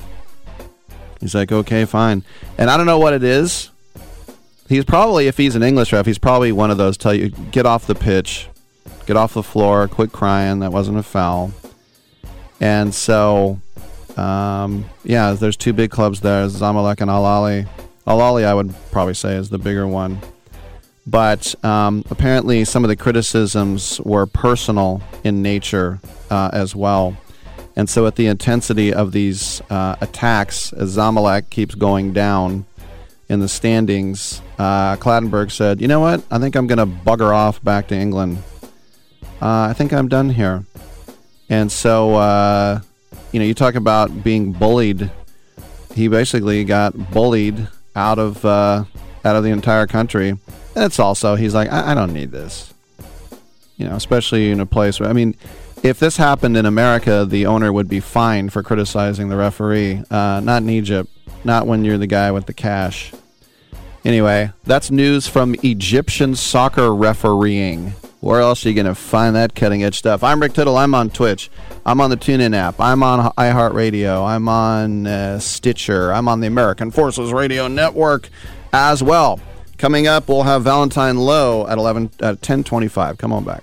He's 1.20 1.34
like, 1.34 1.52
okay, 1.52 1.84
fine, 1.84 2.24
and 2.58 2.70
I 2.70 2.76
don't 2.76 2.86
know 2.86 2.98
what 2.98 3.12
it 3.12 3.22
is. 3.22 3.70
He's 4.68 4.84
probably, 4.84 5.26
if 5.26 5.36
he's 5.36 5.56
an 5.56 5.62
English 5.62 5.92
ref, 5.92 6.06
he's 6.06 6.18
probably 6.18 6.50
one 6.52 6.70
of 6.70 6.78
those 6.78 6.96
tell 6.96 7.14
you 7.14 7.28
get 7.28 7.66
off 7.66 7.86
the 7.86 7.94
pitch, 7.94 8.48
get 9.06 9.16
off 9.16 9.34
the 9.34 9.42
floor, 9.42 9.88
quit 9.88 10.10
crying. 10.10 10.60
That 10.60 10.72
wasn't 10.72 10.98
a 10.98 11.02
foul. 11.02 11.52
And 12.60 12.94
so, 12.94 13.60
um, 14.16 14.86
yeah, 15.04 15.32
there's 15.32 15.56
two 15.56 15.74
big 15.74 15.90
clubs 15.90 16.22
there, 16.22 16.46
Zamalek 16.46 17.02
and 17.02 17.10
Al 17.10 17.24
Ahly. 17.24 17.66
Al 18.06 18.18
Ahly, 18.18 18.44
I 18.44 18.54
would 18.54 18.74
probably 18.90 19.14
say, 19.14 19.36
is 19.36 19.50
the 19.50 19.58
bigger 19.58 19.86
one 19.86 20.20
but 21.06 21.54
um, 21.64 22.04
apparently 22.10 22.64
some 22.64 22.84
of 22.84 22.88
the 22.88 22.96
criticisms 22.96 24.00
were 24.00 24.26
personal 24.26 25.02
in 25.22 25.42
nature 25.42 26.00
uh, 26.30 26.50
as 26.52 26.74
well. 26.74 27.16
And 27.76 27.88
so, 27.88 28.06
at 28.06 28.14
the 28.16 28.26
intensity 28.26 28.94
of 28.94 29.12
these 29.12 29.60
uh, 29.68 29.96
attacks, 30.00 30.72
as 30.72 30.96
Zamalek 30.96 31.50
keeps 31.50 31.74
going 31.74 32.12
down 32.12 32.66
in 33.28 33.40
the 33.40 33.48
standings, 33.48 34.40
uh, 34.58 34.96
said, 35.48 35.80
You 35.80 35.88
know 35.88 36.00
what? 36.00 36.22
I 36.30 36.38
think 36.38 36.54
I'm 36.54 36.66
going 36.66 36.78
to 36.78 36.86
bugger 36.86 37.34
off 37.34 37.62
back 37.64 37.88
to 37.88 37.96
England. 37.96 38.42
Uh, 39.42 39.68
I 39.68 39.72
think 39.72 39.92
I'm 39.92 40.08
done 40.08 40.30
here. 40.30 40.64
And 41.48 41.70
so, 41.70 42.14
uh, 42.14 42.80
you 43.32 43.40
know, 43.40 43.46
you 43.46 43.54
talk 43.54 43.74
about 43.74 44.22
being 44.22 44.52
bullied. 44.52 45.10
He 45.94 46.08
basically 46.08 46.64
got 46.64 47.12
bullied 47.12 47.68
out 47.96 48.18
of 48.18 48.44
uh, 48.44 48.84
out 49.24 49.36
of 49.36 49.44
the 49.44 49.50
entire 49.50 49.86
country. 49.86 50.30
And 50.30 50.84
it's 50.84 50.98
also 50.98 51.34
he's 51.34 51.54
like, 51.54 51.70
I, 51.70 51.92
I 51.92 51.94
don't 51.94 52.12
need 52.12 52.30
this. 52.30 52.72
You 53.76 53.88
know, 53.88 53.96
especially 53.96 54.50
in 54.50 54.60
a 54.60 54.66
place 54.66 55.00
where 55.00 55.08
I 55.08 55.12
mean, 55.12 55.36
if 55.84 55.98
this 56.00 56.16
happened 56.16 56.56
in 56.56 56.64
America, 56.64 57.26
the 57.28 57.44
owner 57.44 57.70
would 57.70 57.88
be 57.88 58.00
fined 58.00 58.54
for 58.54 58.62
criticizing 58.62 59.28
the 59.28 59.36
referee. 59.36 60.02
Uh, 60.10 60.40
not 60.42 60.62
in 60.62 60.70
Egypt. 60.70 61.10
Not 61.44 61.66
when 61.66 61.84
you're 61.84 61.98
the 61.98 62.06
guy 62.06 62.30
with 62.30 62.46
the 62.46 62.54
cash. 62.54 63.12
Anyway, 64.02 64.50
that's 64.64 64.90
news 64.90 65.28
from 65.28 65.54
Egyptian 65.62 66.36
soccer 66.36 66.94
refereeing. 66.94 67.92
Where 68.20 68.40
else 68.40 68.64
are 68.64 68.70
you 68.70 68.74
going 68.74 68.86
to 68.86 68.94
find 68.94 69.36
that 69.36 69.54
cutting 69.54 69.84
edge 69.84 69.98
stuff? 69.98 70.24
I'm 70.24 70.40
Rick 70.40 70.54
Tittle. 70.54 70.78
I'm 70.78 70.94
on 70.94 71.10
Twitch. 71.10 71.50
I'm 71.84 72.00
on 72.00 72.08
the 72.08 72.16
TuneIn 72.16 72.56
app. 72.56 72.80
I'm 72.80 73.02
on 73.02 73.30
iHeartRadio. 73.32 74.26
I'm 74.26 74.48
on 74.48 75.06
uh, 75.06 75.38
Stitcher. 75.38 76.14
I'm 76.14 76.28
on 76.28 76.40
the 76.40 76.46
American 76.46 76.90
Forces 76.90 77.30
Radio 77.30 77.68
Network 77.68 78.30
as 78.72 79.02
well. 79.02 79.38
Coming 79.76 80.06
up, 80.06 80.28
we'll 80.28 80.44
have 80.44 80.64
Valentine 80.64 81.18
Low 81.18 81.66
at 81.66 81.76
11 81.76 82.10
at 82.20 82.40
10:25. 82.40 83.18
Come 83.18 83.34
on 83.34 83.44
back. 83.44 83.62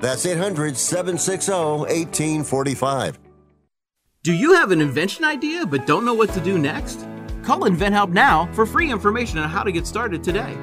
That's 0.00 0.24
800 0.24 0.76
760 0.76 1.52
1845. 1.52 3.18
Do 4.22 4.32
you 4.32 4.54
have 4.54 4.70
an 4.70 4.80
invention 4.80 5.24
idea 5.24 5.66
but 5.66 5.86
don't 5.86 6.04
know 6.04 6.14
what 6.14 6.32
to 6.34 6.40
do 6.40 6.58
next? 6.58 7.06
Call 7.42 7.60
InventHelp 7.60 8.10
now 8.10 8.52
for 8.52 8.66
free 8.66 8.90
information 8.90 9.38
on 9.38 9.48
how 9.48 9.62
to 9.62 9.72
get 9.72 9.86
started 9.86 10.22
today. 10.22 10.56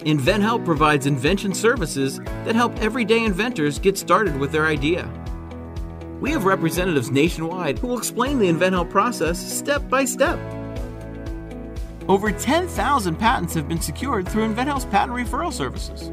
InventHelp 0.00 0.64
provides 0.64 1.06
invention 1.06 1.54
services 1.54 2.18
that 2.44 2.54
help 2.54 2.76
everyday 2.80 3.24
inventors 3.24 3.78
get 3.78 3.96
started 3.96 4.36
with 4.36 4.52
their 4.52 4.66
idea. 4.66 5.08
We 6.20 6.30
have 6.32 6.44
representatives 6.44 7.10
nationwide 7.10 7.78
who 7.78 7.88
will 7.88 7.98
explain 7.98 8.38
the 8.38 8.48
InventHelp 8.48 8.90
process 8.90 9.38
step 9.38 9.88
by 9.88 10.04
step. 10.04 10.38
Over 12.08 12.30
10,000 12.30 13.16
patents 13.16 13.54
have 13.54 13.68
been 13.68 13.80
secured 13.80 14.28
through 14.28 14.52
InventHelp's 14.52 14.84
patent 14.86 15.16
referral 15.16 15.52
services. 15.52 16.12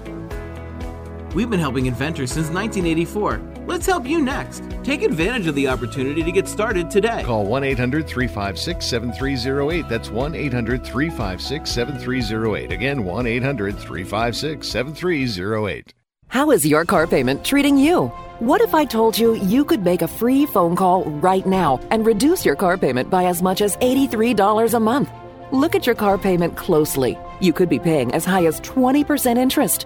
We've 1.33 1.49
been 1.49 1.61
helping 1.61 1.85
inventors 1.85 2.31
since 2.31 2.49
1984. 2.49 3.65
Let's 3.65 3.85
help 3.85 4.05
you 4.05 4.21
next. 4.21 4.63
Take 4.83 5.01
advantage 5.01 5.47
of 5.47 5.55
the 5.55 5.69
opportunity 5.69 6.23
to 6.23 6.31
get 6.31 6.45
started 6.45 6.91
today. 6.91 7.23
Call 7.23 7.45
1 7.45 7.63
800 7.63 8.05
356 8.05 8.85
7308. 8.85 9.87
That's 9.87 10.09
1 10.09 10.35
800 10.35 10.83
356 10.83 11.71
7308. 11.71 12.71
Again, 12.73 13.05
1 13.05 13.27
800 13.27 13.77
356 13.77 14.67
7308. 14.67 15.93
How 16.27 16.51
is 16.51 16.65
your 16.65 16.83
car 16.83 17.07
payment 17.07 17.45
treating 17.45 17.77
you? 17.77 18.07
What 18.39 18.59
if 18.59 18.73
I 18.73 18.83
told 18.83 19.17
you 19.17 19.35
you 19.35 19.63
could 19.63 19.83
make 19.83 20.01
a 20.01 20.07
free 20.07 20.45
phone 20.45 20.75
call 20.75 21.05
right 21.05 21.45
now 21.45 21.79
and 21.91 22.05
reduce 22.05 22.45
your 22.45 22.55
car 22.55 22.77
payment 22.77 23.09
by 23.09 23.25
as 23.25 23.41
much 23.41 23.61
as 23.61 23.77
$83 23.77 24.73
a 24.73 24.79
month? 24.79 25.09
Look 25.51 25.75
at 25.75 25.85
your 25.85 25.95
car 25.95 26.17
payment 26.17 26.57
closely. 26.57 27.17
You 27.39 27.53
could 27.53 27.69
be 27.69 27.79
paying 27.79 28.13
as 28.13 28.25
high 28.25 28.45
as 28.47 28.59
20% 28.61 29.37
interest. 29.37 29.85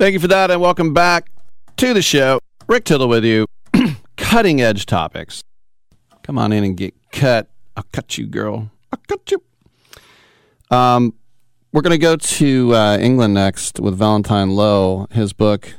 Thank 0.00 0.14
you 0.14 0.18
for 0.18 0.28
that, 0.28 0.50
and 0.50 0.62
welcome 0.62 0.94
back 0.94 1.30
to 1.76 1.92
the 1.92 2.00
show. 2.00 2.40
Rick 2.66 2.84
Tittle 2.84 3.06
with 3.06 3.22
you. 3.22 3.44
Cutting 4.16 4.62
edge 4.62 4.86
topics. 4.86 5.42
Come 6.22 6.38
on 6.38 6.54
in 6.54 6.64
and 6.64 6.74
get 6.74 6.94
cut. 7.12 7.50
I'll 7.76 7.84
cut 7.92 8.16
you, 8.16 8.24
girl. 8.24 8.70
I'll 8.90 9.00
cut 9.06 9.30
you. 9.30 9.42
Um, 10.74 11.12
we're 11.74 11.82
going 11.82 11.90
to 11.90 11.98
go 11.98 12.16
to 12.16 12.74
uh, 12.74 12.96
England 12.96 13.34
next 13.34 13.78
with 13.78 13.94
Valentine 13.94 14.52
Low. 14.52 15.06
His 15.10 15.34
book. 15.34 15.74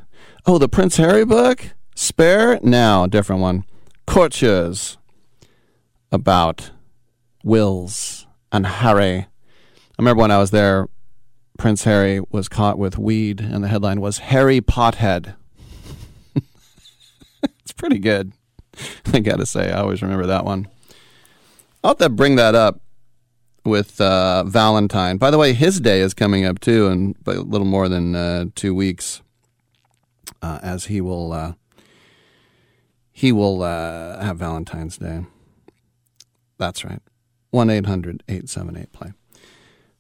Oh, 0.45 0.59
the 0.59 0.69
Prince 0.69 0.97
Harry 0.97 1.25
book? 1.25 1.69
Spare? 1.95 2.59
Now, 2.61 3.07
different 3.07 3.41
one. 3.41 3.65
Courtiers. 4.05 4.99
About 6.11 6.69
Wills 7.43 8.27
and 8.51 8.67
Harry. 8.67 9.17
I 9.17 9.27
remember 9.97 10.21
when 10.21 10.29
I 10.29 10.37
was 10.37 10.51
there, 10.51 10.89
Prince 11.61 11.83
Harry 11.83 12.19
was 12.31 12.49
caught 12.49 12.79
with 12.79 12.97
weed, 12.97 13.39
and 13.39 13.63
the 13.63 13.67
headline 13.67 14.01
was 14.01 14.17
Harry 14.17 14.61
Pothead. 14.61 15.35
it's 17.43 17.71
pretty 17.71 17.99
good. 17.99 18.33
I 19.13 19.19
gotta 19.19 19.45
say, 19.45 19.71
I 19.71 19.81
always 19.81 20.01
remember 20.01 20.25
that 20.25 20.43
one. 20.43 20.67
I'll 21.83 21.91
have 21.91 21.99
to 21.99 22.09
bring 22.09 22.35
that 22.37 22.55
up 22.55 22.81
with 23.63 24.01
uh, 24.01 24.43
Valentine. 24.43 25.17
By 25.17 25.29
the 25.29 25.37
way, 25.37 25.53
his 25.53 25.79
day 25.79 26.01
is 26.01 26.15
coming 26.15 26.45
up 26.45 26.59
too, 26.59 26.87
in 26.87 27.15
a 27.27 27.33
little 27.33 27.67
more 27.67 27.87
than 27.87 28.15
uh, 28.15 28.45
two 28.55 28.73
weeks, 28.73 29.21
uh, 30.41 30.57
as 30.63 30.85
he 30.85 30.99
will 30.99 31.31
uh, 31.31 31.53
he 33.11 33.31
will 33.31 33.61
uh, 33.61 34.19
have 34.19 34.37
Valentine's 34.37 34.97
Day. 34.97 35.27
That's 36.57 36.83
right. 36.83 37.03
One 37.51 37.69
878 37.69 38.91
play. 38.93 39.13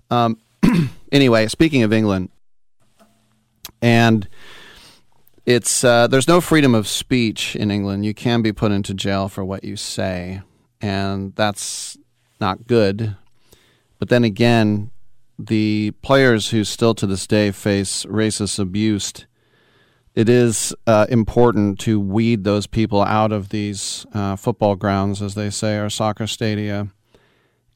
Um, 0.09 0.39
anyway, 1.11 1.47
speaking 1.47 1.83
of 1.83 1.93
England, 1.93 2.29
and 3.81 4.27
it's 5.45 5.83
uh, 5.83 6.07
there's 6.07 6.27
no 6.27 6.41
freedom 6.41 6.75
of 6.75 6.87
speech 6.87 7.55
in 7.55 7.71
England. 7.71 8.05
You 8.05 8.13
can 8.13 8.41
be 8.41 8.51
put 8.51 8.71
into 8.71 8.93
jail 8.93 9.27
for 9.27 9.43
what 9.43 9.63
you 9.63 9.75
say, 9.75 10.41
and 10.79 11.35
that's 11.35 11.97
not 12.39 12.67
good. 12.67 13.15
But 13.99 14.09
then 14.09 14.23
again, 14.23 14.91
the 15.37 15.91
players 16.01 16.49
who 16.49 16.63
still 16.63 16.93
to 16.95 17.07
this 17.07 17.27
day 17.27 17.51
face 17.51 18.05
racist 18.05 18.59
abuse 18.59 19.25
it 20.13 20.27
is 20.27 20.75
uh, 20.87 21.05
important 21.09 21.79
to 21.79 21.99
weed 21.99 22.43
those 22.43 22.67
people 22.67 23.01
out 23.01 23.31
of 23.31 23.49
these 23.49 24.05
uh, 24.13 24.35
football 24.35 24.75
grounds, 24.75 25.21
as 25.21 25.35
they 25.35 25.49
say, 25.49 25.77
or 25.77 25.89
soccer 25.89 26.27
stadia. 26.27 26.89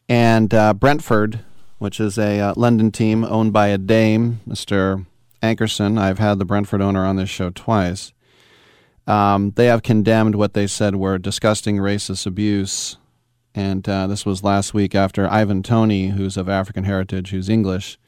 And 0.09 0.53
uh, 0.53 0.73
Brentford, 0.73 1.39
which 1.85 1.99
is 1.99 2.17
a 2.17 2.39
uh, 2.39 2.53
London 2.57 2.91
team 2.91 3.23
owned 3.23 3.53
by 3.53 3.67
a 3.67 3.77
Dame, 3.77 4.41
Mr. 4.49 5.05
Ankersen. 5.43 5.99
I've 5.99 6.17
had 6.17 6.39
the 6.39 6.43
Brentford 6.43 6.81
owner 6.81 7.05
on 7.05 7.15
this 7.15 7.29
show 7.29 7.51
twice. 7.51 8.11
Um, 9.05 9.51
they 9.51 9.67
have 9.67 9.83
condemned 9.83 10.33
what 10.33 10.55
they 10.55 10.65
said 10.65 10.95
were 10.95 11.19
disgusting 11.19 11.77
racist 11.77 12.25
abuse. 12.25 12.97
And 13.53 13.87
uh, 13.87 14.07
this 14.07 14.25
was 14.25 14.43
last 14.43 14.73
week 14.73 14.95
after 14.95 15.29
Ivan 15.29 15.61
Toney, 15.61 16.07
who's 16.07 16.37
of 16.37 16.49
African 16.49 16.85
heritage, 16.85 17.29
who's 17.29 17.49
English, 17.49 17.99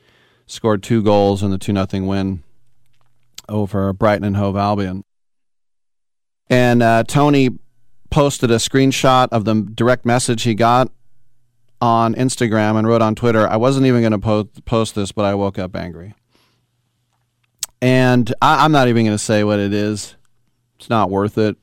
scored 0.47 0.81
two 0.81 1.03
goals 1.03 1.43
in 1.43 1.51
the 1.51 1.59
2 1.59 1.71
0 1.71 2.07
win 2.07 2.41
over 3.47 3.93
Brighton 3.93 4.23
and 4.23 4.37
Hove 4.37 4.57
Albion. 4.57 5.03
And 6.49 6.81
uh, 6.81 7.03
Toney 7.03 7.51
posted 8.09 8.49
a 8.49 8.55
screenshot 8.55 9.27
of 9.31 9.45
the 9.45 9.53
direct 9.53 10.03
message 10.03 10.41
he 10.41 10.55
got 10.55 10.91
on 11.81 12.15
Instagram 12.15 12.77
and 12.77 12.87
wrote 12.87 13.01
on 13.01 13.15
Twitter, 13.15 13.47
I 13.47 13.57
wasn't 13.57 13.85
even 13.85 14.01
going 14.01 14.11
to 14.11 14.19
po- 14.19 14.49
post 14.65 14.95
this, 14.95 15.11
but 15.11 15.25
I 15.25 15.35
woke 15.35 15.59
up 15.59 15.75
angry. 15.75 16.13
And 17.81 18.33
I- 18.41 18.63
I'm 18.65 18.71
not 18.71 18.87
even 18.87 19.05
going 19.05 19.17
to 19.17 19.23
say 19.23 19.43
what 19.43 19.59
it 19.59 19.73
is. 19.73 20.15
It's 20.79 20.89
not 20.89 21.09
worth 21.09 21.37
it. 21.37 21.57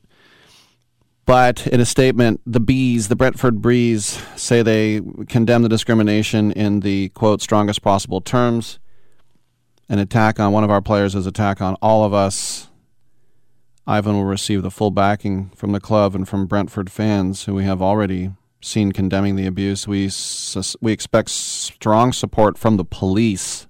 But 1.25 1.65
in 1.67 1.79
a 1.79 1.85
statement, 1.85 2.41
the 2.45 2.59
Bees, 2.59 3.07
the 3.07 3.15
Brentford 3.15 3.61
Breeze, 3.61 4.21
say 4.35 4.61
they 4.61 5.01
condemn 5.27 5.63
the 5.63 5.69
discrimination 5.69 6.51
in 6.51 6.81
the 6.81 7.09
quote 7.09 7.41
strongest 7.41 7.81
possible 7.81 8.21
terms. 8.21 8.77
An 9.89 9.97
attack 9.97 10.39
on 10.39 10.51
one 10.51 10.63
of 10.63 10.69
our 10.69 10.81
players 10.81 11.15
is 11.15 11.25
attack 11.25 11.61
on 11.61 11.75
all 11.81 12.03
of 12.03 12.13
us. 12.13 12.69
Ivan 13.87 14.15
will 14.15 14.25
receive 14.25 14.61
the 14.61 14.71
full 14.71 14.91
backing 14.91 15.51
from 15.55 15.71
the 15.71 15.79
club 15.79 16.15
and 16.15 16.27
from 16.27 16.45
Brentford 16.47 16.91
fans, 16.91 17.45
who 17.45 17.55
we 17.55 17.63
have 17.65 17.81
already 17.81 18.31
seen 18.65 18.91
condemning 18.91 19.35
the 19.35 19.45
abuse. 19.45 19.87
We 19.87 20.09
we 20.81 20.91
expect 20.91 21.29
strong 21.29 22.11
support 22.11 22.57
from 22.57 22.77
the 22.77 22.85
police, 22.85 23.67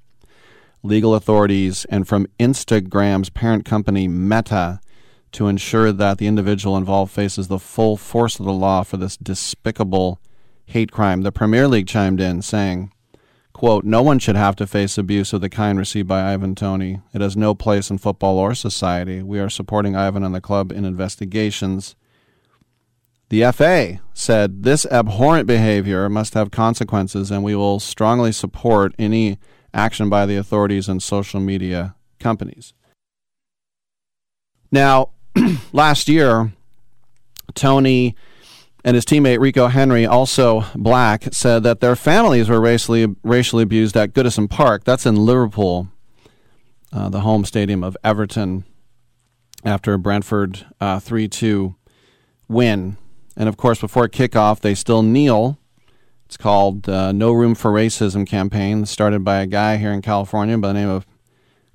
legal 0.83 1.13
authorities, 1.13 1.85
and 1.85 2.07
from 2.07 2.27
Instagram's 2.39 3.29
parent 3.29 3.65
company 3.65 4.07
Meta 4.07 4.79
to 5.33 5.47
ensure 5.47 5.91
that 5.91 6.17
the 6.17 6.27
individual 6.27 6.77
involved 6.77 7.11
faces 7.11 7.49
the 7.49 7.59
full 7.59 7.97
force 7.97 8.39
of 8.39 8.45
the 8.45 8.53
law 8.53 8.83
for 8.83 8.95
this 8.95 9.17
despicable 9.17 10.19
hate 10.67 10.91
crime. 10.91 11.23
The 11.23 11.31
Premier 11.31 11.67
League 11.67 11.87
chimed 11.87 12.21
in 12.21 12.41
saying, 12.41 12.91
quote, 13.51 13.83
No 13.83 14.01
one 14.01 14.17
should 14.17 14.37
have 14.37 14.55
to 14.55 14.65
face 14.65 14.97
abuse 14.97 15.33
of 15.33 15.41
the 15.41 15.49
kind 15.49 15.77
received 15.77 16.07
by 16.07 16.33
Ivan 16.33 16.55
Toney. 16.55 17.01
It 17.13 17.19
has 17.19 17.35
no 17.35 17.53
place 17.53 17.89
in 17.89 17.97
football 17.97 18.37
or 18.37 18.55
society. 18.55 19.21
We 19.21 19.39
are 19.39 19.49
supporting 19.49 19.95
Ivan 19.95 20.23
and 20.23 20.33
the 20.33 20.39
club 20.39 20.71
in 20.71 20.85
investigations. 20.85 21.97
The 23.29 23.51
FA 23.51 23.99
said 24.13 24.63
this 24.63 24.85
abhorrent 24.85 25.47
behavior 25.47 26.07
must 26.09 26.35
have 26.35 26.51
consequences, 26.51 27.31
and 27.31 27.43
we 27.43 27.55
will 27.55 27.79
strongly 27.79 28.31
support 28.31 28.93
any 28.99 29.39
action 29.73 30.09
by 30.09 30.25
the 30.25 30.37
authorities 30.37 30.87
and 30.87 31.01
social 31.01 31.39
media 31.39 31.95
companies. 32.19 32.73
Now, 34.71 35.09
last 35.73 36.07
year, 36.07 36.53
Toney 37.55 38.15
and 38.83 38.93
his 38.93 39.05
teammate 39.05 39.39
Rico 39.39 39.67
Henry, 39.67 40.05
also 40.05 40.65
black, 40.75 41.33
said 41.33 41.63
that 41.63 41.79
their 41.79 41.95
families 41.95 42.49
were 42.49 42.61
racially 42.61 43.07
racially 43.23 43.63
abused 43.63 43.97
at 43.97 44.13
Goodison 44.13 44.47
Park. 44.47 44.83
That's 44.83 45.07
in 45.07 45.15
Liverpool, 45.15 45.89
uh, 46.93 47.09
the 47.09 47.21
home 47.21 47.45
stadium 47.45 47.83
of 47.83 47.97
Everton, 48.03 48.65
after 49.63 49.97
Brentford 49.97 50.67
uh, 50.79 50.99
three 50.99 51.27
two 51.27 51.75
win. 52.47 52.97
And 53.35 53.49
of 53.49 53.57
course, 53.57 53.81
before 53.81 54.07
kickoff, 54.07 54.61
they 54.61 54.75
still 54.75 55.03
kneel. 55.03 55.59
It's 56.25 56.37
called 56.37 56.89
uh, 56.89 57.11
No 57.11 57.31
Room 57.31 57.53
for 57.55 57.71
Racism 57.71 58.25
campaign, 58.25 58.85
started 58.85 59.23
by 59.23 59.41
a 59.41 59.45
guy 59.45 59.77
here 59.77 59.91
in 59.91 60.01
California 60.01 60.57
by 60.57 60.69
the 60.69 60.73
name 60.73 60.89
of 60.89 61.05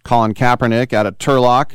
Colin 0.02 0.34
Kaepernick 0.34 0.92
out 0.92 1.06
of 1.06 1.18
Turlock 1.18 1.72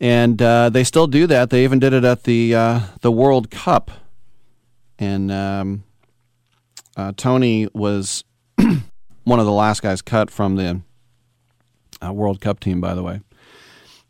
and 0.00 0.40
uh, 0.42 0.68
they 0.68 0.84
still 0.84 1.06
do 1.06 1.26
that. 1.26 1.50
They 1.50 1.64
even 1.64 1.78
did 1.78 1.92
it 1.92 2.04
at 2.04 2.24
the 2.24 2.54
uh, 2.54 2.80
the 3.00 3.12
World 3.12 3.50
Cup, 3.50 3.90
and 4.98 5.30
um, 5.30 5.84
uh, 6.96 7.12
Toney 7.16 7.68
was 7.72 8.24
one 9.24 9.38
of 9.38 9.46
the 9.46 9.52
last 9.52 9.82
guys 9.82 10.02
cut 10.02 10.30
from 10.30 10.56
the 10.56 10.82
uh, 12.04 12.12
World 12.12 12.40
Cup 12.40 12.60
team, 12.60 12.80
by 12.80 12.94
the 12.94 13.02
way. 13.02 13.20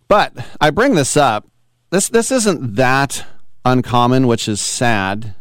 But 0.09 0.33
I 0.61 0.71
bring 0.71 0.95
this 0.95 1.16
up. 1.16 1.47
This 1.91 2.09
this 2.09 2.33
isn't 2.33 2.77
that 2.77 3.25
uncommon, 3.65 4.27
which 4.27 4.49
is 4.49 4.61
sad, 4.61 5.35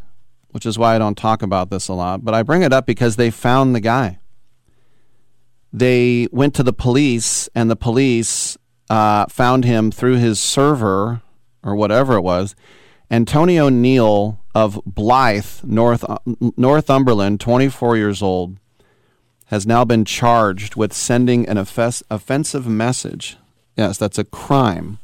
which 0.49 0.65
is 0.65 0.77
why 0.77 0.95
I 0.95 0.99
don't 0.99 1.17
talk 1.17 1.41
about 1.41 1.69
this 1.69 1.87
a 1.87 1.93
lot. 1.93 2.23
But 2.23 2.33
I 2.33 2.43
bring 2.43 2.61
it 2.61 2.73
up 2.73 2.85
because 2.85 3.15
they 3.15 3.29
found 3.29 3.75
the 3.75 3.79
guy. 3.79 4.19
They 5.71 6.27
went 6.31 6.53
to 6.55 6.63
the 6.63 6.73
police, 6.73 7.49
and 7.55 7.69
the 7.69 7.75
police 7.75 8.57
uh, 8.89 9.25
found 9.27 9.65
him 9.65 9.91
through 9.91 10.17
his 10.17 10.39
server 10.39 11.21
or 11.63 11.75
whatever 11.75 12.15
it 12.15 12.21
was. 12.21 12.55
Antonio 13.09 13.67
O'Neill 13.67 14.39
of 14.55 14.79
Blyth, 14.85 15.63
North 15.63 16.05
Northumberland, 16.57 17.39
24 17.39 17.97
years 17.97 18.21
old, 18.21 18.57
has 19.47 19.65
now 19.65 19.83
been 19.83 20.05
charged 20.05 20.75
with 20.75 20.93
sending 20.93 21.47
an 21.47 21.57
offensive 21.57 22.67
message. 22.67 23.37
Yes, 23.75 23.97
that's 23.97 24.17
a 24.17 24.23
crime. 24.23 24.99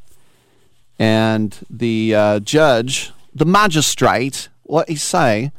And 0.99 1.57
the 1.69 2.13
uh, 2.13 2.39
judge, 2.41 3.13
the 3.33 3.45
magistrate, 3.45 4.49
what 4.63 4.89
he 4.89 4.97
say? 4.97 5.51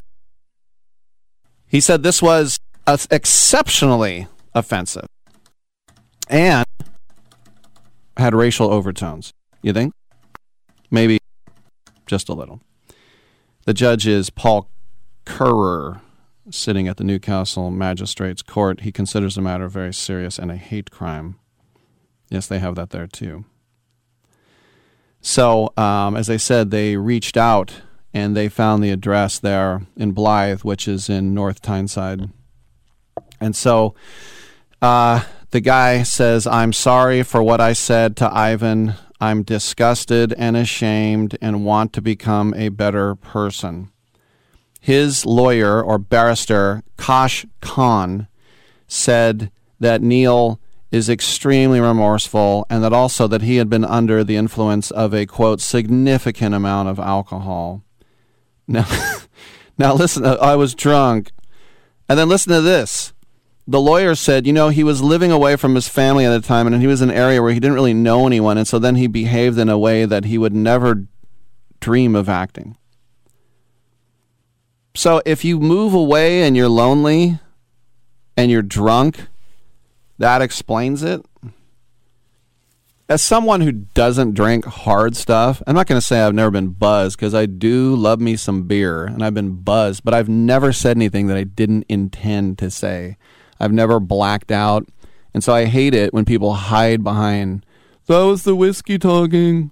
He 1.67 1.81
said 1.81 2.03
this 2.03 2.21
was 2.21 2.61
exceptionally 2.87 4.29
offensive. 4.55 5.07
And 6.29 6.67
had 8.17 8.35
racial 8.35 8.71
overtones. 8.71 9.33
You 9.63 9.73
think? 9.73 9.95
Maybe 10.91 11.19
just 12.07 12.29
a 12.29 12.35
little. 12.35 12.61
The 13.65 13.75
judge 13.75 14.07
is 14.07 14.31
Paul 14.31 14.69
Currer, 15.25 16.01
sitting 16.51 16.89
at 16.89 16.97
the 16.97 17.05
Newcastle 17.05 17.71
Magistrates 17.71 18.43
Court. 18.43 18.81
He 18.81 18.93
considers 18.93 19.37
the 19.37 19.43
matter 19.43 19.69
very 19.69 19.95
serious 19.95 20.39
and 20.39 20.51
a 20.51 20.57
hate 20.57 20.91
crime. 20.91 21.39
Yes, 22.29 22.47
they 22.47 22.59
have 22.59 22.75
that 22.75 22.91
there 22.91 23.07
too. 23.07 23.45
So, 25.21 25.73
um, 25.77 26.17
as 26.17 26.31
I 26.31 26.37
said, 26.37 26.71
they 26.71 26.97
reached 26.97 27.37
out 27.37 27.83
and 28.13 28.37
they 28.37 28.49
found 28.49 28.83
the 28.83 28.91
address 28.91 29.39
there 29.39 29.83
in 29.97 30.15
Blyth, 30.15 30.65
which 30.65 30.89
is 30.89 31.09
in 31.09 31.35
North 31.35 31.61
Tyneside. 31.63 32.31
And 33.41 33.55
so 33.55 33.95
uh, 34.83 35.25
the 35.51 35.61
guy 35.61 36.03
says, 36.03 36.47
I'm 36.47 36.73
sorry 36.73 37.23
for 37.23 37.43
what 37.43 37.61
I 37.61 37.73
said 37.73 38.17
to 38.19 38.33
Ivan. 38.33 38.95
I'm 39.21 39.43
disgusted 39.43 40.33
and 40.35 40.57
ashamed 40.57 41.37
and 41.41 41.65
want 41.65 41.93
to 41.95 42.03
become 42.03 42.55
a 42.55 42.69
better 42.71 43.15
person. 43.15 43.91
His 44.81 45.27
lawyer 45.27 45.83
or 45.83 45.99
barrister, 45.99 46.83
Kash 46.97 47.45
Khan, 47.61 48.29
said 48.89 49.51
that 49.79 50.03
Neil 50.03 50.60
is 50.91 51.09
extremely 51.09 51.81
remorseful 51.81 52.67
and 52.69 52.83
that 52.83 52.93
also 52.93 53.29
that 53.29 53.43
he 53.43 53.57
had 53.57 53.71
been 53.71 53.85
under 53.85 54.25
the 54.25 54.37
influence 54.37 54.91
of 54.91 55.15
a 55.15 55.27
quote 55.27 55.61
significant 55.61 56.55
amount 56.55 56.89
of 56.89 56.99
alcohol. 56.99 57.83
Now 58.67 58.87
now 59.79 59.95
listen 59.95 60.25
uh, 60.25 60.37
I 60.41 60.57
was 60.57 60.75
drunk. 60.75 61.33
And 62.09 62.19
then 62.19 62.29
listen 62.29 62.53
to 62.53 62.61
this 62.61 63.13
the 63.71 63.81
lawyer 63.81 64.17
said, 64.17 64.49
you 64.49 64.53
know, 64.53 64.69
he 64.69 64.83
was 64.83 65.01
living 65.01 65.31
away 65.31 65.55
from 65.55 65.77
his 65.77 65.89
family 65.89 66.25
at 66.25 66.31
the 66.31 66.47
time 66.47 66.67
and 66.67 66.81
he 66.81 66.89
was 66.89 67.01
in 67.01 67.11
an 67.11 67.17
area 67.17 67.41
where 67.41 67.53
he 67.53 67.61
didn't 67.61 67.77
really 67.77 67.95
know 67.95 68.27
anyone. 68.27 68.59
And 68.59 68.67
so 68.67 68.81
then 68.81 68.97
he 68.97 69.07
behaved 69.07 69.59
in 69.59 69.69
a 69.69 69.79
way 69.79 70.05
that 70.05 70.25
he 70.25 70.39
would 70.39 70.53
never 70.53 71.07
dream 71.79 72.17
of 72.17 72.29
acting. 72.29 72.77
So 74.97 75.23
if 75.25 75.45
you 75.45 75.61
move 75.61 75.95
away 75.95 76.43
and 76.43 76.57
you're 76.57 76.69
lonely 76.69 77.39
and 78.37 78.51
you're 78.51 78.61
drunk, 78.61 79.29
that 80.21 80.43
explains 80.43 81.03
it. 81.03 81.25
As 83.09 83.23
someone 83.23 83.63
who 83.63 83.73
doesn't 83.73 84.35
drink 84.35 84.67
hard 84.67 85.17
stuff, 85.17 85.63
I'm 85.67 85.75
not 85.75 85.87
going 85.87 86.01
to 86.01 86.07
say 86.07 86.21
I've 86.21 86.35
never 86.35 86.51
been 86.51 86.69
buzzed 86.69 87.17
because 87.17 87.35
I 87.35 87.47
do 87.47 87.97
love 87.97 88.21
me 88.21 88.37
some 88.37 88.65
beer 88.65 89.07
and 89.07 89.25
I've 89.25 89.35
been 89.35 89.63
buzzed, 89.63 90.05
but 90.05 90.13
I've 90.13 90.29
never 90.29 90.73
said 90.75 90.97
anything 90.97 91.27
that 91.29 91.39
I 91.39 91.45
didn't 91.45 91.87
intend 91.89 92.59
to 92.59 92.71
say. 92.71 93.17
I've 93.59 93.73
never 93.73 93.99
blacked 93.99 94.53
out. 94.53 94.87
And 95.33 95.43
so 95.43 95.55
I 95.55 95.65
hate 95.65 95.95
it 95.95 96.13
when 96.13 96.27
people 96.27 96.53
hide 96.53 97.03
behind, 97.03 97.65
that 98.07 98.21
was 98.21 98.45
the 98.45 98.55
whiskey 98.55 98.99
talking. 98.99 99.71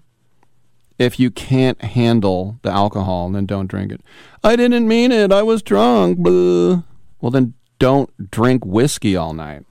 If 0.98 1.20
you 1.20 1.30
can't 1.30 1.80
handle 1.82 2.58
the 2.62 2.70
alcohol, 2.70 3.28
then 3.30 3.44
don't 3.44 3.68
drink 3.68 3.92
it. 3.92 4.00
I 4.42 4.56
didn't 4.56 4.88
mean 4.88 5.12
it. 5.12 5.30
I 5.30 5.42
was 5.42 5.62
drunk. 5.62 6.18
Blah. 6.18 6.84
Well, 7.20 7.30
then 7.30 7.52
don't 7.78 8.30
drink 8.30 8.64
whiskey 8.64 9.14
all 9.14 9.34
night. 9.34 9.66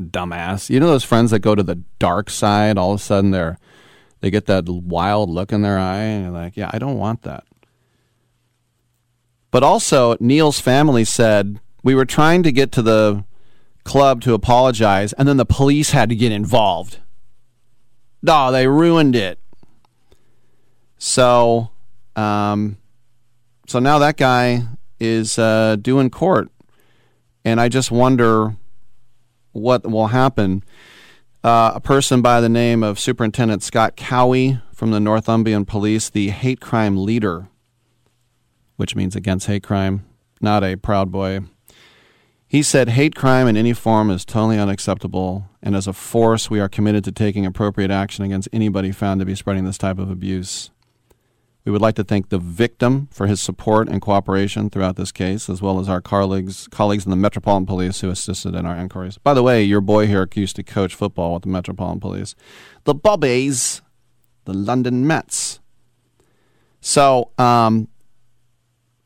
Dumbass. 0.00 0.70
You 0.70 0.80
know 0.80 0.86
those 0.86 1.04
friends 1.04 1.30
that 1.30 1.40
go 1.40 1.54
to 1.54 1.62
the 1.62 1.82
dark 1.98 2.30
side, 2.30 2.78
all 2.78 2.92
of 2.92 3.00
a 3.00 3.02
sudden 3.02 3.30
they're 3.30 3.58
they 4.20 4.30
get 4.30 4.46
that 4.46 4.68
wild 4.68 5.30
look 5.30 5.52
in 5.52 5.62
their 5.62 5.78
eye 5.78 5.98
and 5.98 6.32
like, 6.32 6.56
yeah, 6.56 6.70
I 6.72 6.78
don't 6.78 6.98
want 6.98 7.22
that. 7.22 7.44
But 9.50 9.62
also, 9.62 10.16
Neil's 10.20 10.60
family 10.60 11.04
said 11.04 11.60
we 11.82 11.94
were 11.94 12.04
trying 12.04 12.42
to 12.42 12.52
get 12.52 12.72
to 12.72 12.82
the 12.82 13.24
club 13.84 14.20
to 14.22 14.34
apologize, 14.34 15.12
and 15.14 15.26
then 15.26 15.38
the 15.38 15.46
police 15.46 15.90
had 15.90 16.08
to 16.10 16.16
get 16.16 16.32
involved. 16.32 16.98
Oh, 18.26 18.52
they 18.52 18.66
ruined 18.66 19.16
it. 19.16 19.38
So, 20.98 21.70
um, 22.16 22.76
so 23.66 23.78
now 23.78 23.98
that 24.00 24.16
guy 24.16 24.64
is 25.00 25.38
uh, 25.38 25.76
due 25.80 26.00
in 26.00 26.10
court, 26.10 26.50
and 27.44 27.60
I 27.60 27.68
just 27.68 27.90
wonder 27.90 28.56
what 29.58 29.88
will 29.88 30.08
happen. 30.08 30.62
Uh, 31.44 31.72
a 31.74 31.80
person 31.80 32.20
by 32.20 32.40
the 32.40 32.48
name 32.48 32.82
of 32.82 32.98
Superintendent 32.98 33.62
Scott 33.62 33.96
Cowie 33.96 34.60
from 34.72 34.90
the 34.90 35.00
Northumbrian 35.00 35.64
Police, 35.64 36.10
the 36.10 36.30
hate 36.30 36.60
crime 36.60 36.96
leader, 36.96 37.48
which 38.76 38.96
means 38.96 39.14
against 39.14 39.46
hate 39.46 39.62
crime, 39.62 40.04
not 40.40 40.64
a 40.64 40.76
proud 40.76 41.12
boy. 41.12 41.40
He 42.48 42.62
said, 42.62 42.88
Hate 42.90 43.14
crime 43.14 43.46
in 43.46 43.56
any 43.56 43.74
form 43.74 44.10
is 44.10 44.24
totally 44.24 44.58
unacceptable, 44.58 45.44
and 45.62 45.76
as 45.76 45.86
a 45.86 45.92
force, 45.92 46.48
we 46.48 46.60
are 46.60 46.68
committed 46.68 47.04
to 47.04 47.12
taking 47.12 47.44
appropriate 47.44 47.90
action 47.90 48.24
against 48.24 48.48
anybody 48.52 48.90
found 48.90 49.20
to 49.20 49.26
be 49.26 49.34
spreading 49.34 49.64
this 49.64 49.76
type 49.76 49.98
of 49.98 50.10
abuse. 50.10 50.70
We 51.64 51.72
would 51.72 51.82
like 51.82 51.96
to 51.96 52.04
thank 52.04 52.30
the 52.30 52.38
victim 52.38 53.08
for 53.10 53.26
his 53.26 53.42
support 53.42 53.88
and 53.88 54.00
cooperation 54.00 54.70
throughout 54.70 54.96
this 54.96 55.12
case, 55.12 55.50
as 55.50 55.60
well 55.60 55.78
as 55.80 55.88
our 55.88 56.00
colleagues, 56.00 56.66
colleagues 56.68 57.04
in 57.04 57.10
the 57.10 57.16
Metropolitan 57.16 57.66
Police 57.66 58.00
who 58.00 58.08
assisted 58.08 58.54
in 58.54 58.64
our 58.64 58.76
inquiries. 58.76 59.18
By 59.18 59.34
the 59.34 59.42
way, 59.42 59.62
your 59.62 59.82
boy 59.82 60.06
here 60.06 60.26
used 60.34 60.56
to 60.56 60.62
coach 60.62 60.94
football 60.94 61.34
with 61.34 61.42
the 61.42 61.48
Metropolitan 61.48 62.00
Police. 62.00 62.34
The 62.84 62.94
Bobbies, 62.94 63.82
the 64.44 64.54
London 64.54 65.06
Mets. 65.06 65.60
So, 66.80 67.32
um, 67.36 67.88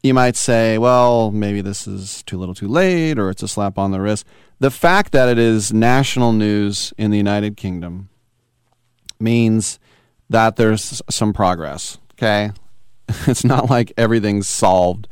you 0.03 0.15
might 0.15 0.37
say, 0.37 0.79
well, 0.79 1.31
maybe 1.31 1.61
this 1.61 1.87
is 1.87 2.23
too 2.25 2.37
little 2.37 2.55
too 2.55 2.69
late, 2.69 3.19
or 3.19 3.31
it's 3.31 3.43
a 3.43 3.49
slap 3.49 3.79
on 3.79 3.93
the 3.93 4.01
wrist. 4.01 4.27
The 4.59 4.71
fact 4.71 5.13
that 5.13 5.29
it 5.29 5.39
is 5.39 5.73
national 5.73 6.33
news 6.33 6.93
in 6.99 7.11
the 7.11 7.17
United 7.17 7.57
Kingdom 7.57 8.09
means 9.21 9.79
that 10.29 10.57
there's 10.57 11.03
some 11.09 11.33
progress. 11.33 11.99
Okay. 12.15 12.53
It's 13.27 13.45
not 13.45 13.69
like 13.69 13.93
everything's 13.97 14.49
solved. 14.49 15.07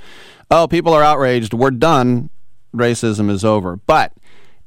Oh, 0.50 0.66
people 0.66 0.94
are 0.94 1.02
outraged. 1.02 1.52
We're 1.52 1.70
done. 1.70 2.30
Racism 2.74 3.30
is 3.30 3.44
over. 3.44 3.76
But 3.76 4.12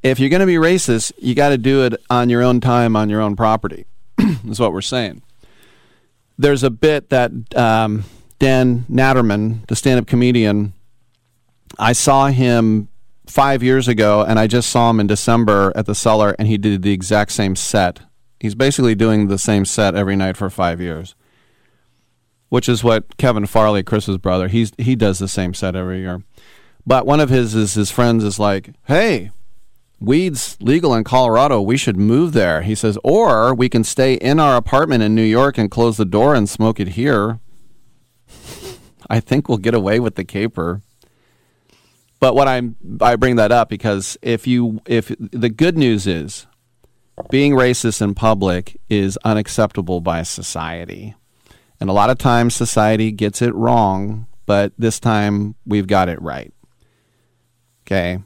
if 0.02 0.20
you're 0.20 0.30
going 0.30 0.42
to 0.42 0.46
be 0.46 0.56
racist, 0.56 1.14
you 1.18 1.36
got 1.36 1.50
to 1.50 1.58
do 1.58 1.84
it 1.84 1.96
on 2.10 2.30
your 2.30 2.44
own 2.44 2.60
time, 2.60 2.96
on 2.96 3.10
your 3.10 3.22
own 3.22 3.36
property. 3.36 3.86
is 4.48 4.60
what 4.60 4.74
we're 4.74 4.82
saying. 4.82 5.24
There's 6.38 6.64
a 6.64 6.70
bit 6.70 7.10
that 7.10 7.32
um, 7.56 8.04
Dan 8.40 8.86
Natterman, 8.90 9.66
the 9.68 9.76
stand 9.76 10.00
up 10.00 10.08
comedian, 10.08 10.74
I 11.80 11.94
saw 11.94 12.28
him 12.28 12.90
five 13.26 13.64
years 13.64 13.88
ago, 13.88 14.24
and 14.24 14.38
I 14.38 14.48
just 14.48 14.70
saw 14.70 14.90
him 14.90 15.00
in 15.00 15.08
December 15.08 15.72
at 15.76 15.86
the 15.86 15.96
Cellar, 15.96 16.36
and 16.38 16.48
he 16.48 16.58
did 16.58 16.82
the 16.82 16.92
exact 16.92 17.32
same 17.32 17.56
set. 17.56 18.02
He's 18.40 18.56
basically 18.56 18.96
doing 18.96 19.28
the 19.28 19.38
same 19.38 19.66
set 19.66 19.96
every 19.96 20.16
night 20.16 20.38
for 20.38 20.50
five 20.50 20.82
years 20.82 21.16
which 22.54 22.70
is 22.70 22.84
what 22.84 23.18
Kevin 23.18 23.48
Farley, 23.48 23.82
Chris's 23.82 24.20
brother, 24.20 24.48
he's 24.48 24.74
he 24.78 24.96
does 24.96 25.18
the 25.18 25.28
same 25.28 25.56
set 25.56 25.76
every 25.76 26.02
year. 26.02 26.22
But 26.86 27.08
one 27.08 27.20
of 27.20 27.30
his 27.30 27.56
is 27.56 27.74
his 27.74 27.90
friends 27.90 28.24
is 28.24 28.38
like, 28.38 28.76
"Hey, 28.84 29.32
weed's 30.00 30.56
legal 30.62 30.94
in 30.94 31.04
Colorado. 31.04 31.60
We 31.62 31.78
should 31.78 31.98
move 31.98 32.34
there." 32.34 32.62
He 32.62 32.76
says, 32.76 32.96
"Or 33.04 33.56
we 33.56 33.70
can 33.70 33.84
stay 33.84 34.14
in 34.14 34.40
our 34.40 34.56
apartment 34.56 35.02
in 35.02 35.16
New 35.16 35.24
York 35.24 35.58
and 35.58 35.72
close 35.72 35.98
the 35.98 36.06
door 36.06 36.36
and 36.36 36.48
smoke 36.48 36.80
it 36.80 36.90
here." 36.90 37.40
I 39.10 39.20
think 39.20 39.50
we'll 39.50 39.58
get 39.58 39.74
away 39.74 40.00
with 40.00 40.14
the 40.14 40.24
caper. 40.24 40.84
But 42.20 42.36
what 42.36 42.48
I'm 42.48 42.76
I 43.02 43.16
bring 43.16 43.36
that 43.38 43.52
up 43.52 43.68
because 43.68 44.16
if 44.22 44.46
you 44.46 44.80
if 44.86 45.12
the 45.18 45.50
good 45.50 45.76
news 45.76 46.06
is 46.06 46.46
being 47.32 47.54
racist 47.54 48.00
in 48.00 48.14
public 48.14 48.80
is 48.90 49.18
unacceptable 49.24 50.02
by 50.02 50.22
society. 50.22 51.16
And 51.84 51.90
a 51.90 51.94
lot 51.94 52.10
of 52.10 52.18
times 52.18 52.56
society 52.56 53.12
gets 53.12 53.42
it 53.42 53.54
wrong, 53.54 54.26
but 54.46 54.72
this 54.78 55.02
time 55.02 55.56
we've 55.66 55.86
got 55.86 56.08
it 56.08 56.22
right. 56.22 56.54
Okay. 57.86 58.20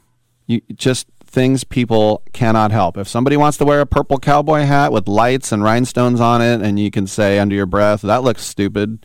You 0.46 0.60
just 0.76 1.08
things 1.24 1.64
people 1.64 2.22
cannot 2.32 2.70
help. 2.70 2.96
If 2.96 3.08
somebody 3.08 3.36
wants 3.36 3.58
to 3.58 3.64
wear 3.64 3.80
a 3.80 3.84
purple 3.86 4.20
cowboy 4.20 4.60
hat 4.60 4.92
with 4.92 5.08
lights 5.08 5.50
and 5.50 5.64
rhinestones 5.64 6.20
on 6.20 6.40
it 6.40 6.62
and 6.62 6.78
you 6.78 6.92
can 6.92 7.08
say 7.08 7.40
under 7.40 7.56
your 7.56 7.66
breath, 7.66 8.02
that 8.02 8.22
looks 8.22 8.44
stupid. 8.44 9.04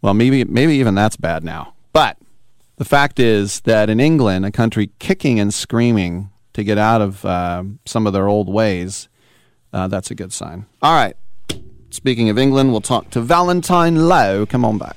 Well, 0.00 0.14
maybe 0.14 0.44
maybe 0.44 0.76
even 0.76 0.94
that's 0.94 1.16
bad 1.16 1.44
now. 1.44 1.74
But 1.92 2.16
the 2.76 2.86
fact 2.86 3.20
is 3.20 3.60
that 3.66 3.90
in 3.90 4.00
England, 4.00 4.46
a 4.46 4.50
country 4.50 4.92
kicking 4.98 5.38
and 5.38 5.52
screaming 5.52 6.30
to 6.54 6.64
get 6.64 6.78
out 6.78 7.02
of 7.02 7.22
uh, 7.26 7.64
some 7.84 8.06
of 8.06 8.14
their 8.14 8.28
old 8.28 8.48
ways, 8.48 9.10
uh, 9.74 9.88
that's 9.88 10.10
a 10.10 10.14
good 10.14 10.32
sign. 10.32 10.64
All 10.80 10.94
right. 10.94 11.18
Speaking 11.92 12.30
of 12.30 12.38
England, 12.38 12.72
we'll 12.72 12.80
talk 12.80 13.10
to 13.10 13.20
Valentine 13.20 14.08
Low. 14.08 14.46
Come 14.46 14.64
on 14.64 14.78
back. 14.78 14.96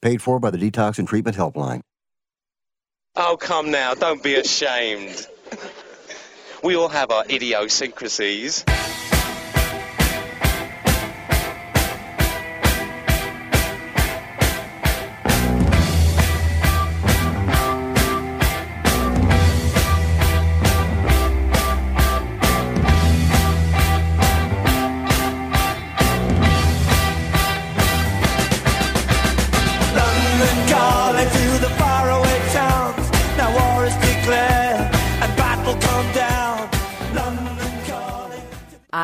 Paid 0.00 0.22
for 0.22 0.38
by 0.38 0.50
the 0.50 0.58
Detox 0.58 0.98
and 0.98 1.08
Treatment 1.08 1.36
Helpline. 1.36 1.80
Oh, 3.16 3.36
come 3.38 3.70
now, 3.72 3.94
don't 3.94 4.22
be 4.22 4.36
ashamed. 4.36 5.26
We 6.62 6.76
all 6.76 6.88
have 6.88 7.10
our 7.10 7.24
idiosyncrasies. 7.28 8.64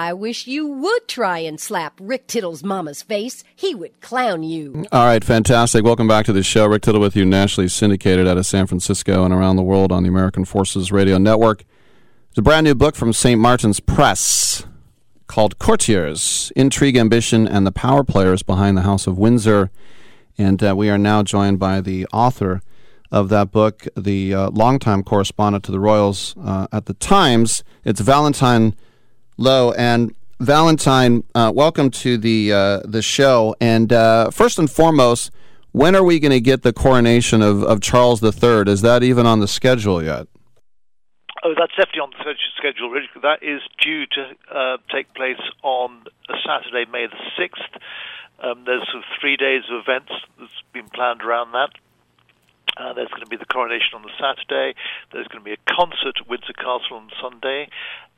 I 0.04 0.12
wish 0.12 0.46
you 0.46 0.66
would 0.66 1.08
try 1.08 1.38
and 1.38 1.58
slap 1.58 1.98
Rick 1.98 2.26
Tittle's 2.26 2.62
mama's 2.62 3.00
face. 3.00 3.42
He 3.56 3.74
would 3.74 4.02
clown 4.02 4.42
you. 4.42 4.84
All 4.92 5.06
right, 5.06 5.24
fantastic. 5.24 5.82
Welcome 5.82 6.06
back 6.06 6.26
to 6.26 6.32
the 6.34 6.42
show. 6.42 6.66
Rick 6.66 6.82
Tittle 6.82 7.00
with 7.00 7.16
you, 7.16 7.24
nationally 7.24 7.68
syndicated 7.68 8.28
out 8.28 8.36
of 8.36 8.44
San 8.44 8.66
Francisco 8.66 9.24
and 9.24 9.32
around 9.32 9.56
the 9.56 9.62
world 9.62 9.90
on 9.90 10.02
the 10.02 10.10
American 10.10 10.44
Forces 10.44 10.92
Radio 10.92 11.16
Network. 11.16 11.64
It's 12.28 12.36
a 12.36 12.42
brand 12.42 12.64
new 12.64 12.74
book 12.74 12.96
from 12.96 13.14
St. 13.14 13.40
Martin's 13.40 13.80
Press 13.80 14.66
called 15.26 15.58
Courtiers 15.58 16.52
Intrigue, 16.54 16.98
Ambition, 16.98 17.48
and 17.48 17.66
the 17.66 17.72
Power 17.72 18.04
Players 18.04 18.42
Behind 18.42 18.76
the 18.76 18.82
House 18.82 19.06
of 19.06 19.16
Windsor. 19.16 19.70
And 20.36 20.62
uh, 20.62 20.76
we 20.76 20.90
are 20.90 20.98
now 20.98 21.22
joined 21.22 21.58
by 21.58 21.80
the 21.80 22.06
author 22.12 22.60
of 23.10 23.30
that 23.30 23.50
book, 23.50 23.86
the 23.96 24.34
uh, 24.34 24.50
longtime 24.50 25.02
correspondent 25.02 25.64
to 25.64 25.72
the 25.72 25.80
Royals 25.80 26.34
uh, 26.44 26.66
at 26.72 26.84
the 26.84 26.92
Times. 26.92 27.64
It's 27.86 28.02
Valentine 28.02 28.74
Low. 29.36 29.72
And 29.72 30.14
Valentine, 30.40 31.24
uh, 31.34 31.52
welcome 31.54 31.90
to 31.90 32.16
the 32.18 32.52
uh, 32.52 32.80
the 32.84 33.02
show. 33.02 33.54
And 33.60 33.92
uh, 33.92 34.30
first 34.30 34.58
and 34.58 34.70
foremost, 34.70 35.30
when 35.72 35.96
are 35.96 36.04
we 36.04 36.20
going 36.20 36.32
to 36.32 36.40
get 36.40 36.62
the 36.62 36.72
coronation 36.72 37.42
of, 37.42 37.62
of 37.64 37.80
Charles 37.80 38.22
III? 38.22 38.70
Is 38.70 38.82
that 38.82 39.02
even 39.02 39.26
on 39.26 39.40
the 39.40 39.48
schedule 39.48 40.02
yet? 40.02 40.28
Oh, 41.42 41.54
that's 41.58 41.74
definitely 41.76 42.00
on 42.00 42.10
the 42.10 42.34
schedule. 42.56 42.94
That 43.22 43.42
is 43.42 43.60
due 43.82 44.06
to 44.06 44.30
uh, 44.54 44.76
take 44.90 45.12
place 45.14 45.40
on 45.62 46.04
Saturday, 46.46 46.90
May 46.90 47.06
the 47.06 47.18
sixth. 47.36 47.82
Um, 48.40 48.64
there's 48.64 48.86
sort 48.90 49.04
of 49.04 49.10
three 49.20 49.36
days 49.36 49.62
of 49.70 49.82
events 49.82 50.12
that's 50.38 50.62
been 50.72 50.88
planned 50.88 51.22
around 51.22 51.52
that. 51.52 51.70
Uh, 52.76 52.92
there's 52.92 53.08
going 53.08 53.22
to 53.22 53.30
be 53.30 53.36
the 53.36 53.46
coronation 53.46 53.94
on 53.94 54.02
the 54.02 54.10
Saturday. 54.18 54.74
There's 55.12 55.28
going 55.28 55.42
to 55.42 55.44
be 55.44 55.54
a 55.54 55.62
concert 55.70 56.18
at 56.18 56.28
Windsor 56.28 56.54
Castle 56.54 56.96
on 56.98 57.10
Sunday, 57.22 57.68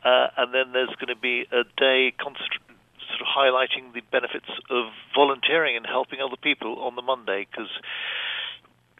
uh, 0.04 0.28
and 0.36 0.54
then 0.54 0.72
there's 0.72 0.94
going 0.96 1.14
to 1.14 1.20
be 1.20 1.46
a 1.52 1.64
day 1.76 2.12
sort 2.20 3.20
of 3.20 3.26
highlighting 3.26 3.94
the 3.94 4.02
benefits 4.10 4.48
of 4.70 4.86
volunteering 5.14 5.76
and 5.76 5.86
helping 5.86 6.20
other 6.20 6.36
people 6.40 6.80
on 6.80 6.96
the 6.96 7.02
Monday 7.02 7.46
because. 7.50 7.70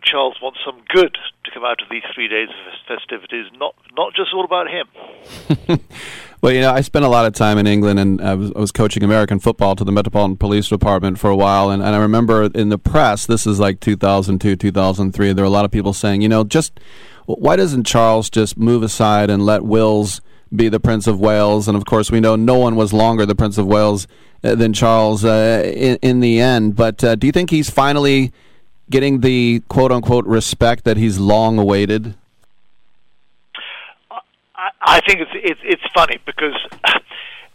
Charles 0.03 0.37
wants 0.41 0.61
some 0.65 0.83
good 0.89 1.19
to 1.43 1.51
come 1.51 1.65
out 1.65 1.83
of 1.83 1.89
these 1.91 2.05
three 2.15 2.29
days 2.29 2.49
of 2.49 2.97
festivities, 2.97 3.47
not 3.59 3.75
not 3.97 4.15
just 4.15 4.33
all 4.33 4.45
about 4.45 4.69
him. 4.71 5.81
Well, 6.47 6.55
you 6.55 6.61
know, 6.61 6.71
I 6.71 6.83
spent 6.83 7.05
a 7.05 7.09
lot 7.09 7.27
of 7.27 7.33
time 7.33 7.59
in 7.59 7.67
England, 7.67 7.99
and 7.99 8.21
I 8.21 8.35
was, 8.35 8.53
I 8.55 8.61
was 8.61 8.71
coaching 8.71 9.03
American 9.03 9.41
football 9.41 9.75
to 9.75 9.85
the 9.85 9.91
Metropolitan 9.91 10.37
Police 10.37 10.69
Department 10.69 11.19
for 11.19 11.31
a 11.31 11.35
while. 11.35 11.71
And, 11.71 11.83
and 11.83 11.95
I 11.95 11.99
remember 11.99 12.45
in 12.55 12.69
the 12.69 12.79
press, 12.79 13.27
this 13.27 13.47
is 13.47 13.59
like 13.59 13.81
2002, 13.81 14.55
2003, 14.55 15.33
there 15.33 15.43
were 15.43 15.47
a 15.47 15.51
lot 15.51 15.65
of 15.65 15.71
people 15.71 15.93
saying, 15.93 16.21
you 16.21 16.29
know, 16.29 16.45
just 16.45 16.79
why 17.25 17.57
doesn't 17.57 17.85
Charles 17.85 18.31
just 18.31 18.57
move 18.59 18.83
aside 18.83 19.31
and 19.31 19.45
let 19.45 19.65
Wills 19.65 20.21
be 20.55 20.69
the 20.69 20.81
Prince 20.81 21.07
of 21.07 21.21
Wales? 21.21 21.69
And 21.69 21.77
of 21.77 21.85
course, 21.85 22.11
we 22.11 22.21
know 22.21 22.37
no 22.37 22.59
one 22.59 22.77
was 22.77 22.93
longer 22.93 23.27
the 23.27 23.35
Prince 23.35 23.59
of 23.59 23.67
Wales 23.67 24.07
uh, 24.45 24.55
than 24.55 24.73
Charles 24.73 25.25
uh, 25.25 25.63
in, 25.65 25.99
in 26.03 26.21
the 26.21 26.41
end. 26.41 26.77
But 26.77 27.03
uh, 27.03 27.15
do 27.15 27.27
you 27.27 27.33
think 27.33 27.51
he's 27.51 27.71
finally 27.71 28.33
getting 28.91 29.21
the 29.21 29.63
quote 29.69 29.93
unquote 29.93 30.27
respect 30.27 30.85
that 30.85 30.97
he's 30.97 31.19
long 31.19 31.59
awaited? 31.59 32.15
I 34.87 35.01
think 35.01 35.21
it's 35.21 35.31
it's 35.35 35.61
it's 35.65 35.83
funny 35.95 36.19
because, 36.25 36.55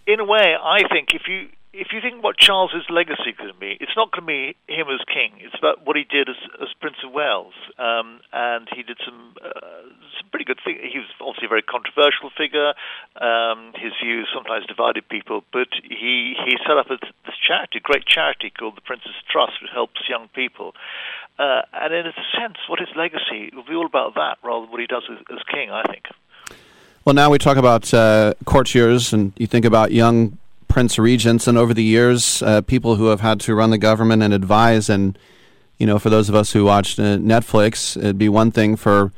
in 0.05 0.19
a 0.19 0.25
way, 0.25 0.55
I 0.61 0.83
think 0.91 1.13
if 1.13 1.23
you 1.27 1.47
if 1.73 1.87
you 1.93 2.01
think 2.01 2.21
what 2.21 2.37
Charles's 2.37 2.85
legacy 2.89 3.31
to 3.37 3.53
be, 3.59 3.77
it's 3.79 3.95
not 3.95 4.11
going 4.11 4.23
to 4.23 4.27
be 4.27 4.73
him 4.73 4.87
as 4.91 4.99
king. 5.07 5.39
It's 5.39 5.55
about 5.57 5.85
what 5.85 5.95
he 5.95 6.03
did 6.03 6.27
as, 6.27 6.35
as 6.61 6.67
Prince 6.81 6.97
of 7.05 7.11
Wales, 7.13 7.53
um, 7.79 8.19
and 8.33 8.67
he 8.75 8.83
did 8.83 8.97
some 9.05 9.35
uh, 9.43 9.49
some 9.89 10.10
pretty 10.31 10.45
good 10.45 10.59
thing. 10.63 10.79
He 10.81 10.97
was 10.97 11.07
obviously 11.19 11.45
a 11.45 11.49
very 11.49 11.61
controversial 11.61 12.31
figure. 12.35 12.73
Um, 13.19 13.73
his 13.75 13.91
views 14.01 14.27
sometimes 14.33 14.65
divided 14.65 15.07
people, 15.07 15.43
but 15.51 15.67
he 15.83 16.33
he 16.39 16.57
set 16.65 16.77
up 16.77 16.89
a, 16.89 16.97
this 17.27 17.37
charity, 17.45 17.77
a 17.77 17.81
great 17.81 18.05
charity 18.05 18.49
called 18.49 18.77
the 18.77 18.81
Prince's 18.81 19.15
Trust, 19.29 19.61
which 19.61 19.71
helps 19.71 20.01
young 20.09 20.29
people. 20.33 20.73
Uh, 21.37 21.61
and 21.73 21.93
in 21.93 22.07
a 22.07 22.13
sense, 22.37 22.57
what 22.67 22.79
his 22.79 22.89
legacy 22.95 23.51
will 23.53 23.63
be 23.63 23.75
all 23.75 23.85
about 23.85 24.15
that, 24.15 24.37
rather 24.43 24.65
than 24.65 24.71
what 24.71 24.79
he 24.79 24.87
does 24.87 25.03
as, 25.11 25.19
as 25.31 25.43
king. 25.51 25.69
I 25.69 25.83
think. 25.83 26.07
Well, 27.03 27.15
now 27.15 27.29
we 27.29 27.37
talk 27.37 27.57
about 27.57 27.93
uh, 27.93 28.33
courtiers, 28.45 29.11
and 29.11 29.33
you 29.37 29.47
think 29.47 29.65
about 29.65 29.91
young 29.91 30.37
prince 30.67 30.97
regents, 30.97 31.47
and 31.47 31.57
over 31.57 31.73
the 31.73 31.83
years, 31.83 32.41
uh, 32.43 32.61
people 32.61 32.95
who 32.95 33.07
have 33.07 33.21
had 33.21 33.39
to 33.41 33.55
run 33.55 33.71
the 33.71 33.77
government 33.77 34.23
and 34.23 34.33
advise. 34.33 34.89
And 34.89 35.17
you 35.77 35.87
know, 35.87 35.99
for 35.99 36.09
those 36.09 36.29
of 36.29 36.35
us 36.35 36.53
who 36.53 36.63
watched 36.63 36.99
uh, 36.99 37.17
Netflix, 37.17 37.97
it'd 37.97 38.17
be 38.17 38.29
one 38.29 38.51
thing 38.51 38.75
for 38.75 39.11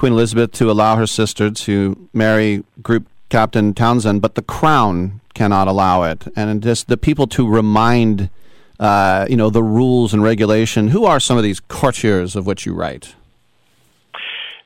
Queen 0.00 0.14
Elizabeth 0.14 0.50
to 0.52 0.70
allow 0.70 0.96
her 0.96 1.06
sister 1.06 1.50
to 1.50 2.08
marry 2.14 2.64
Group 2.82 3.06
Captain 3.28 3.74
Townsend, 3.74 4.22
but 4.22 4.34
the 4.34 4.40
Crown 4.40 5.20
cannot 5.34 5.68
allow 5.68 6.04
it, 6.04 6.26
and 6.34 6.62
just 6.62 6.88
the 6.88 6.96
people 6.96 7.26
to 7.26 7.46
remind. 7.46 8.30
Uh, 8.78 9.26
you 9.28 9.36
know 9.36 9.50
the 9.50 9.62
rules 9.62 10.14
and 10.14 10.22
regulation. 10.22 10.88
Who 10.88 11.04
are 11.04 11.20
some 11.20 11.36
of 11.36 11.42
these 11.42 11.60
courtiers 11.60 12.34
of 12.34 12.46
which 12.46 12.64
you 12.64 12.72
write? 12.72 13.14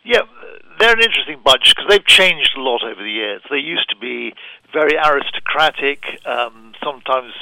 Yeah, 0.05 0.20
they're 0.78 0.93
an 0.93 1.02
interesting 1.02 1.40
bunch 1.44 1.74
because 1.74 1.86
they've 1.89 2.06
changed 2.06 2.52
a 2.56 2.61
lot 2.61 2.85
over 2.85 3.02
the 3.02 3.11
years. 3.11 3.43
They 3.51 3.59
used 3.59 3.89
to 3.89 3.97
be 3.97 4.35
very 4.73 4.97
aristocratic. 4.97 6.20
Um, 6.24 6.74
sometimes 6.81 7.32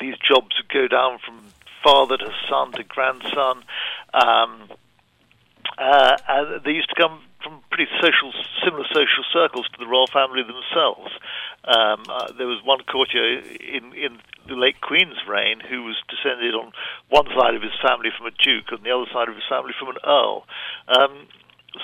these 0.00 0.16
jobs 0.26 0.56
would 0.56 0.72
go 0.72 0.88
down 0.88 1.18
from 1.18 1.38
father 1.82 2.16
to 2.16 2.32
son 2.48 2.72
to 2.72 2.82
grandson. 2.82 3.62
Um, 4.14 4.70
Uh, 5.78 6.16
and 6.28 6.64
they 6.64 6.72
used 6.72 6.88
to 6.88 6.94
come 6.94 7.20
from 7.42 7.60
pretty 7.70 7.90
social, 8.00 8.32
similar 8.64 8.84
social 8.88 9.24
circles 9.32 9.68
to 9.68 9.78
the 9.78 9.86
royal 9.86 10.06
family 10.08 10.42
themselves. 10.42 11.12
Um, 11.64 12.04
uh, 12.08 12.32
there 12.38 12.46
was 12.46 12.62
one 12.64 12.80
courtier 12.88 13.40
in, 13.40 13.92
in 13.92 14.18
the 14.48 14.54
late 14.54 14.80
Queen's 14.80 15.20
reign 15.28 15.60
who 15.60 15.84
was 15.84 15.96
descended 16.08 16.54
on 16.54 16.72
one 17.08 17.26
side 17.36 17.54
of 17.54 17.62
his 17.62 17.76
family 17.82 18.10
from 18.16 18.26
a 18.26 18.34
duke, 18.42 18.72
and 18.72 18.84
the 18.84 18.90
other 18.90 19.08
side 19.12 19.28
of 19.28 19.34
his 19.34 19.44
family 19.48 19.72
from 19.78 19.88
an 19.88 20.00
earl. 20.06 20.44
Um, 20.88 21.28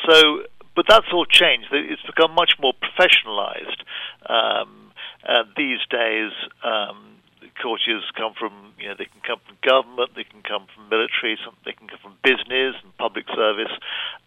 so, 0.09 0.45
but 0.77 0.87
that's 0.89 1.07
all 1.13 1.27
changed. 1.27 1.69
It's 1.73 2.03
become 2.03 2.33
much 2.33 2.55
more 2.61 2.73
professionalized. 2.73 3.85
Um, 4.29 4.93
and 5.25 5.49
these 5.57 5.81
days, 5.91 6.33
um, 6.65 7.20
courtiers 7.51 8.05
come 8.17 8.35
from, 8.39 8.75
you 8.79 8.89
know, 8.89 8.95
they 8.99 9.07
can 9.07 9.21
come 9.27 9.41
from 9.47 9.57
government, 9.63 10.15
they 10.15 10.25
can 10.25 10.43
come 10.43 10.67
from 10.75 10.89
military, 10.89 11.39
some, 11.45 11.55
they 11.65 11.73
can 11.73 11.89
come 11.89 11.99
from 12.03 12.17
business 12.23 12.77
and 12.83 12.97
public 12.97 13.27
service, 13.35 13.73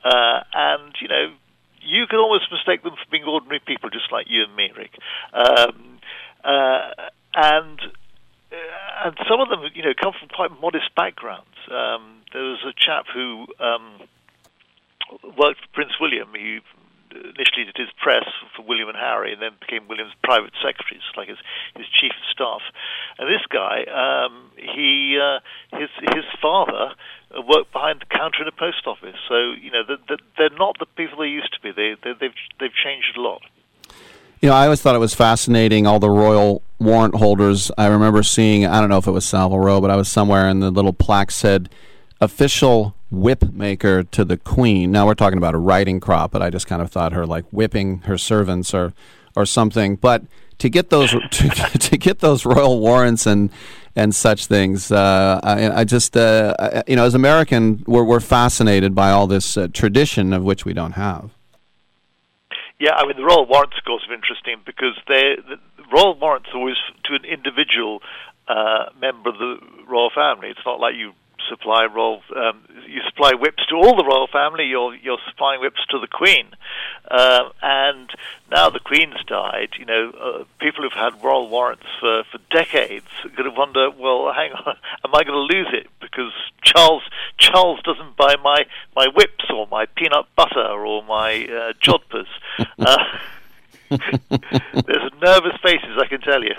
uh, 0.03 0.43
and 0.53 0.93
you 1.01 1.07
know, 1.07 1.33
you 1.81 2.07
can 2.07 2.19
almost 2.19 2.51
mistake 2.51 2.83
them 2.83 2.95
for 2.95 3.09
being 3.11 3.23
ordinary 3.23 3.59
people, 3.59 3.89
just 3.89 4.11
like 4.11 4.27
you 4.29 4.43
and 4.43 4.55
me, 4.55 4.71
Rick. 4.75 4.95
Um, 5.33 5.99
uh, 6.43 7.11
and 7.35 7.79
uh, 8.51 9.05
and 9.05 9.17
some 9.27 9.41
of 9.41 9.49
them, 9.49 9.65
you 9.73 9.83
know, 9.83 9.93
come 9.99 10.13
from 10.17 10.29
quite 10.29 10.51
modest 10.61 10.93
backgrounds. 10.95 11.57
Um, 11.71 12.21
there 12.31 12.43
was 12.43 12.63
a 12.63 12.73
chap 12.77 13.05
who 13.13 13.47
um, 13.59 13.99
worked 15.37 15.61
for 15.61 15.69
Prince 15.73 15.93
William. 15.99 16.29
He 16.35 16.59
initially 17.14 17.65
did 17.65 17.77
his 17.77 17.94
press 18.02 18.26
for 18.56 18.64
William 18.64 18.90
and 18.90 18.98
Harry, 18.98 19.34
and 19.34 19.41
then 19.41 19.52
became 19.60 19.88
William's 19.88 20.14
private 20.23 20.53
secretary, 20.61 20.99
like 21.15 21.30
his 21.30 21.38
his 21.76 21.85
chief 21.88 22.11
of 22.11 22.26
staff. 22.31 22.61
And 23.19 23.30
this 23.30 23.45
guy, 23.49 23.85
um, 23.88 24.52
he 24.57 25.19
uh, 25.22 25.40
his 25.77 25.90
his 26.14 26.26
father 26.41 26.94
worked 27.48 27.72
behind 27.72 28.02
the 28.02 28.10
counter 28.10 28.41
in 28.41 28.48
a 28.48 28.52
post 28.52 28.85
office. 28.85 29.18
So 29.30 29.53
you 29.53 29.72
know, 29.72 29.84
the, 29.88 29.98
the, 30.07 30.18
they're 30.38 30.57
not 30.57 30.77
the 30.80 30.85
people 30.85 31.19
they 31.19 31.30
used 31.30 31.53
to 31.53 31.61
be. 31.61 31.72
They, 31.72 31.95
they 32.03 32.14
they've 32.19 32.38
they've 32.60 32.76
changed 32.76 33.18
a 33.18 33.22
lot. 33.22 33.41
You 34.41 34.49
know, 34.49 34.56
I 34.56 34.65
always 34.65 34.81
thought 34.81 34.94
it 34.94 34.99
was 34.99 35.15
fascinating 35.15 35.88
all 35.88 35.99
the 35.99 36.10
royal 36.10 36.64
warrant 36.77 37.15
holders. 37.15 37.72
I 37.77 37.88
remember 37.88 38.23
seeing, 38.23 38.65
I 38.65 38.81
don't 38.81 38.90
know 38.90 38.98
if 38.98 39.07
it 39.07 39.11
was 39.11 39.23
Savile 39.23 39.57
Row, 39.57 39.80
but 39.80 39.90
I 39.90 39.95
was 39.95 40.10
somewhere 40.10 40.49
and 40.49 40.61
the 40.61 40.69
little 40.69 40.91
plaque 40.91 41.31
said 41.31 41.69
official 42.23 42.95
whip 43.11 43.43
maker 43.53 44.03
to 44.03 44.25
the 44.25 44.37
queen. 44.37 44.91
Now 44.91 45.05
we're 45.05 45.13
talking 45.13 45.37
about 45.37 45.53
a 45.53 45.59
riding 45.59 45.99
crop, 45.99 46.31
but 46.31 46.41
I 46.41 46.49
just 46.49 46.67
kind 46.67 46.81
of 46.81 46.91
thought 46.91 47.13
her 47.13 47.25
like 47.25 47.45
whipping 47.51 47.99
her 47.99 48.17
servants 48.17 48.73
or 48.73 48.93
or 49.35 49.45
something. 49.45 49.95
But 49.95 50.23
to 50.59 50.69
get 50.69 50.89
those 50.89 51.11
to, 51.31 51.49
to 51.49 51.97
get 51.97 52.19
those 52.19 52.45
royal 52.45 52.79
warrants 52.79 53.25
and 53.25 53.51
and 53.95 54.15
such 54.15 54.47
things, 54.47 54.91
uh, 54.91 55.39
I, 55.43 55.81
I, 55.81 55.83
just 55.83 56.17
uh, 56.17 56.81
you 56.87 56.95
know 56.95 57.05
as 57.05 57.13
American 57.13 57.83
we're 57.85 58.03
we're 58.03 58.19
fascinated 58.19 58.95
by 58.95 59.11
all 59.11 59.27
this 59.27 59.57
uh, 59.57 59.67
tradition 59.71 60.33
of 60.33 60.43
which 60.43 60.65
we 60.65 60.73
don't 60.73 60.93
have. 60.93 61.29
Yeah, 62.79 62.95
I 62.95 63.05
mean 63.05 63.17
the 63.17 63.23
royal 63.23 63.45
warrants, 63.45 63.77
of 63.77 63.85
course, 63.85 64.03
are 64.09 64.13
interesting 64.15 64.57
because 64.65 64.95
they 65.07 65.35
the 65.47 65.57
royal 65.91 66.17
warrants 66.17 66.49
are 66.53 66.57
always 66.57 66.77
to 67.05 67.13
an 67.13 67.25
individual 67.25 68.01
uh, 68.47 68.85
member 68.99 69.29
of 69.29 69.37
the 69.37 69.57
royal 69.87 70.09
family. 70.09 70.49
It's 70.49 70.65
not 70.65 70.79
like 70.79 70.95
you 70.95 71.13
supply 71.49 71.85
royal 71.85 72.21
um, 72.35 72.63
you 72.87 73.01
supply 73.07 73.33
whips 73.33 73.65
to 73.67 73.75
all 73.75 73.95
the 73.95 74.03
royal 74.03 74.27
family. 74.27 74.65
You're 74.65 74.95
you're 74.95 75.19
supplying 75.29 75.61
whips 75.61 75.85
to 75.89 75.99
the 75.99 76.07
Queen, 76.07 76.47
uh, 77.09 77.49
and 77.61 78.09
now 78.51 78.69
the 78.69 78.79
Queen's 78.79 79.23
died. 79.25 79.69
You 79.77 79.85
know, 79.85 80.11
uh, 80.11 80.43
people 80.59 80.83
who've 80.83 80.93
had 80.93 81.23
royal 81.23 81.49
warrants 81.49 81.85
for 81.99 82.23
for 82.31 82.39
decades 82.51 83.07
are 83.23 83.29
going 83.29 83.49
to 83.49 83.57
wonder. 83.57 83.89
Well, 83.91 84.31
hang 84.33 84.51
on, 84.51 84.75
am 85.05 85.15
I 85.15 85.23
going 85.23 85.47
to 85.47 85.55
lose 85.55 85.67
it 85.73 85.87
because 86.01 86.33
Charles 86.63 87.03
Charles 87.37 87.81
doesn't 87.83 88.15
buy 88.17 88.35
my 88.43 88.65
my 88.95 89.07
whips 89.07 89.45
or 89.53 89.67
my 89.67 89.85
peanut 89.85 90.25
butter 90.35 90.67
or 90.67 91.03
my 91.03 91.45
uh, 91.45 91.73
jodhpurs? 91.81 92.27
Uh, 92.79 92.97
there's 93.89 95.11
nervous 95.21 95.53
faces, 95.61 95.97
I 95.99 96.07
can 96.07 96.21
tell 96.21 96.43
you. 96.43 96.55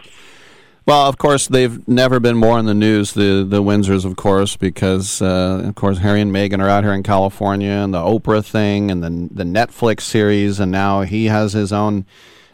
Well, 0.87 1.07
of 1.09 1.17
course, 1.17 1.49
they've 1.49 1.87
never 1.89 2.21
been 2.21 2.37
more 2.37 2.59
in 2.59 2.67
the 2.67 2.75
news, 2.75 3.15
the 3.15 3.47
the 3.49 3.63
Windsors, 3.63 4.05
of 4.05 4.17
course, 4.17 4.57
because 4.57 5.23
uh, 5.23 5.63
of 5.65 5.75
course 5.77 5.99
Harry 5.99 6.21
and 6.21 6.31
Meghan 6.31 6.61
are 6.61 6.69
out 6.69 6.85
here 6.85 6.93
in 6.93 7.03
California, 7.03 7.71
and 7.71 7.95
the 7.95 7.99
Oprah 7.99 8.45
thing, 8.45 8.91
and 8.91 9.03
the 9.03 9.35
the 9.35 9.45
Netflix 9.45 10.03
series, 10.03 10.61
and 10.61 10.71
now 10.71 11.01
he 11.01 11.27
has 11.27 11.55
his 11.55 11.73
own 11.73 12.05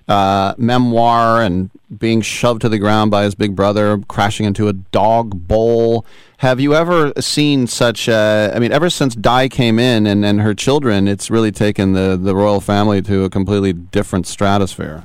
uh, 0.06 0.54
memoir, 0.56 1.42
and 1.42 1.70
being 1.98 2.20
shoved 2.20 2.60
to 2.60 2.68
the 2.68 2.78
ground 2.78 3.10
by 3.10 3.24
his 3.24 3.34
big 3.34 3.56
brother, 3.56 3.98
crashing 4.06 4.46
into 4.46 4.68
a 4.68 4.74
dog 4.74 5.48
bowl. 5.48 6.06
Have 6.36 6.60
you 6.60 6.72
ever 6.72 7.12
seen 7.20 7.66
such? 7.66 8.08
I 8.08 8.56
mean, 8.60 8.70
ever 8.70 8.90
since 8.90 9.16
Di 9.16 9.48
came 9.48 9.80
in 9.80 10.06
and, 10.06 10.24
and 10.24 10.40
her 10.40 10.54
children, 10.54 11.08
it's 11.08 11.30
really 11.30 11.50
taken 11.50 11.94
the 11.94 12.16
the 12.16 12.36
royal 12.36 12.60
family 12.60 13.02
to 13.02 13.24
a 13.24 13.28
completely 13.28 13.72
different 13.72 14.28
stratosphere. 14.28 15.04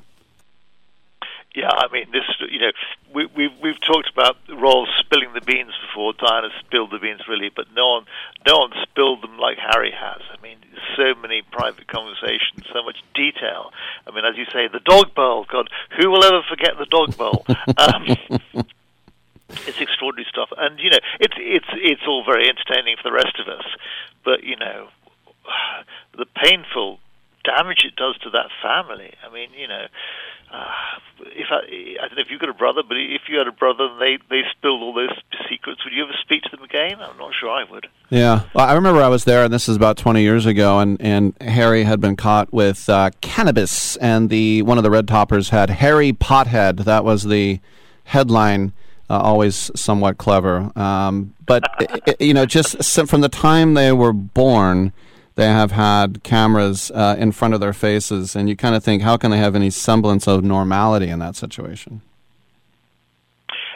Yeah, 1.55 1.69
I 1.71 1.87
mean, 1.91 2.05
this 2.11 2.23
you 2.51 2.59
know, 2.59 2.71
we, 3.15 3.25
we've 3.27 3.57
we've 3.63 3.79
talked 3.79 4.09
about 4.11 4.35
royals 4.49 4.89
spilling 4.99 5.33
the 5.33 5.41
beans 5.41 5.71
before. 5.87 6.13
Diana 6.13 6.49
spilled 6.59 6.91
the 6.91 6.99
beans 6.99 7.21
really, 7.27 7.49
but 7.49 7.67
no 7.73 7.87
one 7.87 8.05
no 8.45 8.59
one 8.59 8.71
spilled 8.83 9.23
them 9.23 9.37
like 9.39 9.57
Harry 9.57 9.91
has. 9.91 10.21
I 10.29 10.41
mean, 10.43 10.57
so 10.97 11.15
many 11.15 11.41
private 11.41 11.87
conversations, 11.87 12.67
so 12.73 12.83
much 12.83 12.97
detail. 13.15 13.71
I 14.05 14.11
mean, 14.11 14.25
as 14.25 14.35
you 14.35 14.45
say, 14.51 14.67
the 14.67 14.81
dog 14.83 15.15
bowl. 15.15 15.45
God, 15.49 15.69
who 15.97 16.11
will 16.11 16.25
ever 16.25 16.41
forget 16.47 16.77
the 16.77 16.85
dog 16.85 17.15
bowl? 17.15 17.45
um, 17.77 18.05
it's 19.49 19.79
extraordinary 19.79 20.27
stuff, 20.29 20.49
and 20.57 20.77
you 20.79 20.89
know, 20.89 20.99
it's 21.21 21.35
it's 21.37 21.69
it's 21.71 22.03
all 22.05 22.25
very 22.25 22.49
entertaining 22.49 22.97
for 22.97 23.09
the 23.09 23.15
rest 23.15 23.39
of 23.39 23.47
us. 23.47 23.65
But 24.25 24.43
you 24.43 24.57
know, 24.57 24.89
the 26.17 26.25
painful 26.43 26.99
damage 27.45 27.85
it 27.85 27.95
does 27.95 28.17
to 28.23 28.29
that 28.31 28.49
family. 28.61 29.13
I 29.23 29.31
mean, 29.31 29.49
you 29.55 29.67
know, 29.67 29.85
uh, 30.55 30.65
if 31.27 31.47
I, 31.49 32.03
I 32.03 32.07
don't 32.07 32.17
know 32.17 32.21
if 32.21 32.27
you've 32.29 32.39
got 32.39 32.49
a 32.49 32.53
brother, 32.53 32.81
but 32.87 32.97
if 32.97 33.23
you 33.27 33.37
had 33.37 33.47
a 33.47 33.51
brother 33.51 33.85
and 33.85 34.01
they, 34.01 34.17
they 34.29 34.41
spilled 34.51 34.81
all 34.81 34.93
those 34.93 35.17
secrets, 35.49 35.83
would 35.83 35.93
you 35.93 36.03
ever 36.03 36.13
speak 36.21 36.43
to 36.43 36.49
them 36.55 36.63
again? 36.63 36.99
I'm 36.99 37.17
not 37.17 37.33
sure 37.39 37.49
I 37.49 37.63
would. 37.69 37.87
Yeah, 38.09 38.43
well, 38.53 38.67
I 38.67 38.73
remember 38.73 39.01
I 39.01 39.07
was 39.07 39.25
there, 39.25 39.43
and 39.43 39.53
this 39.53 39.67
is 39.67 39.75
about 39.75 39.97
20 39.97 40.21
years 40.21 40.45
ago, 40.45 40.79
and, 40.79 40.99
and 41.01 41.33
Harry 41.41 41.83
had 41.83 41.99
been 41.99 42.15
caught 42.15 42.53
with 42.53 42.89
uh, 42.89 43.11
cannabis, 43.21 43.95
and 43.97 44.29
the 44.29 44.61
one 44.61 44.77
of 44.77 44.83
the 44.83 44.91
red 44.91 45.07
toppers 45.07 45.49
had 45.49 45.69
Harry 45.69 46.13
Pothead. 46.13 46.85
That 46.85 47.03
was 47.03 47.23
the 47.23 47.59
headline. 48.05 48.73
Uh, 49.07 49.19
always 49.19 49.69
somewhat 49.75 50.17
clever, 50.17 50.71
um, 50.75 51.35
but 51.45 51.63
it, 52.07 52.19
you 52.19 52.33
know, 52.33 52.43
just 52.43 52.83
from 53.07 53.21
the 53.21 53.29
time 53.29 53.75
they 53.75 53.91
were 53.91 54.11
born 54.11 54.91
they 55.35 55.47
have 55.47 55.71
had 55.71 56.23
cameras 56.23 56.91
uh, 56.91 57.15
in 57.17 57.31
front 57.31 57.53
of 57.53 57.59
their 57.59 57.73
faces, 57.73 58.35
and 58.35 58.49
you 58.49 58.55
kind 58.55 58.75
of 58.75 58.83
think, 58.83 59.01
how 59.01 59.17
can 59.17 59.31
they 59.31 59.37
have 59.37 59.55
any 59.55 59.69
semblance 59.69 60.27
of 60.27 60.43
normality 60.43 61.09
in 61.09 61.19
that 61.19 61.35
situation? 61.35 62.01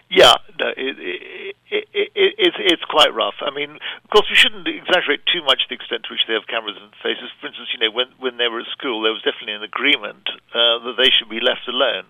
Yeah, 0.10 0.34
no, 0.60 0.69
it, 0.69 0.98
it, 0.98 1.22
it, 1.69 1.88
it, 1.94 2.34
it's 2.38 2.57
it's 2.60 2.84
quite 2.90 3.14
rough. 3.14 3.36
I 3.41 3.52
mean, 3.53 3.69
of 3.69 4.10
course, 4.10 4.26
we 4.30 4.36
shouldn't 4.36 4.68
exaggerate 4.68 5.22
too 5.31 5.44
much 5.44 5.68
the 5.69 5.76
extent 5.76 6.03
to 6.03 6.14
which 6.14 6.26
they 6.27 6.34
have 6.34 6.48
cameras 6.48 6.77
in 6.81 6.90
faces. 7.03 7.30
For 7.40 7.48
instance, 7.48 7.69
you 7.73 7.80
know, 7.80 7.94
when 7.94 8.07
when 8.18 8.38
they 8.38 8.48
were 8.48 8.61
at 8.61 8.72
school, 8.73 9.03
there 9.03 9.14
was 9.14 9.22
definitely 9.22 9.53
an 9.53 9.64
agreement 9.64 10.26
uh, 10.49 10.81
that 10.81 10.95
they 10.98 11.11
should 11.14 11.30
be 11.30 11.40
left 11.40 11.68
alone. 11.68 12.06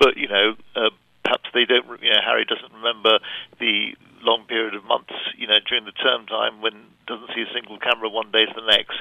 But 0.00 0.16
you 0.16 0.26
know, 0.26 0.56
uh, 0.74 0.90
perhaps 1.22 1.46
they 1.54 1.66
don't. 1.66 1.86
You 2.02 2.10
know, 2.10 2.22
Harry 2.24 2.44
doesn't 2.44 2.72
remember 2.74 3.20
the 3.60 3.94
long 4.22 4.44
period 4.46 4.74
of 4.74 4.84
months, 4.84 5.14
you 5.36 5.46
know, 5.46 5.58
during 5.68 5.84
the 5.84 5.92
term 5.92 6.26
time 6.26 6.60
when 6.60 6.74
doesn't 7.06 7.30
see 7.34 7.42
a 7.42 7.54
single 7.54 7.78
camera 7.78 8.08
one 8.08 8.30
day 8.30 8.44
to 8.46 8.54
the 8.54 8.66
next. 8.66 8.98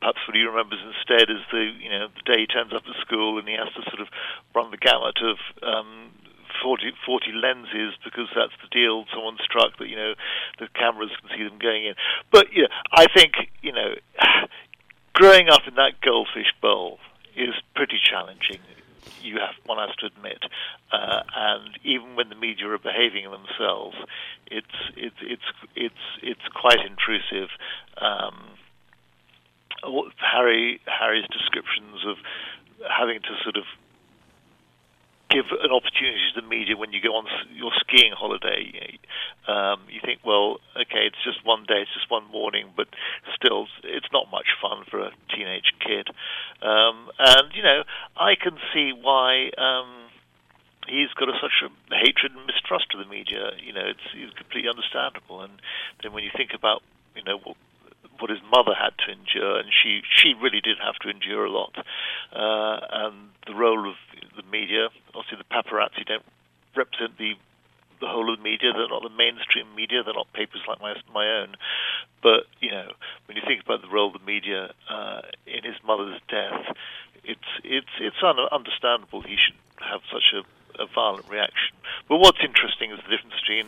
Perhaps 0.00 0.20
what 0.26 0.36
he 0.36 0.42
remembers 0.42 0.80
instead 0.80 1.28
is 1.30 1.44
the 1.52 1.70
you 1.78 1.90
know 1.90 2.08
the 2.08 2.24
day 2.24 2.40
he 2.40 2.46
turns 2.46 2.72
up 2.72 2.82
at 2.88 3.00
school 3.04 3.38
and 3.38 3.46
he 3.46 3.54
has 3.54 3.68
to 3.76 3.82
sort 3.90 4.00
of 4.00 4.08
run 4.54 4.70
the 4.70 4.80
gamut 4.80 5.20
of 5.20 5.36
um, 5.62 6.10
40, 6.62 6.92
40 7.04 7.32
lenses 7.32 7.94
because 8.02 8.28
that's 8.34 8.56
the 8.64 8.68
deal 8.72 9.04
someone 9.12 9.36
struck 9.44 9.76
that 9.78 9.88
you 9.88 9.96
know 9.96 10.14
the 10.58 10.68
cameras 10.74 11.12
can 11.20 11.30
see 11.36 11.44
them 11.44 11.58
going 11.60 11.84
in. 11.84 11.94
But 12.32 12.52
you 12.52 12.64
know, 12.64 12.72
I 12.92 13.06
think 13.12 13.52
you 13.62 13.72
know, 13.72 13.94
growing 15.12 15.48
up 15.48 15.68
in 15.68 15.74
that 15.76 16.00
goldfish 16.00 16.52
bowl 16.60 16.98
is 17.36 17.54
pretty 17.76 18.00
challenging 18.02 18.58
you 19.22 19.38
have 19.38 19.54
one 19.66 19.78
has 19.78 19.94
to 19.96 20.06
admit. 20.06 20.42
Uh, 20.92 21.22
and 21.34 21.78
even 21.84 22.16
when 22.16 22.28
the 22.28 22.34
media 22.34 22.68
are 22.68 22.78
behaving 22.78 23.24
themselves, 23.30 23.96
it's 24.46 24.66
it's 24.96 25.16
it's 25.22 25.48
it's 25.76 26.04
it's 26.22 26.48
quite 26.54 26.78
intrusive. 26.84 27.50
Um, 27.98 28.50
Harry 30.18 30.80
Harry's 30.86 31.26
descriptions 31.30 32.04
of 32.06 32.16
having 32.88 33.20
to 33.20 33.36
sort 33.42 33.56
of 33.56 33.64
give 35.30 35.46
an 35.62 35.70
opportunity 35.70 36.18
to 36.34 36.40
the 36.42 36.46
media 36.46 36.76
when 36.76 36.92
you 36.92 37.00
go 37.00 37.14
on 37.14 37.26
your 37.54 37.70
skiing 37.80 38.12
holiday. 38.12 38.98
Um, 39.46 39.86
you 39.88 40.00
think, 40.04 40.20
well, 40.26 40.58
okay, 40.76 41.06
it's 41.06 41.22
just 41.24 41.46
one 41.46 41.64
day, 41.66 41.82
it's 41.86 41.94
just 41.94 42.10
one 42.10 42.26
morning, 42.30 42.70
but 42.76 42.88
still, 43.34 43.66
it's 43.82 44.10
not 44.12 44.30
much 44.30 44.50
fun 44.60 44.84
for 44.90 45.00
a 45.00 45.10
teenage 45.34 45.72
kid. 45.80 46.08
Um, 46.62 47.08
and 47.18 47.54
you 47.54 47.62
know, 47.62 47.82
I 48.16 48.34
can 48.34 48.58
see 48.74 48.92
why. 48.92 49.50
Um, 49.56 50.10
he's 50.88 51.12
got 51.14 51.28
a, 51.28 51.36
such 51.40 51.62
a 51.62 51.70
hatred 51.94 52.32
and 52.34 52.46
mistrust 52.46 52.90
of 52.94 52.98
the 52.98 53.08
media. 53.08 53.54
You 53.62 53.72
know, 53.72 53.86
it's, 53.86 54.06
it's 54.14 54.34
completely 54.34 54.68
understandable. 54.68 55.42
And 55.42 55.62
then 56.02 56.12
when 56.12 56.24
you 56.24 56.30
think 56.34 56.50
about, 56.54 56.82
you 57.14 57.22
know, 57.22 57.38
what, 57.38 57.56
what 58.20 58.30
his 58.30 58.40
mother 58.50 58.74
had 58.74 58.92
to 59.06 59.12
endure, 59.12 59.58
and 59.58 59.68
she 59.70 60.02
she 60.14 60.34
really 60.34 60.60
did 60.60 60.78
have 60.78 60.96
to 60.96 61.10
endure 61.10 61.44
a 61.44 61.50
lot. 61.50 61.74
Uh, 62.32 62.80
and 62.90 63.30
the 63.46 63.54
role 63.54 63.88
of 63.88 63.96
the 64.36 64.42
media, 64.50 64.88
obviously 65.14 65.38
the 65.38 65.44
paparazzi 65.44 66.06
don't 66.06 66.24
represent 66.76 67.16
the 67.18 67.34
the 68.00 68.08
whole 68.08 68.32
of 68.32 68.38
the 68.38 68.42
media. 68.42 68.72
They're 68.72 68.88
not 68.88 69.02
the 69.02 69.10
mainstream 69.10 69.66
media. 69.74 70.02
They're 70.02 70.14
not 70.14 70.32
papers 70.32 70.62
like 70.66 70.80
my 70.80 70.94
my 71.12 71.26
own. 71.40 71.56
But 72.22 72.46
you 72.60 72.70
know, 72.70 72.92
when 73.26 73.36
you 73.36 73.42
think 73.46 73.62
about 73.62 73.82
the 73.82 73.88
role 73.88 74.08
of 74.08 74.20
the 74.20 74.26
media 74.26 74.72
uh, 74.88 75.22
in 75.46 75.64
his 75.64 75.76
mother's 75.84 76.20
death, 76.28 76.76
it's 77.24 77.50
it's 77.64 77.94
it's 78.00 78.22
un- 78.22 78.38
understandable 78.52 79.22
he 79.22 79.36
should 79.36 79.56
have 79.80 80.00
such 80.12 80.34
a, 80.34 80.82
a 80.82 80.86
violent 80.86 81.28
reaction. 81.28 81.76
But 82.08 82.18
what's 82.18 82.40
interesting 82.42 82.90
is 82.90 82.98
the 82.98 83.16
difference 83.16 83.34
between 83.40 83.66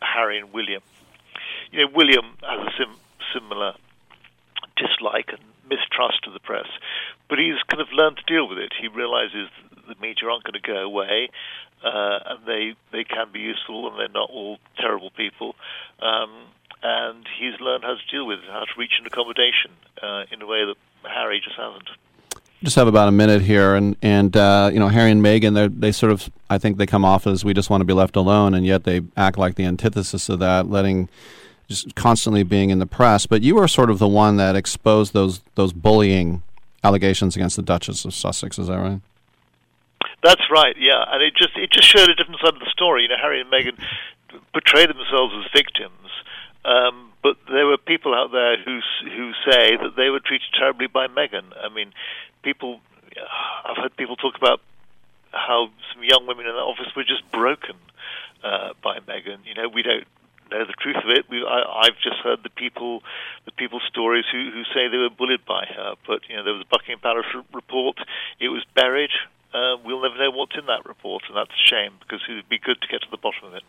Harry 0.00 0.38
and 0.38 0.52
William. 0.52 0.82
You 1.72 1.84
know, 1.84 1.92
William 1.94 2.36
has 2.42 2.60
a 2.68 2.70
sim- 2.78 3.00
similar 3.32 3.74
dislike 4.76 5.28
and 5.28 5.40
mistrust 5.68 6.26
of 6.26 6.32
the 6.32 6.40
press, 6.40 6.66
but 7.28 7.38
he's 7.38 7.60
kind 7.68 7.80
of 7.80 7.88
learned 7.92 8.18
to 8.18 8.24
deal 8.24 8.48
with 8.48 8.58
it. 8.58 8.72
He 8.80 8.88
realizes 8.88 9.48
the 9.88 9.94
media 10.00 10.28
aren't 10.28 10.44
going 10.44 10.60
to 10.60 10.66
go 10.66 10.82
away, 10.82 11.28
uh, 11.84 12.18
and 12.26 12.46
they 12.46 12.74
they 12.92 13.04
can 13.04 13.28
be 13.32 13.40
useful, 13.40 13.88
and 13.88 13.98
they're 13.98 14.08
not 14.08 14.30
all 14.30 14.58
terrible 14.78 15.10
people. 15.10 15.54
Um, 16.00 16.30
and 16.82 17.26
he's 17.38 17.58
learned 17.60 17.82
how 17.82 17.94
to 17.94 18.06
deal 18.10 18.26
with 18.26 18.40
it, 18.40 18.44
how 18.50 18.60
to 18.60 18.72
reach 18.76 18.92
an 19.00 19.06
accommodation 19.06 19.70
uh, 20.02 20.24
in 20.30 20.42
a 20.42 20.46
way 20.46 20.64
that 20.66 20.76
Harry 21.08 21.40
just 21.42 21.56
hasn't. 21.56 21.88
Just 22.62 22.76
have 22.76 22.88
about 22.88 23.08
a 23.08 23.12
minute 23.12 23.42
here, 23.42 23.74
and 23.74 23.96
and 24.02 24.36
uh, 24.36 24.70
you 24.72 24.78
know 24.78 24.88
Harry 24.88 25.10
and 25.10 25.22
Meghan, 25.22 25.54
they 25.54 25.68
they 25.68 25.92
sort 25.92 26.12
of 26.12 26.30
I 26.48 26.58
think 26.58 26.76
they 26.78 26.86
come 26.86 27.04
off 27.04 27.26
as 27.26 27.44
we 27.44 27.52
just 27.52 27.68
want 27.68 27.80
to 27.80 27.84
be 27.84 27.92
left 27.92 28.16
alone, 28.16 28.54
and 28.54 28.64
yet 28.64 28.84
they 28.84 29.02
act 29.16 29.36
like 29.36 29.56
the 29.56 29.64
antithesis 29.64 30.28
of 30.28 30.38
that, 30.38 30.70
letting 30.70 31.08
just 31.68 31.94
constantly 31.94 32.42
being 32.42 32.70
in 32.70 32.78
the 32.78 32.86
press. 32.86 33.26
But 33.26 33.42
you 33.42 33.54
were 33.54 33.68
sort 33.68 33.90
of 33.90 33.98
the 33.98 34.08
one 34.08 34.36
that 34.36 34.56
exposed 34.56 35.12
those 35.12 35.40
those 35.54 35.72
bullying 35.72 36.42
allegations 36.82 37.36
against 37.36 37.56
the 37.56 37.62
Duchess 37.62 38.04
of 38.04 38.14
Sussex. 38.14 38.58
Is 38.58 38.68
that 38.68 38.78
right? 38.78 39.00
That's 40.22 40.50
right, 40.50 40.74
yeah, 40.78 41.04
and 41.08 41.22
it 41.22 41.34
just 41.36 41.56
it 41.56 41.70
just 41.70 41.88
showed 41.88 42.08
a 42.08 42.14
different 42.14 42.40
side 42.40 42.54
of 42.54 42.60
the 42.60 42.70
story. 42.70 43.02
You 43.02 43.08
know, 43.08 43.16
Harry 43.20 43.40
and 43.40 43.50
Meghan 43.50 43.78
portray 44.52 44.86
themselves 44.86 45.34
as 45.36 45.50
victims, 45.52 46.08
um, 46.64 47.12
but 47.22 47.36
there 47.50 47.66
were 47.66 47.76
people 47.76 48.14
out 48.14 48.32
there 48.32 48.56
who 48.56 48.80
who 49.04 49.32
say 49.50 49.76
that 49.76 49.96
they 49.96 50.08
were 50.08 50.20
treated 50.20 50.48
terribly 50.58 50.86
by 50.86 51.08
Meghan. 51.08 51.44
I 51.62 51.68
mean, 51.68 51.92
people. 52.42 52.80
I've 53.64 53.76
heard 53.76 53.96
people 53.96 54.16
talk 54.16 54.36
about 54.36 54.60
how 55.30 55.68
some 55.92 56.02
young 56.02 56.26
women 56.26 56.46
in 56.46 56.52
the 56.52 56.58
office 56.58 56.88
were 56.96 57.04
just 57.04 57.30
broken 57.30 57.76
uh, 58.42 58.70
by 58.82 58.98
Meghan. 59.00 59.38
You 59.44 59.54
know, 59.54 59.68
we 59.68 59.82
don't 59.82 60.06
know 60.50 60.64
the 60.64 60.74
truth 60.80 60.96
of 60.96 61.10
it. 61.10 61.26
We, 61.30 61.44
I, 61.44 61.86
I've 61.86 61.98
just 62.02 62.16
heard 62.22 62.40
the 62.42 62.50
people, 62.50 63.02
the 63.44 63.52
people's 63.52 63.84
stories 63.88 64.24
who, 64.30 64.50
who 64.52 64.62
say 64.74 64.88
they 64.88 64.98
were 64.98 65.10
bullied 65.10 65.44
by 65.46 65.66
her. 65.66 65.94
But 66.06 66.20
you 66.28 66.36
know, 66.36 66.44
there 66.44 66.52
was 66.52 66.62
a 66.62 66.70
Buckingham 66.70 67.00
Palace 67.00 67.26
report. 67.52 67.98
It 68.40 68.48
was 68.48 68.64
buried. 68.74 69.10
Uh, 69.54 69.76
we'll 69.84 70.02
never 70.02 70.18
know 70.18 70.32
what's 70.32 70.56
in 70.58 70.66
that 70.66 70.84
report, 70.84 71.22
and 71.28 71.36
that's 71.36 71.50
a 71.50 71.68
shame 71.70 71.92
because 72.00 72.20
it 72.28 72.34
would 72.34 72.48
be 72.48 72.58
good 72.58 72.80
to 72.80 72.88
get 72.88 73.02
to 73.02 73.06
the 73.10 73.16
bottom 73.16 73.44
of 73.44 73.54
it. 73.54 73.62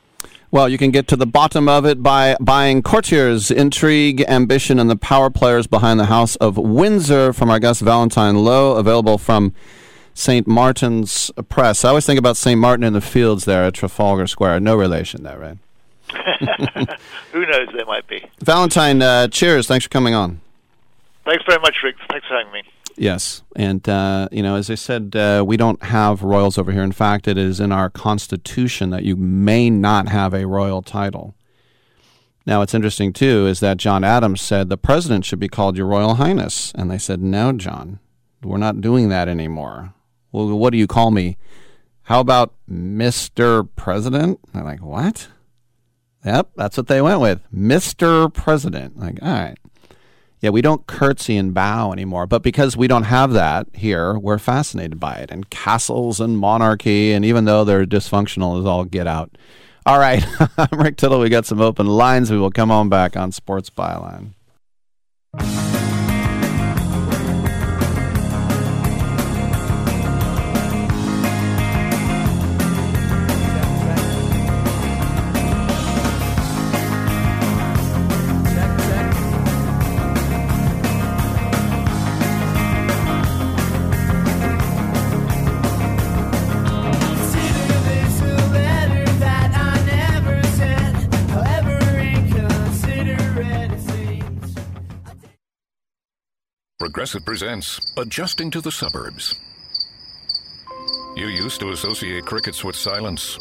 Well, 0.50 0.68
you 0.68 0.80
can 0.80 0.90
get 0.90 1.08
to 1.10 1.16
the 1.16 1.28
bottom 1.28 1.70
of 1.70 1.86
it 1.86 2.02
by 2.02 2.36
buying 2.40 2.82
Courtiers, 2.82 3.52
Intrigue, 3.52 4.24
Ambition, 4.28 4.80
and 4.80 4.90
the 4.90 4.96
Power 4.96 5.30
Players 5.30 5.68
Behind 5.68 6.00
the 6.00 6.06
House 6.06 6.36
of 6.38 6.58
Windsor 6.58 7.34
from 7.34 7.52
our 7.52 7.60
guest 7.60 7.82
Valentine 7.82 8.38
Low, 8.44 8.78
available 8.78 9.20
from 9.20 9.54
St. 10.16 10.48
Martin's 10.48 11.30
Press. 11.50 11.86
I 11.86 11.90
always 11.90 12.06
think 12.06 12.18
about 12.18 12.38
St. 12.38 12.60
Martin 12.60 12.84
in 12.84 12.94
the 12.94 13.02
Fields 13.02 13.46
there 13.46 13.66
at 13.66 13.76
Trafalgar 13.76 14.28
Square. 14.28 14.62
No 14.62 14.76
relation 14.76 15.24
there, 15.24 15.38
right? 15.38 15.58
Who 17.32 17.46
knows? 17.46 17.68
There 17.74 17.86
might 17.86 18.08
be. 18.08 18.24
Valentine, 18.42 19.02
uh, 19.02 19.28
cheers. 19.28 19.68
Thanks 19.68 19.86
for 19.86 19.90
coming 19.90 20.14
on. 20.14 20.42
Thanks 21.26 21.44
very 21.48 21.60
much, 21.60 21.78
Rick. 21.84 21.96
Thanks 22.10 22.28
for 22.28 22.36
having 22.36 22.54
me. 22.54 22.62
Yes, 22.98 23.44
and 23.56 23.88
uh, 23.90 24.30
you 24.32 24.42
know, 24.42 24.56
as 24.56 24.70
I 24.70 24.76
said, 24.76 25.16
uh, 25.16 25.44
we 25.46 25.58
don't 25.58 25.82
have 25.84 26.24
royals 26.24 26.58
over 26.58 26.72
here. 26.72 26.84
In 26.84 26.94
fact, 26.94 27.28
it 27.28 27.38
is 27.38 27.60
in 27.60 27.72
our 27.72 27.90
constitution 27.90 28.90
that 28.92 29.04
you 29.04 29.18
may 29.18 29.70
not 29.70 30.08
have 30.08 30.34
a 30.34 30.48
royal 30.48 30.82
title. 30.82 31.36
Now, 32.46 32.60
what's 32.60 32.74
interesting 32.74 33.12
too 33.12 33.48
is 33.48 33.60
that 33.60 33.78
John 33.78 34.04
Adams 34.04 34.42
said 34.42 34.70
the 34.70 34.78
president 34.78 35.26
should 35.26 35.40
be 35.40 35.50
called 35.50 35.76
Your 35.76 35.88
Royal 35.88 36.16
Highness, 36.16 36.72
and 36.76 36.90
they 36.90 36.98
said, 36.98 37.22
"No, 37.22 37.52
John, 37.52 38.00
we're 38.42 38.58
not 38.58 38.80
doing 38.80 39.10
that 39.10 39.28
anymore." 39.28 39.94
Well, 40.32 40.58
what 40.58 40.70
do 40.72 40.78
you 40.78 40.88
call 40.88 41.12
me? 41.12 41.38
How 42.04 42.22
about 42.22 42.54
Mister 42.66 43.64
President? 43.64 44.40
They're 44.54 44.64
like, 44.64 44.82
"What?" 44.82 45.28
Yep, 46.26 46.50
that's 46.56 46.76
what 46.76 46.88
they 46.88 47.02
went 47.02 47.22
with, 47.22 47.42
Mister 47.52 48.30
President. 48.30 48.98
Like, 48.98 49.20
all 49.22 49.30
right. 49.30 49.58
Yeah, 50.42 50.50
we 50.50 50.62
don't 50.62 50.86
curtsy 50.86 51.38
and 51.38 51.54
bow 51.54 51.92
anymore, 51.92 52.28
but 52.28 52.44
because 52.44 52.76
we 52.76 52.88
don't 52.88 53.04
have 53.04 53.32
that 53.34 53.68
here, 53.74 54.18
we're 54.20 54.38
fascinated 54.38 55.00
by 55.00 55.16
it. 55.16 55.32
And 55.32 55.50
castles 55.50 56.20
and 56.20 56.38
monarchy, 56.38 57.14
and 57.14 57.24
even 57.26 57.46
though 57.46 57.64
they're 57.64 57.86
dysfunctional, 57.86 58.60
is 58.60 58.66
all 58.66 58.84
get 58.84 59.08
out. 59.08 59.36
All 59.86 59.98
right, 59.98 60.24
I'm 60.58 60.80
Rick 60.80 60.98
Tittle. 60.98 61.20
We 61.20 61.30
got 61.30 61.46
some 61.46 61.62
open 61.62 61.88
lines. 61.88 62.32
We 62.32 62.38
will 62.38 62.52
come 62.52 62.70
on 62.70 62.90
back 62.90 63.16
on 63.16 63.32
Sports 63.32 63.70
Byline. 63.70 64.35
Progressive 96.96 97.26
presents 97.26 97.82
Adjusting 97.98 98.50
to 98.52 98.62
the 98.62 98.72
Suburbs. 98.72 99.36
You 101.18 101.28
used 101.28 101.60
to 101.60 101.72
associate 101.72 102.26
crickets 102.26 102.64
with 102.64 102.78
silence. 102.78 103.38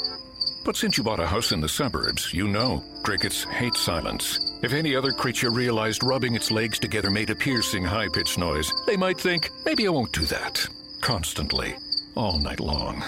But 0.64 0.74
since 0.74 0.98
you 0.98 1.04
bought 1.04 1.20
a 1.20 1.26
house 1.28 1.52
in 1.52 1.60
the 1.60 1.68
suburbs, 1.68 2.34
you 2.34 2.48
know 2.48 2.82
crickets 3.04 3.44
hate 3.44 3.76
silence. 3.76 4.40
If 4.64 4.72
any 4.72 4.96
other 4.96 5.12
creature 5.12 5.52
realized 5.52 6.02
rubbing 6.02 6.34
its 6.34 6.50
legs 6.50 6.80
together 6.80 7.10
made 7.10 7.30
a 7.30 7.36
piercing, 7.36 7.84
high 7.84 8.08
pitched 8.08 8.38
noise, 8.38 8.72
they 8.88 8.96
might 8.96 9.20
think, 9.20 9.52
maybe 9.64 9.86
I 9.86 9.90
won't 9.90 10.12
do 10.12 10.24
that. 10.24 10.66
Constantly, 11.00 11.76
all 12.16 12.40
night 12.40 12.58
long. 12.58 13.04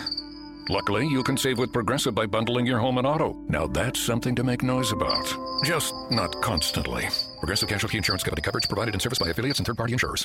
Luckily, 0.69 1.09
you 1.09 1.25
can 1.25 1.37
save 1.37 1.59
with 1.59 1.73
Progressive 1.73 2.15
by 2.15 2.27
bundling 2.27 2.67
your 2.67 2.79
home 2.79 2.99
and 2.99 3.07
auto. 3.07 3.33
Now 3.49 3.67
that's 3.67 3.99
something 3.99 4.37
to 4.37 4.45
make 4.45 4.63
noise 4.63 4.93
about. 4.93 5.27
Just 5.65 5.93
not 6.13 6.41
constantly. 6.41 7.09
Progressive 7.41 7.69
Casualty 7.69 7.97
Insurance 7.97 8.23
Company 8.23 8.43
coverage 8.43 8.69
provided 8.69 8.95
in 8.95 9.01
service 9.01 9.19
by 9.19 9.31
affiliates 9.31 9.59
and 9.59 9.67
third 9.67 9.77
party 9.77 9.93
insurers. 9.93 10.25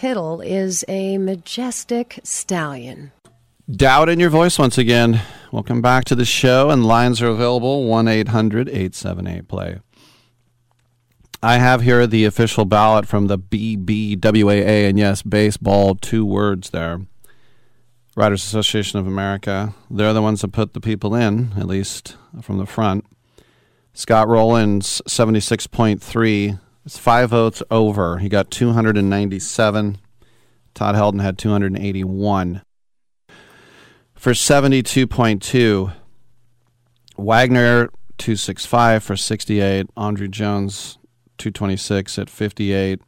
Tittle 0.00 0.40
is 0.40 0.82
a 0.88 1.18
majestic 1.18 2.20
stallion. 2.24 3.12
Doubt 3.70 4.08
in 4.08 4.18
your 4.18 4.30
voice 4.30 4.58
once 4.58 4.78
again. 4.78 5.20
Welcome 5.52 5.82
back 5.82 6.06
to 6.06 6.14
the 6.14 6.24
show, 6.24 6.70
and 6.70 6.86
lines 6.86 7.20
are 7.20 7.28
available 7.28 7.84
1 7.84 8.08
800 8.08 8.70
878 8.70 9.46
play. 9.46 9.80
I 11.42 11.58
have 11.58 11.82
here 11.82 12.06
the 12.06 12.24
official 12.24 12.64
ballot 12.64 13.06
from 13.06 13.26
the 13.26 13.38
BBWAA, 13.38 14.88
and 14.88 14.98
yes, 14.98 15.20
baseball, 15.20 15.96
two 15.96 16.24
words 16.24 16.70
there. 16.70 17.02
Writers 18.16 18.42
Association 18.42 19.00
of 19.00 19.06
America. 19.06 19.74
They're 19.90 20.14
the 20.14 20.22
ones 20.22 20.40
that 20.40 20.52
put 20.52 20.72
the 20.72 20.80
people 20.80 21.14
in, 21.14 21.52
at 21.58 21.66
least 21.66 22.16
from 22.40 22.56
the 22.56 22.64
front. 22.64 23.04
Scott 23.92 24.28
Rolen, 24.28 24.80
76.3. 24.80 26.58
It's 26.90 26.98
five 26.98 27.30
votes 27.30 27.62
over. 27.70 28.18
He 28.18 28.28
got 28.28 28.50
297. 28.50 29.98
Todd 30.74 30.94
Helton 30.96 31.22
had 31.22 31.38
281. 31.38 32.62
For 34.12 34.32
72.2, 34.32 35.94
Wagner 37.16 37.90
265 38.18 39.04
for 39.04 39.16
68. 39.16 39.86
Andruw 39.96 40.28
Jones 40.28 40.98
226 41.38 42.18
at 42.18 42.28
58. 42.28 43.00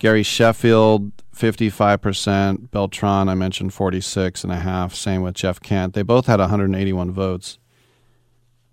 Gary 0.00 0.24
Sheffield 0.24 1.12
55%. 1.32 2.72
Beltran 2.72 3.28
I 3.28 3.36
mentioned 3.36 3.72
46 3.72 4.42
and 4.42 4.52
a 4.52 4.56
half. 4.56 4.96
Same 4.96 5.22
with 5.22 5.36
Jeff 5.36 5.60
Kent. 5.60 5.94
They 5.94 6.02
both 6.02 6.26
had 6.26 6.40
181 6.40 7.12
votes. 7.12 7.60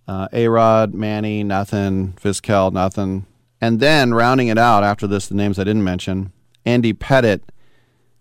Uh, 0.08 0.28
A-Rod, 0.34 0.96
Manny, 0.96 1.44
nothing. 1.44 2.14
Vizquel, 2.14 2.74
nothing. 2.74 3.28
And 3.60 3.80
then 3.80 4.14
rounding 4.14 4.48
it 4.50 4.58
out 4.58 4.84
after 4.84 5.08
this, 5.08 5.28
the 5.28 5.36
names 5.36 5.58
I 5.58 5.64
didn't 5.64 5.84
mention, 5.84 6.32
Andy 6.66 6.94
Pettitte 6.94 7.42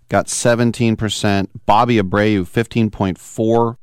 got 0.09 0.27
17%, 0.27 1.49
Bobby 1.67 1.97
Abreu 1.97 2.43
15.4, 2.43 3.77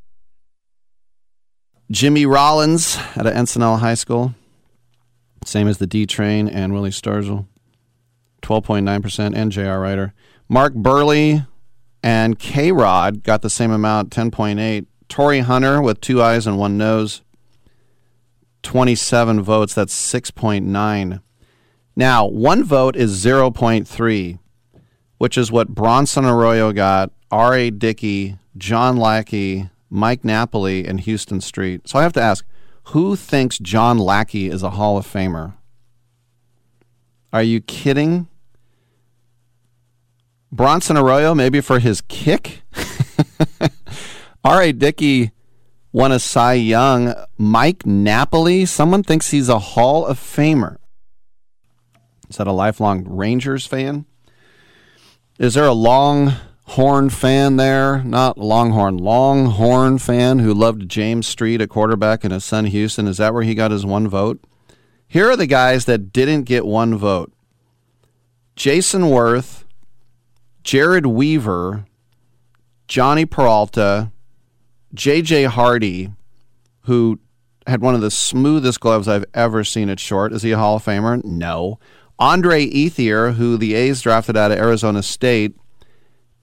Jimmy 1.92 2.26
Rollins 2.26 2.98
at 3.16 3.26
Encinal 3.26 3.80
High 3.80 3.94
School, 3.94 4.34
same 5.46 5.68
as 5.68 5.78
the 5.78 5.86
D 5.86 6.06
Train 6.06 6.48
and 6.48 6.74
Willie 6.74 6.90
Stargell, 6.90 7.46
12.9%, 8.42 9.36
and 9.36 9.52
J.R. 9.52 9.80
Ryder. 9.80 10.14
Mark 10.50 10.74
Buehrle 10.74 11.48
and 12.02 12.40
K 12.40 12.72
Rod 12.72 13.24
got 13.24 13.42
the 13.42 13.50
same 13.50 13.72
amount, 13.72 14.10
10.8. 14.12 14.86
Torii 15.10 15.40
Hunter 15.40 15.82
with 15.82 16.02
two 16.02 16.22
eyes 16.22 16.48
and 16.48 16.58
one 16.58 16.78
nose, 16.78 17.22
27 18.64 19.42
votes. 19.42 19.74
That's 19.74 19.94
6.9. 19.94 21.22
Now, 21.96 22.26
one 22.26 22.64
vote 22.64 22.96
is 22.96 23.24
0.3, 23.24 24.40
which 25.18 25.38
is 25.38 25.52
what 25.52 25.70
Bronson 25.70 26.26
Arroyo 26.26 26.72
got, 26.72 27.12
R.A. 27.32 27.70
Dickey, 27.70 28.38
John 28.58 28.98
Lackey, 28.98 29.70
Mike 29.90 30.24
Napoli, 30.24 30.86
and 30.86 31.06
Huston 31.06 31.40
Street. 31.40 31.88
So 31.88 32.00
I 32.00 32.04
have 32.04 32.14
to 32.14 32.22
ask, 32.22 32.46
who 32.86 33.16
thinks 33.16 33.60
John 33.60 33.98
Lackey 33.98 34.50
is 34.50 34.64
a 34.64 34.72
Hall 34.72 34.98
of 34.98 35.06
Famer? 35.06 35.54
Are 37.32 37.44
you 37.44 37.62
kidding? 37.62 38.28
Bronson 40.52 40.98
Arroyo, 40.98 41.34
maybe 41.34 41.62
for 41.62 41.80
his 41.80 42.02
kick? 42.02 42.64
R.A. 44.44 44.74
Dickey 44.74 45.32
won 45.92 46.12
a 46.12 46.20
Cy 46.20 46.54
Young. 46.54 47.14
Mike 47.38 47.86
Napoli, 47.86 48.66
someone 48.66 49.04
thinks 49.04 49.30
he's 49.30 49.50
a 49.50 49.60
Hall 49.60 50.06
of 50.06 50.20
Famer. 50.20 50.78
Is 52.34 52.38
that 52.38 52.48
a 52.48 52.52
lifelong 52.52 53.06
Rangers 53.08 53.68
fan? 53.68 54.08
Is 55.38 55.54
there 55.54 55.68
a 55.68 55.72
Longhorn 55.72 57.12
fan 57.12 57.58
there? 57.58 58.04
Not 58.04 58.40
Longhorn, 58.40 58.98
Longhorn 58.98 60.00
fan 60.00 60.40
who 60.40 60.52
loved 60.52 60.90
James 60.90 61.28
Street 61.28 61.62
at 61.62 61.70
quarterback 61.70 62.24
and 62.24 62.34
his 62.34 62.44
son 62.44 62.66
Huston. 62.66 63.08
Is 63.08 63.18
that 63.18 63.36
where 63.36 63.44
he 63.44 63.54
got 63.54 63.70
his 63.70 63.86
one 63.86 64.08
vote? 64.08 64.44
Here 65.08 65.30
are 65.30 65.36
the 65.36 65.46
guys 65.46 65.86
that 65.86 66.12
didn't 66.12 66.46
get 66.46 66.66
one 66.66 66.98
vote 66.98 67.32
Jayson 68.56 69.04
Werth, 69.04 69.64
Jered 70.64 71.06
Weaver, 71.06 71.86
Jhonny 72.88 73.30
Peralta, 73.30 74.12
J.J. 74.92 75.44
Hardy, 75.44 76.12
who 76.86 77.20
had 77.68 77.82
one 77.82 77.94
of 77.94 78.02
the 78.02 78.10
smoothest 78.10 78.80
gloves 78.80 79.08
I've 79.08 79.26
ever 79.36 79.64
seen 79.64 79.90
at 79.90 80.00
short. 80.00 80.34
Is 80.34 80.42
he 80.42 80.50
a 80.50 80.58
Hall 80.58 80.78
of 80.78 80.84
Famer? 80.84 81.24
No. 81.24 81.78
Andre 82.20 82.66
Ethier, 82.68 83.36
who 83.36 83.58
the 83.58 83.74
A's 83.74 84.02
drafted 84.02 84.38
out 84.38 84.52
of 84.52 84.58
Arizona 84.58 85.04
State, 85.04 85.56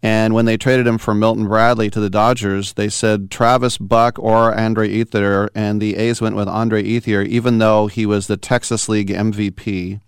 and 0.02 0.32
when 0.32 0.46
they 0.46 0.56
traded 0.56 0.86
him 0.86 0.98
for 0.98 1.14
Milton 1.14 1.46
Bradley 1.46 1.90
to 1.90 2.00
the 2.00 2.08
Dodgers, 2.08 2.72
they 2.72 2.88
said 2.88 3.30
Travis 3.30 3.76
Buck 3.76 4.18
or 4.18 4.54
Andre 4.58 4.88
Ethier, 4.88 5.50
and 5.54 5.80
the 5.80 5.96
A's 5.96 6.20
went 6.22 6.36
with 6.36 6.48
Andre 6.48 6.82
Ethier, 6.82 7.26
even 7.26 7.58
though 7.58 7.86
he 7.86 8.06
was 8.06 8.26
the 8.26 8.38
Texas 8.38 8.88
League 8.88 9.08
MVP. 9.10 10.00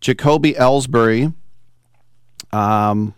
Jacoby 0.00 0.54
Ellsbury, 0.54 1.34
um, 2.52 3.14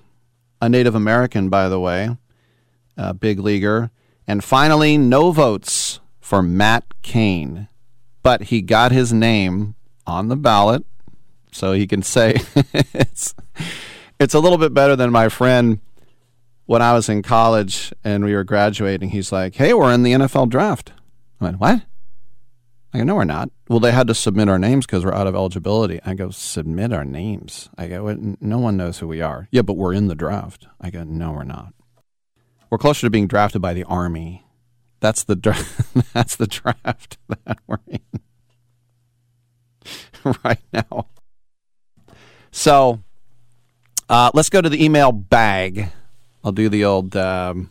a 0.60 0.68
Native 0.68 0.94
American, 0.94 1.48
by 1.48 1.68
the 1.68 1.80
way, 1.80 2.16
a 2.96 3.14
big 3.14 3.38
leaguer. 3.38 3.90
And 4.26 4.44
finally, 4.44 4.98
no 4.98 5.32
votes 5.32 6.00
for 6.20 6.42
Matt 6.42 6.84
Cain. 7.02 7.68
But 8.22 8.44
he 8.44 8.60
got 8.60 8.92
his 8.92 9.12
name 9.12 9.74
on 10.06 10.28
the 10.28 10.36
ballot 10.36 10.84
so 11.52 11.72
he 11.72 11.86
can 11.86 12.02
say 12.02 12.40
it's 12.94 13.34
it's 14.18 14.34
a 14.34 14.40
little 14.40 14.58
bit 14.58 14.74
better 14.74 14.96
than 14.96 15.10
my 15.10 15.28
friend 15.28 15.80
when 16.66 16.82
I 16.82 16.92
was 16.92 17.08
in 17.08 17.22
college 17.22 17.92
and 18.04 18.24
we 18.24 18.34
were 18.34 18.44
graduating, 18.44 19.10
he's 19.10 19.32
like, 19.32 19.54
"Hey, 19.54 19.74
we're 19.74 19.92
in 19.92 20.02
the 20.02 20.12
NFL 20.12 20.48
draft." 20.48 20.92
I 21.40 21.44
went, 21.44 21.60
"What?" 21.60 21.82
I 22.94 22.98
go, 22.98 23.04
"No, 23.04 23.16
we're 23.16 23.24
not." 23.24 23.50
Well, 23.68 23.80
they 23.80 23.92
had 23.92 24.06
to 24.06 24.14
submit 24.14 24.48
our 24.48 24.58
names 24.58 24.86
because 24.86 25.04
we're 25.04 25.14
out 25.14 25.26
of 25.26 25.34
eligibility. 25.34 26.00
I 26.04 26.14
go, 26.14 26.30
"Submit 26.30 26.92
our 26.92 27.04
names." 27.04 27.68
I 27.76 27.88
go, 27.88 28.34
"No 28.40 28.58
one 28.58 28.76
knows 28.76 28.98
who 28.98 29.08
we 29.08 29.20
are." 29.20 29.48
Yeah, 29.50 29.62
but 29.62 29.76
we're 29.76 29.94
in 29.94 30.08
the 30.08 30.14
draft. 30.14 30.66
I 30.80 30.90
go, 30.90 31.04
"No, 31.04 31.32
we're 31.32 31.44
not. 31.44 31.74
We're 32.70 32.78
closer 32.78 33.06
to 33.06 33.10
being 33.10 33.26
drafted 33.26 33.60
by 33.60 33.74
the 33.74 33.84
army. 33.84 34.46
That's 35.00 35.24
the 35.24 35.36
dra- 35.36 35.66
that's 36.14 36.36
the 36.36 36.46
draft 36.46 37.18
that 37.28 37.58
we're 37.66 37.78
in 37.86 38.00
right 40.44 40.62
now." 40.72 41.08
So, 42.52 43.02
uh, 44.08 44.30
let's 44.34 44.50
go 44.50 44.60
to 44.60 44.68
the 44.68 44.84
email 44.84 45.10
bag. 45.10 45.88
I'll 46.44 46.52
do 46.52 46.68
the 46.68 46.84
old. 46.84 47.16
Um, 47.16 47.70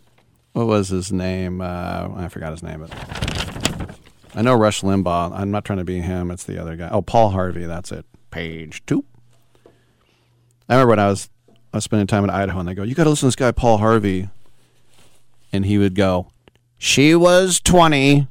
what 0.54 0.68
was 0.68 0.90
his 0.90 1.12
name? 1.12 1.62
Uh, 1.62 2.10
I 2.16 2.28
forgot 2.30 2.52
his 2.52 2.64
name. 2.64 2.82
But 2.82 3.98
I 4.36 4.42
know 4.42 4.56
Rush 4.56 4.82
Limbaugh. 4.82 5.32
I'm 5.34 5.52
not 5.52 5.66
trying 5.66 5.80
to 5.80 5.86
be 5.86 6.00
him. 6.02 6.32
It's 6.32 6.44
the 6.44 6.60
other 6.60 6.76
guy. 6.76 6.90
Oh, 6.92 7.02
Paul 7.02 7.30
Harvey. 7.30 7.66
That's 7.66 7.92
it. 7.92 8.06
Page 8.32 8.84
two. 8.86 9.06
I 10.68 10.76
remember 10.76 10.90
when 10.90 11.00
I 11.00 11.08
was 11.08 11.30
I 11.74 11.78
was 11.78 11.84
spending 11.84 12.08
time 12.08 12.24
in 12.24 12.30
Idaho, 12.30 12.60
and 12.60 12.68
they 12.68 12.74
go, 12.74 12.84
"You 12.84 12.96
got 12.96 13.04
to 13.04 13.12
listen 13.12 13.28
to 13.28 13.28
this 13.28 13.36
guy, 13.36 13.52
Paul 13.52 13.78
Harvey," 13.78 14.30
and 15.54 15.66
he 15.66 15.78
would 15.78 15.96
go, 15.96 16.32
"She 16.78 17.14
was 17.14 17.60
20, 17.60 18.28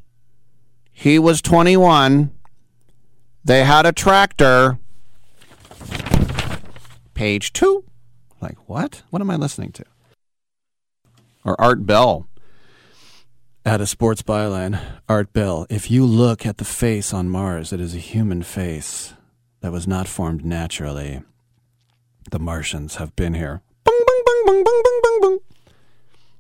he 0.91 1.19
was 1.19 1.41
21. 1.41 2.33
They 3.45 3.65
had 3.65 3.87
a 3.87 3.93
tractor." 3.93 4.79
Page 7.21 7.53
two. 7.53 7.85
Like 8.41 8.57
what? 8.67 9.03
What 9.11 9.21
am 9.21 9.31
I 9.31 9.37
listening 9.37 9.73
to? 9.73 9.85
Or 11.45 11.61
Art 11.61 11.85
Bell 11.85 12.27
at 13.63 13.83
a 13.83 13.87
sports 13.87 14.23
byline. 14.23 14.81
Art 15.07 15.31
Bell, 15.35 15.67
if 15.69 15.91
you 15.91 16.07
look 16.07 16.47
at 16.47 16.57
the 16.57 16.65
face 16.65 17.13
on 17.13 17.29
Mars, 17.29 17.75
it 17.75 17.81
is 17.81 17.95
a 17.95 17.99
human 17.99 18.43
face 18.43 19.13
that 19.61 19.71
was 19.71 19.87
not 19.87 20.09
formed 20.09 20.47
naturally. 20.47 21.21
The 22.31 22.39
Martians 22.39 22.95
have 22.95 23.15
been 23.17 23.35
here. 23.35 23.61
Bung, 23.85 24.01
bung, 24.07 24.23
bung, 24.25 24.43
bung, 24.47 24.65
bung, 24.65 24.83
bung, 24.83 25.01
bung, 25.03 25.21
bung. 25.21 25.39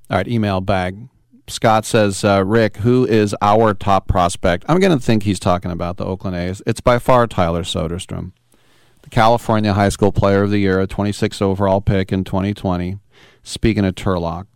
All 0.08 0.16
right, 0.16 0.28
email 0.28 0.62
bag. 0.62 1.10
Scott 1.46 1.84
says, 1.84 2.24
uh, 2.24 2.42
Rick, 2.42 2.78
who 2.78 3.04
is 3.04 3.36
our 3.42 3.74
top 3.74 4.08
prospect? 4.08 4.64
I'm 4.66 4.80
going 4.80 4.98
to 4.98 5.04
think 5.04 5.24
he's 5.24 5.40
talking 5.40 5.72
about 5.72 5.98
the 5.98 6.06
Oakland 6.06 6.36
A's. 6.36 6.62
It's 6.66 6.80
by 6.80 6.98
far 6.98 7.26
Tyler 7.26 7.64
Soderstrom, 7.64 8.32
the 9.02 9.10
California 9.10 9.72
High 9.72 9.88
School 9.88 10.12
Player 10.12 10.42
of 10.42 10.50
the 10.50 10.58
Year, 10.58 10.80
a 10.80 10.86
26th 10.86 11.42
overall 11.42 11.80
pick 11.80 12.12
in 12.12 12.24
2020. 12.24 12.98
Speaking 13.42 13.84
of 13.84 13.94
Turlock, 13.94 14.46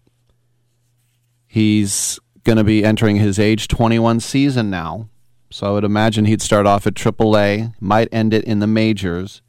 He's 1.55 2.19
going 2.43 2.59
to 2.59 2.65
be 2.65 2.85
entering 2.85 3.15
his 3.15 3.39
age 3.39 3.69
21 3.69 4.19
season 4.19 4.71
now. 4.71 5.09
So 5.53 5.69
I 5.69 5.71
would 5.71 5.85
imagine 5.85 6.25
he'd 6.25 6.43
start 6.43 6.66
off 6.66 6.85
at 6.85 6.95
AAA, 6.95 7.75
might 7.79 8.09
end 8.11 8.35
it 8.35 8.43
in 8.43 8.59
the 8.59 8.66
majors. 8.66 9.41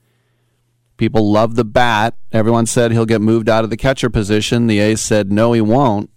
People 0.98 1.32
love 1.32 1.56
the 1.56 1.66
bat. 1.66 2.14
Everyone 2.32 2.68
said 2.68 2.92
he'll 2.92 3.08
get 3.08 3.22
moved 3.22 3.50
out 3.50 3.64
of 3.64 3.72
the 3.72 3.76
catcher 3.76 4.12
position. 4.12 4.68
The 4.68 4.78
A's 4.78 5.02
said 5.02 5.32
no, 5.32 5.54
he 5.54 5.62
won't. 5.62 6.12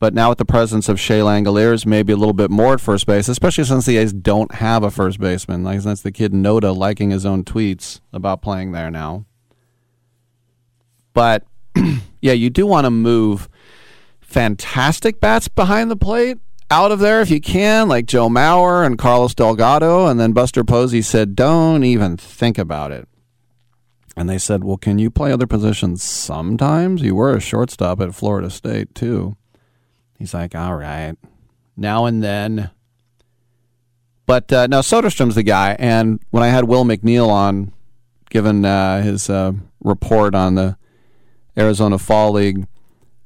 But 0.00 0.14
now 0.14 0.28
with 0.28 0.38
the 0.38 0.44
presence 0.44 0.88
of 0.88 1.00
Shea 1.00 1.18
Langeliers, 1.18 1.84
maybe 1.84 2.12
a 2.12 2.16
little 2.16 2.32
bit 2.32 2.50
more 2.50 2.74
at 2.74 2.80
first 2.80 3.06
base, 3.06 3.28
especially 3.28 3.64
since 3.64 3.84
the 3.84 3.96
A's 3.96 4.12
don't 4.12 4.54
have 4.54 4.84
a 4.84 4.90
first 4.90 5.18
baseman. 5.18 5.64
Like 5.64 5.82
that's 5.82 6.02
the 6.02 6.12
kid 6.12 6.32
Noda 6.32 6.76
liking 6.76 7.10
his 7.10 7.26
own 7.26 7.42
tweets 7.42 8.00
about 8.12 8.40
playing 8.40 8.72
there 8.72 8.90
now. 8.90 9.24
But 11.12 11.44
yeah, 12.20 12.32
you 12.32 12.48
do 12.48 12.64
want 12.64 12.84
to 12.84 12.90
move 12.90 13.48
fantastic 14.20 15.20
bats 15.20 15.48
behind 15.48 15.90
the 15.90 15.96
plate 15.96 16.38
out 16.70 16.92
of 16.92 17.00
there 17.00 17.20
if 17.20 17.30
you 17.30 17.40
can, 17.40 17.88
like 17.88 18.06
Joe 18.06 18.28
Mauer 18.28 18.86
and 18.86 18.98
Carlos 18.98 19.34
Delgado. 19.34 20.06
And 20.06 20.20
then 20.20 20.32
Buster 20.32 20.62
Posey 20.62 21.02
said, 21.02 21.34
don't 21.34 21.82
even 21.82 22.16
think 22.16 22.58
about 22.58 22.92
it. 22.92 23.08
And 24.16 24.28
they 24.28 24.38
said, 24.38 24.64
well, 24.64 24.76
can 24.76 24.98
you 24.98 25.10
play 25.10 25.32
other 25.32 25.46
positions 25.46 26.02
sometimes? 26.02 27.02
You 27.02 27.14
were 27.14 27.34
a 27.34 27.40
shortstop 27.40 28.00
at 28.00 28.14
Florida 28.14 28.50
State, 28.50 28.94
too. 28.94 29.36
He's 30.18 30.34
like, 30.34 30.54
all 30.54 30.74
right, 30.74 31.16
now 31.76 32.06
and 32.06 32.22
then. 32.22 32.70
But 34.26 34.52
uh, 34.52 34.66
now 34.66 34.80
Soderstrom's 34.80 35.36
the 35.36 35.42
guy. 35.42 35.76
And 35.78 36.20
when 36.30 36.42
I 36.42 36.48
had 36.48 36.64
Will 36.64 36.84
McNeil 36.84 37.28
on, 37.28 37.72
given 38.28 38.64
uh, 38.64 39.02
his 39.02 39.30
uh, 39.30 39.52
report 39.82 40.34
on 40.34 40.56
the 40.56 40.76
Arizona 41.56 41.98
Fall 41.98 42.32
League, 42.32 42.66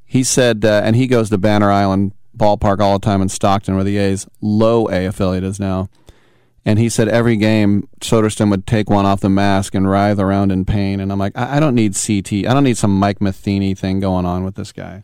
he 0.04 0.22
said, 0.22 0.64
uh, 0.64 0.82
and 0.84 0.94
he 0.94 1.06
goes 1.06 1.30
to 1.30 1.38
Banner 1.38 1.72
Island 1.72 2.12
Ballpark 2.36 2.80
all 2.80 2.98
the 2.98 3.04
time 3.04 3.22
in 3.22 3.28
Stockton, 3.28 3.74
where 3.74 3.84
the 3.84 3.96
A's 3.96 4.26
low 4.40 4.88
A 4.90 5.06
affiliate 5.06 5.44
is 5.44 5.58
now. 5.58 5.88
And 6.64 6.78
he 6.78 6.88
said 6.88 7.08
every 7.08 7.36
game 7.36 7.88
Soderstrom 8.00 8.50
would 8.50 8.66
take 8.66 8.88
one 8.88 9.06
off 9.06 9.20
the 9.20 9.28
mask 9.28 9.74
and 9.74 9.90
writhe 9.90 10.20
around 10.20 10.52
in 10.52 10.64
pain. 10.64 11.00
And 11.00 11.10
I'm 11.10 11.18
like, 11.18 11.36
I, 11.36 11.56
I 11.56 11.60
don't 11.60 11.74
need 11.74 11.94
CT. 11.94 12.46
I 12.46 12.54
don't 12.54 12.64
need 12.64 12.76
some 12.76 12.96
Mike 12.96 13.20
Matheny 13.20 13.74
thing 13.74 13.98
going 13.98 14.26
on 14.26 14.44
with 14.44 14.54
this 14.54 14.70
guy. 14.70 15.02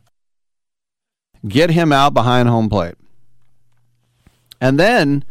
Get 1.46 1.70
him 1.70 1.92
out 1.92 2.14
behind 2.14 2.48
home 2.48 2.68
plate. 2.68 2.96
And 4.60 4.78
then, 4.78 5.24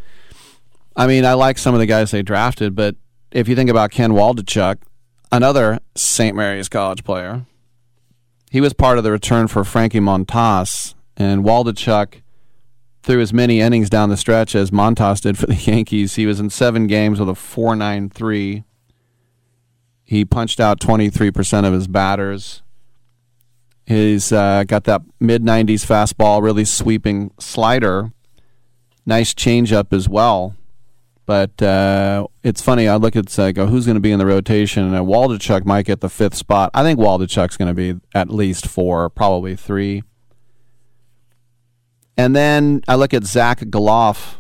I 0.95 1.07
mean, 1.07 1.25
I 1.25 1.33
like 1.33 1.57
some 1.57 1.73
of 1.73 1.79
the 1.79 1.85
guys 1.85 2.11
they 2.11 2.21
drafted, 2.21 2.75
but 2.75 2.95
if 3.31 3.47
you 3.47 3.55
think 3.55 3.69
about 3.69 3.91
Ken 3.91 4.11
Waldichuk, 4.11 4.77
another 5.31 5.79
St. 5.95 6.35
Mary's 6.35 6.69
College 6.69 7.03
player, 7.03 7.45
he 8.49 8.61
was 8.61 8.73
part 8.73 8.97
of 8.97 9.03
the 9.03 9.11
return 9.11 9.47
for 9.47 9.63
Frankie 9.63 9.99
Montas, 9.99 10.95
and 11.17 11.43
Waldichuk 11.43 12.21
threw 13.03 13.21
as 13.21 13.33
many 13.33 13.59
innings 13.59 13.89
down 13.89 14.09
the 14.09 14.17
stretch 14.17 14.55
as 14.55 14.71
Montas 14.71 15.21
did 15.21 15.37
for 15.37 15.45
the 15.45 15.55
Yankees. 15.71 16.15
He 16.15 16.25
was 16.25 16.39
in 16.39 16.49
seven 16.49 16.87
games 16.87 17.19
with 17.19 17.29
a 17.29 17.33
4.93. 17.33 18.63
He 20.03 20.25
punched 20.25 20.59
out 20.59 20.79
23% 20.79 21.65
of 21.65 21.73
his 21.73 21.87
batters. 21.87 22.61
He's 23.87 24.33
uh, 24.33 24.65
got 24.65 24.83
that 24.83 25.01
mid 25.21 25.43
90s 25.43 25.85
fastball, 25.85 26.41
really 26.43 26.65
sweeping 26.65 27.31
slider. 27.39 28.11
Nice 29.05 29.33
changeup 29.33 29.93
as 29.93 30.09
well. 30.09 30.57
But 31.25 31.61
uh, 31.61 32.27
it's 32.43 32.61
funny. 32.61 32.89
I 32.89 32.97
look 32.97 33.15
at 33.15 33.29
say, 33.29 33.53
go, 33.53 33.67
who's 33.67 33.85
going 33.85 33.95
to 33.95 34.01
be 34.01 34.11
in 34.11 34.19
the 34.19 34.25
rotation? 34.25 34.93
And 34.93 35.07
Waldichuk 35.07 35.65
might 35.65 35.85
get 35.85 36.01
the 36.01 36.09
fifth 36.09 36.35
spot. 36.35 36.69
I 36.73 36.83
think 36.83 36.99
Waldichuk's 36.99 37.55
going 37.55 37.73
to 37.73 37.73
be 37.73 37.99
at 38.13 38.29
least 38.29 38.67
four, 38.67 39.09
probably 39.09 39.55
three. 39.55 40.03
And 42.17 42.35
then 42.35 42.81
I 42.89 42.95
look 42.95 43.13
at 43.13 43.23
Zach 43.23 43.59
Gelof, 43.59 44.35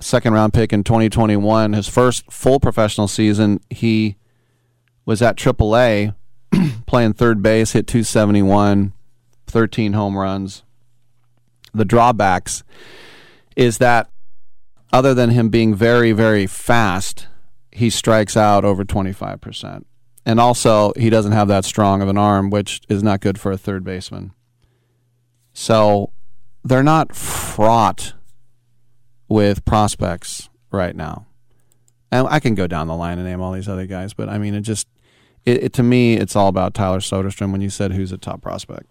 second 0.00 0.32
round 0.32 0.52
pick 0.52 0.72
in 0.72 0.82
2021. 0.82 1.74
His 1.74 1.86
first 1.86 2.30
full 2.30 2.58
professional 2.58 3.06
season, 3.06 3.60
he 3.70 4.16
was 5.04 5.22
at 5.22 5.36
AAA 5.36 6.14
playing 6.86 7.14
third 7.14 7.42
base, 7.42 7.72
hit 7.72 7.86
271, 7.86 8.92
13 9.46 9.92
home 9.92 10.16
runs. 10.16 10.62
The 11.72 11.84
drawbacks 11.84 12.62
is 13.56 13.78
that 13.78 14.08
other 14.92 15.14
than 15.14 15.30
him 15.30 15.48
being 15.48 15.74
very, 15.74 16.12
very 16.12 16.46
fast, 16.46 17.26
he 17.72 17.90
strikes 17.90 18.36
out 18.36 18.64
over 18.64 18.84
25%. 18.84 19.84
And 20.26 20.40
also, 20.40 20.92
he 20.96 21.10
doesn't 21.10 21.32
have 21.32 21.48
that 21.48 21.64
strong 21.64 22.00
of 22.00 22.08
an 22.08 22.16
arm, 22.16 22.48
which 22.50 22.80
is 22.88 23.02
not 23.02 23.20
good 23.20 23.38
for 23.38 23.52
a 23.52 23.58
third 23.58 23.84
baseman. 23.84 24.32
So 25.52 26.12
they're 26.62 26.82
not 26.82 27.14
fraught 27.14 28.14
with 29.28 29.64
prospects 29.64 30.48
right 30.70 30.96
now. 30.96 31.26
And 32.10 32.26
I 32.28 32.40
can 32.40 32.54
go 32.54 32.66
down 32.66 32.86
the 32.86 32.94
line 32.94 33.18
and 33.18 33.26
name 33.26 33.40
all 33.40 33.52
these 33.52 33.68
other 33.68 33.86
guys, 33.86 34.14
but 34.14 34.28
I 34.28 34.38
mean, 34.38 34.54
it 34.54 34.60
just, 34.60 34.86
it, 35.44 35.64
it, 35.64 35.72
to 35.74 35.82
me, 35.82 36.14
it's 36.16 36.36
all 36.36 36.48
about 36.48 36.74
Tyler 36.74 37.00
Soderstrom 37.00 37.52
when 37.52 37.60
you 37.60 37.70
said 37.70 37.92
who's 37.92 38.12
a 38.12 38.18
top 38.18 38.40
prospect. 38.40 38.86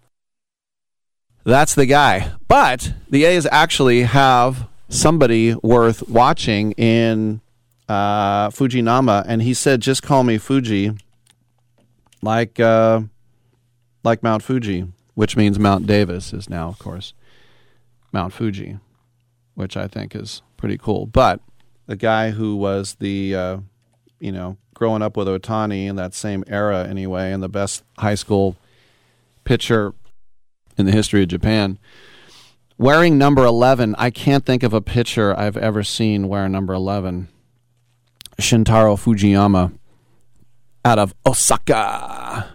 That's 1.44 1.74
the 1.74 1.86
guy. 1.86 2.32
But 2.48 2.94
the 3.10 3.24
A's 3.24 3.46
actually 3.50 4.02
have 4.02 4.66
somebody 4.88 5.54
worth 5.56 6.08
watching 6.08 6.72
in 6.72 7.40
uh, 7.88 8.48
Fujinami, 8.48 9.24
and 9.26 9.42
he 9.42 9.52
said, 9.52 9.80
"Just 9.80 10.02
call 10.02 10.24
me 10.24 10.38
Fuji, 10.38 10.92
like 12.22 12.58
uh, 12.58 13.02
like 14.02 14.22
Mount 14.22 14.42
Fuji, 14.42 14.86
which 15.14 15.36
means 15.36 15.58
Mount 15.58 15.86
Davis 15.86 16.32
is 16.32 16.48
now, 16.48 16.68
of 16.68 16.78
course, 16.78 17.12
Mount 18.12 18.32
Fuji, 18.32 18.78
which 19.54 19.76
I 19.76 19.86
think 19.86 20.14
is 20.14 20.40
pretty 20.56 20.78
cool." 20.78 21.04
But 21.04 21.40
the 21.86 21.96
guy 21.96 22.30
who 22.30 22.56
was 22.56 22.94
the 22.94 23.34
uh, 23.34 23.58
you 24.18 24.32
know 24.32 24.56
growing 24.74 25.02
up 25.02 25.16
with 25.16 25.28
Ohtani 25.28 25.86
in 25.86 25.96
that 25.96 26.14
same 26.14 26.44
era 26.46 26.86
anyway, 26.86 27.32
and 27.32 27.42
the 27.42 27.48
best 27.48 27.82
high 27.98 28.14
school 28.14 28.56
pitcher 29.44 29.94
in 30.76 30.86
the 30.86 30.92
history 30.92 31.22
of 31.22 31.28
Japan 31.28 31.78
Wearing 32.76 33.18
number 33.18 33.44
11, 33.44 33.94
I 33.98 34.10
can't 34.10 34.44
think 34.44 34.64
of 34.64 34.74
a 34.74 34.80
pitcher 34.80 35.38
I've 35.38 35.56
ever 35.56 35.84
seen 35.84 36.26
wear 36.26 36.48
number 36.48 36.74
11. 36.74 37.28
Shintaro 38.40 38.96
Fujinami 38.96 39.72
out 40.84 40.98
of 40.98 41.14
Osaka. 41.24 42.50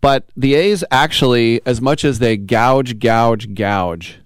But 0.00 0.28
the 0.36 0.54
A's 0.54 0.84
actually, 0.92 1.60
as 1.66 1.80
much 1.80 2.04
as 2.04 2.20
they 2.20 2.36
gouge, 2.36 3.00
gouge, 3.00 3.54
gouge, 3.54 4.20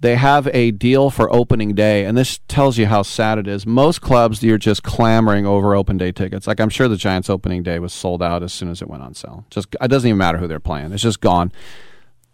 they 0.00 0.14
have 0.16 0.46
a 0.48 0.70
deal 0.70 1.10
for 1.10 1.32
opening 1.32 1.74
day, 1.74 2.04
and 2.04 2.16
this 2.16 2.38
tells 2.46 2.78
you 2.78 2.86
how 2.86 3.02
sad 3.02 3.38
it 3.38 3.48
is. 3.48 3.66
Most 3.66 4.00
clubs, 4.00 4.42
you're 4.42 4.58
just 4.58 4.82
clamoring 4.82 5.44
over 5.44 5.74
open 5.74 5.96
day 5.96 6.12
tickets. 6.12 6.46
Like 6.46 6.60
I'm 6.60 6.68
sure 6.68 6.86
the 6.86 6.96
Giants' 6.96 7.28
opening 7.28 7.62
day 7.62 7.78
was 7.78 7.92
sold 7.92 8.22
out 8.22 8.42
as 8.42 8.52
soon 8.52 8.70
as 8.70 8.80
it 8.80 8.88
went 8.88 9.02
on 9.02 9.14
sale. 9.14 9.44
Just 9.50 9.74
it 9.80 9.88
doesn't 9.88 10.08
even 10.08 10.18
matter 10.18 10.38
who 10.38 10.46
they're 10.46 10.60
playing; 10.60 10.92
it's 10.92 11.02
just 11.02 11.20
gone. 11.20 11.52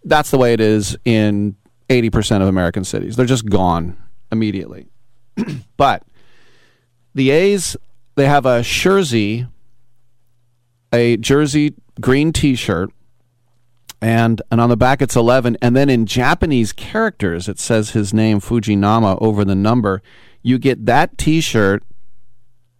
That's 0.04 0.30
the 0.30 0.36
way 0.36 0.52
it 0.52 0.60
is 0.60 0.98
in 1.06 1.56
80% 1.88 2.42
of 2.42 2.48
American 2.48 2.84
cities. 2.84 3.16
They're 3.16 3.24
just 3.24 3.46
gone 3.48 3.96
immediately. 4.30 4.86
but 5.78 6.02
the 7.14 7.30
A's, 7.30 7.76
they 8.14 8.26
have 8.26 8.44
a 8.44 8.60
jersey, 8.62 9.46
a 10.92 11.16
jersey 11.16 11.74
green 12.00 12.34
T-shirt 12.34 12.90
and 14.04 14.42
and 14.50 14.60
on 14.60 14.68
the 14.68 14.76
back 14.76 15.00
it's 15.00 15.16
11 15.16 15.56
and 15.62 15.74
then 15.74 15.88
in 15.88 16.04
japanese 16.04 16.74
characters 16.74 17.48
it 17.48 17.58
says 17.58 17.90
his 17.90 18.12
name 18.12 18.38
Fujinami 18.38 19.16
over 19.20 19.46
the 19.46 19.54
number. 19.54 20.02
You 20.42 20.58
get 20.58 20.84
that 20.84 21.16
t-shirt 21.16 21.82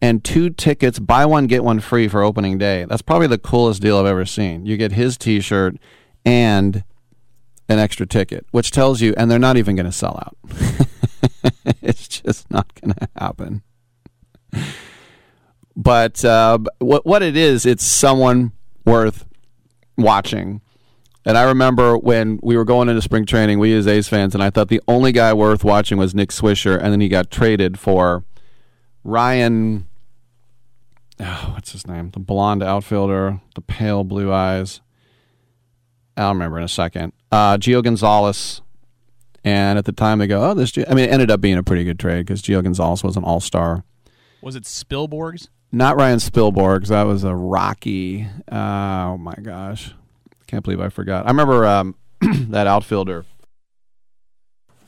and 0.02 0.22
two 0.22 0.50
tickets 0.50 0.98
buy 0.98 1.24
one 1.24 1.46
get 1.46 1.64
one 1.64 1.80
free 1.80 2.08
for 2.08 2.22
opening 2.22 2.58
day. 2.58 2.84
That's 2.84 3.00
probably 3.00 3.26
the 3.26 3.38
coolest 3.38 3.80
deal 3.80 3.96
i've 3.96 4.04
ever 4.04 4.26
seen. 4.26 4.66
You 4.66 4.76
get 4.76 4.92
his 4.92 5.16
t-shirt 5.16 5.76
and 6.26 6.84
an 7.70 7.78
extra 7.78 8.06
ticket 8.06 8.44
which 8.50 8.70
tells 8.70 9.00
you 9.00 9.14
and 9.16 9.30
they're 9.30 9.38
not 9.38 9.56
even 9.56 9.76
going 9.76 9.86
to 9.86 9.92
sell 9.92 10.18
out. 10.18 10.36
It's 11.80 12.08
just 12.08 12.50
not 12.50 12.70
going 12.80 12.94
to 12.94 13.08
happen. 13.16 13.62
But 15.76 16.24
uh, 16.24 16.58
what 16.78 17.06
what 17.06 17.22
it 17.22 17.36
is 17.36 17.64
it's 17.66 17.84
someone 17.84 18.52
worth 18.84 19.26
watching 19.96 20.60
and 21.24 21.38
I 21.38 21.44
remember 21.44 21.96
when 21.96 22.38
we 22.42 22.56
were 22.56 22.64
going 22.64 22.88
into 22.88 23.02
spring 23.02 23.26
training, 23.26 23.58
we 23.58 23.74
as 23.74 23.86
A's 23.86 24.08
fans, 24.08 24.34
and 24.34 24.42
I 24.42 24.50
thought 24.50 24.68
the 24.68 24.82
only 24.86 25.12
guy 25.12 25.32
worth 25.32 25.64
watching 25.64 25.98
was 25.98 26.14
Nick 26.14 26.30
Swisher, 26.30 26.76
and 26.80 26.92
then 26.92 27.00
he 27.00 27.08
got 27.08 27.30
traded 27.30 27.78
for 27.78 28.24
Ryan. 29.02 29.88
Oh, 31.20 31.50
what's 31.54 31.72
his 31.72 31.86
name? 31.86 32.10
The 32.10 32.20
blonde 32.20 32.62
outfielder, 32.62 33.40
the 33.54 33.60
pale 33.60 34.04
blue 34.04 34.32
eyes. 34.32 34.80
I'll 36.16 36.32
remember 36.32 36.58
in 36.58 36.64
a 36.64 36.68
second. 36.68 37.12
Uh, 37.30 37.56
Gio 37.56 37.82
Gonzalez. 37.82 38.60
And 39.46 39.78
at 39.78 39.84
the 39.84 39.92
time, 39.92 40.20
they 40.20 40.26
go, 40.26 40.50
oh, 40.50 40.54
this. 40.54 40.72
Gio. 40.72 40.90
I 40.90 40.94
mean, 40.94 41.04
it 41.04 41.12
ended 41.12 41.30
up 41.30 41.40
being 41.40 41.58
a 41.58 41.62
pretty 41.62 41.84
good 41.84 41.98
trade 41.98 42.26
because 42.26 42.40
Gio 42.40 42.62
Gonzalez 42.62 43.04
was 43.04 43.16
an 43.16 43.24
all 43.24 43.40
star. 43.40 43.84
Was 44.40 44.56
it 44.56 44.64
Spilborghs? 44.64 45.48
Not 45.70 45.96
Ryan 45.96 46.18
Spilborghs. 46.18 46.88
That 46.88 47.02
was 47.02 47.24
a 47.24 47.34
Rocky. 47.34 48.26
Uh, 48.50 49.10
oh, 49.12 49.18
my 49.18 49.34
gosh. 49.34 49.92
Can't 50.54 50.62
believe 50.62 50.80
I 50.80 50.88
forgot. 50.88 51.26
I 51.26 51.30
remember 51.30 51.66
um, 51.66 51.96
that 52.20 52.68
outfielder 52.68 53.24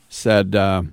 said 0.07 0.55
uh, 0.55 0.83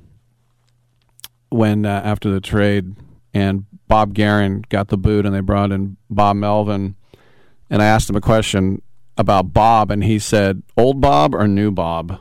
when 1.49 1.87
uh, 1.87 2.03
after 2.05 2.29
the 2.29 2.41
trade 2.41 2.97
and 3.33 3.67
Bob 3.87 4.15
Geren 4.15 4.69
got 4.71 4.89
the 4.89 4.97
boot 4.97 5.27
and 5.27 5.33
they 5.33 5.39
brought 5.39 5.71
in 5.71 5.97
Bob 6.11 6.35
Melvin, 6.35 6.97
and 7.71 7.83
I 7.83 7.87
asked 7.87 8.11
him 8.11 8.17
a 8.17 8.21
question 8.21 8.83
about 9.17 9.53
Bob, 9.53 9.93
and 9.93 10.03
he 10.03 10.19
said, 10.19 10.65
"Old 10.77 11.01
Bob 11.01 11.37
or 11.37 11.47
new 11.47 11.71
Bob?" 11.71 12.19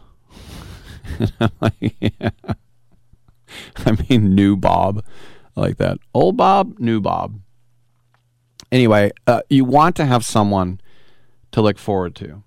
like, 1.60 1.96
yeah. 2.00 2.30
I 3.78 3.98
mean, 4.08 4.36
new 4.36 4.56
Bob, 4.56 5.04
I 5.58 5.60
like 5.60 5.78
that. 5.78 5.98
Old 6.14 6.38
Bob, 6.38 6.78
new 6.78 7.02
Bob. 7.02 7.40
Anyway, 8.72 9.12
uh, 9.26 9.42
you 9.50 9.66
want 9.66 9.96
to 9.96 10.06
have 10.06 10.24
someone 10.24 10.80
to 11.54 11.62
look 11.62 11.78
forward 11.78 12.16
to. 12.16 12.44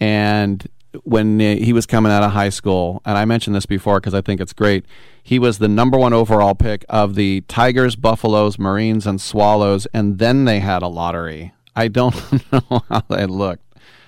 And 0.00 0.66
when 1.04 1.38
he 1.38 1.72
was 1.72 1.86
coming 1.86 2.10
out 2.10 2.22
of 2.22 2.32
high 2.32 2.48
school, 2.48 3.00
and 3.04 3.16
I 3.16 3.24
mentioned 3.24 3.54
this 3.54 3.66
before 3.66 4.00
because 4.00 4.14
I 4.14 4.22
think 4.22 4.40
it's 4.40 4.52
great, 4.52 4.84
he 5.22 5.38
was 5.38 5.58
the 5.58 5.68
number 5.68 5.96
one 5.96 6.12
overall 6.12 6.54
pick 6.54 6.84
of 6.88 7.14
the 7.14 7.42
Tigers, 7.42 7.94
Buffaloes, 7.94 8.58
Marines, 8.58 9.06
and 9.06 9.20
Swallows, 9.20 9.86
and 9.94 10.18
then 10.18 10.46
they 10.46 10.58
had 10.58 10.82
a 10.82 10.88
lottery. 10.88 11.52
I 11.76 11.88
don't 11.88 12.14
know 12.52 12.82
how 12.88 13.02
that 13.08 13.30
looked, 13.30 13.62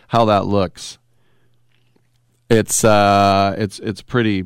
how 0.09 0.25
that 0.25 0.47
looks. 0.47 0.99
It's 2.51 2.85
uh, 2.85 3.55
it's 3.57 3.79
it's 3.79 4.03
pretty 4.03 4.45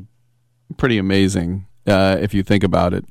pretty 0.77 0.97
amazing 0.97 1.65
uh, 1.87 2.17
if 2.19 2.33
you 2.33 2.43
think 2.43 2.63
about 2.63 2.93
it. 2.93 3.05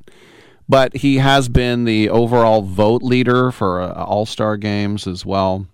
But 0.69 0.97
he 0.97 1.19
has 1.19 1.49
been 1.49 1.85
the 1.85 2.09
overall 2.11 2.63
vote 2.63 3.03
leader 3.03 3.51
for 3.51 3.81
uh, 3.81 4.05
All 4.05 4.27
Star 4.27 4.57
games 4.57 5.07
as 5.07 5.27
well 5.27 5.67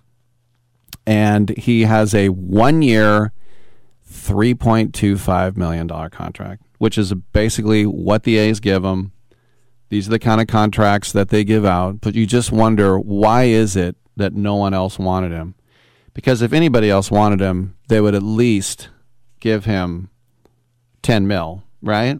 and 1.07 1.51
he 1.51 1.83
has 1.83 2.15
a 2.15 2.29
one 2.29 2.83
year, 2.83 3.33
$3.25 4.11 5.57
million 5.57 5.89
contract, 6.11 6.63
which 6.79 6.99
is 6.99 7.13
basically 7.33 7.87
what 7.87 8.25
the 8.25 8.37
A's 8.39 8.61
give 8.61 8.85
him. 8.85 9.13
These 9.89 10.09
are 10.09 10.13
the 10.13 10.19
kind 10.19 10.41
of 10.41 10.47
contracts 10.47 11.13
that 11.13 11.29
they 11.29 11.45
give 11.45 11.65
out, 11.65 12.01
but 12.01 12.15
you 12.15 12.27
just 12.27 12.51
wonder 12.51 12.99
why 12.99 13.45
is 13.45 13.77
it 13.77 13.97
that 14.17 14.33
no 14.33 14.57
one 14.57 14.75
else 14.75 14.99
wanted 14.99 15.33
him? 15.33 15.55
Because 16.15 16.43
if 16.43 16.53
anybody 16.53 16.91
else 16.91 17.11
wanted 17.11 17.41
him, 17.41 17.77
they 17.89 18.01
would 18.01 18.15
at 18.15 18.23
least 18.23 18.89
give 19.41 19.65
him 19.65 20.09
10 21.03 21.27
mil, 21.27 21.63
right? 21.83 22.19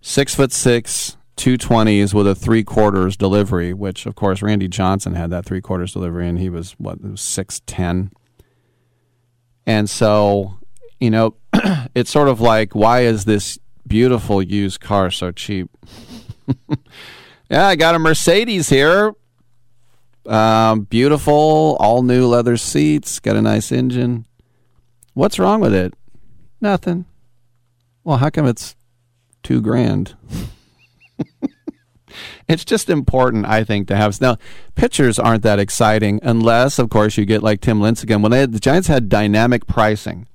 Six 0.00 0.34
foot 0.34 0.52
six, 0.52 1.16
two 1.38 1.56
twenties 1.56 2.12
with 2.12 2.26
a 2.26 2.34
three 2.34 2.62
quarters 2.62 3.16
delivery, 3.16 3.72
which 3.72 4.04
of 4.04 4.14
course 4.14 4.42
Randy 4.42 4.68
Johnson 4.68 5.14
had 5.14 5.30
that 5.30 5.46
three 5.46 5.62
quarters 5.62 5.92
delivery, 5.94 6.28
and 6.28 6.38
he 6.38 6.50
was 6.50 6.72
what 6.72 6.98
six 7.18 7.62
ten. 7.66 8.10
And 9.64 9.88
so, 9.88 10.58
you 10.98 11.10
know, 11.10 11.36
it's 11.94 12.10
sort 12.10 12.28
of 12.28 12.40
like, 12.40 12.74
why 12.74 13.02
is 13.02 13.24
this 13.24 13.58
beautiful 13.86 14.42
used 14.42 14.80
car 14.80 15.10
so 15.10 15.30
cheap? 15.30 15.70
yeah, 17.50 17.66
I 17.66 17.76
got 17.76 17.94
a 17.94 17.98
Mercedes 17.98 18.68
here. 18.68 19.12
Um, 20.26 20.82
beautiful, 20.82 21.76
all 21.80 22.02
new 22.02 22.26
leather 22.26 22.56
seats, 22.56 23.20
got 23.20 23.36
a 23.36 23.42
nice 23.42 23.72
engine. 23.72 24.26
What's 25.14 25.38
wrong 25.38 25.60
with 25.60 25.74
it? 25.74 25.94
Nothing. 26.60 27.06
Well, 28.04 28.18
how 28.18 28.30
come 28.30 28.46
it's 28.46 28.74
two 29.42 29.60
grand? 29.60 30.16
it's 32.48 32.64
just 32.64 32.88
important, 32.88 33.46
I 33.46 33.64
think, 33.64 33.88
to 33.88 33.96
have. 33.96 34.20
Now, 34.20 34.36
pitchers 34.74 35.18
aren't 35.18 35.42
that 35.42 35.58
exciting 35.58 36.20
unless, 36.22 36.78
of 36.78 36.90
course, 36.90 37.16
you 37.16 37.24
get 37.24 37.42
like 37.42 37.60
Tim 37.60 37.80
Lincecum. 37.80 38.22
When 38.22 38.32
had, 38.32 38.52
the 38.52 38.60
Giants 38.60 38.88
had 38.88 39.08
dynamic 39.08 39.66
pricing, 39.66 40.26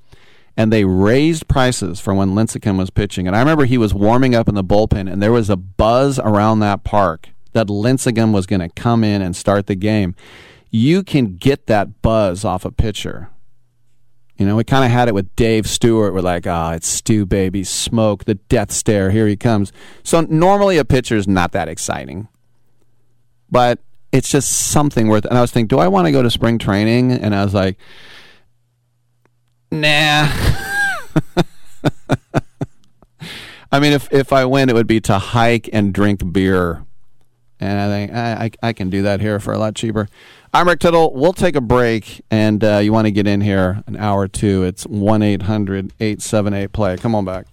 and 0.55 0.71
they 0.71 0.85
raised 0.85 1.47
prices 1.47 1.99
for 1.99 2.13
when 2.13 2.31
Lincecum 2.31 2.77
was 2.77 2.89
pitching. 2.89 3.27
And 3.27 3.35
I 3.35 3.39
remember 3.39 3.65
he 3.65 3.77
was 3.77 3.93
warming 3.93 4.35
up 4.35 4.47
in 4.47 4.55
the 4.55 4.63
bullpen, 4.63 5.11
and 5.11 5.21
there 5.21 5.31
was 5.31 5.49
a 5.49 5.57
buzz 5.57 6.19
around 6.19 6.59
that 6.59 6.83
park 6.83 7.29
that 7.53 7.67
Lincecum 7.67 8.33
was 8.33 8.45
going 8.45 8.61
to 8.61 8.69
come 8.69 9.03
in 9.03 9.21
and 9.21 9.35
start 9.35 9.67
the 9.67 9.75
game. 9.75 10.15
You 10.69 11.03
can 11.03 11.37
get 11.37 11.67
that 11.67 12.01
buzz 12.01 12.43
off 12.43 12.65
a 12.65 12.71
pitcher 12.71 13.29
you 14.43 14.49
know, 14.49 14.57
we 14.57 14.65
kind 14.65 14.83
of 14.83 14.91
had 14.91 15.07
it 15.07 15.13
with 15.13 15.33
Dave 15.37 15.69
Stewart. 15.69 16.13
We're 16.13 16.19
like, 16.19 16.45
ah, 16.45 16.71
oh, 16.71 16.73
it's 16.73 16.85
Stu, 16.85 17.25
baby, 17.25 17.63
smoke, 17.63 18.25
the 18.25 18.35
death 18.35 18.73
stare, 18.73 19.09
here 19.09 19.25
he 19.25 19.37
comes. 19.37 19.71
So 20.03 20.19
normally 20.19 20.77
a 20.77 20.83
pitcher 20.83 21.15
is 21.15 21.29
not 21.29 21.53
that 21.53 21.69
exciting, 21.69 22.27
but 23.49 23.79
it's 24.11 24.29
just 24.29 24.51
something 24.51 25.07
worth. 25.07 25.23
And 25.23 25.37
I 25.37 25.41
was 25.41 25.51
thinking, 25.51 25.69
do 25.69 25.79
I 25.79 25.87
want 25.87 26.07
to 26.07 26.11
go 26.11 26.21
to 26.21 26.29
spring 26.29 26.57
training? 26.59 27.13
And 27.13 27.33
I 27.33 27.45
was 27.45 27.53
like, 27.53 27.77
nah. 29.71 30.27
I 33.71 33.79
mean, 33.79 33.93
if 33.93 34.11
if 34.11 34.33
I 34.33 34.43
went, 34.43 34.71
it 34.71 34.73
would 34.73 34.87
be 34.87 34.99
to 35.01 35.19
hike 35.19 35.69
and 35.71 35.93
drink 35.93 36.33
beer, 36.33 36.85
and 37.63 37.79
I 37.79 37.87
think 37.87 38.11
I, 38.11 38.45
I, 38.45 38.69
I 38.69 38.73
can 38.73 38.89
do 38.89 39.03
that 39.03 39.21
here 39.21 39.39
for 39.39 39.53
a 39.53 39.57
lot 39.57 39.75
cheaper. 39.75 40.07
I'm 40.53 40.67
Rick 40.67 40.79
Tittle. 40.79 41.13
We'll 41.13 41.33
take 41.33 41.55
a 41.55 41.61
break, 41.61 42.21
and 42.29 42.63
uh, 42.63 42.77
you 42.77 42.91
want 42.91 43.07
to 43.07 43.11
get 43.11 43.25
in 43.25 43.41
here 43.41 43.83
an 43.87 43.95
hour 43.95 44.21
or 44.21 44.27
two. 44.27 44.63
It's 44.63 44.85
1 44.85 45.21
800 45.21 45.93
878 45.99 46.73
play. 46.73 46.97
Come 46.97 47.15
on 47.15 47.25
back. 47.25 47.52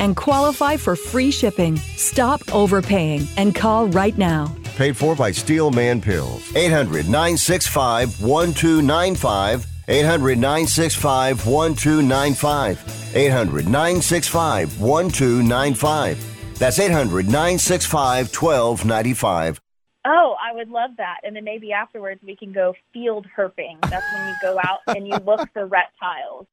and 0.00 0.16
qualify 0.16 0.76
for 0.76 0.96
free 0.96 1.30
shipping. 1.30 1.76
Stop 1.76 2.40
overpaying 2.54 3.26
and 3.36 3.54
call 3.54 3.88
right 3.88 4.16
now. 4.16 4.54
Paid 4.76 4.96
for 4.96 5.14
by 5.14 5.30
Steel 5.32 5.70
Man 5.70 6.00
Pills. 6.00 6.54
800 6.54 7.06
965 7.06 8.22
1295. 8.22 9.66
800 9.88 10.38
965 10.38 11.46
1295. 11.46 13.16
800 13.16 13.68
965 13.68 14.80
1295. 14.80 16.58
That's 16.58 16.78
800 16.78 17.26
965 17.26 18.34
1295. 18.34 19.60
Oh, 20.08 20.36
I 20.40 20.54
would 20.54 20.68
love 20.68 20.90
that. 20.98 21.18
And 21.24 21.34
then 21.34 21.44
maybe 21.44 21.72
afterwards 21.72 22.20
we 22.22 22.36
can 22.36 22.52
go 22.52 22.74
field 22.92 23.26
herping. 23.36 23.80
That's 23.90 24.06
when 24.12 24.28
you 24.28 24.34
go 24.40 24.58
out 24.62 24.78
and 24.86 25.06
you 25.06 25.16
look 25.16 25.48
for 25.52 25.66
reptiles. 25.66 26.46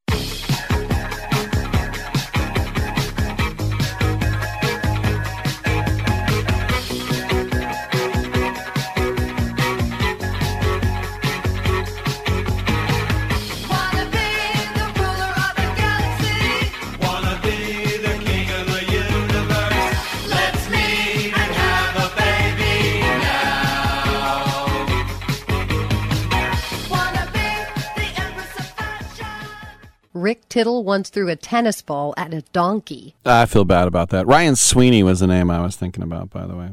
Rick 30.24 30.48
Tittle 30.48 30.86
once 30.86 31.10
threw 31.10 31.28
a 31.28 31.36
tennis 31.36 31.82
ball 31.82 32.14
at 32.16 32.34
a 32.34 32.44
donkey. 32.54 33.14
Ah, 33.26 33.41
I 33.41 33.45
feel 33.45 33.66
bad 33.66 33.90
about 33.90 34.08
that. 34.12 34.26
Ryan 34.26 34.56
Sweeney 34.56 35.04
was 35.04 35.20
the 35.20 35.28
name 35.28 35.52
I 35.52 35.62
was 35.62 35.76
thinking 35.76 36.02
about, 36.02 36.30
by 36.30 36.48
the 36.48 36.56
way. 36.56 36.70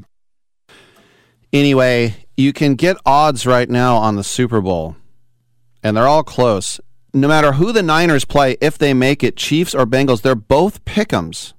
Anyway, 1.53 2.27
you 2.37 2.53
can 2.53 2.77
get 2.77 2.97
odds 3.05 3.47
right 3.47 3.69
now 3.69 3.97
on 3.97 4.15
the 4.15 4.23
Super 4.23 4.61
Bowl, 4.61 4.95
and 5.83 5.97
they're 5.97 6.07
all 6.07 6.23
close. 6.23 6.81
No 7.13 7.27
matter 7.27 7.55
who 7.55 7.73
the 7.73 7.83
Niners 7.83 8.25
play, 8.25 8.57
if 8.61 8.79
they 8.79 8.95
make 8.95 9.25
it, 9.25 9.37
Chiefs 9.37 9.75
or 9.75 9.85
Bengals, 9.85 10.23
they're 10.23 10.37
both 10.37 10.85
pick'ems. 10.85 11.53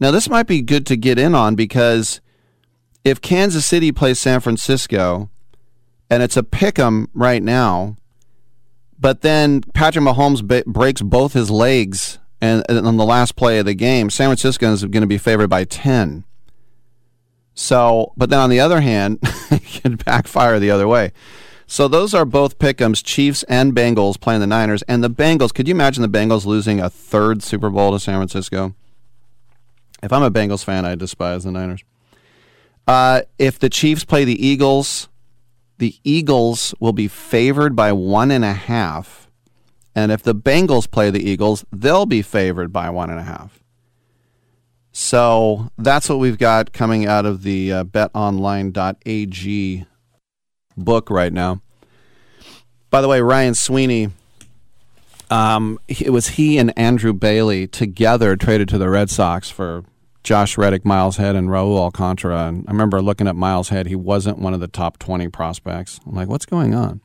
Now, 0.00 0.10
this 0.10 0.30
might 0.30 0.46
be 0.46 0.62
good 0.62 0.86
to 0.86 0.96
get 0.96 1.18
in 1.18 1.34
on 1.34 1.56
because 1.56 2.22
if 3.04 3.20
Kansas 3.20 3.66
City 3.66 3.92
plays 3.92 4.18
San 4.18 4.40
Francisco, 4.40 5.28
and 6.08 6.22
it's 6.22 6.38
a 6.38 6.42
pick'em 6.42 7.08
right 7.12 7.42
now, 7.42 7.98
but 9.04 9.20
then 9.20 9.60
Patrick 9.60 10.02
Mahomes 10.02 10.64
breaks 10.64 11.02
both 11.02 11.34
his 11.34 11.50
legs 11.50 12.18
and, 12.40 12.64
and 12.70 12.86
on 12.86 12.96
the 12.96 13.04
last 13.04 13.36
play 13.36 13.58
of 13.58 13.66
the 13.66 13.74
game, 13.74 14.08
San 14.08 14.28
Francisco 14.28 14.72
is 14.72 14.82
going 14.82 15.02
to 15.02 15.06
be 15.06 15.18
favored 15.18 15.50
by 15.50 15.64
10. 15.64 16.24
So, 17.52 18.14
but 18.16 18.30
then 18.30 18.38
on 18.38 18.48
the 18.48 18.60
other 18.60 18.80
hand, 18.80 19.18
it 19.50 19.62
can 19.62 19.96
backfire 19.96 20.58
the 20.58 20.70
other 20.70 20.88
way. 20.88 21.12
So 21.66 21.86
those 21.86 22.14
are 22.14 22.24
both 22.24 22.58
pick'ems, 22.58 23.04
Chiefs 23.04 23.42
and 23.42 23.74
Bengals 23.74 24.18
playing 24.18 24.40
the 24.40 24.46
Niners. 24.46 24.80
And 24.88 25.04
the 25.04 25.10
Bengals, 25.10 25.52
could 25.52 25.68
you 25.68 25.74
imagine 25.74 26.00
the 26.00 26.08
Bengals 26.08 26.46
losing 26.46 26.80
a 26.80 26.88
third 26.88 27.42
Super 27.42 27.68
Bowl 27.68 27.92
to 27.92 28.00
San 28.00 28.16
Francisco? 28.16 28.74
If 30.02 30.14
I'm 30.14 30.22
a 30.22 30.30
Bengals 30.30 30.64
fan, 30.64 30.86
I 30.86 30.94
despise 30.94 31.44
the 31.44 31.52
Niners. 31.52 31.84
Uh, 32.88 33.20
if 33.38 33.58
the 33.58 33.68
Chiefs 33.68 34.06
play 34.06 34.24
the 34.24 34.46
Eagles, 34.46 35.10
the 35.78 35.96
Eagles 36.04 36.74
will 36.80 36.92
be 36.92 37.08
favored 37.08 37.74
by 37.74 37.92
one 37.92 38.30
and 38.30 38.44
a 38.44 38.52
half. 38.52 39.28
And 39.94 40.10
if 40.10 40.22
the 40.22 40.34
Bengals 40.34 40.90
play 40.90 41.10
the 41.10 41.22
Eagles, 41.22 41.64
they'll 41.72 42.06
be 42.06 42.22
favored 42.22 42.72
by 42.72 42.90
one 42.90 43.10
and 43.10 43.18
a 43.18 43.24
half. 43.24 43.60
So 44.92 45.70
that's 45.76 46.08
what 46.08 46.18
we've 46.18 46.38
got 46.38 46.72
coming 46.72 47.06
out 47.06 47.26
of 47.26 47.42
the 47.42 47.72
uh, 47.72 47.84
betonline.ag 47.84 48.66
book 50.76 51.10
right 51.10 51.32
now. 51.32 51.60
By 52.90 53.00
the 53.00 53.08
way, 53.08 53.20
Ryan 53.20 53.54
Sweeney, 53.54 54.10
um, 55.30 55.80
it 55.88 56.12
was 56.12 56.28
he 56.28 56.58
and 56.58 56.76
Andrew 56.78 57.12
Bailey 57.12 57.66
together 57.66 58.36
traded 58.36 58.68
to 58.68 58.78
the 58.78 58.88
Red 58.88 59.10
Sox 59.10 59.50
for 59.50 59.84
Josh 60.24 60.58
Reddick, 60.58 60.84
Miles 60.84 61.18
Head, 61.18 61.36
and 61.36 61.48
Raul 61.48 61.78
Alcantara. 61.78 62.46
And 62.46 62.64
I 62.66 62.72
remember 62.72 63.00
looking 63.00 63.28
at 63.28 63.36
Miles 63.36 63.68
Head; 63.68 63.86
he 63.86 63.94
wasn't 63.94 64.38
one 64.38 64.54
of 64.54 64.60
the 64.60 64.66
top 64.66 64.98
twenty 64.98 65.28
prospects. 65.28 66.00
I'm 66.06 66.14
like, 66.14 66.28
what's 66.28 66.46
going 66.46 66.74
on? 66.74 67.00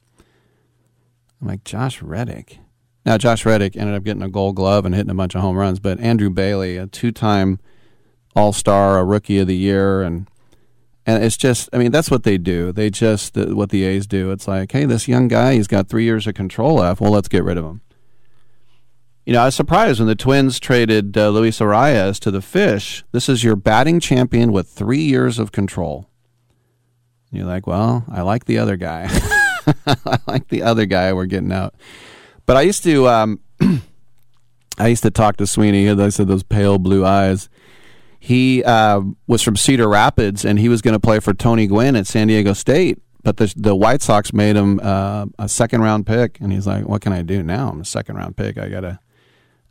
I'm 1.41 1.47
like, 1.47 1.63
Josh 1.63 2.01
Reddick. 2.01 2.59
Now, 3.05 3.17
Josh 3.17 3.45
Reddick 3.45 3.77
ended 3.77 3.95
up 3.95 4.03
getting 4.03 4.21
a 4.21 4.29
Gold 4.29 4.55
Glove 4.55 4.85
and 4.85 4.93
hitting 4.93 5.09
a 5.09 5.15
bunch 5.15 5.33
of 5.35 5.41
home 5.41 5.57
runs, 5.57 5.79
but 5.79 5.99
Andrew 5.99 6.29
Bailey, 6.29 6.75
a 6.77 6.85
two-time 6.85 7.59
All 8.35 8.51
Star, 8.51 8.99
a 8.99 9.05
Rookie 9.05 9.39
of 9.39 9.47
the 9.47 9.55
Year, 9.55 10.01
and 10.01 10.29
and 11.05 11.23
it's 11.23 11.37
just, 11.37 11.69
I 11.73 11.77
mean, 11.77 11.91
that's 11.91 12.11
what 12.11 12.23
they 12.23 12.37
do. 12.37 12.71
They 12.71 12.89
just 12.89 13.35
what 13.35 13.69
the 13.69 13.83
A's 13.83 14.05
do. 14.05 14.31
It's 14.31 14.47
like, 14.47 14.71
hey, 14.71 14.85
this 14.85 15.07
young 15.07 15.27
guy, 15.27 15.55
he's 15.55 15.67
got 15.67 15.89
three 15.89 16.03
years 16.03 16.27
of 16.27 16.35
control 16.35 16.75
left. 16.75 17.01
Well, 17.01 17.11
let's 17.11 17.29
get 17.29 17.43
rid 17.43 17.57
of 17.57 17.65
him. 17.65 17.81
You 19.30 19.34
know, 19.34 19.43
I 19.43 19.45
was 19.45 19.56
surprised 19.56 19.99
when 19.99 20.07
the 20.07 20.15
Twins 20.15 20.60
traded 20.60 21.15
uh, 21.15 21.30
Luis 21.30 21.60
Arraez 21.60 22.19
to 22.22 22.31
the 22.31 22.41
Fish. 22.41 23.03
This 23.11 23.30
is 23.30 23.43
your 23.43 23.56
batting 23.56 23.99
champion 23.99 24.51
with 24.51 24.68
three 24.68 25.03
years 25.03 25.38
of 25.38 25.51
control. 25.51 26.10
And 27.30 27.38
you're 27.38 27.47
like, 27.47 27.68
well, 27.68 28.06
I 28.10 28.23
like 28.23 28.45
the 28.45 28.57
other 28.57 28.76
guy. 28.76 29.06
I 29.85 30.18
like 30.26 30.47
the 30.47 30.64
other 30.64 30.88
guy 30.88 31.14
we're 31.14 31.27
getting 31.27 31.51
out. 31.51 31.76
But 32.47 32.57
I 32.57 32.61
used 32.61 32.81
to, 32.85 33.07
um, 33.07 33.39
I 34.80 34.88
used 34.88 35.03
to 35.03 35.11
talk 35.11 35.38
to 35.38 35.45
Sweeney. 35.45 35.88
I 35.88 36.10
said 36.10 36.27
those 36.27 36.41
pale 36.41 36.80
blue 36.80 37.06
eyes. 37.06 37.49
He 38.19 38.64
uh, 38.64 38.99
was 39.27 39.43
from 39.43 39.57
Cedar 39.57 39.88
Rapids, 39.88 40.43
and 40.43 40.57
he 40.57 40.69
was 40.69 40.81
going 40.81 40.95
to 40.95 40.99
play 40.99 41.19
for 41.19 41.35
Tony 41.35 41.68
Gwynn 41.68 41.95
at 41.95 42.07
San 42.07 42.30
Diego 42.30 42.53
State 42.53 42.97
but 43.22 43.38
the 43.38 43.53
the 43.56 43.76
White 43.76 44.01
Sox 44.01 44.31
made 44.34 44.56
him 44.56 44.80
uh, 44.81 45.26
a 45.38 45.49
second 45.49 45.81
round 45.81 46.07
pick, 46.07 46.39
and 46.39 46.53
he's 46.53 46.65
like, 46.65 46.88
"What 46.88 47.01
can 47.01 47.11
I 47.11 47.22
do 47.22 47.43
now? 47.43 47.69
I'm 47.69 47.81
a 47.81 47.85
second 47.85 48.15
round 48.15 48.38
pick. 48.38 48.57
I 48.57 48.69
gotta 48.69 48.99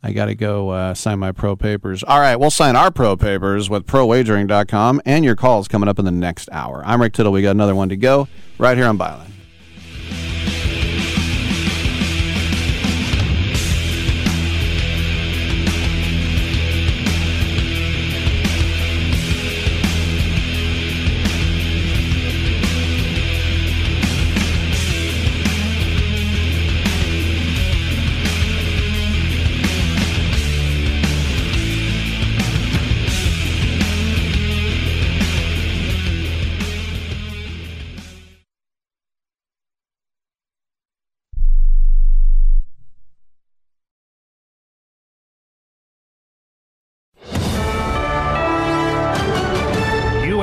I 0.01 0.13
got 0.13 0.25
to 0.25 0.35
go 0.35 0.69
uh, 0.69 0.93
sign 0.93 1.19
my 1.19 1.31
pro 1.31 1.55
papers. 1.55 2.03
All 2.03 2.19
right, 2.19 2.37
we'll 2.37 2.51
sign 2.51 2.75
our 2.75 2.91
pro 2.91 3.17
papers 3.17 3.69
with 3.69 3.85
prowagering.com, 3.85 5.01
and 5.05 5.25
your 5.25 5.35
calls 5.35 5.67
coming 5.67 5.89
up 5.89 5.99
in 5.99 6.05
the 6.05 6.11
next 6.11 6.49
hour. 6.51 6.81
I'm 6.85 7.01
Rick 7.01 7.13
Tittle. 7.13 7.31
We 7.31 7.41
got 7.41 7.51
another 7.51 7.75
one 7.75 7.89
to 7.89 7.97
go 7.97 8.27
right 8.57 8.77
here 8.77 8.87
on 8.87 8.97
Byline. 8.97 9.28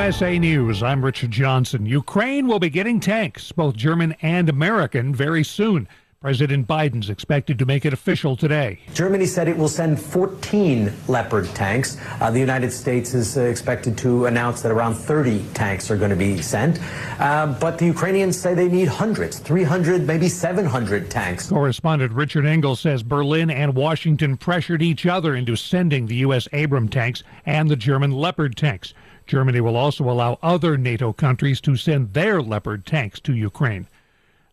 USA 0.07 0.39
News, 0.39 0.85
I'm 0.85 1.05
Richard 1.05 1.33
Johnson. 1.33 1.85
Ukraine 1.85 2.47
will 2.47 2.61
be 2.61 2.71
getting 2.71 3.01
tanks, 3.01 3.51
both 3.51 3.75
German 3.75 4.15
and 4.23 4.49
American, 4.49 5.13
very 5.13 5.43
soon. 5.43 5.89
President 6.21 6.69
Biden's 6.69 7.11
expected 7.11 7.59
to 7.59 7.67
make 7.67 7.85
it 7.85 7.93
official 7.93 8.37
today. 8.37 8.79
Germany 8.95 9.27
said 9.27 9.49
it 9.49 9.57
will 9.57 9.67
send 9.67 10.01
14 10.01 10.93
Leopard 11.09 11.47
tanks. 11.57 11.99
Uh, 12.21 12.31
the 12.31 12.39
United 12.39 12.71
States 12.71 13.15
is 13.15 13.37
uh, 13.37 13.41
expected 13.41 13.99
to 13.99 14.27
announce 14.27 14.63
that 14.63 14.71
around 14.71 14.95
30 14.95 15.45
tanks 15.55 15.91
are 15.91 15.97
going 15.97 16.11
to 16.11 16.17
be 16.17 16.41
sent. 16.41 16.79
Uh, 17.19 17.49
but 17.61 17.77
the 17.77 17.87
Ukrainians 17.87 18.39
say 18.39 18.55
they 18.55 18.69
need 18.69 18.87
hundreds, 18.87 19.41
300, 19.41 20.07
maybe 20.07 20.29
700 20.29 21.11
tanks. 21.11 21.49
Correspondent 21.49 22.13
Richard 22.13 22.47
Engel 22.47 22.77
says 22.77 23.03
Berlin 23.03 23.51
and 23.51 23.75
Washington 23.75 24.37
pressured 24.37 24.83
each 24.83 25.05
other 25.05 25.35
into 25.35 25.57
sending 25.57 26.07
the 26.07 26.17
U.S. 26.27 26.47
Abram 26.53 26.89
tanks 26.89 27.25
and 27.45 27.69
the 27.69 27.77
German 27.77 28.13
Leopard 28.13 28.57
tanks. 28.57 28.95
Germany 29.27 29.61
will 29.61 29.77
also 29.77 30.09
allow 30.09 30.39
other 30.43 30.77
NATO 30.77 31.13
countries 31.13 31.61
to 31.63 31.77
send 31.77 32.13
their 32.13 32.41
Leopard 32.41 32.87
tanks 32.87 33.21
to 33.21 33.35
Ukraine. 33.35 33.89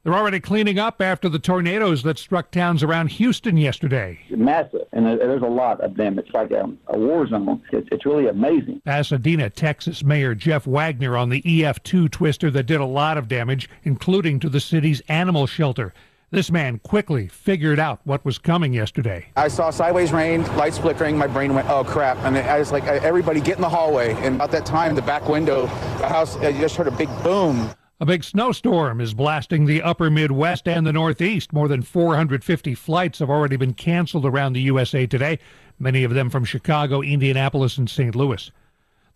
They're 0.04 0.14
already 0.14 0.42
cleaning 0.42 0.80
up 0.80 1.02
after 1.02 1.30
the 1.30 1.40
tornadoes 1.40 2.04
that 2.04 2.18
struck 2.18 2.52
towns 2.52 2.84
around 2.84 3.12
Houston 3.12 3.56
yesterday. 3.56 4.20
Massive, 4.30 4.82
and 4.92 5.06
there's 5.06 5.42
a 5.42 5.46
lot 5.46 5.80
of 5.80 5.96
them. 5.96 6.20
It's 6.20 6.34
like 6.34 6.52
a, 6.52 6.70
a 6.88 7.00
war 7.00 7.26
zone. 7.26 7.62
It's, 7.72 7.88
it's 7.90 8.06
really 8.06 8.28
amazing. 8.28 8.82
Pasadena, 8.84 9.50
Texas 9.50 10.04
Mayor 10.04 10.36
Jeff 10.36 10.68
Wagner 10.68 11.16
on 11.16 11.30
the 11.30 11.42
EF2 11.44 12.12
twister 12.12 12.52
that 12.52 12.64
did 12.64 12.82
a 12.82 12.86
lot 12.86 13.18
of 13.18 13.30
damage, 13.30 13.70
including 13.84 14.42
to 14.42 14.50
the 14.50 14.60
city's 14.60 15.02
animal 15.08 15.48
shelter. 15.48 15.94
This 16.34 16.50
man 16.50 16.80
quickly 16.80 17.28
figured 17.28 17.78
out 17.78 18.02
what 18.06 18.26
was 18.26 18.40
coming 18.40 18.74
yesterday. 18.74 19.28
I 19.36 19.48
saw 19.50 19.70
sideways 19.70 20.12
rain, 20.12 20.42
lights 20.56 20.80
flickering. 20.80 21.16
My 21.16 21.28
brain 21.28 21.54
went, 21.54 21.70
oh 21.70 21.84
crap. 21.84 22.18
And 22.24 22.36
I 22.36 22.58
was 22.58 22.72
like, 22.72 22.86
everybody 22.86 23.40
get 23.40 23.58
in 23.58 23.62
the 23.62 23.70
hallway. 23.70 24.16
And 24.16 24.38
about 24.38 24.50
that 24.50 24.66
time, 24.66 24.96
the 24.96 25.04
back 25.04 25.30
window, 25.30 25.68
the 25.68 26.10
house, 26.10 26.36
I 26.38 26.52
just 26.54 26.76
heard 26.76 26.88
a 26.88 26.92
big 26.92 27.08
boom. 27.22 27.70
A 28.00 28.08
big 28.08 28.24
snowstorm 28.24 29.00
is 29.00 29.14
blasting 29.14 29.68
the 29.68 29.84
upper 29.84 30.10
Midwest 30.10 30.68
and 30.68 30.88
the 30.88 30.92
Northeast. 30.92 31.54
More 31.54 31.68
than 31.68 31.84
450 31.84 32.74
flights 32.74 33.20
have 33.20 33.30
already 33.30 33.56
been 33.56 33.76
canceled 33.76 34.26
around 34.26 34.54
the 34.54 34.62
USA 34.62 35.06
today, 35.06 35.38
many 35.78 36.04
of 36.04 36.16
them 36.16 36.32
from 36.32 36.46
Chicago, 36.46 37.04
Indianapolis, 37.04 37.78
and 37.78 37.88
St. 37.88 38.16
Louis. 38.16 38.50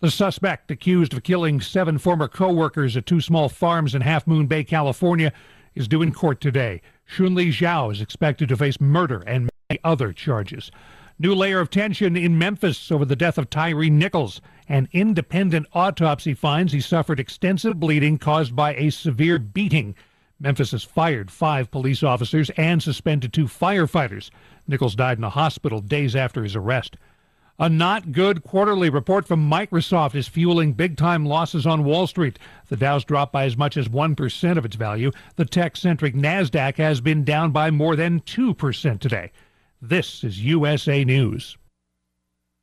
The 0.01 0.11
suspect, 0.11 0.69
accused 0.69 1.13
of 1.13 1.23
killing 1.23 1.61
seven 1.61 1.97
former 1.97 2.27
co-workers 2.27 2.95
at 2.95 3.07
two 3.07 3.21
small 3.21 3.49
farms 3.49 3.95
in 3.95 4.03
Half 4.03 4.27
Moon 4.27 4.45
Bay, 4.45 4.63
California, 4.63 5.33
is 5.73 5.87
due 5.87 6.03
in 6.03 6.11
court 6.11 6.39
today. 6.41 6.79
Chunli 7.09 7.49
Zhao 7.49 7.91
is 7.91 8.01
expected 8.01 8.49
to 8.49 8.57
face 8.57 8.81
murder 8.81 9.23
and 9.25 9.49
many 9.69 9.79
other 9.83 10.13
charges. 10.13 10.71
New 11.19 11.33
layer 11.33 11.59
of 11.59 11.69
tension 11.69 12.15
in 12.15 12.37
Memphis 12.37 12.91
over 12.91 13.05
the 13.05 13.15
death 13.15 13.37
of 13.37 13.49
Tyre 13.49 13.89
Nichols. 13.89 14.39
An 14.67 14.87
independent 14.91 15.65
autopsy 15.73 16.33
finds 16.33 16.73
he 16.73 16.81
suffered 16.81 17.19
extensive 17.19 17.79
bleeding 17.79 18.17
caused 18.17 18.55
by 18.55 18.75
a 18.75 18.91
severe 18.91 19.39
beating. 19.39 19.95
Memphis 20.39 20.71
has 20.71 20.83
fired 20.83 21.31
five 21.31 21.71
police 21.71 22.03
officers 22.03 22.51
and 22.51 22.83
suspended 22.83 23.33
two 23.33 23.45
firefighters. 23.45 24.29
Nichols 24.67 24.95
died 24.95 25.17
in 25.17 25.23
a 25.23 25.29
hospital 25.29 25.79
days 25.79 26.15
after 26.15 26.43
his 26.43 26.55
arrest. 26.55 26.97
A 27.59 27.69
not 27.69 28.11
good 28.11 28.43
quarterly 28.43 28.87
report 28.91 29.27
from 29.27 29.49
Microsoft 29.49 30.13
is 30.13 30.27
fueling 30.27 30.73
big 30.73 30.95
time 30.95 31.25
losses 31.25 31.65
on 31.65 31.83
Wall 31.83 32.05
Street. 32.05 32.37
The 32.67 32.77
Dow's 32.77 33.03
dropped 33.03 33.33
by 33.33 33.45
as 33.45 33.57
much 33.57 33.77
as 33.77 33.87
1% 33.87 34.57
of 34.59 34.65
its 34.65 34.75
value. 34.75 35.11
The 35.37 35.45
tech 35.45 35.75
centric 35.75 36.13
NASDAQ 36.13 36.75
has 36.75 37.01
been 37.01 37.23
down 37.23 37.49
by 37.49 37.71
more 37.71 37.95
than 37.95 38.21
2% 38.21 38.99
today. 38.99 39.31
This 39.81 40.23
is 40.23 40.43
USA 40.43 41.03
News. 41.03 41.57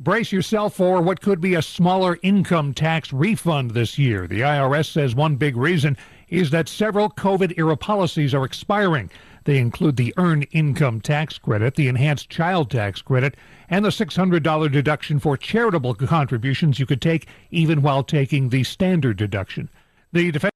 Brace 0.00 0.30
yourself 0.30 0.76
for 0.76 1.02
what 1.02 1.20
could 1.20 1.40
be 1.40 1.56
a 1.56 1.62
smaller 1.62 2.20
income 2.22 2.72
tax 2.72 3.12
refund 3.12 3.72
this 3.72 3.98
year. 3.98 4.28
The 4.28 4.42
IRS 4.42 4.92
says 4.92 5.16
one 5.16 5.34
big 5.34 5.56
reason 5.56 5.96
is 6.28 6.50
that 6.50 6.68
several 6.68 7.10
COVID 7.10 7.58
era 7.58 7.76
policies 7.76 8.32
are 8.32 8.44
expiring. 8.44 9.10
They 9.42 9.58
include 9.58 9.96
the 9.96 10.14
Earned 10.16 10.46
Income 10.52 11.00
Tax 11.00 11.36
Credit, 11.38 11.74
the 11.74 11.88
Enhanced 11.88 12.30
Child 12.30 12.70
Tax 12.70 13.02
Credit, 13.02 13.34
and 13.68 13.84
the 13.84 13.88
$600 13.88 14.70
deduction 14.70 15.18
for 15.18 15.36
charitable 15.36 15.96
contributions 15.96 16.78
you 16.78 16.86
could 16.86 17.02
take 17.02 17.26
even 17.50 17.82
while 17.82 18.04
taking 18.04 18.50
the 18.50 18.62
standard 18.62 19.16
deduction. 19.16 19.68
The 20.12 20.30
defense 20.30 20.52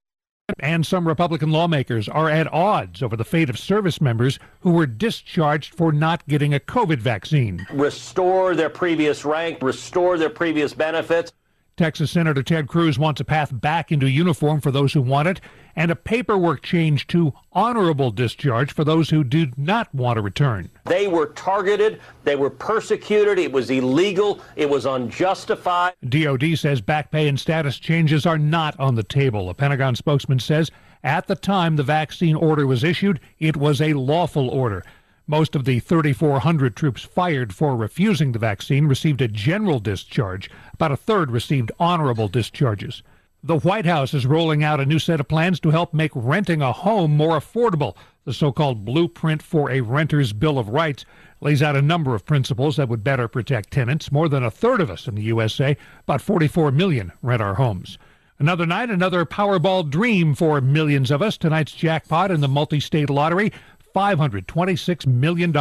and 0.59 0.87
some 0.87 1.07
Republican 1.07 1.51
lawmakers 1.51 2.09
are 2.09 2.29
at 2.29 2.53
odds 2.53 3.03
over 3.03 3.17
the 3.17 3.25
fate 3.25 3.51
of 3.51 3.59
service 3.59 4.01
members 4.01 4.39
who 4.61 4.71
were 4.71 4.87
discharged 4.87 5.75
for 5.75 5.93
not 5.93 6.27
getting 6.27 6.55
a 6.55 6.61
COVID 6.61 6.99
vaccine. 6.99 7.67
Restore 7.73 8.55
their 8.55 8.71
previous 8.71 9.25
rank, 9.25 9.59
restore 9.63 10.19
their 10.19 10.31
previous 10.31 10.75
benefits. 10.75 11.33
Texas 11.77 12.11
Senator 12.11 12.43
Ted 12.43 12.69
Cruz 12.69 12.99
wants 12.99 13.21
a 13.21 13.25
path 13.25 13.51
back 13.53 13.91
into 13.91 14.09
uniform 14.09 14.61
for 14.61 14.71
those 14.71 14.93
who 14.93 15.01
want 15.01 15.29
it, 15.29 15.41
and 15.77 15.91
a 15.91 15.97
paperwork 15.97 16.63
change 16.63 17.07
to 17.09 17.33
honorable 17.53 18.11
discharge 18.11 18.73
for 18.73 18.85
those 18.85 19.11
who 19.11 19.25
do 19.25 19.53
not 19.57 19.95
want 19.95 20.17
to 20.17 20.23
return. 20.23 20.71
They 20.85 21.09
were 21.09 21.27
targeted, 21.27 22.01
they 22.25 22.37
were 22.37 22.51
persecuted, 22.51 23.39
it 23.39 23.53
was 23.53 23.71
illegal, 23.71 24.41
it 24.57 24.69
was 24.69 24.87
unjustified. 24.87 25.95
DOD 26.09 26.59
says 26.59 26.81
back 26.81 27.11
pay 27.11 27.29
and 27.29 27.39
status 27.39 27.79
changes 27.79 28.27
are 28.27 28.39
not 28.39 28.79
on 28.79 28.95
the 28.95 29.03
table. 29.03 29.51
A 29.51 29.55
Pentagon 29.55 29.97
spokesman 29.97 30.39
says 30.39 30.71
at 31.05 31.27
the 31.27 31.35
time 31.35 31.77
the 31.77 31.83
vaccine 31.83 32.37
order 32.37 32.67
was 32.67 32.85
issued, 32.85 33.21
it 33.39 33.57
was 33.57 33.81
a 33.81 33.95
lawful 33.95 34.49
order. 34.49 34.85
Most 35.27 35.55
of 35.55 35.65
the 35.65 35.79
3,400 35.81 36.77
troops 36.77 37.03
fired 37.03 37.55
for 37.55 37.77
refusing 37.77 38.33
the 38.33 38.39
vaccine 38.39 38.87
received 38.87 39.21
a 39.23 39.29
general 39.29 39.79
discharge. 39.79 40.51
About 40.75 40.93
a 40.93 40.97
third 40.97 41.31
received 41.31 41.73
honorable 41.79 42.29
discharges. 42.29 43.03
The 43.45 43.59
White 43.59 43.87
House 43.87 44.15
is 44.15 44.25
rolling 44.25 44.63
out 44.63 44.79
a 44.79 44.87
new 44.87 45.01
set 45.01 45.19
of 45.19 45.27
plans 45.27 45.59
to 45.61 45.71
help 45.71 45.93
make 45.93 46.13
renting 46.15 46.63
a 46.63 46.71
home 46.71 47.17
more 47.17 47.37
affordable. 47.37 47.97
The 48.25 48.33
so 48.33 48.53
called 48.53 48.85
Blueprint 48.85 49.43
for 49.43 49.69
a 49.69 49.81
Renter's 49.81 50.33
Bill 50.33 50.61
of 50.61 50.69
Rights 50.69 51.05
lays 51.41 51.61
out 51.61 51.75
a 51.75 51.83
number 51.83 52.15
of 52.15 52.25
principles 52.25 52.77
that 52.77 52.89
would 52.89 53.03
better 53.03 53.27
protect 53.27 53.73
tenants. 53.73 54.13
More 54.13 54.29
than 54.29 54.45
a 54.45 54.51
third 54.51 54.81
of 54.81 54.93
us 54.93 55.09
in 55.09 55.17
the 55.17 55.23
USA, 55.23 55.77
about 56.03 56.23
44 56.23 56.71
million, 56.71 57.11
rent 57.21 57.43
our 57.43 57.55
homes. 57.55 57.99
Another 58.39 58.65
night, 58.65 58.91
another 58.91 59.25
Powerball 59.25 59.91
dream 59.91 60.37
for 60.37 60.61
millions 60.61 61.11
of 61.11 61.21
us. 61.21 61.37
Tonight's 61.37 61.73
jackpot 61.73 62.31
in 62.31 62.43
the 62.43 62.49
multi 62.49 62.79
state 62.79 63.11
lottery 63.11 63.51
$526 63.93 65.05
million. 65.09 65.53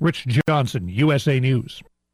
Rich 0.00 0.26
Johnson, 0.48 0.88
USA 0.88 1.38
News. 1.38 1.82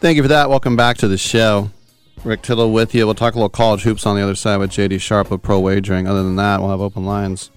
Thank 0.00 0.16
you 0.16 0.22
for 0.22 0.28
that. 0.28 0.48
Welcome 0.48 0.76
back 0.76 0.98
to 0.98 1.08
the 1.08 1.18
show. 1.18 1.70
Rick 2.22 2.42
Tittle 2.42 2.70
with 2.70 2.94
you. 2.94 3.04
We'll 3.04 3.16
talk 3.16 3.34
a 3.34 3.36
little 3.36 3.48
college 3.48 3.82
hoops 3.82 4.06
on 4.06 4.14
the 4.14 4.22
other 4.22 4.36
side 4.36 4.58
with 4.58 4.70
JD 4.70 5.00
Sharp 5.00 5.32
of 5.32 5.42
Pro 5.42 5.58
Wagering. 5.58 6.06
Other 6.06 6.22
than 6.22 6.36
that, 6.36 6.60
we'll 6.60 6.70
have 6.70 6.80
open 6.80 7.04
lines. 7.04 7.50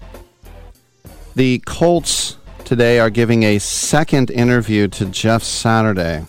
The 1.36 1.60
Colts 1.60 2.36
today 2.64 2.98
are 2.98 3.10
giving 3.10 3.44
a 3.44 3.60
second 3.60 4.28
interview 4.28 4.88
to 4.88 5.04
Jeff 5.06 5.44
Saturday 5.44 6.24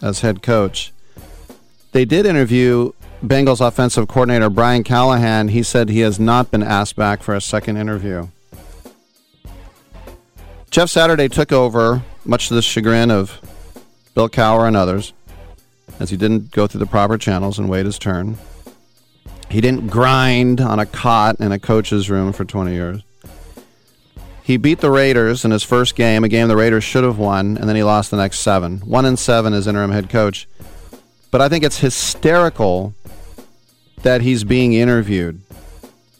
as 0.00 0.20
head 0.20 0.40
coach. 0.40 0.92
They 1.90 2.04
did 2.04 2.24
interview 2.24 2.92
Bengals 3.20 3.60
offensive 3.60 4.06
coordinator 4.06 4.48
Brian 4.48 4.84
Callahan. 4.84 5.48
He 5.48 5.64
said 5.64 5.88
he 5.88 6.00
has 6.00 6.20
not 6.20 6.52
been 6.52 6.62
asked 6.62 6.94
back 6.94 7.24
for 7.24 7.34
a 7.34 7.40
second 7.40 7.76
interview. 7.76 8.28
Jeff 10.70 10.90
Saturday 10.90 11.28
took 11.28 11.50
over, 11.50 12.04
much 12.24 12.46
to 12.46 12.54
the 12.54 12.62
chagrin 12.62 13.10
of 13.10 13.40
Bill 14.18 14.28
Cowher 14.28 14.66
and 14.66 14.76
others, 14.76 15.12
as 16.00 16.10
he 16.10 16.16
didn't 16.16 16.50
go 16.50 16.66
through 16.66 16.80
the 16.80 16.86
proper 16.86 17.16
channels 17.16 17.56
and 17.56 17.68
wait 17.68 17.86
his 17.86 18.00
turn. 18.00 18.36
He 19.48 19.60
didn't 19.60 19.86
grind 19.86 20.60
on 20.60 20.80
a 20.80 20.86
cot 20.86 21.38
in 21.38 21.52
a 21.52 21.58
coach's 21.60 22.10
room 22.10 22.32
for 22.32 22.44
20 22.44 22.72
years. 22.72 23.02
He 24.42 24.56
beat 24.56 24.80
the 24.80 24.90
Raiders 24.90 25.44
in 25.44 25.52
his 25.52 25.62
first 25.62 25.94
game, 25.94 26.24
a 26.24 26.28
game 26.28 26.48
the 26.48 26.56
Raiders 26.56 26.82
should 26.82 27.04
have 27.04 27.16
won, 27.16 27.56
and 27.56 27.68
then 27.68 27.76
he 27.76 27.84
lost 27.84 28.10
the 28.10 28.16
next 28.16 28.40
seven. 28.40 28.78
One 28.78 29.04
and 29.04 29.16
seven 29.16 29.54
as 29.54 29.68
interim 29.68 29.92
head 29.92 30.10
coach. 30.10 30.48
But 31.30 31.40
I 31.40 31.48
think 31.48 31.62
it's 31.62 31.78
hysterical 31.78 32.94
that 34.02 34.22
he's 34.22 34.42
being 34.42 34.72
interviewed, 34.72 35.42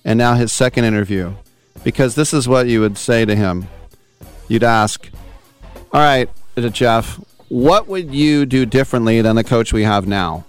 and 0.04 0.16
now 0.16 0.34
his 0.34 0.52
second 0.52 0.84
interview, 0.84 1.34
because 1.82 2.14
this 2.14 2.32
is 2.32 2.46
what 2.46 2.68
you 2.68 2.80
would 2.80 2.96
say 2.96 3.24
to 3.24 3.34
him. 3.34 3.66
You'd 4.46 4.62
ask, 4.62 5.10
"All 5.92 6.00
right, 6.00 6.30
Jeff, 6.70 7.18
what 7.48 7.88
would 7.88 8.14
you 8.14 8.46
do 8.46 8.66
differently 8.66 9.20
than 9.20 9.36
the 9.36 9.44
coach 9.44 9.72
we 9.72 9.82
have 9.82 10.06
now? 10.06 10.44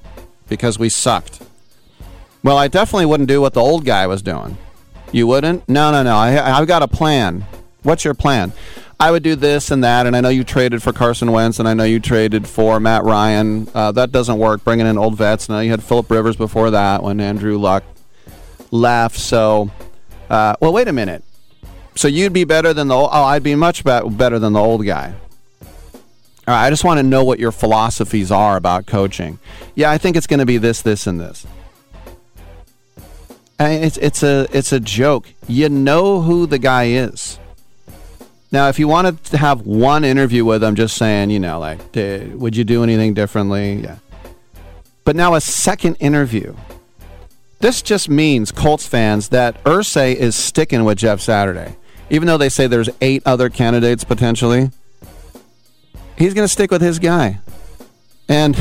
Because 0.47 0.80
we 0.80 0.89
sucked. 0.89 1.41
Well, 2.43 2.57
I 2.57 2.67
definitely 2.67 3.05
wouldn't 3.05 3.30
do 3.30 3.41
what 3.41 3.53
the 3.53 3.61
old 3.61 3.85
guy 3.85 4.07
was 4.07 4.21
doing. 4.21 4.57
You 5.11 5.27
wouldn't? 5.27 5.67
No, 5.67 5.91
no, 5.91 6.03
no. 6.03 6.15
I, 6.15 6.59
I've 6.59 6.67
got 6.67 6.81
a 6.81 6.88
plan. 6.88 7.45
What's 7.84 8.05
your 8.05 8.13
plan? 8.13 8.53
I 8.99 9.11
would 9.11 9.23
do 9.23 9.35
this 9.35 9.71
and 9.71 9.84
that, 9.84 10.05
and 10.05 10.15
I 10.15 10.21
know 10.21 10.30
you 10.30 10.43
traded 10.43 10.84
for 10.84 10.91
Carson 10.91 11.31
Wentz, 11.31 11.57
and 11.59 11.69
I 11.69 11.73
know 11.73 11.85
you 11.85 12.01
traded 12.01 12.47
for 12.47 12.81
Matt 12.81 13.05
Ryan. 13.05 13.69
Uh, 13.73 13.93
that 13.93 14.11
doesn't 14.11 14.38
work, 14.38 14.65
bringing 14.65 14.85
in 14.85 14.97
old 14.97 15.17
vets. 15.17 15.47
Now 15.47 15.59
you 15.61 15.71
had 15.71 15.81
Philip 15.81 16.11
Rivers 16.11 16.35
before 16.35 16.71
that 16.71 17.01
when 17.01 17.21
Andrew 17.21 17.57
Luck 17.57 17.85
left. 18.71 19.17
So, 19.17 19.71
uh, 20.30 20.55
well, 20.59 20.73
wait 20.73 20.89
a 20.89 20.93
minute. 20.93 21.23
So 21.95 22.09
you'd 22.09 22.34
be 22.34 22.43
better 22.43 22.73
than 22.73 22.89
the 22.89 22.95
oh, 22.95 23.05
I'd 23.05 23.43
be 23.43 23.55
much 23.55 23.85
be- 23.85 24.09
better 24.09 24.38
than 24.38 24.53
the 24.53 24.59
old 24.59 24.85
guy. 24.85 25.13
Right, 26.49 26.65
I 26.65 26.71
just 26.71 26.84
want 26.84 26.97
to 26.97 27.03
know 27.03 27.23
what 27.23 27.38
your 27.38 27.51
philosophies 27.51 28.31
are 28.31 28.57
about 28.57 28.88
coaching. 28.88 29.38
Yeah, 29.76 29.91
I 29.91 29.99
think 29.99 30.15
it's 30.15 30.26
going 30.26 30.39
to 30.39 30.47
be 30.47 30.57
this, 30.57 30.81
this, 30.81 31.05
and 31.05 31.19
this. 31.19 31.45
Mean, 33.59 33.84
it's 33.84 33.97
it's 33.97 34.23
a 34.23 34.47
it's 34.51 34.71
a 34.71 34.80
joke. 34.80 35.27
You 35.47 35.69
know 35.69 36.21
who 36.21 36.47
the 36.47 36.57
guy 36.57 36.85
is. 36.85 37.38
Now, 38.51 38.67
if 38.67 38.80
you 38.80 38.88
wanted 38.88 39.23
to 39.26 39.38
have 39.38 39.61
one 39.61 40.03
interview 40.03 40.43
with 40.43 40.63
him, 40.63 40.73
just 40.73 40.97
saying, 40.97 41.30
you 41.30 41.39
know, 41.39 41.59
like, 41.59 41.77
would 41.93 42.55
you 42.55 42.63
do 42.63 42.81
anything 42.81 43.13
differently? 43.13 43.73
Yeah. 43.73 43.97
But 45.05 45.15
now 45.15 45.35
a 45.35 45.41
second 45.41 45.97
interview. 45.99 46.55
This 47.59 47.84
just 47.84 48.09
means 48.09 48.51
Colts 48.51 48.88
fans 48.88 49.30
that 49.30 49.63
Irsay 49.65 50.15
is 50.15 50.35
sticking 50.35 50.84
with 50.84 50.97
Jeff 50.97 51.21
Saturday, 51.21 51.76
even 52.09 52.26
though 52.27 52.38
they 52.38 52.49
say 52.49 52.65
there's 52.65 52.89
eight 53.01 53.21
other 53.23 53.49
candidates 53.51 54.03
potentially. 54.03 54.71
He's 56.20 56.34
going 56.34 56.46
to 56.46 56.52
stick 56.52 56.70
with 56.70 56.82
his 56.82 57.00
guy, 57.00 57.40
and 58.28 58.56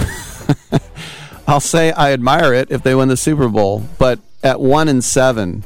I'll 1.46 1.60
say 1.60 1.90
I 1.92 2.12
admire 2.12 2.54
it 2.54 2.70
if 2.70 2.82
they 2.82 2.94
win 2.94 3.08
the 3.08 3.16
Super 3.16 3.48
Bowl. 3.48 3.84
But 3.98 4.20
at 4.42 4.60
one 4.60 4.88
and 4.88 5.02
seven, 5.02 5.64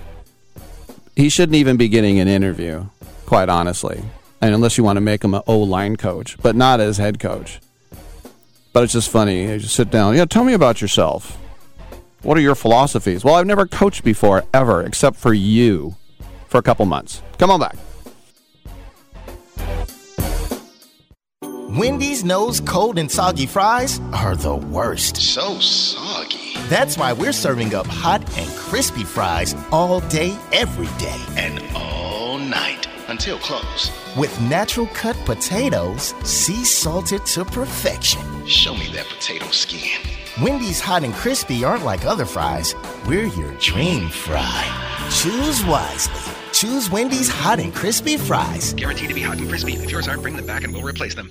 he 1.14 1.28
shouldn't 1.28 1.56
even 1.56 1.76
be 1.76 1.88
getting 1.88 2.18
an 2.18 2.28
interview 2.28 2.86
quite 3.26 3.48
honestly. 3.48 4.02
And 4.40 4.54
unless 4.54 4.76
you 4.76 4.84
want 4.84 4.96
to 4.96 5.00
make 5.00 5.22
him 5.22 5.34
an 5.34 5.42
O 5.46 5.58
line 5.58 5.96
coach, 5.96 6.36
but 6.42 6.56
not 6.56 6.80
as 6.80 6.96
head 6.96 7.20
coach. 7.20 7.60
But 8.72 8.84
it's 8.84 8.94
just 8.94 9.10
funny. 9.10 9.42
You 9.44 9.58
just 9.58 9.74
sit 9.74 9.90
down. 9.90 10.16
Yeah, 10.16 10.24
tell 10.24 10.44
me 10.44 10.54
about 10.54 10.80
yourself. 10.80 11.38
What 12.22 12.38
are 12.38 12.40
your 12.40 12.54
philosophies? 12.54 13.22
Well, 13.22 13.34
I've 13.34 13.46
never 13.46 13.66
coached 13.66 14.02
before, 14.02 14.44
ever, 14.54 14.82
except 14.82 15.16
for 15.16 15.34
you 15.34 15.96
for 16.48 16.58
a 16.58 16.62
couple 16.62 16.86
months. 16.86 17.22
Come 17.38 17.50
on 17.50 17.60
back. 17.60 17.76
Wendy's 21.72 22.22
knows 22.22 22.60
cold 22.60 22.98
and 22.98 23.10
soggy 23.10 23.46
fries 23.46 23.98
are 24.12 24.36
the 24.36 24.54
worst. 24.54 25.16
So 25.16 25.58
soggy. 25.58 26.52
That's 26.68 26.98
why 26.98 27.14
we're 27.14 27.32
serving 27.32 27.74
up 27.74 27.86
hot 27.86 28.20
and 28.36 28.50
crispy 28.56 29.04
fries 29.04 29.54
all 29.72 30.00
day, 30.00 30.36
every 30.52 30.88
day. 30.98 31.18
And 31.34 31.64
all 31.74 32.36
night 32.36 32.86
until 33.08 33.38
close. 33.38 33.90
With 34.18 34.38
natural 34.42 34.86
cut 34.88 35.16
potatoes, 35.24 36.12
sea 36.24 36.62
salted 36.62 37.24
to 37.26 37.42
perfection. 37.42 38.20
Show 38.46 38.74
me 38.74 38.90
that 38.92 39.06
potato 39.06 39.46
skin. 39.46 39.98
Wendy's 40.42 40.78
hot 40.78 41.04
and 41.04 41.14
crispy 41.14 41.64
aren't 41.64 41.86
like 41.86 42.04
other 42.04 42.26
fries. 42.26 42.74
We're 43.06 43.28
your 43.28 43.52
dream 43.54 44.10
fry. 44.10 45.08
Choose 45.10 45.64
wisely. 45.64 46.32
Choose 46.52 46.90
Wendy's 46.90 47.30
hot 47.30 47.60
and 47.60 47.74
crispy 47.74 48.18
fries. 48.18 48.74
Guaranteed 48.74 49.08
to 49.08 49.14
be 49.14 49.22
hot 49.22 49.38
and 49.38 49.48
crispy. 49.48 49.72
If 49.72 49.90
yours 49.90 50.06
aren't, 50.06 50.20
bring 50.20 50.36
them 50.36 50.46
back 50.46 50.64
and 50.64 50.74
we'll 50.74 50.84
replace 50.84 51.14
them. 51.14 51.30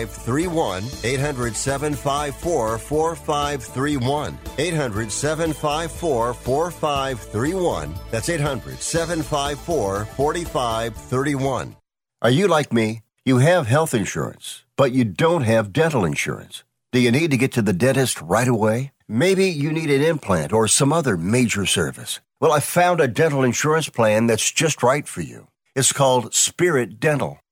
4531. 0.09 0.83
800 1.03 1.55
754 1.55 2.77
4531. 2.77 4.37
800 4.57 5.11
754 5.11 6.33
4531. 6.33 7.95
That's 8.09 8.29
800 8.29 8.79
754 8.79 10.05
4531. 10.05 11.75
Are 12.21 12.29
you 12.29 12.47
like 12.47 12.71
me? 12.71 13.01
You 13.25 13.37
have 13.37 13.67
health 13.67 13.93
insurance, 13.93 14.63
but 14.75 14.91
you 14.91 15.03
don't 15.03 15.43
have 15.43 15.73
dental 15.73 16.05
insurance. 16.05 16.63
Do 16.91 16.99
you 16.99 17.11
need 17.11 17.31
to 17.31 17.37
get 17.37 17.51
to 17.53 17.61
the 17.61 17.73
dentist 17.73 18.21
right 18.21 18.47
away? 18.47 18.91
Maybe 19.07 19.45
you 19.45 19.71
need 19.71 19.91
an 19.91 20.01
implant 20.01 20.53
or 20.53 20.67
some 20.67 20.91
other 20.91 21.17
major 21.17 21.65
service. 21.65 22.19
Well, 22.39 22.51
I 22.51 22.59
found 22.59 22.99
a 22.99 23.07
dental 23.07 23.43
insurance 23.43 23.89
plan 23.89 24.27
that's 24.27 24.51
just 24.51 24.81
right 24.81 25.07
for 25.07 25.21
you. 25.21 25.47
It's 25.75 25.93
called 25.93 26.33
Spirit 26.33 26.99
Dental. 26.99 27.39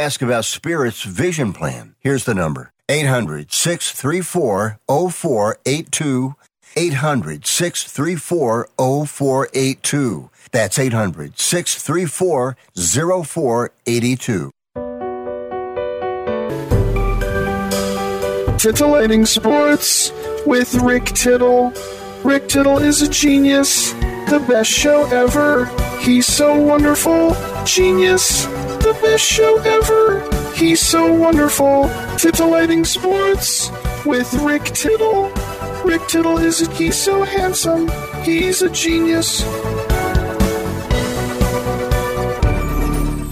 ask 0.00 0.22
about 0.22 0.46
Spirit's 0.46 1.02
vision 1.02 1.52
plan. 1.52 1.94
Here's 2.00 2.24
the 2.24 2.34
number 2.34 2.72
800 2.88 3.52
634 3.52 4.78
0482. 4.88 6.34
800 6.76 7.46
634 7.46 8.68
0482. 8.78 10.30
That's 10.52 10.78
800 10.78 11.38
634 11.38 12.56
0482. 12.74 14.50
Titillating 18.58 19.26
Sports 19.26 20.12
with 20.46 20.74
Rick 20.74 21.06
Tittle. 21.06 21.72
Rick 22.24 22.48
Tittle 22.48 22.78
is 22.78 23.02
a 23.02 23.08
genius, 23.08 23.92
the 24.28 24.44
best 24.46 24.70
show 24.70 25.06
ever. 25.06 25.64
He's 26.00 26.26
so 26.26 26.60
wonderful, 26.60 27.34
genius, 27.64 28.46
the 28.92 29.00
best 29.02 29.24
show 29.24 29.58
ever. 29.58 30.52
He's 30.54 30.80
so 30.80 31.12
wonderful. 31.12 31.88
Titillating 32.18 32.84
Sports 32.84 33.70
with 34.04 34.32
Rick 34.34 34.64
Tittle. 34.64 35.28
Rick 35.84 36.08
Tittle 36.08 36.38
isn't 36.38 36.72
he 36.72 36.90
so 36.90 37.22
handsome. 37.22 37.88
He's 38.24 38.62
a 38.62 38.70
genius. 38.70 39.42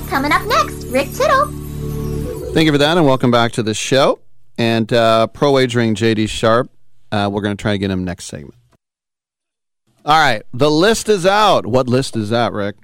Coming 0.09 0.33
up 0.33 0.47
next, 0.47 0.85
Rick 0.87 1.13
Tittle. 1.13 1.47
Thank 2.53 2.67
you 2.67 2.73
for 2.73 2.79
that, 2.79 2.97
and 2.97 3.05
welcome 3.05 3.31
back 3.31 3.53
to 3.53 3.63
the 3.63 3.75
show. 3.75 4.21
And 4.59 4.93
uh, 4.93 5.27
pro 5.29 5.53
wagering 5.53 5.95
JD 5.95 6.29
Sharp. 6.29 6.71
Uh, 7.11 7.29
we're 7.33 7.43
going 7.43 7.57
to 7.57 7.61
try 7.61 7.73
to 7.73 7.79
get 7.79 7.91
him 7.91 8.05
next 8.05 8.27
segment. 8.27 8.55
All 10.05 10.19
right, 10.19 10.43
the 10.53 10.71
list 10.71 11.09
is 11.09 11.27
out. 11.27 11.67
What 11.67 11.89
list 11.89 12.17
is 12.17 12.31
that, 12.31 12.53
Rick? 12.53 12.77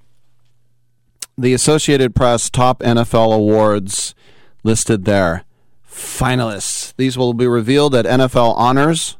The 1.36 1.52
Associated 1.52 2.14
Press 2.14 2.48
top 2.48 2.80
NFL 2.80 3.34
awards 3.34 4.14
listed 4.62 5.04
there. 5.04 5.44
Finalists. 5.88 6.94
These 6.96 7.18
will 7.18 7.34
be 7.34 7.46
revealed 7.46 7.94
at 7.94 8.04
NFL 8.04 8.56
Honors 8.56 9.16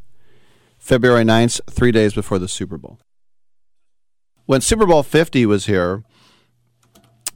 February 0.85 1.25
9th, 1.25 1.61
three 1.71 1.91
days 1.91 2.13
before 2.13 2.39
the 2.39 2.47
Super 2.47 2.77
Bowl. 2.77 2.99
When 4.45 4.61
Super 4.61 4.85
Bowl 4.85 5.03
50 5.03 5.47
was 5.47 5.65
here, 5.65 6.05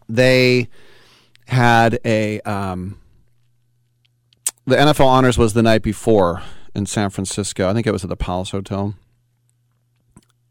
they 0.07 0.69
had 1.47 1.99
a. 2.05 2.41
Um, 2.43 3.01
the 4.67 4.77
NFL 4.77 5.07
Honors 5.07 5.39
was 5.39 5.55
the 5.55 5.63
night 5.63 5.83
before, 5.83 6.43
in 6.75 6.85
San 6.85 7.09
Francisco. 7.09 7.71
I 7.71 7.73
think 7.73 7.87
it 7.87 7.93
was 7.93 8.05
at 8.05 8.11
the 8.11 8.17
Palace 8.17 8.51
Hotel. 8.51 8.95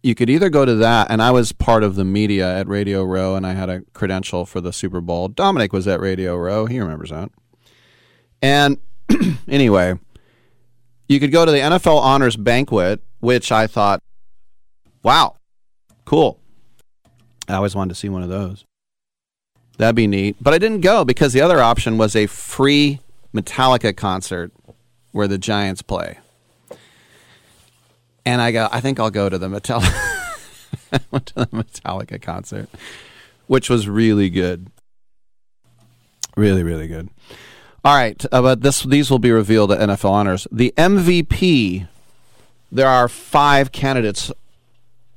You 0.03 0.15
could 0.15 0.29
either 0.29 0.49
go 0.49 0.63
to 0.63 0.75
that, 0.75 1.07
and 1.09 1.21
I 1.21 1.31
was 1.31 1.51
part 1.51 1.83
of 1.83 1.95
the 1.95 2.05
media 2.05 2.57
at 2.57 2.67
Radio 2.67 3.03
Row, 3.03 3.35
and 3.35 3.45
I 3.45 3.53
had 3.53 3.69
a 3.69 3.81
credential 3.93 4.45
for 4.45 4.61
the 4.61 4.71
Super 4.71 5.01
Bowl. 5.01 5.27
Dominic 5.27 5.73
was 5.73 5.87
at 5.87 5.99
Radio 5.99 6.37
Row; 6.37 6.65
he 6.65 6.79
remembers 6.79 7.09
that. 7.09 7.29
And 8.41 8.77
anyway, 9.47 9.99
you 11.07 11.19
could 11.19 11.31
go 11.31 11.45
to 11.45 11.51
the 11.51 11.59
NFL 11.59 11.99
Honors 11.99 12.35
Banquet, 12.35 13.01
which 13.19 13.51
I 13.51 13.67
thought, 13.67 14.01
wow, 15.03 15.35
cool. 16.05 16.39
I 17.47 17.55
always 17.55 17.75
wanted 17.75 17.89
to 17.89 17.99
see 17.99 18.09
one 18.09 18.23
of 18.23 18.29
those. 18.29 18.65
That'd 19.77 19.95
be 19.95 20.07
neat. 20.07 20.35
But 20.41 20.53
I 20.53 20.57
didn't 20.57 20.81
go 20.81 21.05
because 21.05 21.33
the 21.33 21.41
other 21.41 21.61
option 21.61 21.97
was 21.97 22.15
a 22.15 22.27
free 22.27 22.99
Metallica 23.33 23.95
concert 23.95 24.51
where 25.11 25.27
the 25.27 25.37
Giants 25.37 25.81
play. 25.81 26.19
And 28.27 28.41
I 28.41 28.51
go, 28.51 28.67
I 28.73 28.81
think 28.81 28.99
I'll 28.99 29.09
go 29.09 29.29
to 29.29 29.37
the 29.37 29.47
Metallica 29.47 30.17
went 31.11 31.27
to 31.27 31.35
the 31.35 31.45
Metallica 31.45 32.21
concert, 32.21 32.67
which 33.47 33.69
was 33.69 33.87
really 33.87 34.29
good. 34.29 34.69
Really, 36.35 36.61
really 36.61 36.87
good. 36.87 37.09
All 37.85 37.95
right, 37.95 38.21
uh, 38.33 38.41
but 38.41 38.63
this 38.63 38.83
these 38.83 39.09
will 39.09 39.17
be 39.17 39.31
revealed 39.31 39.71
at 39.71 39.79
NFL 39.79 40.11
Honors. 40.11 40.45
The 40.51 40.73
MVP. 40.75 41.87
There 42.69 42.89
are 42.89 43.07
five 43.07 43.71
candidates, 43.71 44.29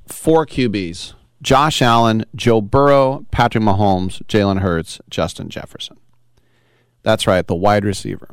four 0.07 0.45
QBs: 0.45 1.13
Josh 1.41 1.81
Allen, 1.81 2.23
Joe 2.33 2.61
Burrow, 2.61 3.25
Patrick 3.29 3.61
Mahomes, 3.61 4.23
Jalen 4.23 4.61
Hurts, 4.61 5.01
Justin 5.09 5.49
Jefferson. 5.49 5.97
That's 7.03 7.27
right, 7.27 7.45
the 7.45 7.55
wide 7.55 7.83
receiver. 7.83 8.29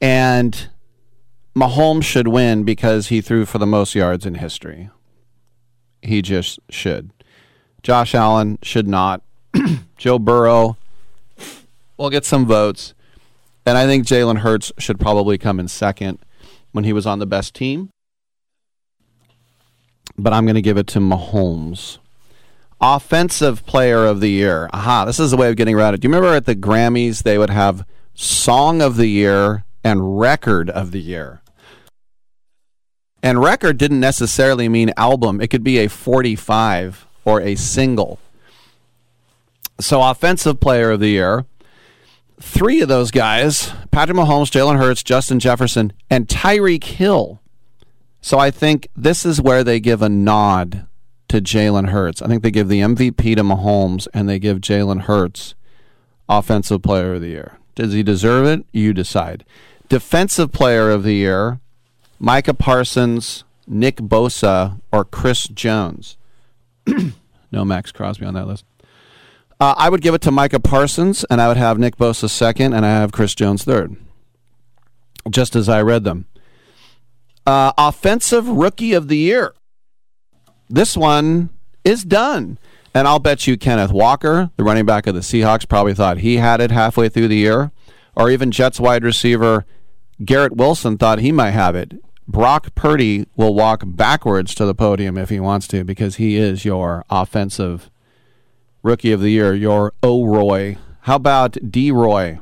And 0.00 0.70
Mahomes 1.56 2.02
should 2.02 2.28
win 2.28 2.64
because 2.64 3.08
he 3.08 3.20
threw 3.20 3.46
for 3.46 3.58
the 3.58 3.66
most 3.66 3.94
yards 3.94 4.26
in 4.26 4.34
history. 4.34 4.90
He 6.02 6.20
just 6.20 6.58
should. 6.68 7.10
Josh 7.82 8.14
Allen 8.14 8.58
should 8.62 8.88
not. 8.88 9.22
Joe 9.96 10.18
Burrow 10.18 10.76
will 11.96 12.10
get 12.10 12.24
some 12.24 12.46
votes. 12.46 12.94
And 13.66 13.78
I 13.78 13.86
think 13.86 14.06
Jalen 14.06 14.38
Hurts 14.38 14.72
should 14.78 14.98
probably 14.98 15.38
come 15.38 15.60
in 15.60 15.68
second 15.68 16.18
when 16.72 16.84
he 16.84 16.92
was 16.92 17.06
on 17.06 17.18
the 17.20 17.26
best 17.26 17.54
team. 17.54 17.90
But 20.18 20.32
I'm 20.32 20.44
going 20.44 20.54
to 20.56 20.62
give 20.62 20.76
it 20.76 20.86
to 20.88 20.98
Mahomes. 20.98 21.98
Offensive 22.80 23.64
player 23.64 24.04
of 24.04 24.20
the 24.20 24.28
year. 24.28 24.68
Aha, 24.72 25.04
this 25.04 25.20
is 25.20 25.32
a 25.32 25.36
way 25.36 25.48
of 25.48 25.56
getting 25.56 25.76
around 25.76 25.94
it. 25.94 26.00
Do 26.00 26.08
you 26.08 26.14
remember 26.14 26.34
at 26.34 26.46
the 26.46 26.56
Grammys 26.56 27.22
they 27.22 27.38
would 27.38 27.50
have 27.50 27.86
song 28.12 28.82
of 28.82 28.96
the 28.96 29.06
year 29.06 29.64
and 29.82 30.18
record 30.18 30.68
of 30.68 30.90
the 30.90 31.00
year? 31.00 31.40
And 33.24 33.40
record 33.40 33.78
didn't 33.78 34.00
necessarily 34.00 34.68
mean 34.68 34.92
album, 34.98 35.40
it 35.40 35.48
could 35.48 35.64
be 35.64 35.78
a 35.78 35.88
45 35.88 37.06
or 37.24 37.40
a 37.40 37.54
single. 37.54 38.18
So, 39.80 40.02
offensive 40.02 40.60
player 40.60 40.90
of 40.90 41.00
the 41.00 41.08
year, 41.08 41.46
three 42.38 42.82
of 42.82 42.88
those 42.88 43.10
guys 43.10 43.72
Patrick 43.90 44.18
Mahomes, 44.18 44.50
Jalen 44.50 44.76
Hurts, 44.76 45.02
Justin 45.02 45.40
Jefferson, 45.40 45.94
and 46.10 46.28
Tyreek 46.28 46.84
Hill. 46.84 47.40
So, 48.20 48.38
I 48.38 48.50
think 48.50 48.88
this 48.94 49.24
is 49.24 49.40
where 49.40 49.64
they 49.64 49.80
give 49.80 50.02
a 50.02 50.10
nod 50.10 50.86
to 51.28 51.40
Jalen 51.40 51.88
Hurts. 51.88 52.20
I 52.20 52.26
think 52.26 52.42
they 52.42 52.50
give 52.50 52.68
the 52.68 52.80
MVP 52.80 53.36
to 53.36 53.42
Mahomes 53.42 54.06
and 54.12 54.28
they 54.28 54.38
give 54.38 54.58
Jalen 54.58 55.04
Hurts 55.04 55.54
Offensive 56.28 56.82
Player 56.82 57.14
of 57.14 57.22
the 57.22 57.28
Year. 57.28 57.58
Does 57.74 57.94
he 57.94 58.02
deserve 58.02 58.46
it? 58.46 58.66
You 58.70 58.92
decide. 58.92 59.46
Defensive 59.88 60.52
Player 60.52 60.90
of 60.90 61.04
the 61.04 61.14
Year, 61.14 61.60
Micah 62.18 62.54
Parsons, 62.54 63.44
Nick 63.66 63.96
Bosa, 63.96 64.80
or 64.92 65.04
Chris 65.04 65.48
Jones. 65.48 66.16
no 67.52 67.64
Maxx 67.64 67.92
Crosby 67.92 68.26
on 68.26 68.34
that 68.34 68.46
list. 68.46 68.64
Uh, 69.60 69.74
I 69.76 69.88
would 69.88 70.00
give 70.00 70.14
it 70.14 70.20
to 70.22 70.30
Micah 70.30 70.60
Parsons, 70.60 71.24
and 71.30 71.40
I 71.40 71.48
would 71.48 71.56
have 71.56 71.78
Nick 71.78 71.96
Bosa 71.96 72.28
second, 72.28 72.72
and 72.72 72.84
I 72.84 72.90
have 72.90 73.12
Chris 73.12 73.34
Jones 73.34 73.64
third, 73.64 73.96
just 75.30 75.54
as 75.54 75.68
I 75.68 75.80
read 75.82 76.04
them. 76.04 76.26
Uh, 77.46 77.72
offensive 77.78 78.48
Rookie 78.48 78.94
of 78.94 79.08
the 79.08 79.16
Year. 79.16 79.54
This 80.68 80.96
one 80.96 81.50
is 81.84 82.04
done. 82.04 82.58
And 82.94 83.08
I'll 83.08 83.18
bet 83.18 83.46
you 83.46 83.56
Kenneth 83.56 83.90
Walker, 83.90 84.50
the 84.56 84.62
running 84.62 84.86
back 84.86 85.08
of 85.08 85.14
the 85.14 85.20
Seahawks, 85.20 85.68
probably 85.68 85.94
thought 85.94 86.18
he 86.18 86.36
had 86.36 86.60
it 86.60 86.70
halfway 86.70 87.08
through 87.08 87.28
the 87.28 87.36
year. 87.36 87.72
Or 88.14 88.30
even 88.30 88.52
Jets 88.52 88.78
wide 88.78 89.02
receiver 89.02 89.66
Garrett 90.22 90.56
Wilson 90.56 90.98
thought 90.98 91.20
he 91.20 91.32
might 91.32 91.52
have 91.52 91.74
it. 91.74 91.94
Brock 92.26 92.74
Purdy 92.74 93.26
will 93.36 93.54
walk 93.54 93.82
backwards 93.84 94.54
to 94.54 94.64
the 94.64 94.74
podium 94.74 95.18
if 95.18 95.28
he 95.28 95.40
wants 95.40 95.66
to 95.68 95.84
because 95.84 96.16
he 96.16 96.36
is 96.36 96.64
your 96.64 97.04
offensive 97.10 97.90
rookie 98.82 99.12
of 99.12 99.20
the 99.20 99.30
year, 99.30 99.54
your 99.54 99.92
O'Roy. 100.02 100.76
How 101.00 101.16
about 101.16 101.58
D 101.70 101.90
Roy? 101.90 102.38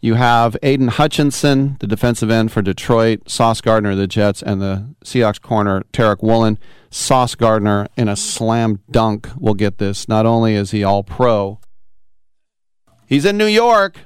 You 0.00 0.14
have 0.14 0.56
Aidan 0.62 0.88
Hutchinson, 0.88 1.76
the 1.80 1.86
defensive 1.86 2.30
end 2.30 2.52
for 2.52 2.60
Detroit, 2.60 3.30
Sauce 3.30 3.60
Gardner 3.60 3.94
the 3.94 4.06
Jets, 4.06 4.42
and 4.42 4.60
the 4.60 4.94
Seahawks 5.04 5.40
corner, 5.40 5.84
Tariq 5.92 6.22
Woolen. 6.22 6.58
Sauce 6.90 7.34
Gardner 7.34 7.88
in 7.96 8.08
a 8.08 8.16
slam 8.16 8.80
dunk 8.90 9.28
will 9.38 9.54
get 9.54 9.78
this. 9.78 10.06
Not 10.06 10.26
only 10.26 10.54
is 10.54 10.72
he 10.72 10.84
all 10.84 11.02
pro, 11.02 11.58
he's 13.06 13.24
in 13.24 13.38
New 13.38 13.46
York. 13.46 14.00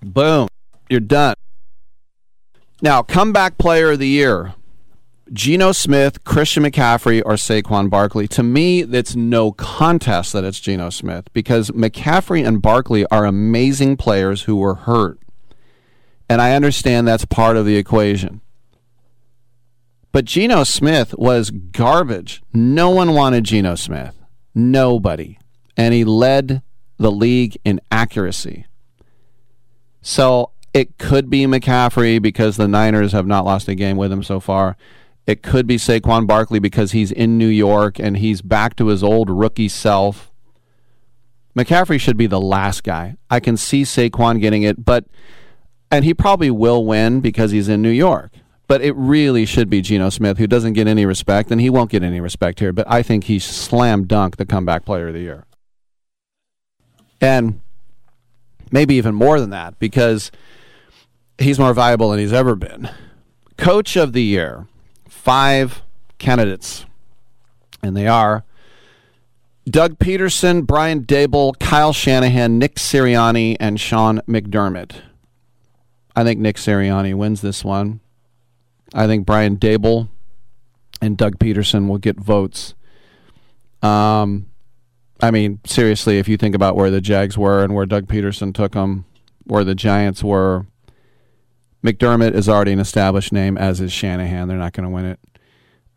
Boom. 0.00 0.48
You're 0.88 1.00
done. 1.00 1.34
Now, 2.84 3.00
comeback 3.00 3.56
player 3.56 3.92
of 3.92 3.98
the 3.98 4.06
year. 4.06 4.52
Geno 5.32 5.72
Smith, 5.72 6.22
Christian 6.22 6.64
McCaffrey, 6.64 7.22
or 7.24 7.32
Saquon 7.32 7.88
Barkley. 7.88 8.28
To 8.28 8.42
me, 8.42 8.82
it's 8.82 9.16
no 9.16 9.52
contest 9.52 10.34
that 10.34 10.44
it's 10.44 10.60
Geno 10.60 10.90
Smith 10.90 11.32
because 11.32 11.70
McCaffrey 11.70 12.46
and 12.46 12.60
Barkley 12.60 13.06
are 13.06 13.24
amazing 13.24 13.96
players 13.96 14.42
who 14.42 14.56
were 14.56 14.74
hurt. 14.74 15.18
And 16.28 16.42
I 16.42 16.54
understand 16.54 17.08
that's 17.08 17.24
part 17.24 17.56
of 17.56 17.64
the 17.64 17.76
equation. 17.76 18.42
But 20.12 20.26
Geno 20.26 20.62
Smith 20.62 21.14
was 21.16 21.50
garbage. 21.50 22.42
No 22.52 22.90
one 22.90 23.14
wanted 23.14 23.44
Geno 23.44 23.76
Smith. 23.76 24.14
Nobody. 24.54 25.38
And 25.74 25.94
he 25.94 26.04
led 26.04 26.60
the 26.98 27.10
league 27.10 27.56
in 27.64 27.80
accuracy. 27.90 28.66
So 30.02 30.50
it 30.74 30.98
could 30.98 31.30
be 31.30 31.46
McCaffrey 31.46 32.20
because 32.20 32.56
the 32.56 32.66
Niners 32.66 33.12
have 33.12 33.28
not 33.28 33.44
lost 33.44 33.68
a 33.68 33.76
game 33.76 33.96
with 33.96 34.12
him 34.12 34.24
so 34.24 34.40
far. 34.40 34.76
It 35.24 35.42
could 35.42 35.66
be 35.66 35.76
Saquon 35.76 36.26
Barkley 36.26 36.58
because 36.58 36.92
he's 36.92 37.12
in 37.12 37.38
New 37.38 37.48
York 37.48 37.98
and 37.98 38.18
he's 38.18 38.42
back 38.42 38.76
to 38.76 38.88
his 38.88 39.02
old 39.02 39.30
rookie 39.30 39.68
self. 39.68 40.32
McCaffrey 41.56 42.00
should 42.00 42.16
be 42.16 42.26
the 42.26 42.40
last 42.40 42.82
guy. 42.82 43.16
I 43.30 43.38
can 43.38 43.56
see 43.56 43.82
Saquon 43.82 44.40
getting 44.40 44.64
it, 44.64 44.84
but 44.84 45.06
and 45.90 46.04
he 46.04 46.12
probably 46.12 46.50
will 46.50 46.84
win 46.84 47.20
because 47.20 47.52
he's 47.52 47.68
in 47.68 47.80
New 47.80 47.90
York. 47.90 48.32
But 48.66 48.80
it 48.80 48.96
really 48.96 49.46
should 49.46 49.70
be 49.70 49.80
Geno 49.80 50.08
Smith, 50.08 50.38
who 50.38 50.46
doesn't 50.46 50.72
get 50.72 50.88
any 50.88 51.06
respect, 51.06 51.50
and 51.50 51.60
he 51.60 51.70
won't 51.70 51.90
get 51.90 52.02
any 52.02 52.18
respect 52.18 52.58
here. 52.58 52.72
But 52.72 52.90
I 52.90 53.02
think 53.02 53.24
he's 53.24 53.44
slam 53.44 54.06
dunk 54.06 54.38
the 54.38 54.46
comeback 54.46 54.84
player 54.84 55.08
of 55.08 55.14
the 55.14 55.20
year. 55.20 55.44
And 57.20 57.60
maybe 58.72 58.94
even 58.96 59.14
more 59.14 59.38
than 59.38 59.50
that, 59.50 59.78
because 59.78 60.32
he's 61.38 61.58
more 61.58 61.74
valuable 61.74 62.10
than 62.10 62.18
he's 62.18 62.32
ever 62.32 62.54
been. 62.54 62.88
Coach 63.56 63.96
of 63.96 64.12
the 64.12 64.22
year 64.22 64.66
five 65.08 65.82
candidates, 66.18 66.86
and 67.82 67.96
they 67.96 68.06
are 68.06 68.44
Doug 69.68 69.98
Pederson, 69.98 70.66
Brian 70.66 71.04
Daboll, 71.04 71.58
Kyle 71.58 71.92
Shanahan, 71.92 72.58
Nick 72.58 72.74
Sirianni, 72.74 73.56
and 73.58 73.80
Sean 73.80 74.20
McDermott. 74.28 74.96
I 76.14 76.22
think 76.22 76.40
Nick 76.40 76.56
Sirianni 76.56 77.14
wins 77.14 77.40
this 77.40 77.64
one. 77.64 78.00
I 78.92 79.06
think 79.06 79.26
Brian 79.26 79.56
Daboll 79.56 80.08
and 81.00 81.16
Doug 81.16 81.38
Pederson 81.38 81.88
will 81.88 81.98
get 81.98 82.16
votes. 82.16 82.74
Um, 83.82 84.46
I 85.20 85.30
mean, 85.30 85.60
seriously, 85.64 86.18
if 86.18 86.28
you 86.28 86.36
think 86.36 86.54
about 86.54 86.76
where 86.76 86.90
the 86.90 87.00
Jags 87.00 87.36
were 87.36 87.64
and 87.64 87.74
where 87.74 87.86
Doug 87.86 88.06
Pederson 88.06 88.54
took 88.54 88.72
them, 88.72 89.04
where 89.44 89.64
the 89.64 89.74
Giants 89.74 90.22
were, 90.22 90.66
McDermott 91.84 92.34
is 92.34 92.48
already 92.48 92.72
an 92.72 92.80
established 92.80 93.32
name, 93.32 93.58
as 93.58 93.80
is 93.80 93.92
Shanahan. 93.92 94.48
They're 94.48 94.56
not 94.56 94.72
going 94.72 94.84
to 94.84 94.90
win 94.90 95.04
it. 95.04 95.20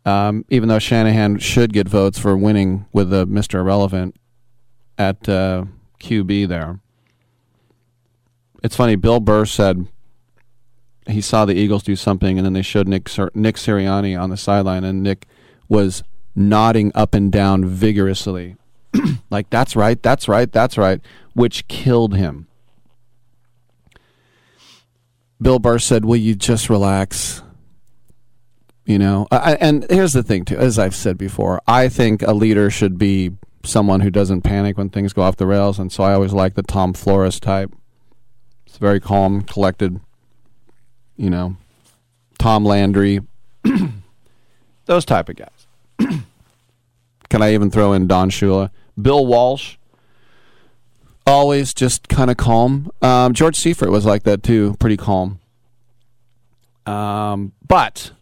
Um, 0.04 0.44
even 0.50 0.68
though 0.68 0.78
Shanahan 0.78 1.38
should 1.38 1.72
get 1.72 1.88
votes 1.88 2.18
for 2.18 2.36
winning 2.36 2.86
with 2.92 3.10
the 3.10 3.26
Mr. 3.26 3.60
Irrelevant 3.60 4.16
at 4.98 5.28
uh, 5.28 5.64
QB 6.00 6.48
there. 6.48 6.80
It's 8.62 8.76
funny, 8.76 8.96
Bill 8.96 9.20
Burr 9.20 9.46
said 9.46 9.86
he 11.08 11.20
saw 11.20 11.44
the 11.44 11.54
Eagles 11.54 11.82
do 11.82 11.96
something, 11.96 12.38
and 12.38 12.44
then 12.44 12.52
they 12.52 12.62
showed 12.62 12.88
Nick, 12.88 13.08
Nick 13.34 13.56
Sirianni 13.56 14.20
on 14.20 14.30
the 14.30 14.36
sideline, 14.36 14.84
and 14.84 15.02
Nick 15.02 15.26
was 15.68 16.02
nodding 16.34 16.92
up 16.94 17.14
and 17.14 17.32
down 17.32 17.64
vigorously. 17.64 18.56
like, 19.30 19.48
that's 19.50 19.74
right, 19.74 20.02
that's 20.02 20.28
right, 20.28 20.50
that's 20.50 20.76
right, 20.76 21.00
which 21.34 21.66
killed 21.68 22.14
him. 22.14 22.47
Bill 25.40 25.58
Burr 25.58 25.78
said, 25.78 26.04
"Will 26.04 26.16
you 26.16 26.34
just 26.34 26.68
relax?" 26.68 27.42
You 28.84 28.98
know, 28.98 29.28
I, 29.30 29.54
and 29.60 29.86
here's 29.90 30.14
the 30.14 30.22
thing 30.22 30.44
too. 30.44 30.56
As 30.56 30.78
I've 30.78 30.94
said 30.94 31.18
before, 31.18 31.60
I 31.66 31.88
think 31.88 32.22
a 32.22 32.32
leader 32.32 32.70
should 32.70 32.96
be 32.96 33.32
someone 33.64 34.00
who 34.00 34.10
doesn't 34.10 34.42
panic 34.42 34.78
when 34.78 34.88
things 34.88 35.12
go 35.12 35.22
off 35.22 35.36
the 35.36 35.46
rails, 35.46 35.78
and 35.78 35.92
so 35.92 36.04
I 36.04 36.14
always 36.14 36.32
like 36.32 36.54
the 36.54 36.62
Tom 36.62 36.94
Flores 36.94 37.38
type. 37.38 37.70
It's 38.66 38.78
very 38.78 39.00
calm, 39.00 39.42
collected. 39.42 40.00
You 41.16 41.30
know, 41.30 41.56
Tom 42.38 42.64
Landry, 42.64 43.20
those 44.86 45.04
type 45.04 45.28
of 45.28 45.36
guys. 45.36 45.66
Can 47.28 47.42
I 47.42 47.54
even 47.54 47.70
throw 47.70 47.92
in 47.92 48.06
Don 48.06 48.30
Shula, 48.30 48.70
Bill 49.00 49.26
Walsh? 49.26 49.76
Always 51.28 51.74
just 51.74 52.08
kind 52.08 52.30
of 52.30 52.38
calm. 52.38 52.90
Um, 53.02 53.34
George 53.34 53.56
Seifert 53.56 53.90
was 53.90 54.06
like 54.06 54.22
that 54.22 54.42
too, 54.42 54.76
pretty 54.78 54.96
calm. 54.96 55.40
Um, 56.86 57.52
but 57.66 58.12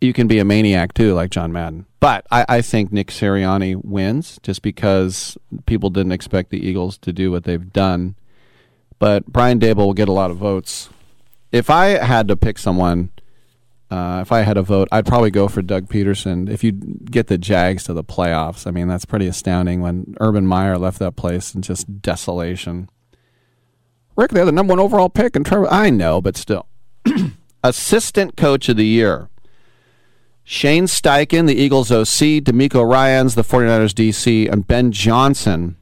you 0.00 0.12
can 0.12 0.28
be 0.28 0.38
a 0.38 0.44
maniac 0.44 0.94
too, 0.94 1.12
like 1.14 1.30
John 1.30 1.52
Madden. 1.52 1.86
But 1.98 2.24
I, 2.30 2.46
I 2.48 2.62
think 2.62 2.92
Nick 2.92 3.08
Sirianni 3.08 3.84
wins 3.84 4.38
just 4.44 4.62
because 4.62 5.36
people 5.66 5.90
didn't 5.90 6.12
expect 6.12 6.50
the 6.50 6.64
Eagles 6.64 6.98
to 6.98 7.12
do 7.12 7.32
what 7.32 7.42
they've 7.42 7.72
done. 7.72 8.14
But 9.00 9.26
Brian 9.26 9.58
Daboll 9.58 9.86
will 9.86 9.94
get 9.94 10.08
a 10.08 10.12
lot 10.12 10.30
of 10.30 10.36
votes. 10.36 10.90
If 11.50 11.68
I 11.68 12.04
had 12.04 12.28
to 12.28 12.36
pick 12.36 12.58
someone, 12.58 13.10
uh, 13.90 14.18
if 14.20 14.32
I 14.32 14.42
had 14.42 14.56
a 14.56 14.62
vote, 14.62 14.88
I'd 14.92 15.06
probably 15.06 15.30
go 15.30 15.48
for 15.48 15.62
Doug 15.62 15.88
Pederson. 15.88 16.50
If 16.50 16.62
you 16.62 16.72
get 16.72 17.28
the 17.28 17.38
Jags 17.38 17.84
to 17.84 17.94
the 17.94 18.04
playoffs, 18.04 18.66
I 18.66 18.70
mean 18.70 18.88
that's 18.88 19.06
pretty 19.06 19.26
astounding. 19.26 19.80
When 19.80 20.14
Urban 20.20 20.46
Meyer 20.46 20.76
left 20.76 20.98
that 20.98 21.16
place 21.16 21.54
in 21.54 21.62
just 21.62 22.02
desolation. 22.02 22.90
Rick, 24.16 24.32
they're 24.32 24.44
the 24.44 24.52
number 24.52 24.72
one 24.72 24.80
overall 24.80 25.08
pick 25.08 25.36
in 25.36 25.44
terms. 25.44 25.68
I 25.70 25.90
know, 25.90 26.20
but 26.20 26.36
still, 26.36 26.66
assistant 27.64 28.36
coach 28.36 28.68
of 28.68 28.76
the 28.76 28.86
year. 28.86 29.30
Shane 30.44 30.86
Steichen, 30.86 31.46
the 31.46 31.54
Eagles 31.54 31.92
OC, 31.92 32.42
DeMeco 32.42 32.90
Ryans, 32.90 33.34
the 33.34 33.42
49ers 33.42 33.92
DC, 33.92 34.50
and 34.50 34.66
Ben 34.66 34.92
Johnson, 34.92 35.76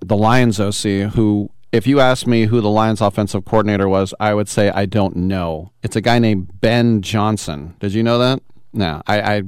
the 0.00 0.16
Lions 0.16 0.58
OC, 0.58 1.12
who, 1.12 1.50
if 1.76 1.86
you 1.86 2.00
ask 2.00 2.26
me 2.26 2.46
who 2.46 2.62
the 2.62 2.70
Lions 2.70 3.02
offensive 3.02 3.44
coordinator 3.44 3.86
was, 3.86 4.14
I 4.18 4.32
would 4.32 4.48
say 4.48 4.70
I 4.70 4.86
don't 4.86 5.14
know. 5.14 5.72
It's 5.82 5.94
a 5.94 6.00
guy 6.00 6.18
named 6.18 6.60
Ben 6.60 7.02
Johnson. 7.02 7.76
Did 7.80 7.92
you 7.92 8.02
know 8.02 8.18
that? 8.18 8.40
No. 8.72 9.02
I, 9.06 9.20
I 9.20 9.42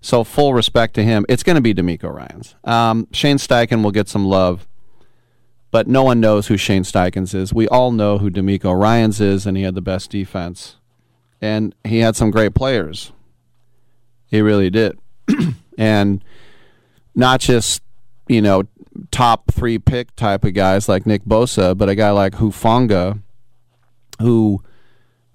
so 0.00 0.24
full 0.24 0.52
respect 0.52 0.94
to 0.94 1.04
him. 1.04 1.24
It's 1.28 1.44
going 1.44 1.54
to 1.54 1.62
be 1.62 1.72
DeMeco 1.72 2.12
Ryans. 2.12 2.56
Um, 2.64 3.06
Shane 3.12 3.38
Steichen 3.38 3.84
will 3.84 3.92
get 3.92 4.08
some 4.08 4.26
love, 4.26 4.66
but 5.70 5.86
no 5.86 6.02
one 6.02 6.20
knows 6.20 6.48
who 6.48 6.56
Shane 6.56 6.82
Steichen 6.82 7.32
is. 7.32 7.54
We 7.54 7.68
all 7.68 7.92
know 7.92 8.18
who 8.18 8.30
DeMeco 8.30 8.76
Ryans 8.78 9.20
is, 9.20 9.46
and 9.46 9.56
he 9.56 9.62
had 9.62 9.76
the 9.76 9.80
best 9.80 10.10
defense. 10.10 10.76
And 11.40 11.74
he 11.84 12.00
had 12.00 12.16
some 12.16 12.30
great 12.30 12.54
players. 12.54 13.12
He 14.26 14.40
really 14.40 14.70
did. 14.70 14.98
and 15.78 16.22
not 17.14 17.40
just, 17.40 17.80
you 18.28 18.42
know, 18.42 18.64
top 19.10 19.50
three 19.52 19.78
pick 19.78 20.14
type 20.16 20.44
of 20.44 20.54
guys 20.54 20.88
like 20.88 21.06
Nick 21.06 21.24
Bosa, 21.24 21.76
but 21.76 21.88
a 21.88 21.94
guy 21.94 22.10
like 22.10 22.34
Hufanga, 22.34 23.20
who 24.20 24.62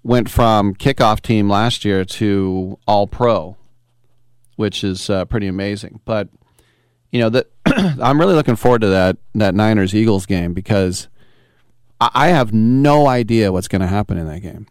went 0.04 0.30
from 0.30 0.74
kickoff 0.74 1.22
team 1.22 1.50
last 1.50 1.84
year 1.84 2.06
to 2.06 2.80
all 2.88 3.08
pro, 3.08 3.58
which 4.56 4.84
is 4.84 5.10
uh, 5.10 5.26
pretty 5.26 5.48
amazing. 5.48 6.00
But, 6.06 6.30
you 7.12 7.20
know, 7.20 7.30
that 7.30 7.48
I'm 8.02 8.20
really 8.20 8.36
looking 8.36 8.56
forward 8.56 8.82
to 8.82 8.88
that, 8.88 9.18
that 9.36 9.56
Niners 9.56 9.94
Eagles 9.94 10.26
game 10.26 10.54
because 10.54 11.08
I, 12.00 12.10
I 12.14 12.28
have 12.30 12.54
no 12.54 13.08
idea 13.08 13.52
what's 13.52 13.68
going 13.68 13.82
to 13.82 13.88
happen 13.88 14.18
in 14.18 14.28
that 14.28 14.42
game. 14.42 14.68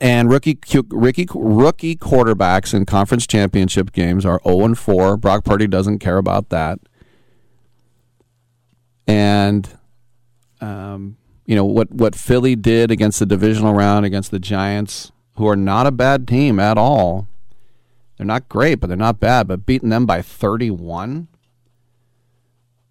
And 0.00 0.28
rookie 0.28 0.58
rookie 0.90 1.28
rookie 1.32 1.94
quarterbacks 1.94 2.74
in 2.74 2.86
conference 2.86 3.24
championship 3.24 3.92
games 3.92 4.26
are 4.26 4.40
0 4.44 4.64
and 4.64 4.76
4. 4.76 5.16
Brock 5.16 5.44
Purdy 5.44 5.68
doesn't 5.68 6.00
care 6.00 6.18
about 6.18 6.48
that. 6.48 6.80
And 9.06 9.68
um, 10.60 11.16
you 11.46 11.56
know 11.56 11.64
what 11.64 11.90
what 11.90 12.14
Philly 12.14 12.56
did 12.56 12.90
against 12.90 13.18
the 13.18 13.26
divisional 13.26 13.74
round 13.74 14.06
against 14.06 14.30
the 14.30 14.38
Giants, 14.38 15.12
who 15.36 15.46
are 15.48 15.56
not 15.56 15.86
a 15.86 15.92
bad 15.92 16.28
team 16.28 16.58
at 16.60 16.78
all. 16.78 17.28
They're 18.16 18.26
not 18.26 18.48
great, 18.48 18.76
but 18.76 18.86
they're 18.86 18.96
not 18.96 19.20
bad. 19.20 19.48
But 19.48 19.66
beating 19.66 19.88
them 19.88 20.06
by 20.06 20.22
31. 20.22 21.28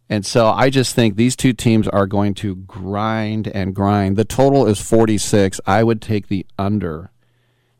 And 0.09 0.25
so 0.25 0.49
I 0.49 0.69
just 0.69 0.93
think 0.93 1.15
these 1.15 1.37
two 1.37 1.53
teams 1.53 1.87
are 1.87 2.05
going 2.05 2.33
to 2.35 2.55
grind 2.55 3.47
and 3.47 3.73
grind. 3.73 4.17
The 4.17 4.25
total 4.25 4.67
is 4.67 4.81
46. 4.81 5.61
I 5.65 5.83
would 5.83 6.01
take 6.01 6.27
the 6.27 6.45
under. 6.59 7.11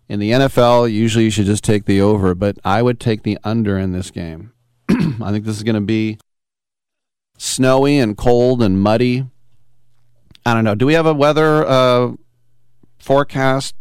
In 0.07 0.19
the 0.19 0.31
NFL, 0.31 0.89
usually 0.89 1.25
you 1.25 1.31
should 1.31 1.45
just 1.45 1.63
take 1.63 1.83
the 1.83 1.99
over, 1.99 2.33
but 2.33 2.57
I 2.63 2.81
would 2.81 3.01
take 3.01 3.23
the 3.23 3.37
under 3.43 3.77
in 3.77 3.91
this 3.91 4.11
game. 4.11 4.53
I 4.89 5.31
think 5.31 5.43
this 5.43 5.57
is 5.57 5.63
going 5.63 5.75
to 5.75 5.81
be 5.81 6.19
snowy 7.41 7.97
and 7.97 8.15
cold 8.15 8.61
and 8.61 8.79
muddy. 8.79 9.25
I 10.45 10.53
don't 10.53 10.63
know. 10.63 10.75
Do 10.75 10.85
we 10.85 10.93
have 10.93 11.07
a 11.07 11.13
weather 11.13 11.65
uh, 11.65 12.11
forecast 12.99 13.73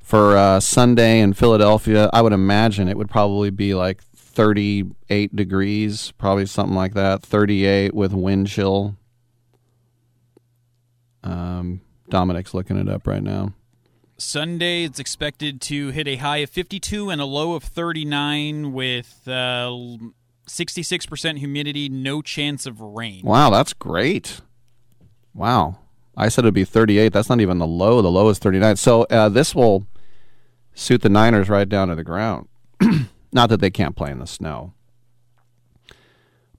for 0.00 0.36
uh, 0.36 0.60
Sunday 0.60 1.20
in 1.20 1.34
Philadelphia? 1.34 2.08
I 2.14 2.22
would 2.22 2.32
imagine 2.32 2.88
it 2.88 2.96
would 2.96 3.10
probably 3.10 3.50
be 3.50 3.74
like 3.74 4.02
38 4.02 5.36
degrees, 5.36 6.12
probably 6.12 6.46
something 6.46 6.74
like 6.74 6.94
that. 6.94 7.22
38 7.22 7.94
with 7.94 8.14
wind 8.14 8.46
chill. 8.46 8.96
Um, 11.22 11.82
Dominic's 12.08 12.54
looking 12.54 12.78
it 12.78 12.88
up 12.88 13.06
right 13.06 13.22
now. 13.22 13.52
Sunday, 14.18 14.84
it's 14.84 14.98
expected 14.98 15.60
to 15.60 15.90
hit 15.90 16.08
a 16.08 16.16
high 16.16 16.38
of 16.38 16.48
52 16.48 17.10
and 17.10 17.20
a 17.20 17.26
low 17.26 17.52
of 17.52 17.64
39 17.64 18.72
with 18.72 19.28
uh, 19.28 19.76
66% 20.46 21.38
humidity, 21.38 21.88
no 21.88 22.22
chance 22.22 22.66
of 22.66 22.80
rain. 22.80 23.22
Wow, 23.24 23.50
that's 23.50 23.72
great. 23.72 24.40
Wow. 25.34 25.78
I 26.16 26.28
said 26.28 26.44
it'd 26.44 26.54
be 26.54 26.64
38. 26.64 27.12
That's 27.12 27.28
not 27.28 27.40
even 27.40 27.58
the 27.58 27.66
low. 27.66 28.00
The 28.00 28.10
low 28.10 28.28
is 28.28 28.38
39. 28.38 28.76
So 28.76 29.02
uh, 29.04 29.28
this 29.28 29.54
will 29.54 29.86
suit 30.74 31.02
the 31.02 31.08
Niners 31.08 31.48
right 31.48 31.68
down 31.68 31.88
to 31.88 31.94
the 31.94 32.04
ground. 32.04 32.48
Not 33.32 33.50
that 33.50 33.60
they 33.60 33.70
can't 33.70 33.96
play 33.96 34.10
in 34.10 34.18
the 34.18 34.26
snow. 34.26 34.72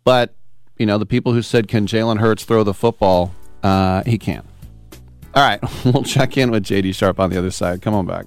But, 0.03 0.35
you 0.77 0.85
know, 0.85 0.97
the 0.97 1.05
people 1.05 1.33
who 1.33 1.41
said, 1.41 1.67
can 1.67 1.87
Jalen 1.87 2.19
Hurts 2.19 2.45
throw 2.45 2.63
the 2.63 2.73
football? 2.73 3.33
Uh, 3.63 4.03
he 4.05 4.17
can. 4.17 4.47
All 5.33 5.43
right, 5.43 5.59
we'll 5.85 6.03
check 6.03 6.37
in 6.37 6.51
with 6.51 6.63
JD 6.63 6.95
Sharp 6.95 7.19
on 7.19 7.29
the 7.29 7.37
other 7.37 7.51
side. 7.51 7.81
Come 7.81 7.93
on 7.93 8.05
back. 8.05 8.25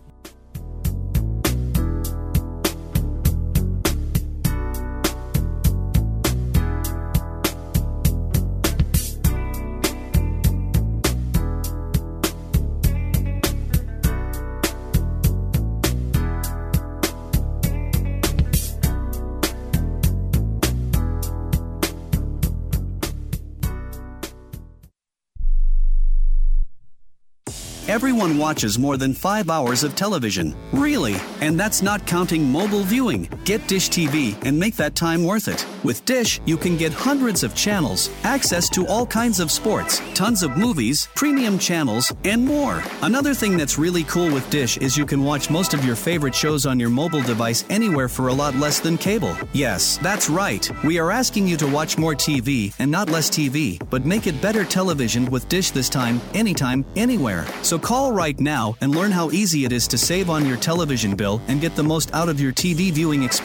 Everyone 28.20 28.36
watches 28.36 28.78
more 28.78 28.98
than 28.98 29.14
five 29.14 29.48
hours 29.48 29.82
of 29.82 29.94
television. 29.96 30.54
Really? 30.74 31.16
And 31.40 31.58
that's 31.58 31.80
not 31.80 32.06
counting 32.06 32.44
mobile 32.52 32.82
viewing. 32.82 33.30
Get 33.50 33.66
Dish 33.66 33.90
TV 33.90 34.40
and 34.46 34.56
make 34.56 34.76
that 34.76 34.94
time 34.94 35.24
worth 35.24 35.48
it. 35.48 35.66
With 35.82 36.04
Dish, 36.04 36.40
you 36.46 36.56
can 36.56 36.76
get 36.76 36.92
hundreds 36.92 37.42
of 37.42 37.52
channels, 37.52 38.08
access 38.22 38.68
to 38.68 38.86
all 38.86 39.04
kinds 39.04 39.40
of 39.40 39.50
sports, 39.50 40.00
tons 40.14 40.44
of 40.44 40.56
movies, 40.56 41.08
premium 41.16 41.58
channels, 41.58 42.12
and 42.22 42.44
more. 42.44 42.80
Another 43.02 43.34
thing 43.34 43.56
that's 43.56 43.76
really 43.76 44.04
cool 44.04 44.32
with 44.32 44.48
Dish 44.50 44.76
is 44.76 44.96
you 44.96 45.04
can 45.04 45.24
watch 45.24 45.50
most 45.50 45.74
of 45.74 45.84
your 45.84 45.96
favorite 45.96 46.32
shows 46.32 46.64
on 46.64 46.78
your 46.78 46.90
mobile 46.90 47.22
device 47.22 47.64
anywhere 47.70 48.08
for 48.08 48.28
a 48.28 48.32
lot 48.32 48.54
less 48.54 48.78
than 48.78 48.96
cable. 48.96 49.36
Yes, 49.52 49.96
that's 49.96 50.30
right. 50.30 50.70
We 50.84 51.00
are 51.00 51.10
asking 51.10 51.48
you 51.48 51.56
to 51.56 51.66
watch 51.66 51.98
more 51.98 52.14
TV 52.14 52.72
and 52.78 52.88
not 52.88 53.10
less 53.10 53.28
TV, 53.28 53.82
but 53.90 54.06
make 54.06 54.28
it 54.28 54.40
better 54.40 54.64
television 54.64 55.28
with 55.28 55.48
Dish 55.48 55.72
this 55.72 55.88
time, 55.88 56.20
anytime, 56.34 56.84
anywhere. 56.94 57.44
So 57.62 57.80
call 57.80 58.12
right 58.12 58.38
now 58.38 58.76
and 58.80 58.94
learn 58.94 59.10
how 59.10 59.32
easy 59.32 59.64
it 59.64 59.72
is 59.72 59.88
to 59.88 59.98
save 59.98 60.30
on 60.30 60.46
your 60.46 60.56
television 60.56 61.16
bill 61.16 61.42
and 61.48 61.60
get 61.60 61.74
the 61.74 61.82
most 61.82 62.14
out 62.14 62.28
of 62.28 62.40
your 62.40 62.52
TV 62.52 62.92
viewing 62.92 63.24
experience. 63.24 63.39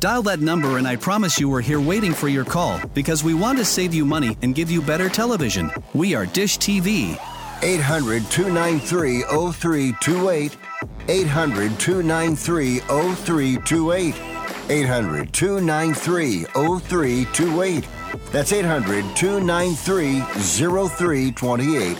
Dial 0.00 0.22
that 0.22 0.40
number 0.40 0.78
and 0.78 0.86
I 0.86 0.96
promise 0.96 1.38
you 1.38 1.48
we're 1.48 1.60
here 1.60 1.80
waiting 1.80 2.12
for 2.12 2.28
your 2.28 2.44
call 2.44 2.80
because 2.94 3.24
we 3.24 3.34
want 3.34 3.58
to 3.58 3.64
save 3.64 3.92
you 3.92 4.04
money 4.04 4.36
and 4.42 4.54
give 4.54 4.70
you 4.70 4.80
better 4.80 5.08
television. 5.08 5.70
We 5.94 6.14
are 6.14 6.26
Dish 6.26 6.58
TV. 6.58 7.18
800 7.62 8.22
293 8.30 9.22
0328. 9.22 10.56
800 11.08 11.78
293 11.78 12.78
0328. 12.80 14.14
800 14.68 15.32
293 15.32 16.44
0328. 16.44 17.84
That's 18.32 18.52
800 18.52 19.16
293 19.16 20.20
0328. 20.20 21.98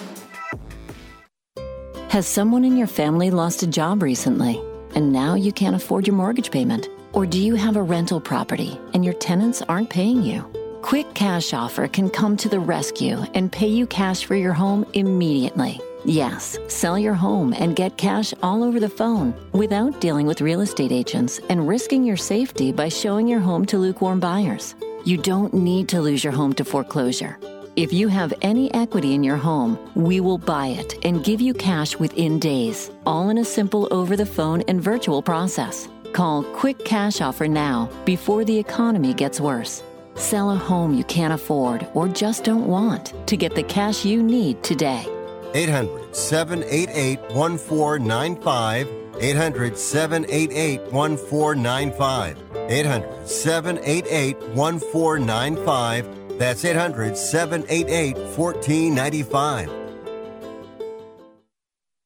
Has 2.11 2.27
someone 2.27 2.65
in 2.65 2.77
your 2.77 2.87
family 2.87 3.31
lost 3.31 3.63
a 3.63 3.67
job 3.67 4.03
recently 4.03 4.61
and 4.95 5.13
now 5.13 5.35
you 5.35 5.53
can't 5.53 5.77
afford 5.77 6.07
your 6.07 6.17
mortgage 6.17 6.51
payment? 6.51 6.89
Or 7.17 7.25
do 7.25 7.41
you 7.41 7.55
have 7.55 7.77
a 7.77 7.83
rental 7.83 8.21
property 8.21 8.79
and 8.93 9.03
your 9.03 9.15
tenants 9.15 9.63
aren't 9.63 9.89
paying 9.89 10.23
you? 10.23 10.43
Quick 10.83 11.15
Cash 11.15 11.55
Offer 11.55 11.89
can 11.89 12.11
come 12.11 12.37
to 12.37 12.49
the 12.51 12.61
rescue 12.61 13.25
and 13.33 13.51
pay 13.51 13.69
you 13.69 13.87
cash 13.87 14.27
for 14.27 14.37
your 14.37 14.53
home 14.53 14.85
immediately. 14.93 15.81
Yes, 16.05 16.59
sell 16.69 16.99
your 16.99 17.15
home 17.15 17.55
and 17.55 17.75
get 17.75 17.97
cash 17.97 18.35
all 18.43 18.63
over 18.63 18.79
the 18.79 18.91
phone 18.91 19.35
without 19.53 19.99
dealing 19.99 20.27
with 20.27 20.43
real 20.43 20.61
estate 20.61 20.93
agents 20.93 21.41
and 21.49 21.67
risking 21.67 22.05
your 22.05 22.19
safety 22.19 22.71
by 22.71 22.91
showing 22.91 23.27
your 23.27 23.41
home 23.41 23.65
to 23.65 23.79
lukewarm 23.79 24.21
buyers. 24.21 24.75
You 25.07 25.17
don't 25.17 25.55
need 25.55 25.89
to 25.89 26.03
lose 26.03 26.23
your 26.23 26.35
home 26.35 26.53
to 26.53 26.67
foreclosure. 26.67 27.39
If 27.77 27.95
you 27.95 28.09
have 28.09 28.35
any 28.43 28.73
equity 28.75 29.15
in 29.15 29.25
your 29.25 29.39
home, 29.39 29.79
we 29.95 30.21
will 30.21 30.39
buy 30.39 30.67
it 30.67 31.03
and 31.03 31.25
give 31.25 31.41
you 31.41 31.55
cash 31.55 31.99
within 31.99 32.39
days, 32.39 32.91
all 33.07 33.31
in 33.31 33.39
a 33.39 33.45
simple 33.45 33.89
over 33.91 34.17
the 34.17 34.27
phone 34.27 34.61
and 34.69 34.83
virtual 34.83 35.23
process. 35.23 35.89
Call 36.17 36.45
Quick 36.45 36.83
Cash 36.83 37.21
Offer 37.21 37.47
now 37.47 37.91
before 38.07 38.43
the 38.43 38.59
economy 38.59 39.13
gets 39.13 39.39
worse. 39.39 39.83
Sell 40.15 40.51
a 40.51 40.57
home 40.57 40.95
you 40.95 41.05
can't 41.05 41.35
afford 41.35 41.87
or 41.93 42.09
just 42.09 42.43
don't 42.43 42.67
want 42.67 43.13
to 43.29 43.37
get 43.37 43.55
the 43.55 43.63
cash 43.63 44.03
you 44.03 44.23
need 44.23 44.63
today. 44.63 45.05
800 45.53 46.17
788 46.17 47.21
1495. 47.33 48.89
800 49.21 49.77
788 49.77 50.81
1495. 50.91 52.39
800 52.71 53.29
788 53.29 54.43
1495. 54.55 56.39
That's 56.39 56.65
800 56.65 57.15
788 57.15 58.17
1495. 58.17 59.86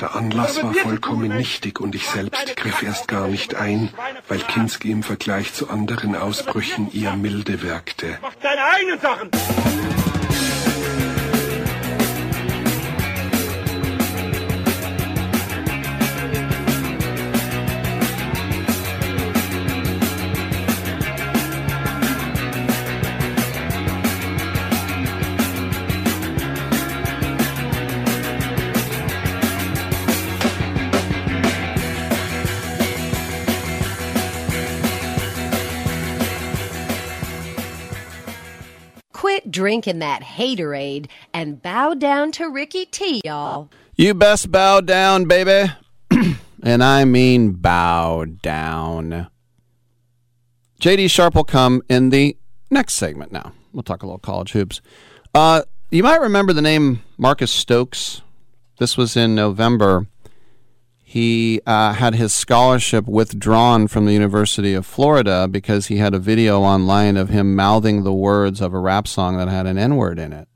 Der 0.00 0.14
Anlass 0.14 0.62
war 0.62 0.72
vollkommen 0.72 1.36
nichtig 1.36 1.78
und 1.78 1.94
ich 1.94 2.06
selbst 2.06 2.56
griff 2.56 2.82
erst 2.82 3.06
gar 3.06 3.28
nicht 3.28 3.54
ein, 3.54 3.90
weil 4.28 4.38
Kinski 4.38 4.90
im 4.90 5.02
Vergleich 5.02 5.52
zu 5.52 5.68
anderen 5.68 6.16
Ausbrüchen 6.16 6.90
eher 6.92 7.16
milde 7.16 7.60
wirkte. 7.62 8.18
Mach 8.22 8.34
deine 8.36 8.64
eigenen 8.64 8.98
Sachen! 8.98 9.30
Drinking 39.50 39.98
that 39.98 40.22
haterade 40.22 41.06
and 41.34 41.60
bow 41.60 41.94
down 41.94 42.32
to 42.32 42.48
Ricky 42.48 42.86
T, 42.86 43.20
y'all. 43.24 43.70
You 43.96 44.14
best 44.14 44.50
bow 44.50 44.80
down, 44.80 45.24
baby. 45.24 45.72
and 46.62 46.82
I 46.82 47.04
mean 47.04 47.52
bow 47.52 48.24
down. 48.24 49.28
JD 50.80 51.10
Sharp 51.10 51.34
will 51.34 51.44
come 51.44 51.82
in 51.88 52.10
the 52.10 52.36
next 52.70 52.94
segment 52.94 53.32
now. 53.32 53.52
We'll 53.72 53.82
talk 53.82 54.02
a 54.02 54.06
little 54.06 54.18
college 54.18 54.52
hoops. 54.52 54.80
Uh, 55.34 55.62
you 55.90 56.02
might 56.02 56.20
remember 56.20 56.52
the 56.52 56.62
name 56.62 57.02
Marcus 57.18 57.52
Stokes. 57.52 58.22
This 58.78 58.96
was 58.96 59.16
in 59.16 59.34
November. 59.34 60.06
He 61.10 61.60
uh, 61.66 61.94
had 61.94 62.14
his 62.14 62.32
scholarship 62.32 63.08
withdrawn 63.08 63.88
from 63.88 64.06
the 64.06 64.12
University 64.12 64.74
of 64.74 64.86
Florida 64.86 65.48
because 65.50 65.88
he 65.88 65.96
had 65.96 66.14
a 66.14 66.20
video 66.20 66.60
online 66.60 67.16
of 67.16 67.30
him 67.30 67.56
mouthing 67.56 68.04
the 68.04 68.12
words 68.12 68.60
of 68.60 68.72
a 68.72 68.78
rap 68.78 69.08
song 69.08 69.36
that 69.36 69.48
had 69.48 69.66
an 69.66 69.76
N 69.76 69.96
word 69.96 70.20
in 70.20 70.32
it. 70.32 70.46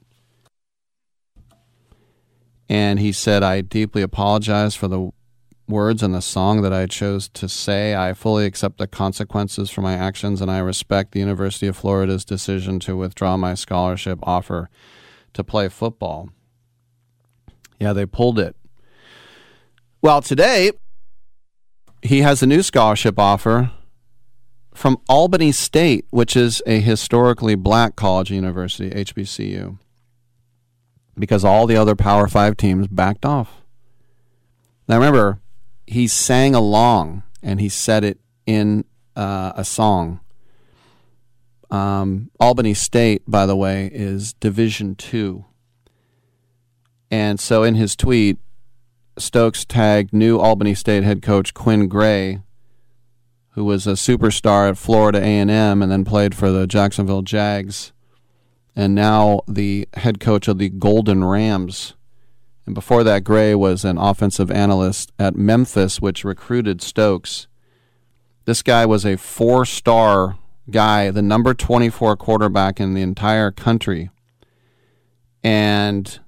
And 2.68 3.00
he 3.00 3.10
said, 3.10 3.42
I 3.42 3.62
deeply 3.62 4.00
apologize 4.00 4.76
for 4.76 4.86
the 4.86 5.10
words 5.66 6.04
in 6.04 6.12
the 6.12 6.22
song 6.22 6.62
that 6.62 6.72
I 6.72 6.86
chose 6.86 7.28
to 7.30 7.48
say. 7.48 7.96
I 7.96 8.12
fully 8.12 8.46
accept 8.46 8.78
the 8.78 8.86
consequences 8.86 9.70
for 9.70 9.80
my 9.80 9.94
actions, 9.94 10.40
and 10.40 10.52
I 10.52 10.58
respect 10.58 11.10
the 11.10 11.18
University 11.18 11.66
of 11.66 11.76
Florida's 11.76 12.24
decision 12.24 12.78
to 12.78 12.96
withdraw 12.96 13.36
my 13.36 13.54
scholarship 13.54 14.20
offer 14.22 14.70
to 15.32 15.42
play 15.42 15.68
football. 15.68 16.28
Yeah, 17.80 17.92
they 17.92 18.06
pulled 18.06 18.38
it. 18.38 18.54
Well, 20.04 20.20
today 20.20 20.70
he 22.02 22.20
has 22.20 22.42
a 22.42 22.46
new 22.46 22.62
scholarship 22.62 23.18
offer 23.18 23.70
from 24.74 25.00
Albany 25.08 25.50
State, 25.50 26.04
which 26.10 26.36
is 26.36 26.60
a 26.66 26.80
historically 26.80 27.54
black 27.54 27.96
college 27.96 28.30
university, 28.30 28.90
HBCU, 28.90 29.78
because 31.18 31.42
all 31.42 31.66
the 31.66 31.76
other 31.76 31.96
Power 31.96 32.28
Five 32.28 32.58
teams 32.58 32.86
backed 32.86 33.24
off. 33.24 33.62
Now, 34.86 34.96
remember, 34.96 35.40
he 35.86 36.06
sang 36.06 36.54
along 36.54 37.22
and 37.42 37.58
he 37.58 37.70
said 37.70 38.04
it 38.04 38.18
in 38.44 38.84
uh, 39.16 39.54
a 39.56 39.64
song. 39.64 40.20
Um, 41.70 42.30
Albany 42.38 42.74
State, 42.74 43.22
by 43.26 43.46
the 43.46 43.56
way, 43.56 43.88
is 43.90 44.34
Division 44.34 44.96
Two. 44.96 45.46
And 47.10 47.40
so 47.40 47.62
in 47.62 47.74
his 47.74 47.96
tweet, 47.96 48.36
Stokes 49.16 49.64
tagged 49.64 50.12
new 50.12 50.38
Albany 50.38 50.74
State 50.74 51.04
head 51.04 51.22
coach 51.22 51.54
Quinn 51.54 51.88
Gray, 51.88 52.40
who 53.50 53.64
was 53.64 53.86
a 53.86 53.92
superstar 53.92 54.68
at 54.70 54.78
Florida 54.78 55.20
A&M 55.20 55.50
and 55.82 55.90
then 55.90 56.04
played 56.04 56.34
for 56.34 56.50
the 56.50 56.66
Jacksonville 56.66 57.22
Jags, 57.22 57.92
and 58.74 58.94
now 58.94 59.42
the 59.46 59.88
head 59.94 60.18
coach 60.18 60.48
of 60.48 60.58
the 60.58 60.68
Golden 60.68 61.24
Rams. 61.24 61.94
And 62.66 62.74
before 62.74 63.04
that, 63.04 63.22
Gray 63.22 63.54
was 63.54 63.84
an 63.84 63.98
offensive 63.98 64.50
analyst 64.50 65.12
at 65.18 65.36
Memphis, 65.36 66.00
which 66.00 66.24
recruited 66.24 66.82
Stokes. 66.82 67.46
This 68.46 68.62
guy 68.62 68.84
was 68.84 69.06
a 69.06 69.16
four 69.16 69.64
star 69.64 70.38
guy, 70.70 71.10
the 71.10 71.22
number 71.22 71.54
24 71.54 72.16
quarterback 72.16 72.80
in 72.80 72.94
the 72.94 73.02
entire 73.02 73.50
country. 73.50 74.10
And 75.42 76.18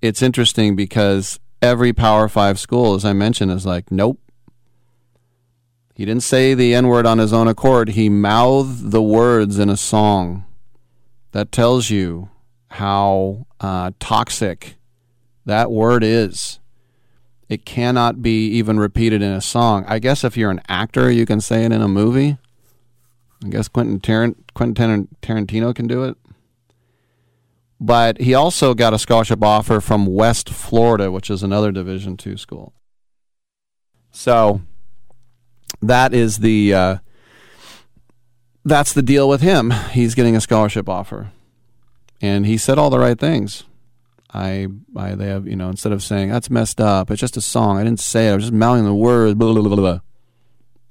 it's 0.00 0.22
interesting 0.22 0.76
because 0.76 1.40
every 1.62 1.92
Power 1.92 2.28
Five 2.28 2.58
school, 2.58 2.94
as 2.94 3.04
I 3.04 3.12
mentioned, 3.12 3.50
is 3.52 3.64
like, 3.64 3.90
nope. 3.90 4.18
He 5.94 6.04
didn't 6.04 6.24
say 6.24 6.54
the 6.54 6.74
N 6.74 6.88
word 6.88 7.06
on 7.06 7.18
his 7.18 7.32
own 7.32 7.48
accord. 7.48 7.90
He 7.90 8.08
mouthed 8.08 8.90
the 8.90 9.02
words 9.02 9.58
in 9.58 9.70
a 9.70 9.76
song 9.76 10.44
that 11.30 11.52
tells 11.52 11.90
you 11.90 12.28
how 12.72 13.46
uh, 13.60 13.92
toxic 14.00 14.76
that 15.44 15.70
word 15.70 16.02
is. 16.02 16.58
It 17.48 17.66
cannot 17.66 18.22
be 18.22 18.48
even 18.48 18.80
repeated 18.80 19.20
in 19.20 19.32
a 19.32 19.42
song. 19.42 19.84
I 19.86 19.98
guess 19.98 20.24
if 20.24 20.36
you're 20.36 20.50
an 20.50 20.62
actor, 20.68 21.10
you 21.10 21.26
can 21.26 21.40
say 21.40 21.64
it 21.64 21.72
in 21.72 21.82
a 21.82 21.88
movie. 21.88 22.38
I 23.44 23.48
guess 23.48 23.68
Quentin, 23.68 24.00
Tarant- 24.00 24.38
Quentin 24.54 25.08
Tarantino 25.20 25.74
can 25.74 25.86
do 25.86 26.04
it. 26.04 26.16
But 27.82 28.20
he 28.20 28.32
also 28.32 28.74
got 28.74 28.94
a 28.94 28.98
scholarship 28.98 29.42
offer 29.42 29.80
from 29.80 30.06
West 30.06 30.48
Florida, 30.48 31.10
which 31.10 31.28
is 31.28 31.42
another 31.42 31.72
Division 31.72 32.16
two 32.16 32.36
school. 32.36 32.72
So 34.12 34.62
that 35.82 36.14
is 36.14 36.38
the 36.38 36.72
uh, 36.72 36.96
that's 38.64 38.92
the 38.92 39.02
deal 39.02 39.28
with 39.28 39.40
him. 39.40 39.72
He's 39.90 40.14
getting 40.14 40.36
a 40.36 40.40
scholarship 40.40 40.88
offer, 40.88 41.32
and 42.20 42.46
he 42.46 42.56
said 42.56 42.78
all 42.78 42.88
the 42.88 43.00
right 43.00 43.18
things. 43.18 43.64
I, 44.32 44.68
I, 44.96 45.14
they 45.14 45.26
have, 45.26 45.46
you 45.46 45.56
know, 45.56 45.68
instead 45.68 45.92
of 45.92 46.02
saying 46.02 46.30
that's 46.30 46.48
messed 46.48 46.80
up, 46.80 47.10
it's 47.10 47.20
just 47.20 47.36
a 47.36 47.42
song. 47.42 47.78
I 47.78 47.84
didn't 47.84 48.00
say 48.00 48.28
it. 48.28 48.32
I 48.32 48.34
was 48.36 48.44
just 48.44 48.52
mouthing 48.54 48.84
the 48.84 48.94
words. 48.94 49.34
Blah, 49.34 49.52
blah, 49.52 49.62
blah, 49.62 49.76
blah. 49.76 49.98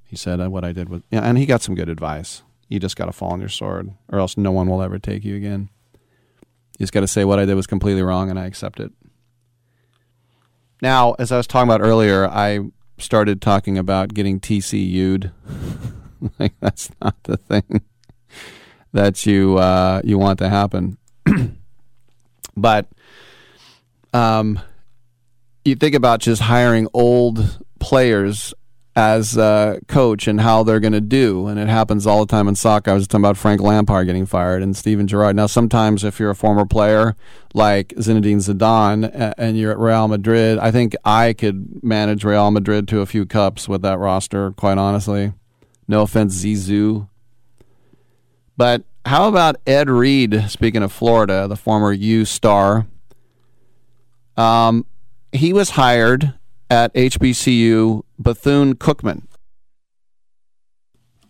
He 0.03 0.15
said 0.15 0.41
uh, 0.41 0.49
what 0.49 0.65
I 0.65 0.73
did 0.73 0.89
was, 0.89 1.01
yeah, 1.09 1.21
and 1.21 1.37
he 1.37 1.45
got 1.45 1.61
some 1.61 1.73
good 1.73 1.89
advice. 1.89 2.43
You 2.67 2.79
just 2.79 2.97
got 2.97 3.05
to 3.05 3.11
fall 3.13 3.31
on 3.31 3.39
your 3.39 3.49
sword, 3.49 3.93
or 4.09 4.19
else 4.19 4.37
no 4.37 4.51
one 4.51 4.67
will 4.67 4.83
ever 4.83 4.99
take 4.99 5.23
you 5.23 5.37
again. 5.37 5.69
You 6.81 6.83
just 6.83 6.93
got 6.93 7.01
to 7.01 7.07
say 7.07 7.25
what 7.25 7.37
I 7.37 7.45
did 7.45 7.53
was 7.53 7.67
completely 7.67 8.01
wrong, 8.01 8.31
and 8.31 8.39
I 8.39 8.47
accept 8.47 8.79
it. 8.79 8.91
Now, 10.81 11.11
as 11.19 11.31
I 11.31 11.37
was 11.37 11.45
talking 11.45 11.69
about 11.69 11.85
earlier, 11.85 12.27
I 12.27 12.71
started 12.97 13.39
talking 13.39 13.77
about 13.77 14.15
getting 14.15 14.39
TCU'd. 14.39 15.31
like 16.39 16.53
that's 16.59 16.89
not 16.99 17.21
the 17.21 17.37
thing 17.37 17.83
that 18.93 19.27
you 19.27 19.59
uh, 19.59 20.01
you 20.03 20.17
want 20.17 20.39
to 20.39 20.49
happen. 20.49 20.97
but 22.57 22.87
um, 24.11 24.59
you 25.63 25.75
think 25.75 25.93
about 25.93 26.19
just 26.19 26.41
hiring 26.41 26.87
old 26.95 27.63
players 27.77 28.55
as 28.95 29.37
a 29.37 29.79
coach 29.87 30.27
and 30.27 30.41
how 30.41 30.63
they're 30.63 30.81
going 30.81 30.91
to 30.91 30.99
do, 31.01 31.47
and 31.47 31.57
it 31.57 31.69
happens 31.69 32.05
all 32.05 32.25
the 32.25 32.29
time 32.29 32.47
in 32.47 32.55
soccer. 32.55 32.91
I 32.91 32.93
was 32.93 33.07
talking 33.07 33.23
about 33.23 33.37
Frank 33.37 33.61
Lampard 33.61 34.05
getting 34.05 34.25
fired 34.25 34.61
and 34.61 34.75
Steven 34.75 35.07
Gerrard. 35.07 35.35
Now, 35.35 35.45
sometimes 35.45 36.03
if 36.03 36.19
you're 36.19 36.29
a 36.29 36.35
former 36.35 36.65
player 36.65 37.15
like 37.53 37.89
Zinedine 37.97 38.37
Zidane 38.37 39.33
and 39.37 39.57
you're 39.57 39.71
at 39.71 39.79
Real 39.79 40.07
Madrid, 40.09 40.59
I 40.59 40.71
think 40.71 40.95
I 41.05 41.33
could 41.33 41.81
manage 41.83 42.25
Real 42.25 42.51
Madrid 42.51 42.87
to 42.89 42.99
a 42.99 43.05
few 43.05 43.25
cups 43.25 43.69
with 43.69 43.81
that 43.83 43.97
roster. 43.97 44.51
Quite 44.51 44.77
honestly, 44.77 45.33
no 45.87 46.01
offense, 46.01 46.43
Zizou, 46.43 47.07
but 48.57 48.83
how 49.05 49.27
about 49.27 49.55
Ed 49.65 49.89
Reed? 49.89 50.49
Speaking 50.49 50.83
of 50.83 50.91
Florida, 50.91 51.47
the 51.47 51.55
former 51.55 51.91
U 51.91 52.25
star. 52.25 52.87
Um, 54.37 54.85
he 55.31 55.53
was 55.53 55.71
hired 55.71 56.33
at 56.71 56.93
HBCU 56.93 58.01
Bethune 58.17 58.75
Cookman. 58.75 59.23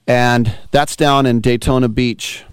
And 0.05 0.55
that's 0.69 0.95
down 0.95 1.25
in 1.25 1.41
Daytona 1.41 1.89
Beach. 1.89 2.45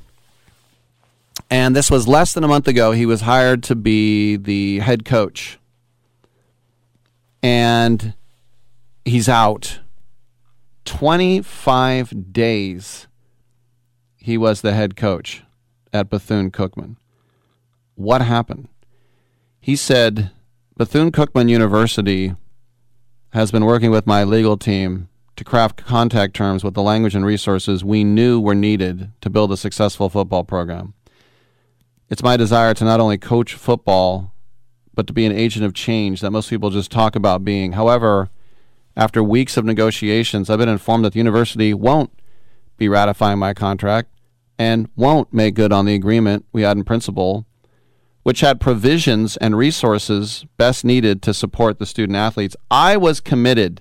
And 1.50 1.76
this 1.76 1.91
was 1.91 2.08
less 2.08 2.33
than 2.33 2.44
a 2.44 2.49
month 2.49 2.67
ago. 2.67 2.92
He 2.92 3.05
was 3.05 3.20
hired 3.20 3.62
to 3.65 3.75
be 3.75 4.36
the 4.36 4.78
head 4.78 5.05
coach. 5.05 5.58
And 7.42 8.15
he's 9.05 9.28
out 9.28 9.81
25 10.86 12.33
days. 12.33 13.07
He 14.17 14.39
was 14.39 14.62
the 14.62 14.73
head 14.73 14.97
coach 14.97 15.42
at 15.92 16.08
Bethune 16.08 16.50
Cookman. 16.50 16.97
What 17.97 18.23
happened? 18.23 18.68
He 19.60 19.76
said 19.76 20.31
Bethune 20.78 21.12
Cookman 21.12 21.50
University 21.50 22.34
has 23.32 23.50
been 23.50 23.65
working 23.65 23.90
with 23.90 24.07
my 24.07 24.24
legal 24.24 24.57
team 24.57 25.08
to 25.36 25.44
craft 25.44 25.84
contact 25.84 26.34
terms 26.34 26.65
with 26.65 26.74
the 26.74 26.82
language 26.82 27.15
and 27.15 27.24
resources 27.24 27.84
we 27.84 28.02
knew 28.02 28.40
were 28.40 28.55
needed 28.55 29.12
to 29.20 29.31
build 29.31 29.52
a 29.52 29.57
successful 29.57 30.08
football 30.08 30.44
program. 30.44 30.94
It's 32.08 32.23
my 32.23 32.36
desire 32.36 32.74
to 32.74 32.84
not 32.84 33.00
only 33.00 33.18
coach 33.18 33.55
football, 33.55 34.32
but 34.94 35.07
to 35.07 35.12
be 35.12 35.26
an 35.26 35.32
agent 35.32 35.65
of 35.65 35.74
change 35.74 36.23
that 36.23 36.31
most 36.31 36.50
people 36.50 36.70
just 36.70 36.90
talk 36.90 37.15
about 37.15 37.44
being. 37.44 37.73
However, 37.73 38.31
after 38.97 39.23
weeks 39.23 39.57
of 39.57 39.65
negotiations, 39.65 40.50
I've 40.50 40.58
been 40.58 40.68
informed 40.68 41.05
that 41.05 41.12
the 41.12 41.20
university 41.20 41.73
won't 41.73 42.10
be 42.78 42.89
ratifying 42.89 43.39
my 43.39 43.55
contract 43.55 44.10
and 44.58 44.89
won't 44.97 45.32
make 45.32 45.55
good 45.55 45.73
on 45.73 45.84
the 45.84 45.94
agreement 45.94 46.47
we 46.52 46.62
had 46.62 46.76
in 46.76 46.84
principle 46.84 47.47
which 48.22 48.40
had 48.40 48.60
provisions 48.60 49.36
and 49.38 49.56
resources 49.56 50.44
best 50.56 50.84
needed 50.84 51.22
to 51.22 51.32
support 51.32 51.78
the 51.78 51.86
student 51.86 52.16
athletes. 52.16 52.56
I 52.70 52.97
was 52.97 53.20
committed 53.20 53.80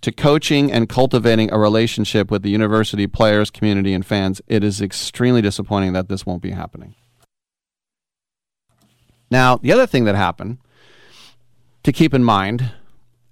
to 0.00 0.12
coaching 0.12 0.70
and 0.70 0.88
cultivating 0.88 1.50
a 1.52 1.58
relationship 1.58 2.30
with 2.30 2.42
the 2.42 2.50
university 2.50 3.06
players, 3.06 3.50
community, 3.50 3.94
and 3.94 4.04
fans. 4.04 4.42
It 4.48 4.62
is 4.62 4.82
extremely 4.82 5.40
disappointing 5.40 5.94
that 5.94 6.08
this 6.08 6.26
won't 6.26 6.42
be 6.42 6.50
happening. 6.50 6.94
Now, 9.30 9.56
the 9.56 9.72
other 9.72 9.86
thing 9.86 10.04
that 10.04 10.14
happened 10.14 10.58
to 11.84 11.92
keep 11.92 12.12
in 12.12 12.22
mind 12.22 12.72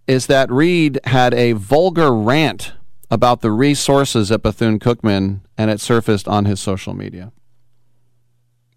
is 0.06 0.26
that 0.26 0.50
Reed 0.50 0.98
had 1.04 1.34
a 1.34 1.52
vulgar 1.52 2.12
rant 2.12 2.72
about 3.10 3.42
the 3.42 3.50
resources 3.50 4.32
at 4.32 4.42
Bethune 4.42 4.78
Cookman, 4.78 5.42
and 5.58 5.70
it 5.70 5.80
surfaced 5.80 6.26
on 6.26 6.46
his 6.46 6.60
social 6.60 6.94
media. 6.94 7.32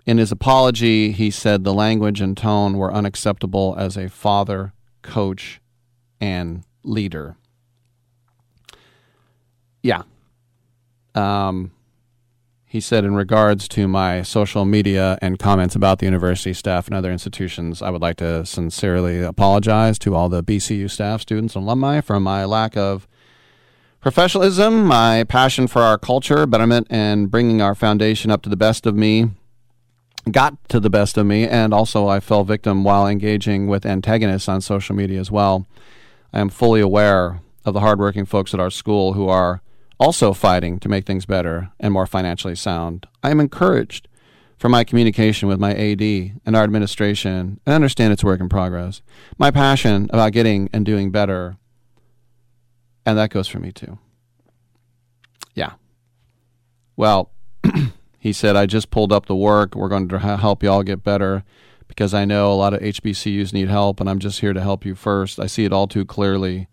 In 0.06 0.20
his 0.20 0.32
apology, 0.32 1.12
he 1.12 1.32
said 1.32 1.64
the 1.64 1.74
language 1.74 2.22
and 2.22 2.38
tone 2.38 2.78
were 2.78 2.94
unacceptable 2.94 3.76
as 3.78 3.98
a 3.98 4.08
father, 4.08 4.74
coach, 5.02 5.60
and 6.22 6.64
leader. 6.84 7.38
Yeah. 9.82 10.04
Um, 11.16 11.72
he 12.66 12.80
said, 12.80 13.04
in 13.04 13.16
regards 13.16 13.68
to 13.70 13.88
my 13.88 14.22
social 14.22 14.66
media 14.66 15.18
and 15.22 15.40
comments 15.40 15.76
about 15.76 16.00
the 16.00 16.06
university 16.06 16.54
staff 16.54 16.88
and 16.88 16.96
other 16.96 17.12
institutions, 17.12 17.82
I 17.82 17.90
would 17.90 18.02
like 18.02 18.18
to 18.18 18.46
sincerely 18.46 19.24
apologize 19.24 19.98
to 20.00 20.14
all 20.14 20.30
the 20.30 20.44
BCU 20.44 20.90
staff, 20.92 21.22
students, 21.22 21.56
and 21.56 21.64
alumni 21.64 22.02
for 22.02 22.20
my 22.20 22.46
lack 22.46 22.78
of 22.78 23.08
professionalism, 24.02 24.86
my 24.86 25.24
passion 25.24 25.68
for 25.68 25.82
our 25.82 25.98
culture, 25.98 26.46
betterment, 26.46 26.86
and 26.92 27.32
bringing 27.32 27.60
our 27.60 27.74
foundation 27.74 28.30
up 28.30 28.44
to 28.44 28.50
the 28.50 28.58
best 28.58 28.86
of 28.86 28.96
me 28.96 29.32
got 30.32 30.58
to 30.70 30.80
the 30.80 30.90
best 30.90 31.18
of 31.18 31.26
me, 31.26 31.48
and 31.48 31.74
also 31.74 32.08
I 32.08 32.20
fell 32.20 32.44
victim 32.44 32.84
while 32.84 33.08
engaging 33.08 33.68
with 33.68 33.86
antagonists 33.86 34.50
on 34.50 34.62
social 34.62 34.96
media 34.96 35.20
as 35.20 35.32
well. 35.32 35.68
I 36.34 36.40
am 36.40 36.50
fully 36.50 36.82
aware 36.82 37.42
of 37.64 37.74
the 37.74 37.80
hardworking 37.80 38.26
folks 38.26 38.54
at 38.54 38.60
our 38.60 38.70
school 38.70 39.14
who 39.14 39.28
are 39.28 39.62
also 40.00 40.34
fighting 40.34 40.80
to 40.80 40.90
make 40.90 41.06
things 41.06 41.26
better 41.26 41.72
and 41.80 41.94
more 41.94 42.06
financially 42.06 42.56
sound. 42.56 43.08
I 43.24 43.32
am 43.32 43.40
encouraged 43.40 44.08
from 44.58 44.72
my 44.72 44.84
communication 44.84 45.48
with 45.48 45.60
my 45.60 45.74
AD 45.74 46.02
and 46.02 46.56
our 46.56 46.64
administration 46.64 47.60
and 47.66 47.76
understand 47.76 48.14
it's 48.14 48.24
work 48.24 48.40
in 48.40 48.50
progress. 48.50 49.02
My 49.38 49.52
passion 49.52 50.10
about 50.12 50.32
getting 50.32 50.70
and 50.74 50.86
doing 50.86 51.12
better, 51.12 51.58
and 53.06 53.18
that 53.18 53.30
goes 53.30 53.48
for 53.48 53.60
me 53.60 53.72
too. 53.72 53.98
Yeah. 55.54 55.74
Well, 56.96 57.32
He 58.26 58.34
said, 58.34 58.56
I 58.56 58.66
just 58.66 58.90
pulled 58.90 59.14
up 59.14 59.28
the 59.28 59.36
work. 59.36 59.76
We're 59.76 59.88
going 59.88 60.08
to 60.08 60.18
help 60.18 60.64
you 60.64 60.72
all 60.72 60.82
get 60.82 61.04
better 61.04 61.44
because 61.88 62.12
I 62.12 62.26
know 62.26 62.52
a 62.52 62.56
lot 62.56 62.74
of 62.74 62.82
HBCUs 62.82 63.54
need 63.54 63.70
help, 63.70 64.00
and 64.00 64.10
I'm 64.10 64.18
just 64.18 64.40
here 64.40 64.52
to 64.52 64.62
help 64.62 64.84
you 64.84 64.96
first. 64.96 65.40
I 65.40 65.46
see 65.46 65.64
it 65.64 65.72
all 65.72 65.86
too 65.86 66.06
clearly. 66.06 66.68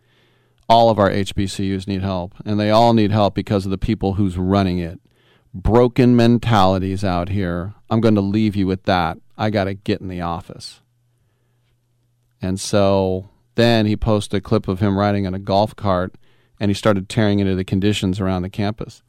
All 0.67 0.89
of 0.89 0.99
our 0.99 1.11
HBCUs 1.11 1.87
need 1.87 2.01
help, 2.01 2.33
and 2.47 2.59
they 2.59 2.71
all 2.71 2.95
need 2.95 3.11
help 3.11 3.35
because 3.35 3.67
of 3.67 3.71
the 3.71 3.77
people 3.77 4.15
who's 4.15 4.39
running 4.39 4.79
it. 4.79 4.99
Broken 5.53 6.17
mentalities 6.17 7.05
out 7.05 7.29
here. 7.29 7.75
I'm 7.91 8.01
going 8.01 8.15
to 8.15 8.23
leave 8.23 8.57
you 8.57 8.67
with 8.67 8.85
that. 8.85 9.19
I 9.37 9.51
got 9.51 9.65
to 9.65 9.75
get 9.75 10.01
in 10.01 10.09
the 10.09 10.23
office. 10.23 10.81
And 12.41 12.59
so 12.59 13.29
then 13.57 13.85
he 13.85 13.95
posted 13.95 14.39
a 14.39 14.41
clip 14.41 14.69
of 14.69 14.81
him 14.81 14.99
riding 14.99 15.27
in 15.27 15.35
a 15.35 15.39
golf 15.39 15.77
cart 15.77 16.15
and 16.59 16.71
he 16.71 16.75
started 16.75 17.11
tearing 17.11 17.41
into 17.41 17.55
the 17.55 17.63
conditions 17.63 18.21
around 18.21 18.41
the 18.41 18.49
campus. 18.49 19.03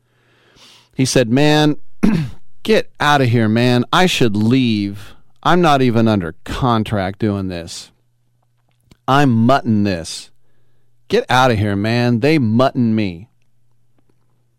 He 0.93 1.05
said, 1.05 1.29
Man, 1.29 1.77
get 2.63 2.91
out 2.99 3.21
of 3.21 3.29
here, 3.29 3.49
man. 3.49 3.85
I 3.91 4.05
should 4.05 4.35
leave. 4.35 5.15
I'm 5.41 5.61
not 5.61 5.81
even 5.81 6.07
under 6.07 6.35
contract 6.43 7.19
doing 7.19 7.47
this. 7.47 7.91
I'm 9.07 9.31
mutton 9.31 9.83
this. 9.83 10.31
Get 11.07 11.25
out 11.29 11.51
of 11.51 11.57
here, 11.57 11.75
man. 11.75 12.21
They 12.21 12.37
mutton 12.39 12.95
me. 12.95 13.29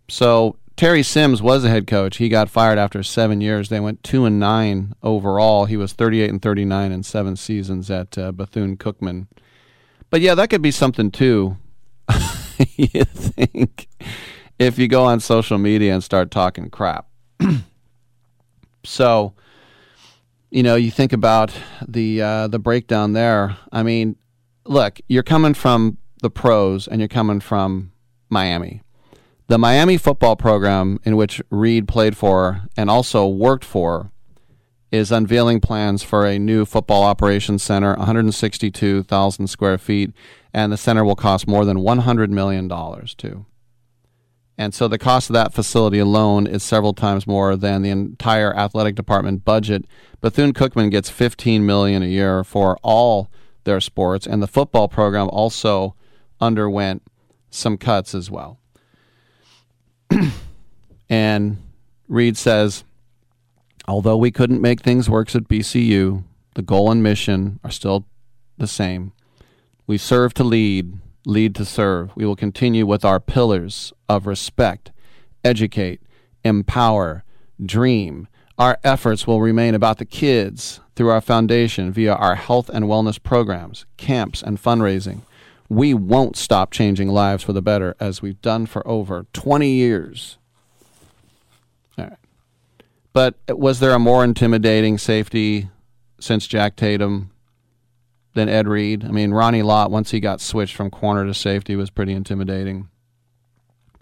So 0.08 0.56
Terry 0.76 1.02
Sims 1.02 1.40
was 1.40 1.64
a 1.64 1.68
head 1.68 1.86
coach. 1.86 2.18
He 2.18 2.28
got 2.28 2.50
fired 2.50 2.78
after 2.78 3.02
seven 3.02 3.40
years. 3.40 3.68
They 3.68 3.80
went 3.80 4.02
two 4.02 4.24
and 4.24 4.38
nine 4.40 4.94
overall. 5.02 5.66
He 5.66 5.76
was 5.76 5.92
38 5.92 6.30
and 6.30 6.42
39 6.42 6.92
in 6.92 7.02
seven 7.02 7.36
seasons 7.36 7.90
at 7.90 8.18
uh, 8.18 8.32
Bethune 8.32 8.76
Cookman. 8.76 9.28
But 10.10 10.20
yeah, 10.20 10.34
that 10.34 10.50
could 10.50 10.62
be 10.62 10.70
something 10.70 11.10
too. 11.10 11.56
you 12.76 13.04
think 13.04 13.88
if 14.58 14.78
you 14.78 14.88
go 14.88 15.04
on 15.04 15.20
social 15.20 15.58
media 15.58 15.94
and 15.94 16.04
start 16.04 16.30
talking 16.30 16.70
crap. 16.70 17.06
so, 18.84 19.32
you 20.50 20.62
know, 20.62 20.76
you 20.76 20.90
think 20.90 21.12
about 21.12 21.52
the 21.86 22.22
uh, 22.22 22.48
the 22.48 22.58
breakdown 22.58 23.12
there. 23.12 23.56
I 23.72 23.82
mean, 23.82 24.16
look, 24.64 25.00
you're 25.08 25.22
coming 25.22 25.54
from 25.54 25.98
the 26.22 26.30
pros 26.30 26.86
and 26.86 27.00
you're 27.00 27.08
coming 27.08 27.40
from 27.40 27.92
Miami. 28.28 28.82
The 29.46 29.58
Miami 29.58 29.98
football 29.98 30.36
program 30.36 31.00
in 31.04 31.16
which 31.16 31.42
Reed 31.50 31.86
played 31.86 32.16
for 32.16 32.62
and 32.76 32.88
also 32.88 33.26
worked 33.26 33.64
for 33.64 34.10
is 34.90 35.10
unveiling 35.10 35.60
plans 35.60 36.02
for 36.02 36.24
a 36.24 36.38
new 36.38 36.64
football 36.64 37.02
operations 37.02 37.62
center, 37.62 37.94
162,000 37.96 39.48
square 39.48 39.76
feet, 39.76 40.12
and 40.54 40.72
the 40.72 40.76
center 40.76 41.04
will 41.04 41.16
cost 41.16 41.48
more 41.48 41.64
than 41.64 41.80
100 41.80 42.30
million 42.30 42.68
dollars 42.68 43.14
too. 43.14 43.44
And 44.56 44.72
so 44.72 44.86
the 44.86 44.98
cost 44.98 45.30
of 45.30 45.34
that 45.34 45.52
facility 45.52 45.98
alone 45.98 46.46
is 46.46 46.62
several 46.62 46.94
times 46.94 47.26
more 47.26 47.56
than 47.56 47.82
the 47.82 47.90
entire 47.90 48.56
athletic 48.56 48.94
department 48.94 49.44
budget. 49.44 49.84
Bethune 50.20 50.52
Cookman 50.52 50.90
gets 50.90 51.10
15 51.10 51.66
million 51.66 52.02
a 52.02 52.06
year 52.06 52.44
for 52.44 52.78
all 52.82 53.30
their 53.64 53.80
sports, 53.80 54.26
and 54.26 54.42
the 54.42 54.46
football 54.46 54.88
program 54.88 55.28
also 55.30 55.96
underwent 56.40 57.02
some 57.50 57.76
cuts 57.76 58.14
as 58.14 58.30
well. 58.30 58.60
and 61.08 61.58
Reed 62.08 62.36
says, 62.36 62.84
although 63.88 64.16
we 64.16 64.30
couldn't 64.30 64.60
make 64.60 64.80
things 64.80 65.10
work 65.10 65.34
at 65.34 65.48
BCU, 65.48 66.22
the 66.54 66.62
goal 66.62 66.90
and 66.90 67.02
mission 67.02 67.58
are 67.64 67.70
still 67.70 68.06
the 68.56 68.66
same. 68.66 69.12
We 69.86 69.98
serve 69.98 70.32
to 70.34 70.44
lead, 70.44 70.98
lead 71.26 71.54
to 71.56 71.64
serve. 71.64 72.14
We 72.16 72.26
will 72.26 72.36
continue 72.36 72.86
with 72.86 73.04
our 73.04 73.20
pillars 73.20 73.92
of 74.08 74.26
respect, 74.26 74.92
educate, 75.42 76.00
empower, 76.44 77.24
dream. 77.64 78.28
Our 78.58 78.78
efforts 78.84 79.26
will 79.26 79.40
remain 79.40 79.74
about 79.74 79.98
the 79.98 80.04
kids 80.04 80.80
through 80.94 81.08
our 81.08 81.20
foundation 81.20 81.92
via 81.92 82.14
our 82.14 82.36
health 82.36 82.68
and 82.68 82.84
wellness 82.84 83.20
programs, 83.20 83.86
camps, 83.96 84.42
and 84.42 84.62
fundraising. 84.62 85.22
We 85.68 85.94
won't 85.94 86.36
stop 86.36 86.70
changing 86.70 87.08
lives 87.08 87.42
for 87.42 87.52
the 87.52 87.62
better 87.62 87.96
as 87.98 88.22
we've 88.22 88.40
done 88.40 88.66
for 88.66 88.86
over 88.86 89.26
20 89.32 89.68
years. 89.68 90.38
All 91.98 92.04
right. 92.04 92.18
But 93.12 93.36
was 93.48 93.80
there 93.80 93.92
a 93.92 93.98
more 93.98 94.22
intimidating 94.22 94.98
safety 94.98 95.68
since 96.20 96.46
Jack 96.46 96.76
Tatum 96.76 97.30
than 98.34 98.48
Ed 98.48 98.68
Reed? 98.68 99.04
I 99.04 99.08
mean, 99.08 99.32
Ronnie 99.32 99.62
Lott, 99.62 99.90
once 99.90 100.10
he 100.10 100.20
got 100.20 100.40
switched 100.40 100.76
from 100.76 100.90
corner 100.90 101.24
to 101.24 101.34
safety, 101.34 101.76
was 101.76 101.90
pretty 101.90 102.12
intimidating. 102.12 102.88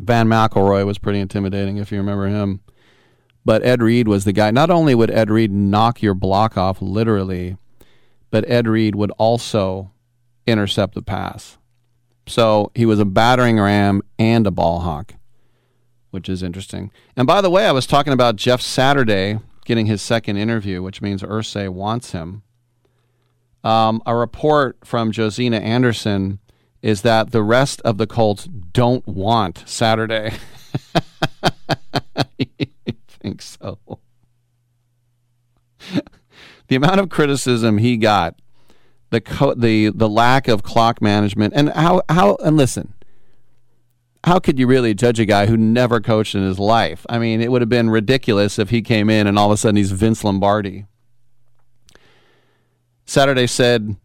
Vann 0.00 0.26
McElroy 0.26 0.84
was 0.84 0.98
pretty 0.98 1.20
intimidating, 1.20 1.76
if 1.76 1.92
you 1.92 1.98
remember 1.98 2.26
him. 2.26 2.60
But 3.44 3.64
Ed 3.64 3.82
Reed 3.82 4.08
was 4.08 4.24
the 4.24 4.32
guy. 4.32 4.50
Not 4.50 4.70
only 4.70 4.94
would 4.94 5.10
Ed 5.10 5.30
Reed 5.30 5.52
knock 5.52 6.02
your 6.02 6.14
block 6.14 6.56
off 6.56 6.80
literally, 6.80 7.56
but 8.30 8.48
Ed 8.48 8.66
Reed 8.66 8.94
would 8.94 9.10
also 9.12 9.92
intercept 10.46 10.94
the 10.94 11.02
pass. 11.02 11.58
So 12.26 12.70
he 12.74 12.86
was 12.86 12.98
a 12.98 13.04
battering 13.04 13.58
ram 13.58 14.02
and 14.18 14.46
a 14.46 14.50
ball 14.50 14.80
hawk, 14.80 15.14
which 16.10 16.28
is 16.28 16.42
interesting. 16.42 16.90
And 17.16 17.26
by 17.26 17.40
the 17.40 17.50
way, 17.50 17.66
I 17.66 17.72
was 17.72 17.86
talking 17.86 18.12
about 18.12 18.36
Jeff 18.36 18.60
Saturday 18.60 19.38
getting 19.64 19.86
his 19.86 20.02
second 20.02 20.36
interview, 20.36 20.82
which 20.82 21.02
means 21.02 21.22
Irsay 21.22 21.68
wants 21.68 22.12
him. 22.12 22.42
Um, 23.65 24.02
a 24.07 24.15
report 24.16 24.78
from 24.84 25.12
Josina 25.12 25.58
Anderson 25.58 26.41
is 26.82 27.02
that 27.02 27.31
the 27.31 27.42
rest 27.42 27.81
of 27.82 27.97
the 27.97 28.07
Colts 28.07 28.44
don't 28.44 29.07
want 29.07 29.62
Saturday. 29.66 30.32
I 32.16 32.47
think 33.08 33.41
so. 33.41 33.78
the 36.68 36.76
amount 36.76 37.00
of 37.00 37.08
criticism 37.08 37.78
he 37.78 37.97
got, 37.97 38.34
the 39.10 39.20
co- 39.20 39.55
the 39.55 39.91
the 39.91 40.08
lack 40.08 40.49
of 40.49 40.62
clock 40.62 41.00
management, 41.00 41.55
and 41.55 41.70
how 41.70 42.02
how 42.08 42.36
and 42.42 42.57
listen, 42.57 42.94
how 44.24 44.39
could 44.39 44.58
you 44.58 44.66
really 44.66 44.94
judge 44.94 45.20
a 45.20 45.24
guy 45.24 45.47
who 45.47 45.57
never 45.57 46.00
coached 46.00 46.34
in 46.34 46.42
his 46.42 46.58
life? 46.58 47.07
I 47.08 47.18
mean, 47.18 47.41
it 47.41 47.50
would 47.52 47.62
have 47.62 47.68
been 47.68 47.91
ridiculous 47.91 48.58
if 48.58 48.70
he 48.70 48.82
came 48.82 49.08
in 49.08 49.26
and 49.26 49.39
all 49.39 49.47
of 49.47 49.52
a 49.52 49.57
sudden 49.57 49.76
he's 49.76 49.92
Vince 49.92 50.24
Lombardi. 50.24 50.86
Saturday 53.12 53.47
said, 53.47 53.97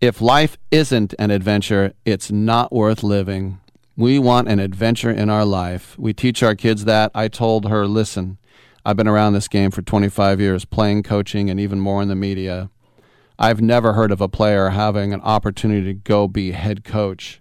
if 0.00 0.20
life 0.20 0.56
isn't 0.72 1.14
an 1.20 1.30
adventure, 1.30 1.92
it's 2.04 2.32
not 2.32 2.72
worth 2.72 3.04
living. 3.04 3.60
We 3.96 4.18
want 4.18 4.48
an 4.48 4.58
adventure 4.58 5.12
in 5.12 5.30
our 5.30 5.44
life. 5.44 5.96
We 5.96 6.12
teach 6.14 6.42
our 6.42 6.56
kids 6.56 6.84
that. 6.84 7.12
I 7.14 7.28
told 7.28 7.68
her, 7.68 7.86
listen, 7.86 8.38
I've 8.84 8.96
been 8.96 9.06
around 9.06 9.34
this 9.34 9.46
game 9.46 9.70
for 9.70 9.82
25 9.82 10.40
years, 10.40 10.64
playing, 10.64 11.04
coaching, 11.04 11.48
and 11.48 11.60
even 11.60 11.78
more 11.78 12.02
in 12.02 12.08
the 12.08 12.16
media. 12.16 12.70
I've 13.38 13.60
never 13.60 13.92
heard 13.92 14.10
of 14.10 14.20
a 14.20 14.28
player 14.28 14.70
having 14.70 15.12
an 15.12 15.20
opportunity 15.20 15.84
to 15.84 15.94
go 15.94 16.26
be 16.26 16.50
head 16.50 16.82
coach. 16.82 17.40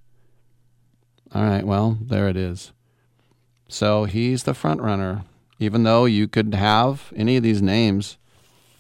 All 1.34 1.42
right, 1.42 1.66
well, 1.66 1.98
there 2.00 2.30
it 2.30 2.38
is. 2.38 2.72
So 3.68 4.04
he's 4.04 4.44
the 4.44 4.54
front 4.54 4.80
runner, 4.80 5.24
even 5.58 5.82
though 5.82 6.06
you 6.06 6.28
could 6.28 6.54
have 6.54 7.12
any 7.16 7.36
of 7.36 7.42
these 7.42 7.64
names. 7.64 8.20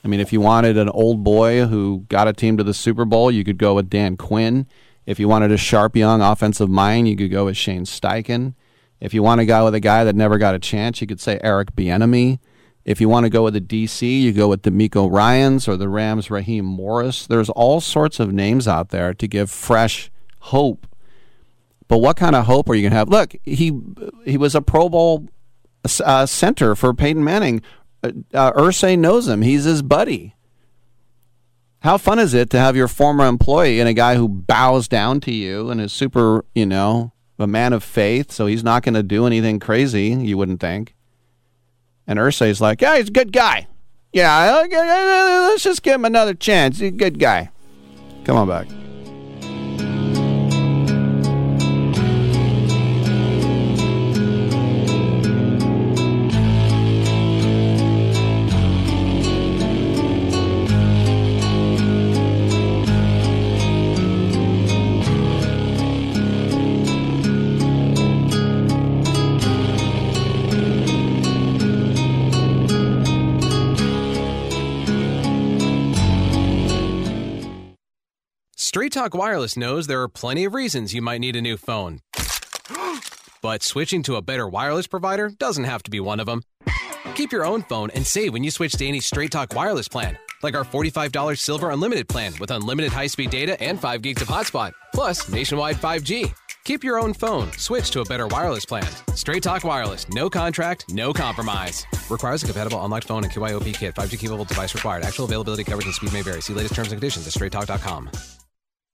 I 0.03 0.07
mean, 0.07 0.19
if 0.19 0.33
you 0.33 0.41
wanted 0.41 0.77
an 0.77 0.89
old 0.89 1.23
boy 1.23 1.65
who 1.65 2.05
got 2.09 2.27
a 2.27 2.33
team 2.33 2.57
to 2.57 2.63
the 2.63 2.73
Super 2.73 3.05
Bowl, 3.05 3.31
you 3.31 3.43
could 3.43 3.57
go 3.57 3.73
with 3.73 3.89
Dan 3.89 4.17
Quinn. 4.17 4.67
If 5.05 5.19
you 5.19 5.27
wanted 5.27 5.51
a 5.51 5.57
sharp 5.57 5.95
young 5.95 6.21
offensive 6.21 6.69
mind, 6.69 7.07
you 7.07 7.15
could 7.15 7.31
go 7.31 7.45
with 7.45 7.57
Shane 7.57 7.85
Steichen. 7.85 8.55
If 8.99 9.13
you 9.13 9.23
want 9.23 9.39
to 9.39 9.45
go 9.45 9.65
with 9.65 9.75
a 9.75 9.79
guy 9.79 10.03
that 10.03 10.15
never 10.15 10.37
got 10.37 10.55
a 10.55 10.59
chance, 10.59 11.01
you 11.01 11.07
could 11.07 11.19
say 11.19 11.39
Eric 11.41 11.75
Bieniemy. 11.75 12.39
If 12.85 12.99
you 12.99 13.07
want 13.07 13.25
to 13.25 13.29
go 13.29 13.43
with 13.43 13.53
the 13.53 13.61
DC, 13.61 14.21
you 14.21 14.33
go 14.33 14.49
with 14.49 14.61
DeMeco 14.63 15.09
Ryans 15.09 15.67
or 15.67 15.77
the 15.77 15.87
Rams 15.87 16.29
Raheem 16.29 16.65
Morris. 16.65 17.25
There's 17.25 17.49
all 17.49 17.79
sorts 17.79 18.19
of 18.19 18.33
names 18.33 18.67
out 18.67 18.89
there 18.89 19.13
to 19.13 19.27
give 19.27 19.49
fresh 19.49 20.11
hope. 20.39 20.85
But 21.87 21.99
what 21.99 22.17
kind 22.17 22.35
of 22.35 22.45
hope 22.45 22.69
are 22.69 22.75
you 22.75 22.81
going 22.81 22.91
to 22.91 22.97
have? 22.97 23.09
Look, 23.09 23.35
he 23.43 23.77
he 24.25 24.37
was 24.37 24.55
a 24.55 24.61
Pro 24.61 24.89
Bowl 24.89 25.27
uh, 26.03 26.25
center 26.25 26.75
for 26.75 26.93
Peyton 26.93 27.23
Manning. 27.23 27.61
Uh, 28.03 28.11
uh, 28.33 28.51
Irsay 28.53 28.99
knows 28.99 29.27
him. 29.27 29.41
He's 29.41 29.63
his 29.63 29.81
buddy. 29.81 30.35
How 31.79 31.97
fun 31.97 32.19
is 32.19 32.33
it 32.33 32.49
to 32.51 32.59
have 32.59 32.75
your 32.75 32.87
former 32.87 33.25
employee 33.25 33.79
and 33.79 33.89
a 33.89 33.93
guy 33.93 34.15
who 34.15 34.27
bows 34.27 34.87
down 34.87 35.19
to 35.21 35.31
you 35.33 35.69
and 35.69 35.81
is 35.81 35.91
super, 35.91 36.45
you 36.55 36.65
know, 36.65 37.11
a 37.39 37.47
man 37.47 37.73
of 37.73 37.83
faith, 37.83 38.31
so 38.31 38.45
he's 38.45 38.63
not 38.63 38.83
going 38.83 38.93
to 38.93 39.03
do 39.03 39.25
anything 39.25 39.59
crazy, 39.59 40.07
you 40.07 40.37
wouldn't 40.37 40.61
think. 40.61 40.95
And 42.07 42.19
Irsay's 42.19 42.61
like, 42.61 42.81
yeah, 42.81 42.97
he's 42.97 43.09
a 43.09 43.11
good 43.11 43.33
guy. 43.33 43.67
Yeah, 44.13 44.65
let's 44.69 45.63
just 45.63 45.83
give 45.83 45.95
him 45.95 46.05
another 46.05 46.33
chance. 46.33 46.79
He's 46.79 46.89
a 46.89 46.91
good 46.91 47.19
guy. 47.19 47.49
Come 48.23 48.37
on 48.37 48.47
back. 48.47 48.67
Straight 78.73 78.91
Talk 78.91 79.13
Wireless 79.13 79.55
knows 79.55 79.85
there 79.85 80.01
are 80.01 80.07
plenty 80.07 80.45
of 80.45 80.55
reasons 80.55 80.95
you 80.95 81.01
might 81.03 81.19
need 81.19 81.35
a 81.35 81.41
new 81.43 81.57
phone. 81.57 81.99
but 83.43 83.61
switching 83.61 84.01
to 84.01 84.15
a 84.15 84.21
better 84.23 84.47
wireless 84.47 84.87
provider 84.87 85.29
doesn't 85.29 85.65
have 85.65 85.83
to 85.83 85.91
be 85.91 85.99
one 85.99 86.19
of 86.19 86.25
them. 86.25 86.41
Keep 87.13 87.31
your 87.31 87.45
own 87.45 87.61
phone 87.61 87.91
and 87.91 88.03
save 88.03 88.33
when 88.33 88.43
you 88.43 88.49
switch 88.49 88.73
to 88.73 88.87
any 88.87 88.99
Straight 88.99 89.29
Talk 89.29 89.53
Wireless 89.53 89.87
plan, 89.87 90.17
like 90.41 90.55
our 90.55 90.63
$45 90.63 91.37
Silver 91.37 91.69
Unlimited 91.69 92.09
plan 92.09 92.33
with 92.39 92.49
unlimited 92.49 92.91
high 92.91 93.05
speed 93.05 93.29
data 93.29 93.61
and 93.61 93.79
5 93.79 94.01
gigs 94.01 94.23
of 94.23 94.27
hotspot, 94.27 94.71
plus 94.91 95.29
nationwide 95.29 95.75
5G. 95.75 96.33
Keep 96.63 96.83
your 96.83 96.99
own 96.99 97.13
phone. 97.13 97.51
Switch 97.59 97.91
to 97.91 98.01
a 98.01 98.05
better 98.05 98.25
wireless 98.25 98.65
plan. 98.65 98.91
Straight 99.13 99.43
Talk 99.43 99.63
Wireless. 99.63 100.09
No 100.09 100.31
contract, 100.31 100.85
no 100.89 101.13
compromise. 101.13 101.85
Requires 102.09 102.41
a 102.41 102.47
compatible 102.47 102.83
unlocked 102.83 103.05
phone 103.05 103.23
and 103.23 103.31
KYOP 103.31 103.71
kit. 103.75 103.93
5G 103.93 104.17
capable 104.17 104.45
device 104.45 104.73
required. 104.73 105.03
Actual 105.03 105.25
availability, 105.25 105.63
coverage, 105.63 105.85
and 105.85 105.93
speed 105.93 106.11
may 106.11 106.23
vary. 106.23 106.41
See 106.41 106.53
latest 106.53 106.73
terms 106.73 106.91
and 106.91 106.99
conditions 106.99 107.27
at 107.27 107.33
straighttalk.com. 107.33 108.09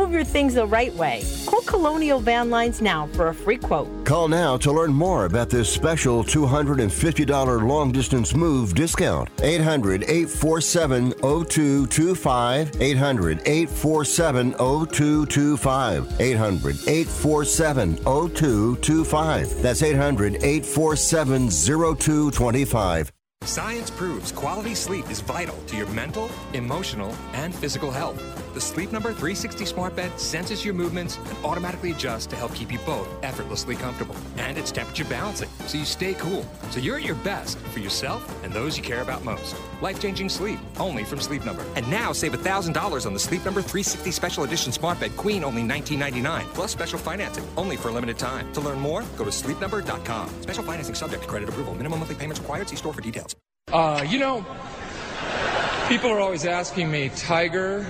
Move 0.00 0.12
your 0.12 0.24
things 0.24 0.54
the 0.54 0.66
right 0.66 0.94
way. 0.94 1.22
Call 1.44 1.60
Colonial 1.60 2.20
Van 2.20 2.48
Lines 2.48 2.80
now 2.80 3.06
for 3.08 3.28
a 3.28 3.34
free 3.34 3.58
quote. 3.58 4.06
Call 4.06 4.28
now 4.28 4.56
to 4.56 4.72
learn 4.72 4.94
more 4.94 5.26
about 5.26 5.50
this 5.50 5.70
special 5.70 6.24
$250 6.24 7.68
long 7.68 7.92
distance 7.92 8.34
move 8.34 8.74
discount. 8.74 9.28
800 9.42 10.04
847 10.04 11.12
0225. 11.20 12.80
800 12.80 13.42
847 13.44 14.52
0225. 14.52 16.20
800 16.20 16.76
847 16.88 17.96
0225. 17.96 19.62
That's 19.62 19.82
800 19.82 20.36
847 20.36 21.50
0225. 21.50 23.12
Science 23.42 23.90
proves 23.90 24.32
quality 24.32 24.74
sleep 24.74 25.10
is 25.10 25.20
vital 25.20 25.56
to 25.66 25.76
your 25.76 25.88
mental, 25.88 26.30
emotional, 26.54 27.14
and 27.34 27.54
physical 27.54 27.90
health. 27.90 28.39
The 28.52 28.60
Sleep 28.60 28.90
Number 28.90 29.10
360 29.10 29.64
smart 29.64 29.94
bed 29.94 30.18
senses 30.18 30.64
your 30.64 30.74
movements 30.74 31.18
and 31.18 31.44
automatically 31.44 31.92
adjusts 31.92 32.26
to 32.26 32.36
help 32.36 32.52
keep 32.52 32.72
you 32.72 32.80
both 32.80 33.08
effortlessly 33.22 33.76
comfortable. 33.76 34.16
And 34.38 34.58
it's 34.58 34.72
temperature 34.72 35.04
balancing, 35.04 35.48
so 35.66 35.78
you 35.78 35.84
stay 35.84 36.14
cool. 36.14 36.44
So 36.70 36.80
you're 36.80 36.96
at 36.96 37.04
your 37.04 37.14
best 37.16 37.58
for 37.58 37.78
yourself 37.78 38.26
and 38.42 38.52
those 38.52 38.76
you 38.76 38.82
care 38.82 39.02
about 39.02 39.24
most. 39.24 39.54
Life-changing 39.80 40.28
sleep, 40.28 40.58
only 40.80 41.04
from 41.04 41.20
Sleep 41.20 41.44
Number. 41.44 41.64
And 41.76 41.88
now 41.88 42.12
save 42.12 42.32
$1,000 42.32 43.06
on 43.06 43.12
the 43.12 43.20
Sleep 43.20 43.44
Number 43.44 43.62
360 43.62 44.10
Special 44.10 44.42
Edition 44.42 44.72
smart 44.72 44.98
bed 44.98 45.16
Queen, 45.16 45.44
only 45.44 45.62
$19.99, 45.62 46.42
plus 46.52 46.72
special 46.72 46.98
financing, 46.98 47.46
only 47.56 47.76
for 47.76 47.90
a 47.90 47.92
limited 47.92 48.18
time. 48.18 48.52
To 48.54 48.60
learn 48.60 48.80
more, 48.80 49.04
go 49.16 49.24
to 49.24 49.30
sleepnumber.com. 49.30 50.28
Special 50.40 50.64
financing 50.64 50.96
subject 50.96 51.22
to 51.22 51.28
credit 51.28 51.48
approval. 51.48 51.74
Minimum 51.76 52.00
monthly 52.00 52.16
payments 52.16 52.40
required. 52.40 52.68
See 52.68 52.76
store 52.76 52.92
for 52.92 53.00
details. 53.00 53.36
Uh, 53.72 54.04
you 54.08 54.18
know, 54.18 54.44
people 55.88 56.10
are 56.10 56.18
always 56.18 56.44
asking 56.44 56.90
me, 56.90 57.10
Tiger, 57.16 57.86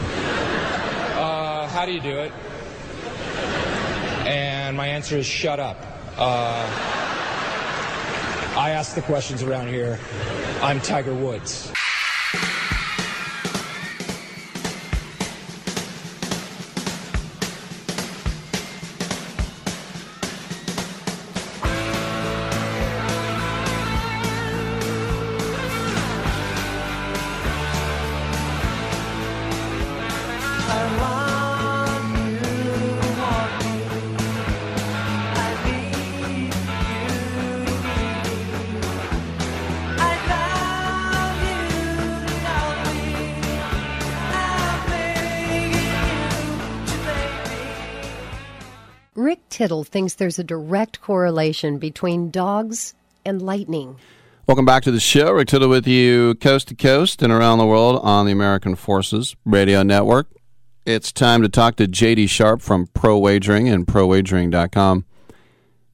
uh, 0.00 1.68
how 1.68 1.86
do 1.86 1.92
you 1.92 2.00
do 2.00 2.18
it? 2.20 2.32
And 4.26 4.76
my 4.76 4.86
answer 4.86 5.16
is 5.16 5.26
shut 5.26 5.60
up. 5.60 5.76
Uh, 6.16 6.66
I 8.56 8.70
ask 8.70 8.94
the 8.94 9.02
questions 9.02 9.42
around 9.42 9.68
here. 9.68 9.98
I'm 10.62 10.80
Tiger 10.80 11.14
Woods. 11.14 11.72
Tittle 49.56 49.84
thinks 49.84 50.12
there's 50.12 50.38
a 50.38 50.44
direct 50.44 51.00
correlation 51.00 51.78
between 51.78 52.30
dogs 52.30 52.94
and 53.24 53.40
lightning. 53.40 53.96
Welcome 54.46 54.66
back 54.66 54.82
to 54.82 54.90
the 54.90 55.00
show. 55.00 55.32
Rick 55.32 55.48
Tittle 55.48 55.70
with 55.70 55.86
you 55.86 56.34
coast 56.34 56.68
to 56.68 56.74
coast 56.74 57.22
and 57.22 57.32
around 57.32 57.56
the 57.56 57.64
world 57.64 57.98
on 58.02 58.26
the 58.26 58.32
American 58.32 58.74
Forces 58.74 59.34
Radio 59.46 59.82
Network. 59.82 60.28
It's 60.84 61.10
time 61.10 61.40
to 61.40 61.48
talk 61.48 61.76
to 61.76 61.86
JD 61.86 62.28
Sharp 62.28 62.60
from 62.60 62.88
Pro 62.88 63.16
Wagering 63.16 63.66
and 63.66 63.86
ProWagering.com. 63.86 65.06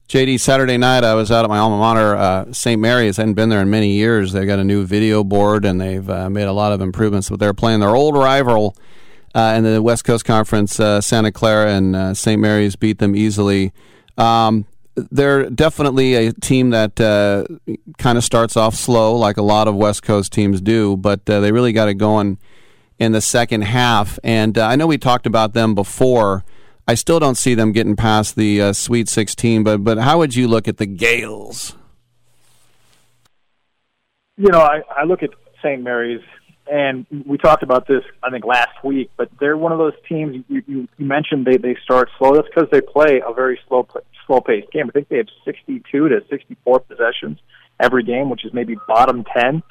JD, 0.09 0.41
Saturday 0.41 0.75
night 0.75 1.05
I 1.05 1.13
was 1.13 1.31
out 1.31 1.45
at 1.45 1.49
my 1.49 1.59
alma 1.59 1.77
mater, 1.77 2.15
uh, 2.17 2.51
St. 2.51 2.81
Mary's. 2.81 3.17
I 3.17 3.21
hadn't 3.21 3.35
been 3.35 3.47
there 3.47 3.61
in 3.61 3.69
many 3.69 3.91
years. 3.91 4.33
They've 4.33 4.45
got 4.45 4.59
a 4.59 4.65
new 4.65 4.85
video 4.85 5.23
board 5.23 5.63
and 5.63 5.79
they've 5.79 6.09
uh, 6.09 6.29
made 6.29 6.49
a 6.49 6.51
lot 6.51 6.73
of 6.73 6.81
improvements. 6.81 7.29
But 7.29 7.39
they're 7.39 7.53
playing 7.53 7.79
their 7.79 7.95
old 7.95 8.17
rival 8.17 8.75
uh, 9.33 9.53
in 9.57 9.63
the 9.63 9.81
West 9.81 10.03
Coast 10.03 10.25
Conference, 10.25 10.79
uh, 10.79 11.01
Santa 11.01 11.31
Clara, 11.31 11.71
and 11.71 11.95
uh, 11.95 12.13
St. 12.13 12.39
Mary's 12.39 12.75
beat 12.75 12.99
them 12.99 13.15
easily. 13.15 13.73
Um, 14.17 14.65
they're 14.95 15.49
definitely 15.49 16.13
a 16.15 16.33
team 16.33 16.69
that 16.69 16.99
uh, 16.99 17.45
kind 17.97 18.17
of 18.17 18.23
starts 18.23 18.55
off 18.55 18.75
slow, 18.75 19.15
like 19.15 19.37
a 19.37 19.41
lot 19.41 19.67
of 19.67 19.75
West 19.75 20.03
Coast 20.03 20.31
teams 20.31 20.61
do, 20.61 20.95
but 20.97 21.27
uh, 21.29 21.39
they 21.39 21.51
really 21.51 21.73
got 21.73 21.89
it 21.89 21.95
going 21.95 22.37
in 22.99 23.11
the 23.11 23.21
second 23.21 23.61
half. 23.61 24.19
And 24.23 24.57
uh, 24.57 24.67
I 24.67 24.75
know 24.75 24.85
we 24.85 24.97
talked 24.97 25.25
about 25.25 25.53
them 25.53 25.73
before. 25.73 26.43
I 26.87 26.95
still 26.95 27.19
don't 27.19 27.35
see 27.35 27.55
them 27.55 27.71
getting 27.71 27.95
past 27.95 28.35
the 28.35 28.61
uh, 28.61 28.73
Sweet 28.73 29.07
16, 29.09 29.63
but 29.63 29.83
but 29.83 29.97
how 29.97 30.19
would 30.19 30.35
you 30.35 30.47
look 30.47 30.67
at 30.67 30.77
the 30.77 30.85
Gales? 30.85 31.75
You 34.37 34.49
know, 34.49 34.61
I, 34.61 34.81
I 34.95 35.03
look 35.05 35.23
at 35.23 35.29
St. 35.63 35.81
Mary's, 35.81 36.21
and 36.71 37.05
we 37.25 37.37
talked 37.37 37.63
about 37.63 37.87
this, 37.87 38.03
I 38.21 38.29
think, 38.29 38.45
last 38.45 38.83
week, 38.83 39.11
but 39.17 39.29
they're 39.39 39.57
one 39.57 39.71
of 39.71 39.77
those 39.77 39.93
teams 40.07 40.43
you, 40.47 40.63
you, 40.67 40.87
you 40.97 41.05
mentioned 41.05 41.45
they, 41.45 41.57
they 41.57 41.75
start 41.83 42.09
slow. 42.17 42.35
That's 42.35 42.47
because 42.47 42.69
they 42.71 42.81
play 42.81 43.21
a 43.25 43.33
very 43.33 43.59
slow 43.67 43.87
slow 44.25 44.41
paced 44.41 44.71
game. 44.71 44.85
I 44.87 44.91
think 44.91 45.09
they 45.09 45.17
have 45.17 45.27
62 45.43 46.09
to 46.09 46.21
64 46.29 46.79
possessions 46.81 47.39
every 47.79 48.03
game, 48.03 48.29
which 48.29 48.45
is 48.45 48.53
maybe 48.53 48.77
bottom 48.87 49.25
10 49.35 49.61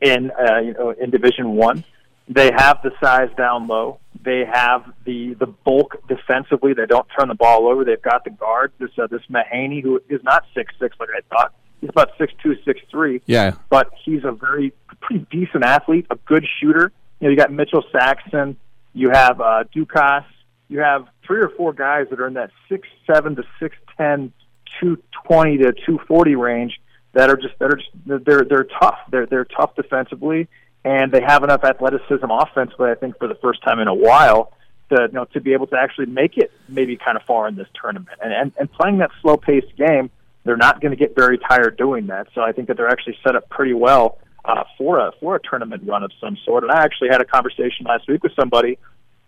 in 0.00 0.30
uh, 0.30 0.58
you 0.58 0.74
know 0.74 0.90
in 0.90 1.10
Division 1.10 1.52
One. 1.52 1.84
They 2.28 2.50
have 2.54 2.82
the 2.82 2.90
size 3.02 3.30
down 3.36 3.68
low. 3.68 4.00
They 4.22 4.44
have 4.44 4.84
the 5.04 5.34
the 5.34 5.46
bulk 5.46 5.96
defensively. 6.08 6.74
They 6.74 6.86
don't 6.86 7.06
turn 7.18 7.28
the 7.28 7.34
ball 7.34 7.68
over. 7.68 7.84
They've 7.84 8.00
got 8.00 8.24
the 8.24 8.30
guard. 8.30 8.72
This 8.78 8.90
uh, 8.98 9.06
this 9.06 9.22
Mahaney 9.30 9.82
who 9.82 10.00
is 10.08 10.22
not 10.22 10.44
six 10.54 10.74
six 10.78 10.96
like 11.00 11.08
I 11.16 11.20
thought. 11.34 11.54
He's 11.80 11.90
about 11.90 12.10
six 12.18 12.32
two 12.42 12.56
six 12.64 12.80
three. 12.90 13.22
Yeah, 13.26 13.52
but 13.70 13.90
he's 14.04 14.24
a 14.24 14.32
very 14.32 14.72
pretty 15.00 15.26
decent 15.30 15.64
athlete, 15.64 16.06
a 16.10 16.16
good 16.16 16.46
shooter. 16.60 16.92
You 17.20 17.26
know, 17.26 17.30
you 17.30 17.36
got 17.36 17.52
Mitchell 17.52 17.84
Saxen. 17.92 18.56
You 18.92 19.10
have 19.10 19.40
uh, 19.40 19.64
Dukas. 19.72 20.24
You 20.68 20.80
have 20.80 21.06
three 21.26 21.40
or 21.40 21.50
four 21.56 21.72
guys 21.72 22.06
that 22.10 22.20
are 22.20 22.26
in 22.26 22.34
that 22.34 22.50
six 22.68 22.86
seven 23.06 23.36
to 23.36 23.42
six 23.58 23.76
ten, 23.96 24.32
two 24.80 25.02
twenty 25.26 25.58
to 25.58 25.72
two 25.86 25.98
forty 26.06 26.34
range 26.34 26.80
that 27.12 27.30
are 27.30 27.36
just 27.36 27.58
that 27.58 27.72
are 27.72 27.76
just 27.76 27.90
they're 28.06 28.44
they're 28.44 28.66
tough. 28.80 28.98
They're 29.10 29.26
they're 29.26 29.46
tough 29.46 29.74
defensively 29.76 30.48
and 30.84 31.12
they 31.12 31.20
have 31.20 31.42
enough 31.42 31.64
athleticism 31.64 32.30
offensively. 32.30 32.90
I 32.90 32.94
think 32.94 33.18
for 33.18 33.28
the 33.28 33.34
first 33.36 33.62
time 33.62 33.78
in 33.80 33.88
a 33.88 33.94
while 33.94 34.52
to 34.90 35.02
you 35.02 35.12
know 35.12 35.24
to 35.26 35.40
be 35.40 35.52
able 35.52 35.66
to 35.68 35.76
actually 35.76 36.06
make 36.06 36.36
it 36.36 36.52
maybe 36.68 36.96
kind 36.96 37.16
of 37.16 37.22
far 37.24 37.48
in 37.48 37.56
this 37.56 37.68
tournament. 37.80 38.18
And 38.22 38.32
and, 38.32 38.52
and 38.58 38.72
playing 38.72 38.98
that 38.98 39.10
slow 39.20 39.36
paced 39.36 39.74
game, 39.76 40.10
they're 40.44 40.56
not 40.56 40.80
going 40.80 40.92
to 40.92 40.96
get 40.96 41.14
very 41.14 41.38
tired 41.38 41.76
doing 41.76 42.06
that. 42.06 42.28
So 42.34 42.40
I 42.40 42.52
think 42.52 42.68
that 42.68 42.76
they're 42.76 42.88
actually 42.88 43.18
set 43.22 43.36
up 43.36 43.48
pretty 43.48 43.74
well 43.74 44.18
uh, 44.48 44.64
for 44.76 44.98
a 44.98 45.12
for 45.20 45.36
a 45.36 45.40
tournament 45.40 45.82
run 45.86 46.02
of 46.02 46.10
some 46.20 46.36
sort. 46.44 46.64
And 46.64 46.72
I 46.72 46.82
actually 46.82 47.08
had 47.10 47.20
a 47.20 47.24
conversation 47.24 47.86
last 47.86 48.08
week 48.08 48.22
with 48.22 48.32
somebody. 48.34 48.78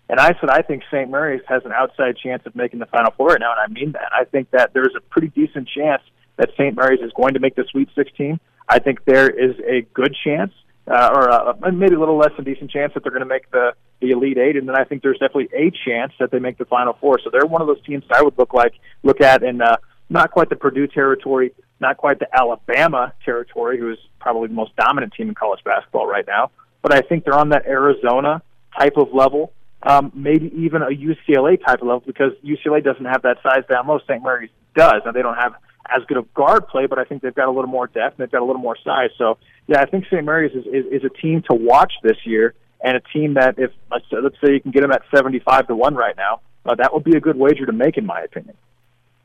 And 0.09 0.19
I 0.19 0.35
said, 0.41 0.51
I 0.51 0.63
think 0.63 0.83
St. 0.91 1.09
Mary's 1.09 1.43
has 1.47 1.63
an 1.65 1.71
outside 1.73 2.17
chance 2.17 2.43
of 2.45 2.57
making 2.57 2.81
the 2.81 2.87
Final 2.87 3.13
Four 3.17 3.29
right 3.29 3.39
now, 3.39 3.53
and 3.53 3.61
I 3.61 3.73
mean 3.73 3.93
that. 3.93 4.11
I 4.13 4.25
think 4.25 4.51
that 4.51 4.73
there's 4.75 4.95
a 4.97 5.01
pretty 5.01 5.29
decent 5.29 5.69
chance 5.69 6.03
that 6.37 6.51
St. 6.59 6.75
Mary's 6.75 7.01
is 7.01 7.13
going 7.13 7.35
to 7.35 7.41
make 7.41 7.55
the 7.55 7.65
Sweet 7.71 7.89
16. 7.95 8.41
I 8.69 8.81
think 8.81 9.05
there 9.05 9.29
is 9.29 9.55
a 9.61 9.83
good 9.95 10.17
chance 10.25 10.53
uh, 10.91 11.11
or 11.15 11.31
uh, 11.31 11.53
maybe 11.73 11.95
a 11.95 11.99
little 11.99 12.17
less 12.17 12.33
than 12.37 12.45
decent 12.45 12.71
chance 12.71 12.93
that 12.95 13.03
they're 13.03 13.13
going 13.13 13.23
to 13.23 13.29
make 13.29 13.51
the 13.51 13.73
the 14.01 14.11
Elite 14.11 14.39
Eight, 14.39 14.57
and 14.57 14.67
then 14.67 14.77
I 14.77 14.85
think 14.85 15.03
there's 15.03 15.19
definitely 15.19 15.51
a 15.55 15.71
chance 15.85 16.13
that 16.19 16.31
they 16.31 16.39
make 16.39 16.57
the 16.57 16.65
Final 16.65 16.97
Four. 17.01 17.19
So 17.23 17.29
they're 17.31 17.47
one 17.47 17.61
of 17.61 17.69
those 17.69 17.85
teams 17.85 18.03
that 18.09 18.19
I 18.19 18.23
would 18.23 18.39
look 18.39 18.55
like 18.55 18.73
look 19.03 19.21
at 19.21 19.43
in 19.43 19.61
uh, 19.61 19.77
not 20.09 20.31
quite 20.31 20.49
the 20.49 20.57
Purdue 20.57 20.87
territory, 20.87 21.53
not 21.81 21.97
quite 21.97 22.19
the 22.19 22.29
Alabama 22.35 23.13
territory, 23.25 23.79
who 23.79 23.91
is 23.91 23.99
probably 24.21 24.49
the 24.49 24.55
most 24.55 24.77
dominant 24.77 25.13
team 25.15 25.29
in 25.29 25.35
college 25.35 25.61
basketball 25.65 26.07
right 26.07 26.27
now, 26.27 26.51
but 26.83 26.95
I 26.95 27.01
think 27.01 27.25
they're 27.25 27.39
on 27.39 27.51
that 27.51 27.67
Arizona 27.67 28.43
type 28.79 28.97
of 28.97 29.13
level. 29.13 29.53
Um, 29.83 30.13
maybe 30.15 30.53
even 30.59 30.83
a 30.83 30.89
UCLA 30.89 31.59
type 31.65 31.81
of 31.81 31.89
level 31.89 32.03
because 32.07 32.33
UCLA 32.45 32.85
doesn't 32.85 33.07
have 33.07 33.23
that 33.23 33.39
size 33.43 33.65
down 33.69 33.87
low. 33.87 33.99
St. 34.01 34.23
Mary's 34.23 34.51
does, 34.77 35.03
and 35.07 35.15
they 35.15 35.23
don't 35.23 35.37
have 35.37 35.55
as 35.89 36.05
good 36.07 36.19
of 36.19 36.33
guard 36.35 36.69
play, 36.69 36.87
but 36.87 36.99
I 36.99 37.05
think 37.05 37.23
they've 37.23 37.35
got 37.35 37.49
a 37.49 37.51
little 37.51 37.71
more 37.71 37.87
depth 37.87 38.19
and 38.19 38.27
they've 38.27 38.31
got 38.31 38.43
a 38.43 38.45
little 38.45 38.61
more 38.61 38.77
size. 38.85 39.11
So, 39.19 39.39
yeah, 39.67 39.81
I 39.81 39.87
think 39.87 40.05
St. 40.07 40.25
Mary's 40.25 40.53
is, 40.53 40.67
is, 40.67 40.87
is 40.93 41.05
a 41.05 41.09
team 41.09 41.43
to 41.51 41.57
watch 41.57 41.93
this 42.03 42.17
year 42.25 42.55
and 42.83 42.97
a 42.97 43.01
team 43.13 43.35
that 43.35 43.59
if 43.59 43.71
let's, 43.91 44.05
say 44.11 44.53
you 44.53 44.61
can 44.61 44.71
get 44.71 44.83
them 44.83 44.93
at 44.93 45.03
75 45.15 45.69
to 45.69 45.75
1 45.75 45.95
right 45.95 46.17
now, 46.17 46.41
uh, 46.65 46.75
that 46.77 46.93
would 46.93 47.05
be 47.05 47.17
a 47.17 47.21
good 47.21 47.37
wager 47.37 47.67
to 47.67 47.73
make, 47.73 47.97
in 47.97 48.07
my 48.07 48.21
opinion. 48.21 48.57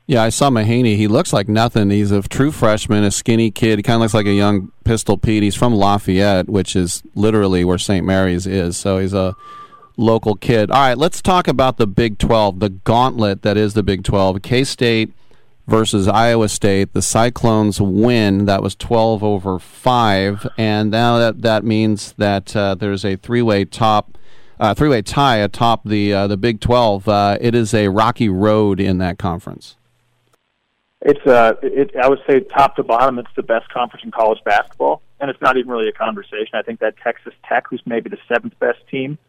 Yeah, 0.07 0.21
I 0.21 0.29
saw 0.29 0.51
Mahaney. 0.51 0.97
He 0.97 1.07
looks 1.07 1.33
like 1.33 1.47
nothing. 1.47 1.89
He's 1.89 2.11
a 2.11 2.21
true 2.21 2.51
freshman, 2.51 3.03
a 3.03 3.09
skinny 3.09 3.49
kid. 3.49 3.79
He 3.79 3.83
kind 3.83 3.95
of 3.95 4.01
looks 4.01 4.13
like 4.13 4.27
a 4.27 4.33
young 4.33 4.71
Pistol 4.83 5.17
Pete. 5.17 5.41
He's 5.41 5.55
from 5.55 5.73
Lafayette, 5.73 6.47
which 6.47 6.75
is 6.75 7.01
literally 7.15 7.65
where 7.65 7.79
St. 7.79 8.05
Mary's 8.05 8.45
is. 8.45 8.77
So 8.77 8.99
he's 8.99 9.13
a 9.13 9.35
local 9.97 10.35
kid. 10.35 10.69
All 10.69 10.79
right, 10.79 10.97
let's 10.97 11.23
talk 11.23 11.47
about 11.47 11.77
the 11.77 11.87
Big 11.87 12.19
12, 12.19 12.59
the 12.59 12.69
gauntlet 12.69 13.41
that 13.41 13.57
is 13.57 13.73
the 13.73 13.81
Big 13.81 14.03
12. 14.03 14.43
K 14.43 14.63
State 14.63 15.11
versus 15.65 16.07
Iowa 16.07 16.49
State. 16.49 16.93
The 16.93 17.01
Cyclones 17.01 17.81
win. 17.81 18.45
That 18.45 18.61
was 18.61 18.75
12 18.75 19.23
over 19.23 19.57
5. 19.57 20.47
And 20.55 20.91
now 20.91 21.17
that, 21.17 21.41
that 21.41 21.63
means 21.63 22.13
that 22.19 22.55
uh, 22.55 22.75
there's 22.75 23.03
a 23.05 23.15
three 23.15 23.41
way 23.41 23.65
top. 23.65 24.17
Uh, 24.57 24.73
three-way 24.73 25.01
tie 25.01 25.35
atop 25.35 25.83
the 25.83 26.13
uh, 26.13 26.27
the 26.27 26.37
Big 26.37 26.61
12. 26.61 27.09
Uh, 27.09 27.37
it 27.41 27.53
is 27.53 27.73
a 27.73 27.89
rocky 27.89 28.29
road 28.29 28.79
in 28.79 28.99
that 28.99 29.17
conference. 29.17 29.75
It's 31.07 31.23
uh, 31.27 31.53
it, 31.61 31.95
I 31.95 32.09
would 32.09 32.19
say 32.27 32.39
top 32.39 32.77
to 32.77 32.83
bottom, 32.83 33.19
it's 33.19 33.29
the 33.35 33.43
best 33.43 33.69
conference 33.69 34.03
in 34.03 34.09
college 34.09 34.39
basketball, 34.43 35.03
and 35.19 35.29
it's 35.29 35.39
not 35.39 35.55
even 35.55 35.69
really 35.69 35.87
a 35.87 35.91
conversation. 35.91 36.55
I 36.55 36.63
think 36.63 36.79
that 36.79 36.95
Texas 36.97 37.33
Tech, 37.47 37.65
who's 37.69 37.81
maybe 37.85 38.09
the 38.09 38.17
seventh 38.27 38.57
best 38.57 38.79
team, 38.89 39.19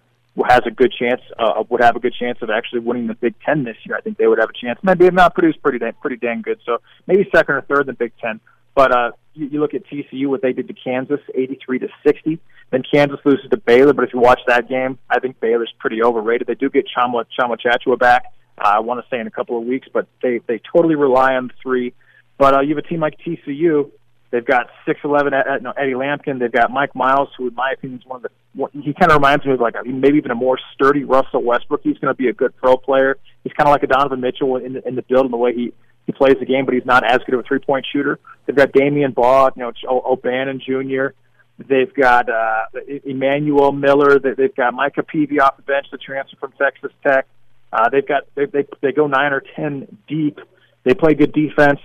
has 0.48 0.62
a 0.64 0.70
good 0.70 0.90
chance, 0.98 1.20
uh, 1.38 1.62
would 1.68 1.82
have 1.82 1.94
a 1.94 2.00
good 2.00 2.14
chance 2.14 2.38
of 2.40 2.48
actually 2.48 2.80
winning 2.80 3.08
the 3.08 3.14
Big 3.14 3.34
Ten 3.44 3.64
this 3.64 3.76
year. 3.84 3.94
I 3.94 4.00
think 4.00 4.16
they 4.16 4.26
would 4.26 4.38
have 4.38 4.48
a 4.48 4.58
chance. 4.58 4.80
Maybe 4.82 5.10
not 5.10 5.34
Purdue's 5.34 5.56
pretty 5.58 5.78
dang, 5.78 5.92
pretty 6.00 6.16
dang 6.16 6.40
good, 6.40 6.60
so 6.64 6.78
maybe 7.06 7.28
second 7.30 7.56
or 7.56 7.60
third 7.60 7.80
in 7.80 7.86
the 7.88 7.92
Big 7.92 8.12
Ten. 8.22 8.40
But 8.74 8.92
uh, 8.92 9.10
you, 9.34 9.48
you 9.48 9.60
look 9.60 9.74
at 9.74 9.84
TCU, 9.86 10.28
what 10.28 10.40
they 10.40 10.54
did 10.54 10.68
to 10.68 10.74
Kansas, 10.74 11.20
83 11.34 11.80
to 11.80 11.88
60. 12.06 12.38
Then 12.70 12.84
Kansas 12.90 13.20
loses 13.26 13.50
to 13.50 13.58
Baylor, 13.58 13.92
but 13.92 14.04
if 14.04 14.14
you 14.14 14.20
watch 14.20 14.40
that 14.46 14.66
game, 14.66 14.98
I 15.10 15.20
think 15.20 15.40
Baylor's 15.40 15.74
pretty 15.78 16.02
overrated. 16.02 16.46
They 16.46 16.54
do 16.54 16.70
get 16.70 16.86
Tchamwa 16.86 17.26
Tchamwa 17.38 17.58
Tchatchoua 17.60 17.98
back. 17.98 18.32
Uh, 18.58 18.68
I 18.68 18.80
want 18.80 19.04
to 19.04 19.08
say 19.10 19.20
in 19.20 19.26
a 19.26 19.30
couple 19.30 19.58
of 19.58 19.64
weeks, 19.64 19.88
but 19.92 20.06
they 20.22 20.40
they 20.46 20.60
totally 20.72 20.94
rely 20.94 21.34
on 21.34 21.50
three. 21.62 21.94
But 22.38 22.54
uh, 22.54 22.60
you 22.60 22.76
have 22.76 22.84
a 22.84 22.88
team 22.88 23.00
like 23.00 23.18
TCU 23.18 23.90
They've 24.30 24.44
got 24.44 24.66
six 24.84 25.00
eleven 25.04 25.32
no, 25.62 25.70
Eddie 25.72 25.92
Lampkin. 25.92 26.40
They've 26.40 26.52
got 26.52 26.70
Mike 26.70 26.94
Miles, 26.94 27.28
who 27.38 27.48
in 27.48 27.54
my 27.54 27.72
opinion 27.72 28.00
is 28.00 28.06
one 28.06 28.16
of 28.16 28.22
the. 28.22 28.68
He 28.82 28.92
kind 28.92 29.12
of 29.12 29.16
reminds 29.16 29.44
me 29.44 29.52
of 29.52 29.60
like 29.60 29.74
maybe 29.84 30.18
even 30.18 30.30
a 30.30 30.34
more 30.34 30.58
sturdy 30.74 31.04
Russell 31.04 31.42
Westbrook. 31.42 31.80
He's 31.82 31.98
going 31.98 32.12
to 32.12 32.16
be 32.16 32.28
a 32.28 32.32
good 32.32 32.56
pro 32.56 32.76
player. 32.76 33.18
He's 33.44 33.52
kind 33.52 33.68
of 33.68 33.72
like 33.72 33.82
a 33.82 33.86
Donovan 33.86 34.20
Mitchell 34.20 34.56
in 34.56 34.74
the, 34.74 34.86
in 34.86 34.96
the 34.96 35.02
build 35.02 35.24
and 35.24 35.32
the 35.32 35.36
way 35.36 35.54
he 35.54 35.72
he 36.06 36.12
plays 36.12 36.36
the 36.40 36.46
game, 36.46 36.64
but 36.64 36.74
he's 36.74 36.84
not 36.84 37.04
as 37.04 37.18
good 37.24 37.34
of 37.34 37.40
a 37.40 37.42
three 37.44 37.60
point 37.60 37.86
shooter. 37.90 38.18
They've 38.46 38.56
got 38.56 38.72
Damion 38.72 39.14
Baugh, 39.14 39.50
you 39.56 39.62
know, 39.62 39.72
O'Bannon 39.88 40.60
Jr. 40.60 41.14
They've 41.58 41.92
got 41.94 42.28
uh, 42.28 42.64
Emmanuel 43.04 43.72
Miller. 43.72 44.18
They've 44.18 44.54
got 44.54 44.74
Micah 44.74 45.02
Peavy 45.02 45.40
off 45.40 45.56
the 45.56 45.62
bench, 45.62 45.86
the 45.90 45.98
transfer 45.98 46.36
from 46.38 46.52
Texas 46.58 46.92
Tech. 47.06 47.26
Uh, 47.72 47.88
they've 47.90 48.06
got 48.06 48.22
they, 48.34 48.46
they 48.46 48.66
they 48.80 48.92
go 48.92 49.06
nine 49.06 49.32
or 49.32 49.42
ten 49.54 49.98
deep. 50.08 50.38
They 50.84 50.94
play 50.94 51.14
good 51.14 51.32
defense. 51.32 51.80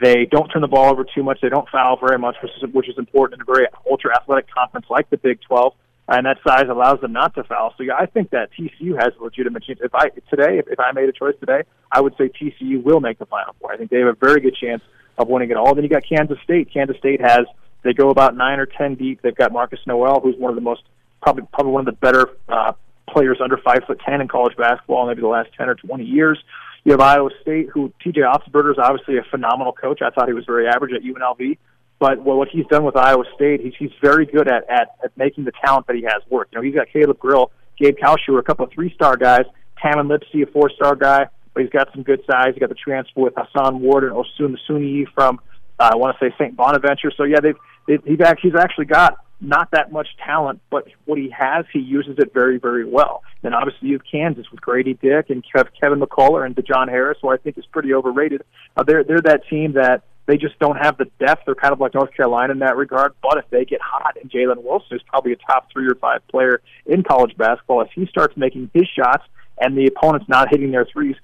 They 0.00 0.26
don't 0.26 0.48
turn 0.48 0.62
the 0.62 0.68
ball 0.68 0.90
over 0.90 1.04
too 1.04 1.22
much. 1.22 1.40
They 1.40 1.48
don't 1.48 1.68
foul 1.68 1.96
very 1.96 2.18
much, 2.18 2.36
which 2.42 2.52
is, 2.62 2.74
which 2.74 2.88
is 2.88 2.98
important 2.98 3.40
in 3.40 3.42
a 3.42 3.44
very 3.44 3.66
ultra 3.88 4.14
athletic 4.14 4.50
conference 4.50 4.86
like 4.90 5.08
the 5.10 5.16
Big 5.16 5.40
12. 5.42 5.74
And 6.08 6.26
that 6.26 6.38
size 6.46 6.66
allows 6.68 7.00
them 7.00 7.12
not 7.12 7.34
to 7.34 7.44
foul. 7.44 7.74
So 7.76 7.82
yeah, 7.82 7.94
I 7.98 8.06
think 8.06 8.30
that 8.30 8.50
TCU 8.52 8.94
has 8.96 9.12
a 9.18 9.24
legitimate 9.24 9.64
chance. 9.64 9.80
If 9.82 9.94
I 9.94 10.08
today, 10.30 10.58
if, 10.58 10.68
if 10.68 10.78
I 10.78 10.92
made 10.92 11.08
a 11.08 11.12
choice 11.12 11.34
today, 11.40 11.62
I 11.90 12.00
would 12.00 12.14
say 12.16 12.28
TCU 12.28 12.82
will 12.82 13.00
make 13.00 13.18
the 13.18 13.26
Final 13.26 13.56
Four. 13.60 13.72
I 13.72 13.76
think 13.76 13.90
they 13.90 13.98
have 13.98 14.08
a 14.08 14.14
very 14.14 14.40
good 14.40 14.56
chance 14.56 14.82
of 15.18 15.28
winning 15.28 15.50
it 15.50 15.56
all. 15.56 15.74
Then 15.74 15.82
you 15.82 15.90
got 15.90 16.04
Kansas 16.08 16.38
State. 16.44 16.72
Kansas 16.72 16.96
State 16.98 17.20
has 17.20 17.46
they 17.82 17.92
go 17.92 18.10
about 18.10 18.36
nine 18.36 18.60
or 18.60 18.66
ten 18.66 18.94
deep. 18.94 19.20
They've 19.22 19.34
got 19.34 19.52
Markquis 19.52 19.84
Nowell, 19.86 20.20
who's 20.20 20.36
one 20.36 20.50
of 20.50 20.54
the 20.54 20.60
most 20.60 20.82
probably 21.22 21.44
probably 21.52 21.72
one 21.72 21.88
of 21.88 21.94
the 21.94 22.00
better 22.00 22.28
uh, 22.48 22.72
players 23.08 23.38
under 23.42 23.56
five 23.56 23.80
foot 23.86 24.00
ten 24.06 24.20
in 24.20 24.28
college 24.28 24.56
basketball, 24.56 25.06
maybe 25.06 25.20
the 25.20 25.28
last 25.28 25.50
ten 25.56 25.68
or 25.68 25.74
twenty 25.74 26.04
years. 26.04 26.38
You 26.84 26.92
have 26.92 27.00
Iowa 27.00 27.30
State, 27.42 27.68
who 27.72 27.92
T.J. 28.02 28.20
Otzelberger 28.20 28.70
is 28.70 28.78
obviously 28.78 29.18
a 29.18 29.24
phenomenal 29.28 29.72
coach. 29.72 30.02
I 30.02 30.10
thought 30.10 30.28
he 30.28 30.34
was 30.34 30.44
very 30.44 30.68
average 30.68 30.92
at 30.94 31.02
UNLV, 31.02 31.58
but 31.98 32.20
what 32.20 32.48
he's 32.48 32.66
done 32.66 32.84
with 32.84 32.96
Iowa 32.96 33.24
State, 33.34 33.60
he's 33.60 33.72
he's 33.78 33.90
very 34.00 34.26
good 34.26 34.48
at, 34.48 34.68
at 34.70 34.90
at 35.02 35.16
making 35.16 35.44
the 35.44 35.52
talent 35.64 35.86
that 35.88 35.96
he 35.96 36.02
has 36.02 36.22
work. 36.30 36.48
You 36.52 36.58
know, 36.58 36.62
he's 36.62 36.74
got 36.74 36.88
Caleb 36.92 37.18
Grill, 37.18 37.50
Gabe 37.78 37.96
Kalscheur, 37.96 38.38
a 38.38 38.42
couple 38.42 38.64
of 38.64 38.72
three 38.72 38.92
star 38.94 39.16
guys, 39.16 39.44
Tamin 39.82 40.06
Lipsey, 40.06 40.46
a 40.46 40.50
four 40.52 40.70
star 40.70 40.94
guy, 40.94 41.26
but 41.54 41.62
he's 41.62 41.72
got 41.72 41.88
some 41.92 42.02
good 42.02 42.22
size. 42.30 42.54
He 42.54 42.60
got 42.60 42.68
the 42.68 42.74
transfer 42.74 43.20
with 43.20 43.34
Hason 43.34 43.80
Ward 43.80 44.04
and 44.04 44.12
Osun 44.12 44.56
Suni 44.68 45.06
from 45.14 45.40
uh, 45.78 45.90
I 45.92 45.96
want 45.96 46.16
to 46.18 46.24
say 46.24 46.34
St. 46.38 46.56
Bonaventure. 46.56 47.12
So 47.16 47.24
yeah, 47.24 47.40
they've, 47.40 47.56
they've 47.86 48.00
he's 48.40 48.54
actually 48.54 48.86
got 48.86 49.18
not 49.40 49.70
that 49.72 49.92
much 49.92 50.08
talent, 50.24 50.60
but 50.70 50.86
what 51.04 51.18
he 51.18 51.30
has, 51.30 51.66
he 51.72 51.78
uses 51.78 52.16
it 52.18 52.32
very, 52.32 52.58
very 52.58 52.84
well. 52.84 53.22
Then 53.42 53.52
obviously 53.54 53.88
you 53.88 53.94
have 53.94 54.02
Kansas 54.10 54.46
with 54.50 54.60
Grady 54.60 54.94
Dick 54.94 55.30
and 55.30 55.44
Kevin 55.52 56.00
McCullar 56.00 56.46
and 56.46 56.56
Dajuan 56.56 56.88
Harris, 56.88 57.18
who 57.20 57.28
I 57.28 57.36
think 57.36 57.58
is 57.58 57.66
pretty 57.66 57.92
overrated. 57.92 58.42
Uh, 58.76 58.82
they're 58.82 59.04
they're 59.04 59.20
that 59.22 59.42
team 59.48 59.74
that 59.74 60.02
they 60.26 60.36
just 60.36 60.58
don't 60.58 60.76
have 60.76 60.98
the 60.98 61.06
depth. 61.18 61.42
They're 61.46 61.54
kind 61.54 61.72
of 61.72 61.80
like 61.80 61.94
North 61.94 62.12
Carolina 62.14 62.52
in 62.52 62.58
that 62.60 62.76
regard. 62.76 63.12
But 63.22 63.38
if 63.38 63.48
they 63.50 63.64
get 63.64 63.80
hot, 63.80 64.16
and 64.20 64.30
Jalen 64.30 64.62
Wilson 64.62 64.96
is 64.96 65.02
probably 65.06 65.32
a 65.32 65.36
top 65.36 65.68
three 65.72 65.86
or 65.86 65.94
five 65.94 66.26
player 66.28 66.60
in 66.84 67.02
college 67.02 67.36
basketball, 67.36 67.82
if 67.82 67.90
he 67.94 68.06
starts 68.06 68.36
making 68.36 68.70
his 68.74 68.88
shots 68.88 69.24
and 69.58 69.76
the 69.76 69.86
opponent's 69.86 70.28
not 70.28 70.48
hitting 70.50 70.72
their 70.72 70.86
threes, 70.92 71.16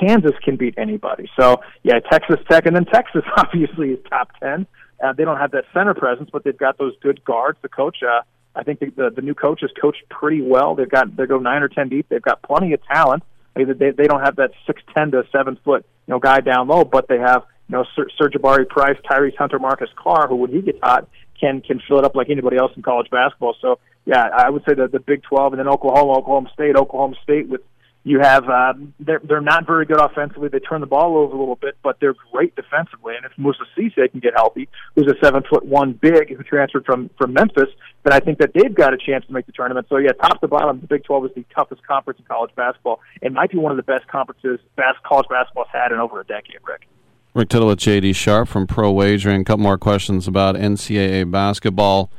Kansas 0.00 0.32
can 0.42 0.56
beat 0.56 0.74
anybody. 0.78 1.28
So 1.38 1.60
yeah, 1.82 1.98
Texas 2.10 2.36
Tech, 2.50 2.66
and 2.66 2.76
then 2.76 2.84
Texas 2.86 3.22
obviously 3.36 3.90
is 3.90 3.98
top 4.08 4.30
ten. 4.40 4.66
Uh, 5.02 5.12
they 5.12 5.24
don't 5.24 5.38
have 5.38 5.50
that 5.52 5.64
center 5.72 5.94
presence, 5.94 6.30
but 6.32 6.44
they've 6.44 6.56
got 6.56 6.78
those 6.78 6.94
good 7.00 7.24
guards. 7.24 7.58
The 7.62 7.68
coach, 7.68 7.98
uh, 8.02 8.22
I 8.54 8.62
think 8.62 8.80
the, 8.80 8.92
the 8.96 9.10
the 9.10 9.22
new 9.22 9.34
coach 9.34 9.60
has 9.62 9.70
coached 9.80 10.02
pretty 10.08 10.42
well. 10.42 10.74
They've 10.74 10.88
got 10.88 11.16
they 11.16 11.26
go 11.26 11.38
nine 11.38 11.62
or 11.62 11.68
ten 11.68 11.88
deep. 11.88 12.08
They've 12.08 12.22
got 12.22 12.42
plenty 12.42 12.72
of 12.72 12.84
talent. 12.86 13.22
They 13.54 13.64
they, 13.64 13.90
they 13.90 14.06
don't 14.06 14.20
have 14.20 14.36
that 14.36 14.52
six 14.66 14.82
ten 14.94 15.10
to 15.12 15.24
seven 15.32 15.58
foot 15.64 15.84
you 16.06 16.12
know 16.12 16.18
guy 16.18 16.40
down 16.40 16.68
low, 16.68 16.84
but 16.84 17.08
they 17.08 17.18
have 17.18 17.44
you 17.68 17.76
know 17.76 17.84
Sir, 17.96 18.06
Sir'Jabari 18.20 18.66
Rice, 18.76 18.96
Tyrese 19.08 19.36
Hunter, 19.36 19.58
Marcus 19.58 19.90
Carr, 19.96 20.28
who 20.28 20.36
when 20.36 20.50
he 20.50 20.62
gets 20.62 20.78
hot 20.82 21.08
can 21.38 21.60
can 21.60 21.80
fill 21.86 21.98
it 21.98 22.04
up 22.04 22.14
like 22.14 22.30
anybody 22.30 22.56
else 22.56 22.72
in 22.76 22.82
college 22.82 23.10
basketball. 23.10 23.56
So 23.60 23.78
yeah, 24.04 24.22
I 24.22 24.50
would 24.50 24.64
say 24.68 24.74
that 24.74 24.92
the 24.92 25.00
Big 25.00 25.22
Twelve 25.22 25.52
and 25.52 25.60
then 25.60 25.68
Oklahoma, 25.68 26.18
Oklahoma 26.18 26.50
State, 26.52 26.76
Oklahoma 26.76 27.16
State 27.22 27.48
with 27.48 27.62
you 28.04 28.20
have 28.20 28.48
um, 28.50 28.92
they're 29.00 29.20
they're 29.24 29.40
not 29.40 29.66
very 29.66 29.86
good 29.86 30.00
offensively. 30.00 30.48
They 30.48 30.58
turn 30.58 30.82
the 30.82 30.86
ball 30.86 31.16
over 31.16 31.34
a 31.34 31.38
little 31.38 31.56
bit, 31.56 31.76
but 31.82 31.98
they're 32.00 32.14
great 32.32 32.54
defensively. 32.54 33.16
And 33.16 33.24
if 33.24 33.32
Moussa 33.38 33.64
Cisse 33.76 34.10
can 34.10 34.20
get 34.20 34.34
healthy, 34.36 34.68
who's 34.94 35.06
a 35.06 35.14
seven 35.24 35.42
foot 35.48 35.64
one 35.64 35.94
big 35.94 36.36
who 36.36 36.42
transferred 36.42 36.84
from 36.84 37.08
from 37.18 37.32
Memphis, 37.32 37.70
then 38.02 38.12
I 38.12 38.20
think 38.20 38.38
that 38.38 38.52
they've 38.54 38.74
got 38.74 38.92
a 38.92 38.98
chance 38.98 39.24
to 39.26 39.32
make 39.32 39.46
the 39.46 39.52
tournament. 39.52 39.86
So 39.88 39.96
yeah, 39.96 40.12
top 40.12 40.40
to 40.42 40.48
bottom, 40.48 40.80
the 40.80 40.86
Big 40.86 41.04
Twelve 41.04 41.24
is 41.24 41.30
the 41.34 41.44
toughest 41.54 41.86
conference 41.86 42.20
in 42.20 42.26
college 42.26 42.54
basketball. 42.54 43.00
It 43.22 43.32
might 43.32 43.50
be 43.50 43.58
one 43.58 43.72
of 43.72 43.76
the 43.76 43.82
best 43.82 44.06
conferences 44.06 44.60
college 45.04 45.26
basketball's 45.28 45.68
had 45.72 45.92
in 45.92 45.98
over 45.98 46.20
a 46.20 46.24
decade. 46.24 46.56
Rick. 46.66 46.88
Rick 47.34 47.48
Tittle 47.48 47.68
with 47.68 47.80
JD 47.80 48.14
Sharp 48.14 48.48
from 48.48 48.66
Pro 48.66 48.90
Wagering. 48.92 49.40
A 49.40 49.44
couple 49.44 49.62
more 49.62 49.78
questions 49.78 50.28
about 50.28 50.56
NCAA 50.56 51.30
basketball. 51.30 52.10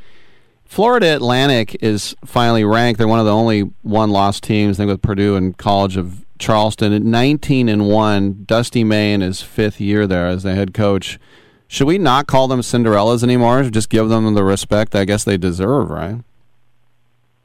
Florida 0.66 1.16
Atlantic 1.16 1.78
is 1.82 2.16
finally 2.26 2.64
ranked. 2.64 2.98
They're 2.98 3.08
one 3.08 3.20
of 3.20 3.26
the 3.26 3.34
only 3.34 3.62
one-loss 3.84 4.40
teams. 4.42 4.78
I 4.78 4.84
think 4.84 4.90
with 4.90 5.02
Purdue 5.02 5.36
and 5.36 5.58
College 5.58 5.96
of 5.96 6.26
Charleston 6.38 6.92
at 6.92 7.02
19 7.02 7.70
and 7.70 7.88
one. 7.88 8.44
Dusty 8.46 8.84
May 8.84 9.14
in 9.14 9.22
his 9.22 9.42
fifth 9.42 9.80
year 9.80 10.06
there 10.06 10.28
as 10.28 10.44
the 10.44 10.56
head 10.56 10.74
coach. 10.74 11.20
Should 11.68 11.88
we 11.88 11.98
not 11.98 12.28
call 12.28 12.48
them 12.48 12.62
Cinderellas 12.62 13.24
anymore? 13.24 13.64
Just 13.64 13.90
give 13.90 14.10
them 14.10 14.34
the 14.34 14.44
respect 14.44 14.96
I 14.96 15.06
guess 15.06 15.24
they 15.24 15.38
deserve, 15.38 15.90
right? 15.90 16.24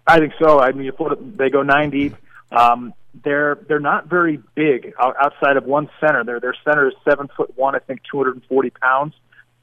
I 0.07 0.19
think 0.19 0.33
so. 0.39 0.59
I 0.59 0.73
mean, 0.73 0.91
they 1.37 1.51
go 1.51 1.63
nine. 1.63 2.17
Um, 2.51 2.93
they're 3.23 3.59
they're 3.69 3.81
not 3.81 4.07
very 4.07 4.43
big 4.55 4.93
outside 4.99 5.57
of 5.57 5.65
one 5.65 5.89
center. 6.01 6.25
Their 6.25 6.41
their 6.41 6.55
center 6.65 6.89
is 6.89 6.95
seven 7.09 7.29
foot 7.37 7.57
one. 7.57 7.75
I 7.75 7.79
think 7.79 8.03
240 8.11 8.71
pounds. 8.71 9.15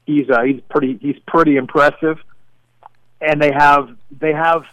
He's 0.06 0.28
uh, 0.30 0.42
he's 0.42 0.60
pretty 0.70 0.98
he's 1.00 1.18
pretty 1.26 1.56
impressive 1.56 2.18
and 3.20 3.40
they 3.40 3.52
have 3.52 3.96
they 4.20 4.32
have 4.32 4.64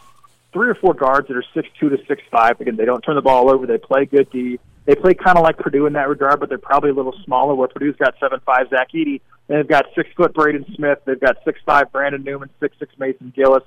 three 0.53 0.69
or 0.69 0.75
four 0.75 0.93
guards 0.93 1.27
that 1.27 1.37
are 1.37 1.43
six 1.53 1.67
two 1.79 1.89
to 1.89 1.97
six 2.07 2.21
five. 2.31 2.59
Again, 2.61 2.75
they 2.75 2.85
don't 2.85 3.01
turn 3.01 3.15
the 3.15 3.21
ball 3.21 3.51
over. 3.51 3.65
They 3.65 3.77
play 3.77 4.05
good 4.05 4.29
D. 4.31 4.59
They 4.85 4.95
play 4.95 5.15
kind 5.15 5.37
of 5.37 5.43
like 5.43 5.57
Purdue 5.57 5.87
in 5.87 5.93
that 5.93 6.07
regard, 6.07 6.39
but 6.39 6.49
they're 6.49 6.57
probably 6.57 6.91
a 6.91 6.93
little 6.93 7.15
smaller. 7.23 7.55
Where 7.55 7.67
Purdue's 7.67 7.95
got 7.97 8.15
seven 8.19 8.39
five 8.45 8.69
Zach 8.69 8.89
and 8.93 9.19
they've 9.47 9.67
got 9.67 9.85
six 9.95 10.09
foot 10.15 10.33
Braden 10.33 10.65
Smith. 10.75 10.99
They've 11.05 11.19
got 11.19 11.37
six 11.43 11.59
five 11.65 11.91
Brandon 11.91 12.23
Newman, 12.23 12.49
six 12.59 12.77
six 12.79 12.93
Mason 12.97 13.33
Gillis. 13.35 13.63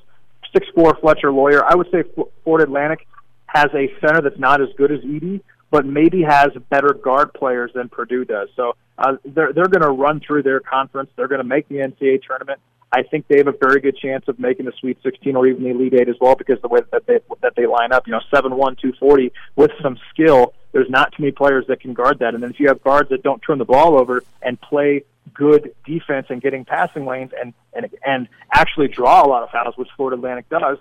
six 0.53 0.67
four 0.75 0.97
Fletcher 1.01 1.33
Loyer. 1.33 1.65
I 1.65 1.75
would 1.75 1.91
say 1.91 2.05
Fort 2.45 2.63
Atlantic 2.63 3.07
has 3.47 3.69
a 3.75 3.89
center 4.01 4.21
that's 4.23 4.39
not 4.39 4.61
as 4.61 4.69
good 4.77 4.93
as 4.93 5.01
Edey, 5.01 5.41
but 5.71 5.87
maybe 5.87 6.23
has 6.23 6.49
better 6.71 6.95
guard 6.95 7.33
players 7.35 7.71
than 7.75 7.89
Purdue 7.89 8.25
does. 8.25 8.49
So 8.57 8.77
uh, 8.97 9.17
they're 9.25 9.53
they're 9.53 9.69
going 9.69 9.83
to 9.83 9.91
run 9.91 10.21
through 10.21 10.45
their 10.45 10.61
conference. 10.61 11.11
They're 11.17 11.29
going 11.29 11.41
to 11.41 11.47
make 11.47 11.69
the 11.69 11.77
NCAA 11.77 12.23
tournament. 12.23 12.61
I 12.91 13.03
think 13.03 13.27
they 13.29 13.39
have 13.39 13.49
a 13.49 13.53
very 13.53 13.81
good 13.81 13.97
chance 13.97 14.27
of 14.29 14.39
making 14.39 14.67
the 14.67 14.73
Sweet 14.81 14.99
16 15.03 15.37
or 15.37 15.47
even 15.47 15.63
the 15.63 15.71
Elite 15.71 15.95
Eight 15.95 16.09
as 16.09 16.17
well 16.21 16.35
because 16.35 16.61
the 16.63 16.69
way 16.69 16.81
that 16.91 17.07
they 17.07 17.21
that 17.43 17.55
they 17.55 17.67
line 17.67 17.93
up, 17.93 18.07
you 18.07 18.13
know, 18.13 18.21
seven 18.35 18.57
one 18.57 18.77
two 18.81 18.93
forty 18.99 19.33
with 19.57 19.71
some 19.83 19.99
skill. 20.11 20.55
There's 20.73 20.91
not 20.91 21.13
too 21.13 21.23
many 21.23 21.33
players 21.33 21.67
that 21.69 21.81
can 21.81 21.95
guard 21.95 22.19
that, 22.21 22.35
and 22.35 22.43
then 22.43 22.51
if 22.51 22.61
you 22.61 22.69
have 22.69 22.83
guards 22.83 23.09
that 23.11 23.23
don't 23.23 23.41
turn 23.41 23.59
the 23.59 23.65
ball 23.65 23.99
over 23.99 24.23
and 24.43 24.61
play 24.61 25.05
good 25.35 25.75
defense 25.85 26.27
and 26.31 26.41
getting 26.41 26.65
passing 26.65 27.05
lanes 27.05 27.33
and 27.39 27.53
and 27.75 27.89
and 28.05 28.29
actually 28.53 28.89
draw 28.89 29.25
a 29.25 29.29
lot 29.29 29.43
of 29.43 29.51
fouls, 29.51 29.77
which 29.77 29.89
Florida 29.97 30.17
Atlantic 30.17 30.49
does 30.49 30.79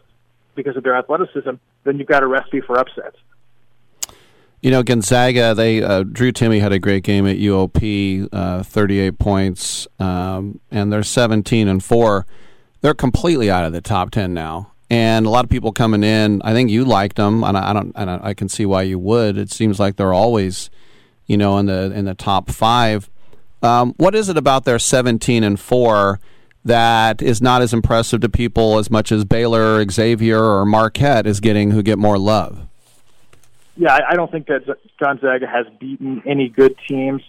because 0.55 0.75
of 0.77 0.83
their 0.83 0.95
athleticism, 0.95 1.51
then 1.83 1.97
you've 1.99 2.07
got 2.07 2.23
a 2.23 2.27
recipe 2.27 2.61
for 2.61 2.77
upsets. 2.79 3.17
You 4.61 4.71
know, 4.71 4.81
Gonzaga, 4.81 5.53
they 5.53 5.83
uh, 5.83 6.03
Drew 6.03 6.31
Timme 6.31 6.59
had 6.59 6.71
a 6.71 6.79
great 6.79 7.03
game 7.03 7.27
at 7.27 7.37
UOP, 7.37 8.27
uh, 8.31 8.63
38 8.63 9.19
points, 9.19 9.87
um, 9.99 10.59
and 10.71 10.91
they're 10.91 11.03
17 11.03 11.67
and 11.67 11.83
four. 11.83 12.25
They're 12.81 12.95
completely 12.95 13.51
out 13.51 13.65
of 13.65 13.73
the 13.73 13.81
top 13.81 14.09
10 14.09 14.33
now, 14.33 14.71
and 14.89 15.27
a 15.27 15.29
lot 15.29 15.45
of 15.45 15.51
people 15.51 15.71
coming 15.71 16.03
in. 16.03 16.41
I 16.43 16.53
think 16.53 16.71
you 16.71 16.85
liked 16.85 17.17
them, 17.17 17.43
and 17.43 17.55
I, 17.55 17.69
I 17.69 17.73
don't, 17.73 17.91
and 17.95 18.09
I 18.09 18.33
can 18.33 18.49
see 18.49 18.65
why 18.65 18.81
you 18.81 18.97
would. 18.97 19.37
It 19.37 19.51
seems 19.51 19.79
like 19.79 19.95
they're 19.95 20.13
always, 20.13 20.71
you 21.27 21.37
know, 21.37 21.59
in 21.59 21.67
the 21.67 21.91
in 21.93 22.05
the 22.05 22.15
top 22.15 22.49
five. 22.49 23.11
Um, 23.61 23.93
what 23.97 24.15
is 24.15 24.27
it 24.27 24.37
about 24.37 24.65
their 24.65 24.79
17 24.79 25.43
and 25.43 25.59
four 25.59 26.19
that 26.65 27.21
is 27.21 27.41
not 27.41 27.61
as 27.61 27.73
impressive 27.73 28.21
to 28.21 28.29
people 28.29 28.79
as 28.79 28.89
much 28.89 29.11
as 29.11 29.23
Baylor, 29.23 29.87
Xavier, 29.89 30.43
or 30.43 30.65
Marquette 30.65 31.27
is 31.27 31.39
getting, 31.39 31.71
who 31.71 31.83
get 31.83 31.97
more 31.99 32.17
love? 32.17 32.67
Yeah, 33.77 33.93
I, 33.93 34.11
I 34.11 34.15
don't 34.15 34.31
think 34.31 34.47
that 34.47 34.63
Gonzaga 34.99 35.47
has 35.47 35.65
beaten 35.79 36.21
any 36.25 36.49
good 36.49 36.75
teams 36.87 37.21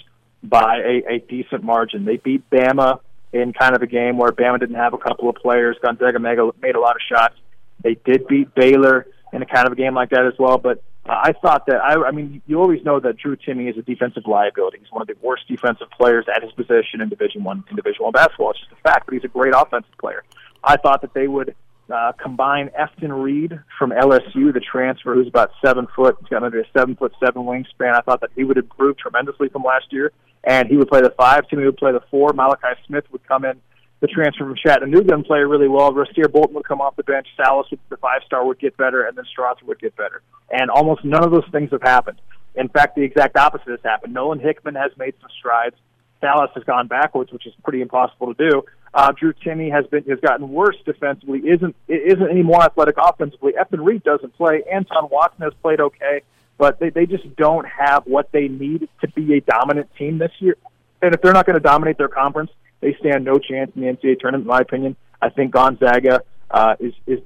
by 0.43 0.79
a, 0.79 1.15
a 1.15 1.19
decent 1.19 1.63
margin. 1.63 2.05
They 2.05 2.17
beat 2.17 2.49
Bama 2.51 3.01
in 3.33 3.53
kind 3.53 3.77
of 3.77 3.83
a 3.83 3.87
game 3.87 4.17
where 4.17 4.31
Bama 4.33 4.59
didn't 4.59 4.77
have 4.77 4.95
a 4.95 4.99
couple 4.99 5.29
of 5.29 5.37
players. 5.37 5.77
Gonzaga 5.83 6.19
made 6.19 6.39
a, 6.39 6.51
made 6.63 6.75
a 6.75 6.81
lot 6.81 6.97
of 6.97 7.03
shots. 7.09 7.35
They 7.83 7.97
did 8.05 8.27
beat 8.27 8.55
Baylor 8.55 9.07
in 9.33 9.43
a 9.43 9.47
kind 9.47 9.67
of 9.67 9.73
a 9.73 9.77
game 9.77 9.95
like 9.95 10.11
that 10.11 10.27
as 10.27 10.35
well. 10.39 10.59
But 10.59 10.83
I 11.07 11.33
thought 11.33 11.67
that 11.67 11.77
I, 11.77 12.09
I 12.09 12.11
mean, 12.11 12.43
you 12.47 12.61
always 12.61 12.83
know 12.85 13.01
that 13.01 13.17
Drew 13.19 13.37
Timme 13.37 13.71
is 13.71 13.77
a 13.77 13.83
defensive 13.83 14.25
liability. 14.27 14.79
He's 14.79 14.93
one 14.93 15.03
of 15.03 15.09
the 15.09 15.17
worst 15.23 15.49
defensive 15.49 15.89
players 15.91 16.27
at 16.35 16.43
his 16.43 16.53
position 16.53 17.01
in 17.01 17.09
Division 17.09 17.45
One 17.45 17.65
in 17.69 17.77
Division 17.77 18.05
One 18.05 18.13
basketball. 18.13 18.51
It's 18.53 18.61
just 18.61 18.73
a 18.73 18.77
fact, 18.77 19.07
but 19.07 19.15
he's 19.15 19.25
a 19.25 19.29
great 19.29 19.55
offensive 19.55 19.97
player. 19.99 20.25
I 20.65 20.77
thought 20.77 21.03
that 21.03 21.15
they 21.15 21.29
would 21.29 21.55
uh, 21.91 22.13
combine 22.21 22.71
Efton 22.79 23.23
Reid 23.23 23.59
from 23.79 23.91
LSU, 23.91 24.53
the 24.53 24.61
transfer, 24.61 25.15
who's 25.15 25.29
about 25.29 25.51
seven 25.65 25.87
foot, 25.95 26.17
he's 26.21 26.29
got 26.29 26.43
under 26.43 26.61
a 26.61 26.65
seven 26.77 26.97
foot 26.97 27.13
seven 27.25 27.43
wingspan. 27.43 27.95
I 27.95 28.01
thought 28.01 28.21
that 28.21 28.31
he 28.37 28.45
would 28.45 28.59
improve 28.59 28.99
tremendously 28.99 29.49
from 29.49 29.63
last 29.63 29.87
year, 29.91 30.13
and 30.45 30.69
he 30.69 30.77
would 30.77 30.89
play 30.89 31.01
the 31.01 31.15
five. 31.17 31.43
Timme 31.51 31.65
would 31.65 31.77
play 31.77 31.93
the 31.93 32.03
four. 32.11 32.33
Malachi 32.33 32.79
Smith 32.87 33.05
would 33.11 33.27
come 33.27 33.45
in, 33.45 33.61
the 34.01 34.07
transfer 34.07 34.45
from 34.45 34.57
Chattanooga, 34.57 35.15
and 35.15 35.25
play 35.25 35.41
really 35.41 35.69
well. 35.69 35.93
Rasir 35.93 36.31
Bolton 36.31 36.55
would 36.55 36.69
come 36.69 36.81
off 36.81 36.97
the 36.97 37.05
bench. 37.05 37.27
Sallis, 37.39 37.65
the 37.89 37.97
five 37.97 38.23
star, 38.27 38.45
would 38.45 38.59
get 38.59 38.77
better, 38.77 39.05
and 39.05 39.17
then 39.17 39.25
Strawther 39.25 39.63
would 39.65 39.81
get 39.81 39.97
better. 39.97 40.23
And 40.51 40.71
almost 40.71 41.05
none 41.05 41.25
of 41.25 41.31
those 41.31 41.49
things 41.53 41.71
have 41.71 41.83
happened. 41.83 42.21
In 42.55 42.69
fact, 42.69 42.97
the 42.97 43.03
exact 43.03 43.37
opposite 43.37 43.71
has 43.71 43.81
happened. 43.85 44.13
Nolan 44.15 44.41
Hickman 44.41 44.75
has 44.75 44.91
made 44.99 45.15
some 45.21 45.31
strides. 45.39 45.77
Sallis 46.23 46.53
has 46.55 46.65
gone 46.65 46.89
backwards, 46.89 47.33
which 47.33 47.47
is 47.47 47.53
pretty 47.63 47.81
impossible 47.81 48.35
to 48.35 48.51
do. 48.51 48.63
Uh, 48.95 49.13
Drew 49.13 49.33
Timme 49.33 49.71
has 49.71 49.87
been 49.87 50.05
has 50.05 50.21
gotten 50.21 50.51
worse 50.51 50.77
defensively. 50.85 51.41
isn't 51.41 51.77
isn't 51.89 52.31
any 52.31 52.43
more 52.43 52.63
athletic 52.63 52.97
offensively. 52.99 53.53
Efton 53.53 53.85
Reid 53.85 54.03
doesn't 54.03 54.35
play. 54.37 54.63
Anton 54.71 55.09
Watson 55.11 55.43
has 55.43 55.53
played 55.63 55.81
okay, 55.81 56.23
but 56.57 56.79
they 56.81 56.91
they 56.91 57.07
just 57.07 57.37
don't 57.37 57.67
have 57.67 58.05
what 58.07 58.31
they 58.33 58.49
need 58.49 58.89
to 59.01 59.09
be 59.09 59.35
a 59.35 59.41
dominant 59.41 59.89
team 59.97 60.19
this 60.19 60.33
year. 60.39 60.57
And 61.03 61.15
if 61.15 61.23
they're 61.23 61.33
not 61.33 61.47
going 61.47 61.55
to 61.55 61.63
dominate 61.63 61.99
their 61.99 62.09
conference, 62.09 62.51
they 62.81 62.97
stand 63.01 63.25
no 63.25 63.39
chance 63.39 63.71
in 63.75 63.83
the 63.83 63.89
NCAA 63.89 64.21
tournament. 64.21 64.45
In 64.45 64.49
my 64.49 64.61
opinion, 64.61 64.97
I 65.21 65.29
think 65.29 65.53
Gonzaga 65.53 66.23
uh, 66.51 66.77
is 66.81 66.95
is 67.07 67.21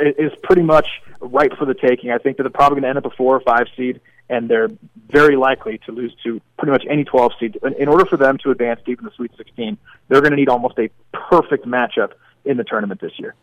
is 0.00 0.32
pretty 0.42 0.62
much 0.62 0.86
ripe 1.20 1.52
for 1.58 1.64
the 1.64 1.74
taking. 1.74 2.10
I 2.10 2.18
think 2.18 2.36
that 2.36 2.44
they're 2.44 2.50
probably 2.50 2.80
going 2.80 2.82
to 2.82 2.88
end 2.90 2.98
up 2.98 3.06
a 3.06 3.16
four 3.16 3.36
or 3.36 3.40
five 3.40 3.66
seed 3.76 4.00
and 4.32 4.48
they're 4.48 4.70
very 5.08 5.36
likely 5.36 5.78
to 5.84 5.92
lose 5.92 6.14
to 6.24 6.40
pretty 6.58 6.72
much 6.72 6.84
any 6.88 7.04
12 7.04 7.32
seed. 7.38 7.58
In 7.78 7.86
order 7.86 8.06
for 8.06 8.16
them 8.16 8.38
to 8.38 8.50
advance 8.50 8.80
deep 8.84 8.98
in 8.98 9.04
the 9.04 9.10
Sweet 9.14 9.30
16, 9.36 9.76
they're 10.08 10.20
going 10.20 10.30
to 10.30 10.36
need 10.36 10.48
almost 10.48 10.78
a 10.78 10.88
perfect 11.12 11.66
matchup 11.66 12.12
in 12.44 12.56
the 12.56 12.64
tournament 12.64 13.00
this 13.00 13.12
year. 13.18 13.34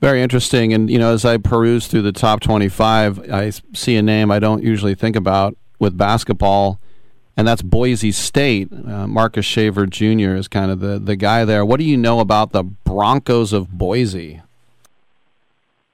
Very 0.00 0.20
interesting. 0.20 0.72
And, 0.72 0.90
you 0.90 0.98
know, 0.98 1.12
as 1.12 1.24
I 1.24 1.36
peruse 1.36 1.86
through 1.86 2.02
the 2.02 2.12
top 2.12 2.40
25, 2.40 3.30
I 3.30 3.50
see 3.72 3.96
a 3.96 4.02
name 4.02 4.30
I 4.30 4.40
don't 4.40 4.62
usually 4.62 4.94
think 4.94 5.14
about 5.14 5.56
with 5.78 5.96
basketball, 5.96 6.80
and 7.36 7.46
that's 7.46 7.62
Boise 7.62 8.10
State. 8.10 8.72
Uh, 8.72 9.06
Marcus 9.06 9.46
Shaver 9.46 9.86
Jr. 9.86 10.34
is 10.34 10.48
kind 10.48 10.70
of 10.70 10.80
the, 10.80 10.98
the 10.98 11.16
guy 11.16 11.44
there. 11.44 11.64
What 11.64 11.78
do 11.78 11.84
you 11.84 11.96
know 11.96 12.20
about 12.20 12.52
the 12.52 12.64
Broncos 12.64 13.52
of 13.52 13.70
Boise? 13.70 14.42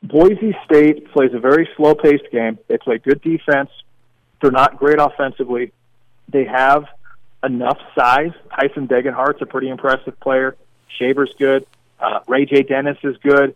Boise 0.02 0.57
State 0.65 1.10
plays 1.12 1.33
a 1.34 1.39
very 1.39 1.68
slow 1.76 1.94
paced 1.94 2.31
game. 2.31 2.58
They 2.68 2.78
play 2.78 2.99
good 2.99 3.20
defense, 3.23 3.70
they're 4.41 4.50
not 4.50 4.78
great 4.78 4.99
offensively. 4.99 5.73
They 6.28 6.44
have 6.44 6.84
enough 7.44 7.78
size. 7.94 8.33
Tyson 8.50 8.89
Degenhart's 8.89 9.41
a 9.41 9.47
pretty 9.47 9.68
impressive 9.68 10.18
player. 10.20 10.57
Shaver's 10.99 11.34
good. 11.39 11.66
Uh, 12.00 12.20
Ray 12.26 12.44
J. 12.44 12.62
Dennis 12.62 12.99
is 13.02 13.16
good. 13.18 13.55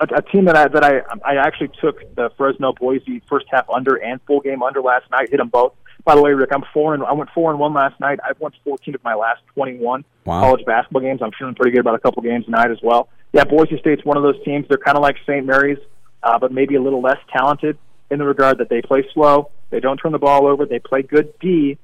A, 0.00 0.16
a 0.16 0.22
team 0.22 0.44
that 0.46 0.56
I 0.56 0.68
that 0.68 0.84
I 0.84 1.00
I 1.24 1.36
actually 1.36 1.70
took 1.80 2.14
the 2.14 2.30
Fresno 2.36 2.72
Boise 2.72 3.22
first 3.28 3.46
half 3.50 3.68
under 3.70 3.96
and 3.96 4.20
full 4.26 4.40
game 4.40 4.62
under 4.62 4.80
last 4.80 5.10
night. 5.10 5.30
Hit 5.30 5.38
them 5.38 5.48
both. 5.48 5.74
By 6.04 6.16
the 6.16 6.22
way, 6.22 6.32
Rick, 6.32 6.50
I'm 6.52 6.64
four 6.72 6.94
and 6.94 7.02
I 7.04 7.12
went 7.12 7.30
four 7.30 7.50
and 7.50 7.60
one 7.60 7.74
last 7.74 7.98
night. 8.00 8.18
I've 8.28 8.40
won 8.40 8.52
14 8.64 8.94
of 8.94 9.04
my 9.04 9.14
last 9.14 9.40
21 9.54 10.04
wow. 10.24 10.40
college 10.40 10.64
basketball 10.64 11.02
games. 11.02 11.20
I'm 11.22 11.30
feeling 11.38 11.54
pretty 11.54 11.70
good 11.70 11.80
about 11.80 11.94
a 11.94 12.00
couple 12.00 12.22
games 12.22 12.44
tonight 12.46 12.70
as 12.70 12.78
well. 12.82 13.08
Yeah, 13.32 13.44
Boise 13.44 13.78
State's 13.78 14.04
one 14.04 14.16
of 14.16 14.22
those 14.22 14.42
teams. 14.44 14.66
They're 14.68 14.78
kind 14.78 14.96
of 14.96 15.02
like 15.02 15.16
St. 15.26 15.44
Mary's, 15.46 15.78
uh, 16.22 16.38
but 16.38 16.52
maybe 16.52 16.74
a 16.74 16.82
little 16.82 17.00
less 17.00 17.18
talented 17.32 17.78
in 18.10 18.18
the 18.18 18.26
regard 18.26 18.58
that 18.58 18.68
they 18.68 18.82
play 18.82 19.06
slow. 19.14 19.50
They 19.70 19.80
don't 19.80 19.96
turn 19.96 20.12
the 20.12 20.18
ball 20.18 20.46
over. 20.46 20.66
They 20.66 20.78
play 20.78 21.02
good 21.02 21.32
D, 21.40 21.78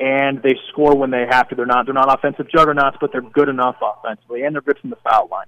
and 0.00 0.42
they 0.42 0.54
score 0.70 0.96
when 0.96 1.10
they 1.10 1.26
have 1.28 1.48
to. 1.50 1.54
They're 1.54 1.66
not 1.66 1.84
they're 1.84 1.94
not 1.94 2.12
offensive 2.12 2.50
juggernauts, 2.50 2.96
but 3.00 3.12
they're 3.12 3.20
good 3.20 3.50
enough 3.50 3.76
offensively, 3.82 4.44
and 4.44 4.54
they're 4.54 4.62
good 4.62 4.78
from 4.78 4.90
the 4.90 4.96
foul 4.96 5.28
line. 5.30 5.46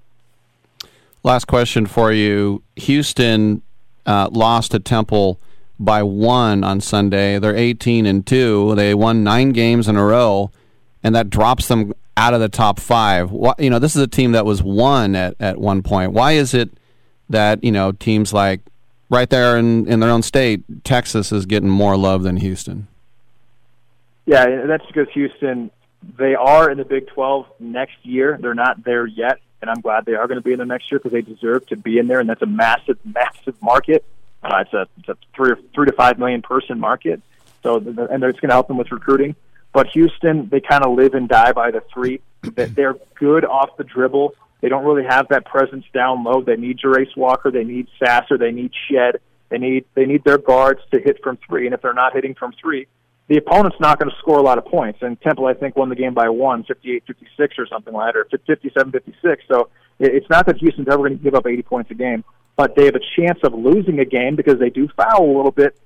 Last 1.22 1.46
question 1.46 1.86
for 1.86 2.12
you: 2.12 2.62
Houston 2.76 3.62
uh, 4.04 4.28
lost 4.30 4.72
to 4.72 4.78
Temple 4.78 5.40
by 5.78 6.02
one 6.02 6.62
on 6.62 6.82
Sunday. 6.82 7.38
They're 7.38 7.56
18 7.56 8.04
and 8.04 8.26
two. 8.26 8.74
They 8.74 8.94
won 8.94 9.24
nine 9.24 9.52
games 9.52 9.88
in 9.88 9.96
a 9.96 10.04
row, 10.04 10.50
and 11.02 11.14
that 11.14 11.30
drops 11.30 11.68
them 11.68 11.94
out 12.16 12.34
of 12.34 12.40
the 12.40 12.48
top 12.48 12.80
five. 12.80 13.30
You 13.58 13.70
know, 13.70 13.78
this 13.78 13.96
is 13.96 14.02
a 14.02 14.08
team 14.08 14.32
that 14.32 14.44
was 14.44 14.62
one 14.62 15.14
at, 15.14 15.34
at 15.40 15.58
one 15.58 15.82
point. 15.82 16.12
Why 16.12 16.32
is 16.32 16.54
it 16.54 16.70
that 17.28 17.62
you 17.64 17.72
know 17.72 17.92
teams 17.92 18.32
like 18.32 18.60
right 19.10 19.28
there 19.28 19.58
in, 19.58 19.86
in 19.86 20.00
their 20.00 20.10
own 20.10 20.22
state, 20.22 20.62
Texas 20.84 21.32
is 21.32 21.44
getting 21.44 21.68
more 21.68 21.96
love 21.96 22.22
than 22.22 22.38
Houston. 22.38 22.86
Yeah, 24.24 24.64
that's 24.66 24.86
because 24.86 25.08
Houston, 25.12 25.70
they 26.16 26.34
are 26.34 26.70
in 26.70 26.78
the 26.78 26.84
Big 26.84 27.08
12 27.08 27.46
next 27.58 27.96
year. 28.02 28.38
They're 28.40 28.54
not 28.54 28.84
there 28.84 29.04
yet, 29.06 29.40
and 29.60 29.68
I'm 29.68 29.80
glad 29.80 30.04
they 30.04 30.14
are 30.14 30.28
going 30.28 30.38
to 30.38 30.44
be 30.44 30.52
in 30.52 30.60
the 30.60 30.64
next 30.64 30.90
year 30.90 31.00
because 31.00 31.12
they 31.12 31.22
deserve 31.22 31.66
to 31.66 31.76
be 31.76 31.98
in 31.98 32.06
there, 32.06 32.20
and 32.20 32.28
that's 32.28 32.42
a 32.42 32.46
massive, 32.46 32.98
massive 33.04 33.60
market. 33.60 34.04
Uh, 34.42 34.64
it's 34.64 34.72
a 34.72 34.88
it's 34.98 35.08
a 35.08 35.16
three 35.34 35.52
three 35.74 35.86
to 35.86 35.92
five 35.92 36.18
million 36.18 36.40
person 36.40 36.80
market, 36.80 37.20
so 37.62 37.76
and 37.76 38.24
it's 38.24 38.40
going 38.40 38.48
to 38.48 38.54
help 38.54 38.68
them 38.68 38.78
with 38.78 38.90
recruiting. 38.90 39.34
But 39.72 39.88
Houston, 39.88 40.48
they 40.50 40.60
kind 40.60 40.84
of 40.84 40.96
live 40.96 41.14
and 41.14 41.28
die 41.28 41.52
by 41.52 41.70
the 41.70 41.82
three. 41.92 42.20
That 42.54 42.74
they're 42.74 42.94
good 43.16 43.44
off 43.44 43.76
the 43.76 43.84
dribble. 43.84 44.32
They 44.62 44.70
don't 44.70 44.84
really 44.84 45.04
have 45.06 45.28
that 45.28 45.44
presence 45.44 45.84
down 45.92 46.24
low. 46.24 46.42
They 46.42 46.56
need 46.56 46.78
Jarace 46.78 47.14
Walker. 47.14 47.50
They 47.50 47.64
need 47.64 47.86
Sasser. 48.02 48.38
They 48.38 48.50
need 48.50 48.72
Shead. 48.88 49.20
They 49.50 49.58
need 49.58 49.84
they 49.94 50.06
need 50.06 50.24
their 50.24 50.38
guards 50.38 50.80
to 50.92 51.00
hit 51.00 51.22
from 51.22 51.38
three. 51.46 51.66
And 51.66 51.74
if 51.74 51.82
they're 51.82 51.92
not 51.92 52.14
hitting 52.14 52.34
from 52.34 52.52
three, 52.58 52.86
the 53.28 53.36
opponent's 53.36 53.78
not 53.78 53.98
going 53.98 54.10
to 54.10 54.16
score 54.18 54.38
a 54.38 54.42
lot 54.42 54.58
of 54.58 54.64
points. 54.64 55.00
And 55.02 55.20
Temple, 55.20 55.46
I 55.46 55.54
think, 55.54 55.76
won 55.76 55.88
the 55.88 55.94
game 55.94 56.14
by 56.14 56.28
one, 56.28 56.64
58-56 56.64 57.58
or 57.58 57.66
something 57.66 57.94
like 57.94 58.14
that, 58.14 58.18
or 58.18 58.24
57-56. 58.24 59.36
So 59.48 59.68
it's 60.00 60.28
not 60.28 60.46
that 60.46 60.56
Houston's 60.58 60.88
ever 60.88 60.98
going 60.98 61.16
to 61.16 61.22
give 61.22 61.34
up 61.34 61.46
80 61.46 61.62
points 61.62 61.90
a 61.90 61.94
game, 61.94 62.24
but 62.56 62.74
they 62.74 62.86
have 62.86 62.96
a 62.96 63.00
chance 63.16 63.38
of 63.44 63.54
losing 63.54 64.00
a 64.00 64.04
game 64.04 64.34
because 64.34 64.58
they 64.58 64.70
do 64.70 64.88
foul 64.96 65.24
a 65.24 65.36
little 65.36 65.52
bit 65.52 65.78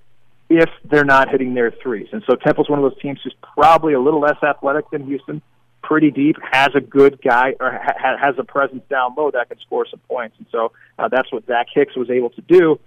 if 0.58 0.70
they're 0.84 1.04
not 1.04 1.30
hitting 1.30 1.54
their 1.54 1.70
threes. 1.82 2.08
And 2.12 2.22
so 2.28 2.36
Temple's 2.36 2.68
one 2.68 2.78
of 2.78 2.90
those 2.90 3.00
teams 3.00 3.20
who's 3.22 3.34
probably 3.54 3.94
a 3.94 4.00
little 4.00 4.20
less 4.20 4.42
athletic 4.42 4.90
than 4.90 5.06
Houston, 5.06 5.42
pretty 5.82 6.10
deep, 6.10 6.36
has 6.50 6.70
a 6.74 6.80
good 6.80 7.20
guy 7.22 7.54
or 7.60 7.72
ha- 7.72 8.16
has 8.20 8.34
a 8.38 8.44
presence 8.44 8.82
down 8.88 9.14
low 9.16 9.30
that 9.30 9.48
can 9.48 9.58
score 9.60 9.86
some 9.90 10.00
points. 10.08 10.36
And 10.38 10.46
so 10.50 10.72
uh, 10.98 11.08
that's 11.08 11.30
what 11.32 11.46
Zach 11.46 11.66
Hicks 11.72 11.96
was 11.96 12.10
able 12.10 12.30
to 12.30 12.40
do, 12.42 12.78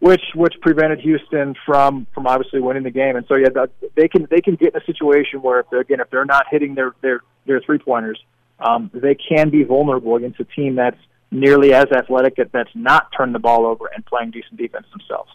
which 0.00 0.22
which 0.34 0.54
prevented 0.60 1.00
Houston 1.00 1.54
from 1.66 2.06
from 2.14 2.26
obviously 2.26 2.60
winning 2.60 2.82
the 2.82 2.90
game. 2.90 3.16
And 3.16 3.26
so 3.26 3.34
yeah, 3.36 3.48
they 3.94 4.08
can 4.08 4.26
they 4.30 4.40
can 4.40 4.56
get 4.56 4.74
in 4.74 4.80
a 4.80 4.84
situation 4.84 5.42
where 5.42 5.60
if 5.60 5.66
they're 5.70 5.80
again 5.80 6.00
if 6.00 6.10
they're 6.10 6.24
not 6.24 6.46
hitting 6.50 6.74
their 6.74 6.94
their 7.02 7.20
their 7.46 7.60
three 7.60 7.78
pointers, 7.78 8.22
um, 8.58 8.90
they 8.92 9.14
can 9.14 9.50
be 9.50 9.64
vulnerable 9.64 10.16
against 10.16 10.40
a 10.40 10.44
team 10.44 10.76
that's 10.76 10.98
nearly 11.30 11.72
as 11.72 11.86
athletic 11.92 12.36
that, 12.36 12.52
that's 12.52 12.70
not 12.74 13.08
turning 13.16 13.32
the 13.32 13.38
ball 13.38 13.66
over 13.66 13.86
and 13.94 14.04
playing 14.04 14.30
decent 14.30 14.56
defense 14.56 14.86
themselves. 14.90 15.30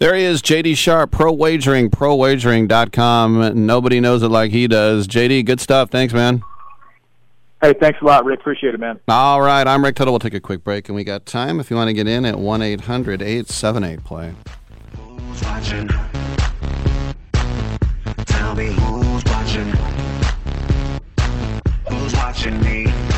There 0.00 0.14
he 0.14 0.22
is, 0.22 0.42
JD 0.42 0.76
Sharp, 0.76 1.10
Pro 1.10 1.32
Wagering, 1.32 1.90
ProWagering.com. 1.90 3.66
Nobody 3.66 3.98
knows 3.98 4.22
it 4.22 4.28
like 4.28 4.52
he 4.52 4.68
does. 4.68 5.08
JD, 5.08 5.44
good 5.44 5.60
stuff. 5.60 5.90
Thanks, 5.90 6.14
man. 6.14 6.44
Hey, 7.60 7.74
thanks 7.80 8.00
a 8.00 8.04
lot, 8.04 8.24
Rick. 8.24 8.38
Appreciate 8.38 8.74
it, 8.74 8.78
man. 8.78 9.00
All 9.08 9.40
right, 9.40 9.66
I'm 9.66 9.82
Rick 9.82 9.96
Tittle. 9.96 10.12
We'll 10.12 10.20
take 10.20 10.34
a 10.34 10.40
quick 10.40 10.62
break, 10.62 10.88
and 10.88 10.94
we 10.94 11.02
got 11.02 11.26
time 11.26 11.58
if 11.58 11.68
you 11.68 11.76
want 11.76 11.88
to 11.88 11.94
get 11.94 12.06
in 12.06 12.24
at 12.24 12.38
1 12.38 12.62
800 12.62 13.20
878 13.20 14.04
play. 14.04 14.34
Who's 14.96 15.42
watching? 15.42 15.88
Tell 18.24 18.54
me 18.54 18.66
who's 18.66 19.24
watching? 19.24 19.72
Who's 21.88 22.14
watching 22.14 22.62
me? 22.62 23.17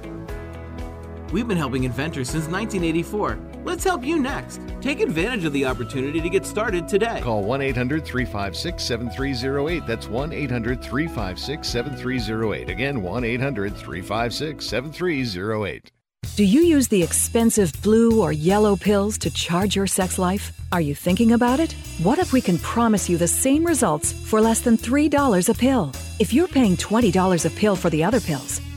We've 1.31 1.47
been 1.47 1.57
helping 1.57 1.85
inventors 1.85 2.29
since 2.29 2.47
1984. 2.47 3.39
Let's 3.63 3.83
help 3.85 4.03
you 4.03 4.19
next. 4.19 4.59
Take 4.81 4.99
advantage 4.99 5.45
of 5.45 5.53
the 5.53 5.65
opportunity 5.65 6.19
to 6.19 6.29
get 6.29 6.45
started 6.45 6.87
today. 6.87 7.21
Call 7.21 7.43
1 7.43 7.61
800 7.61 8.03
356 8.03 8.83
7308. 8.83 9.87
That's 9.87 10.07
1 10.07 10.33
800 10.33 10.81
356 10.81 11.67
7308. 11.67 12.69
Again, 12.69 13.01
1 13.01 13.23
800 13.23 13.75
356 13.77 14.65
7308. 14.65 15.91
Do 16.35 16.45
you 16.45 16.61
use 16.61 16.87
the 16.87 17.01
expensive 17.01 17.73
blue 17.81 18.21
or 18.21 18.31
yellow 18.31 18.75
pills 18.75 19.17
to 19.19 19.29
charge 19.29 19.75
your 19.75 19.87
sex 19.87 20.17
life? 20.17 20.51
Are 20.71 20.81
you 20.81 20.95
thinking 20.95 21.33
about 21.33 21.59
it? 21.59 21.73
What 22.03 22.19
if 22.19 22.33
we 22.33 22.41
can 22.41 22.57
promise 22.57 23.09
you 23.09 23.17
the 23.17 23.27
same 23.27 23.65
results 23.65 24.11
for 24.11 24.41
less 24.41 24.61
than 24.61 24.77
$3 24.77 25.49
a 25.49 25.53
pill? 25.53 25.91
If 26.19 26.33
you're 26.33 26.47
paying 26.47 26.77
$20 26.77 27.45
a 27.45 27.49
pill 27.49 27.75
for 27.75 27.89
the 27.89 28.03
other 28.03 28.19
pills, 28.19 28.61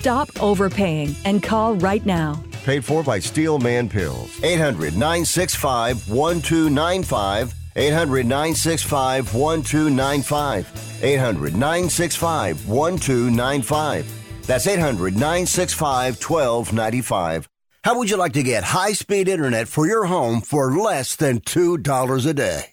Stop 0.00 0.30
overpaying 0.42 1.14
and 1.26 1.42
call 1.42 1.74
right 1.74 2.06
now. 2.06 2.42
Paid 2.64 2.86
for 2.86 3.02
by 3.02 3.18
Steelman 3.18 3.90
Pills. 3.90 4.42
800 4.42 4.94
965 4.94 6.08
1295. 6.08 7.54
800 7.76 8.24
965 8.24 9.34
1295. 9.34 11.02
800 11.04 11.52
965 11.52 12.66
1295. 12.66 14.46
That's 14.46 14.66
800 14.66 15.12
965 15.12 16.22
1295. 16.22 17.46
How 17.82 17.94
would 17.98 18.10
you 18.10 18.16
like 18.18 18.34
to 18.34 18.42
get 18.42 18.64
high 18.64 18.92
speed 18.92 19.28
internet 19.28 19.68
for 19.68 19.86
your 19.86 20.04
home 20.04 20.40
for 20.40 20.70
less 20.72 21.16
than 21.16 21.40
$2 21.40 22.26
a 22.26 22.34
day? 22.34 22.72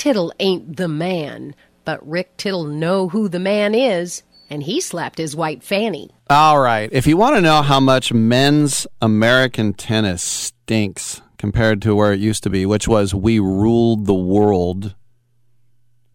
Tittle 0.00 0.32
ain't 0.40 0.78
the 0.78 0.88
man, 0.88 1.54
but 1.84 2.08
Rick 2.08 2.38
Tittle 2.38 2.64
know 2.64 3.10
who 3.10 3.28
the 3.28 3.38
man 3.38 3.74
is, 3.74 4.22
and 4.48 4.62
he 4.62 4.80
slapped 4.80 5.18
his 5.18 5.36
white 5.36 5.62
fanny. 5.62 6.08
All 6.30 6.58
right. 6.58 6.88
If 6.90 7.06
you 7.06 7.18
want 7.18 7.36
to 7.36 7.42
know 7.42 7.60
how 7.60 7.80
much 7.80 8.10
men's 8.10 8.86
American 9.02 9.74
tennis 9.74 10.22
stinks 10.22 11.20
compared 11.36 11.82
to 11.82 11.94
where 11.94 12.14
it 12.14 12.18
used 12.18 12.42
to 12.44 12.48
be, 12.48 12.64
which 12.64 12.88
was 12.88 13.14
we 13.14 13.40
ruled 13.40 14.06
the 14.06 14.14
world. 14.14 14.94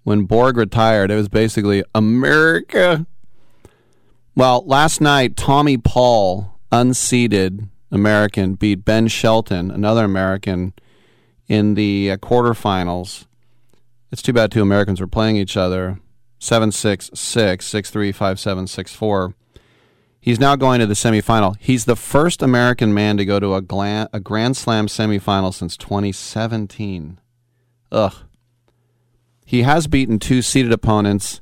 When 0.01 0.23
Borg 0.23 0.57
retired, 0.57 1.11
it 1.11 1.15
was 1.15 1.30
basically 1.30 1.83
America. 1.93 3.05
Well, 4.35 4.65
last 4.65 4.99
night, 4.99 5.38
Tommy 5.38 5.77
Paul, 5.77 6.57
unseeded 6.72 7.69
American, 7.91 8.55
beat 8.55 8.83
Ben 8.83 9.09
Shelton, 9.09 9.69
another 9.69 10.05
American, 10.05 10.73
in 11.47 11.75
the 11.75 12.09
uh, 12.09 12.17
quarterfinals. 12.17 13.27
It's 14.16 14.22
too 14.22 14.32
bad 14.32 14.50
two 14.50 14.61
Americans 14.61 15.02
were 15.02 15.08
playing 15.08 15.35
each 15.35 15.58
other. 15.58 16.00
7 16.40 16.72
6 16.72 17.11
6 17.14 17.66
6 17.66 17.90
3 17.90 18.11
5 18.14 18.40
7 18.40 18.66
6 18.66 18.94
4. 18.94 19.35
He's 20.22 20.40
now 20.40 20.56
going 20.56 20.80
to 20.80 20.88
the 20.88 20.94
semifinal. 20.94 21.58
He's 21.60 21.84
the 21.84 21.98
first 21.98 22.42
American 22.42 22.94
man 22.94 23.18
to 23.18 23.26
go 23.26 23.42
to 23.42 23.56
a, 23.56 23.61
gla- 23.61 24.08
a 24.14 24.22
Grand 24.22 24.56
Slam 24.56 24.88
semifinal 24.88 25.53
since 25.53 25.76
2017. 25.76 27.19
Ugh. 27.92 28.14
He 29.45 29.64
has 29.64 29.85
beaten 29.85 30.18
two 30.18 30.42
seeded 30.42 30.72
opponents. 30.72 31.42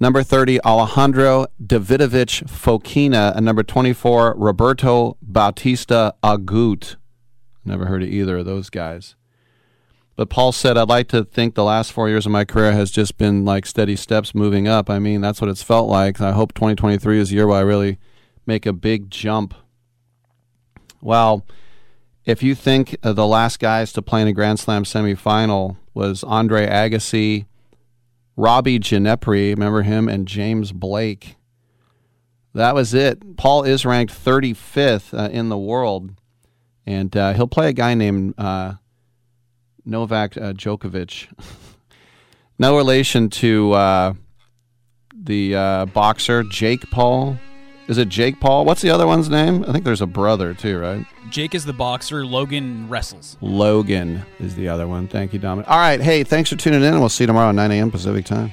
Number 0.00 0.24
30, 0.24 0.60
Alejandro 0.64 1.46
Davidovich 1.64 2.42
Fokina, 2.48 3.36
and 3.36 3.46
number 3.46 3.62
24, 3.62 4.34
Roberto 4.36 5.16
Bautista 5.22 6.12
Agut. 6.24 6.96
Never 7.64 7.86
heard 7.86 8.02
of 8.02 8.08
either 8.08 8.38
of 8.38 8.46
those 8.46 8.68
guys. 8.68 9.14
But 10.14 10.28
Paul 10.28 10.52
said, 10.52 10.76
I'd 10.76 10.88
like 10.88 11.08
to 11.08 11.24
think 11.24 11.54
the 11.54 11.64
last 11.64 11.92
four 11.92 12.08
years 12.08 12.26
of 12.26 12.32
my 12.32 12.44
career 12.44 12.72
has 12.72 12.90
just 12.90 13.16
been 13.16 13.44
like 13.44 13.64
steady 13.64 13.96
steps 13.96 14.34
moving 14.34 14.68
up. 14.68 14.90
I 14.90 14.98
mean, 14.98 15.20
that's 15.20 15.40
what 15.40 15.48
it's 15.48 15.62
felt 15.62 15.88
like. 15.88 16.20
I 16.20 16.32
hope 16.32 16.52
2023 16.52 17.18
is 17.18 17.30
the 17.30 17.36
year 17.36 17.46
where 17.46 17.58
I 17.58 17.62
really 17.62 17.98
make 18.46 18.66
a 18.66 18.72
big 18.72 19.10
jump. 19.10 19.54
Well, 21.00 21.46
if 22.24 22.42
you 22.42 22.54
think 22.54 22.96
uh, 23.02 23.12
the 23.14 23.26
last 23.26 23.58
guys 23.58 23.92
to 23.94 24.02
play 24.02 24.22
in 24.22 24.28
a 24.28 24.32
Grand 24.32 24.60
Slam 24.60 24.84
semifinal 24.84 25.76
was 25.94 26.22
Andre 26.22 26.66
Agassi, 26.66 27.46
Robbie 28.36 28.78
Ginepri, 28.78 29.50
remember 29.50 29.82
him, 29.82 30.08
and 30.08 30.28
James 30.28 30.72
Blake. 30.72 31.36
That 32.54 32.74
was 32.74 32.92
it. 32.92 33.36
Paul 33.36 33.64
is 33.64 33.84
ranked 33.86 34.12
35th 34.12 35.18
uh, 35.18 35.30
in 35.30 35.48
the 35.48 35.58
world, 35.58 36.12
and 36.86 37.16
uh, 37.16 37.32
he'll 37.32 37.46
play 37.46 37.70
a 37.70 37.72
guy 37.72 37.94
named 37.94 38.34
uh, 38.38 38.74
Novak 39.84 40.36
uh, 40.36 40.52
Djokovic. 40.52 41.28
no 42.58 42.76
relation 42.76 43.30
to 43.30 43.72
uh, 43.72 44.14
the 45.14 45.54
uh, 45.54 45.86
boxer 45.86 46.42
Jake 46.42 46.90
Paul. 46.90 47.38
Is 47.88 47.98
it 47.98 48.08
Jake 48.08 48.40
Paul? 48.40 48.64
What's 48.64 48.80
the 48.80 48.90
other 48.90 49.06
one's 49.06 49.28
name? 49.28 49.64
I 49.66 49.72
think 49.72 49.84
there's 49.84 50.00
a 50.00 50.06
brother 50.06 50.54
too, 50.54 50.78
right? 50.78 51.04
Jake 51.30 51.54
is 51.54 51.64
the 51.64 51.72
boxer. 51.72 52.24
Logan 52.24 52.88
wrestles. 52.88 53.36
Logan 53.40 54.22
is 54.38 54.54
the 54.54 54.68
other 54.68 54.86
one. 54.86 55.08
Thank 55.08 55.32
you, 55.32 55.38
Dominic. 55.38 55.68
All 55.68 55.78
right. 55.78 56.00
Hey, 56.00 56.24
thanks 56.24 56.50
for 56.50 56.56
tuning 56.56 56.82
in. 56.82 56.88
And 56.88 57.00
we'll 57.00 57.08
see 57.08 57.24
you 57.24 57.26
tomorrow 57.26 57.48
at 57.48 57.54
9 57.54 57.70
a.m. 57.72 57.90
Pacific 57.90 58.24
time. 58.24 58.52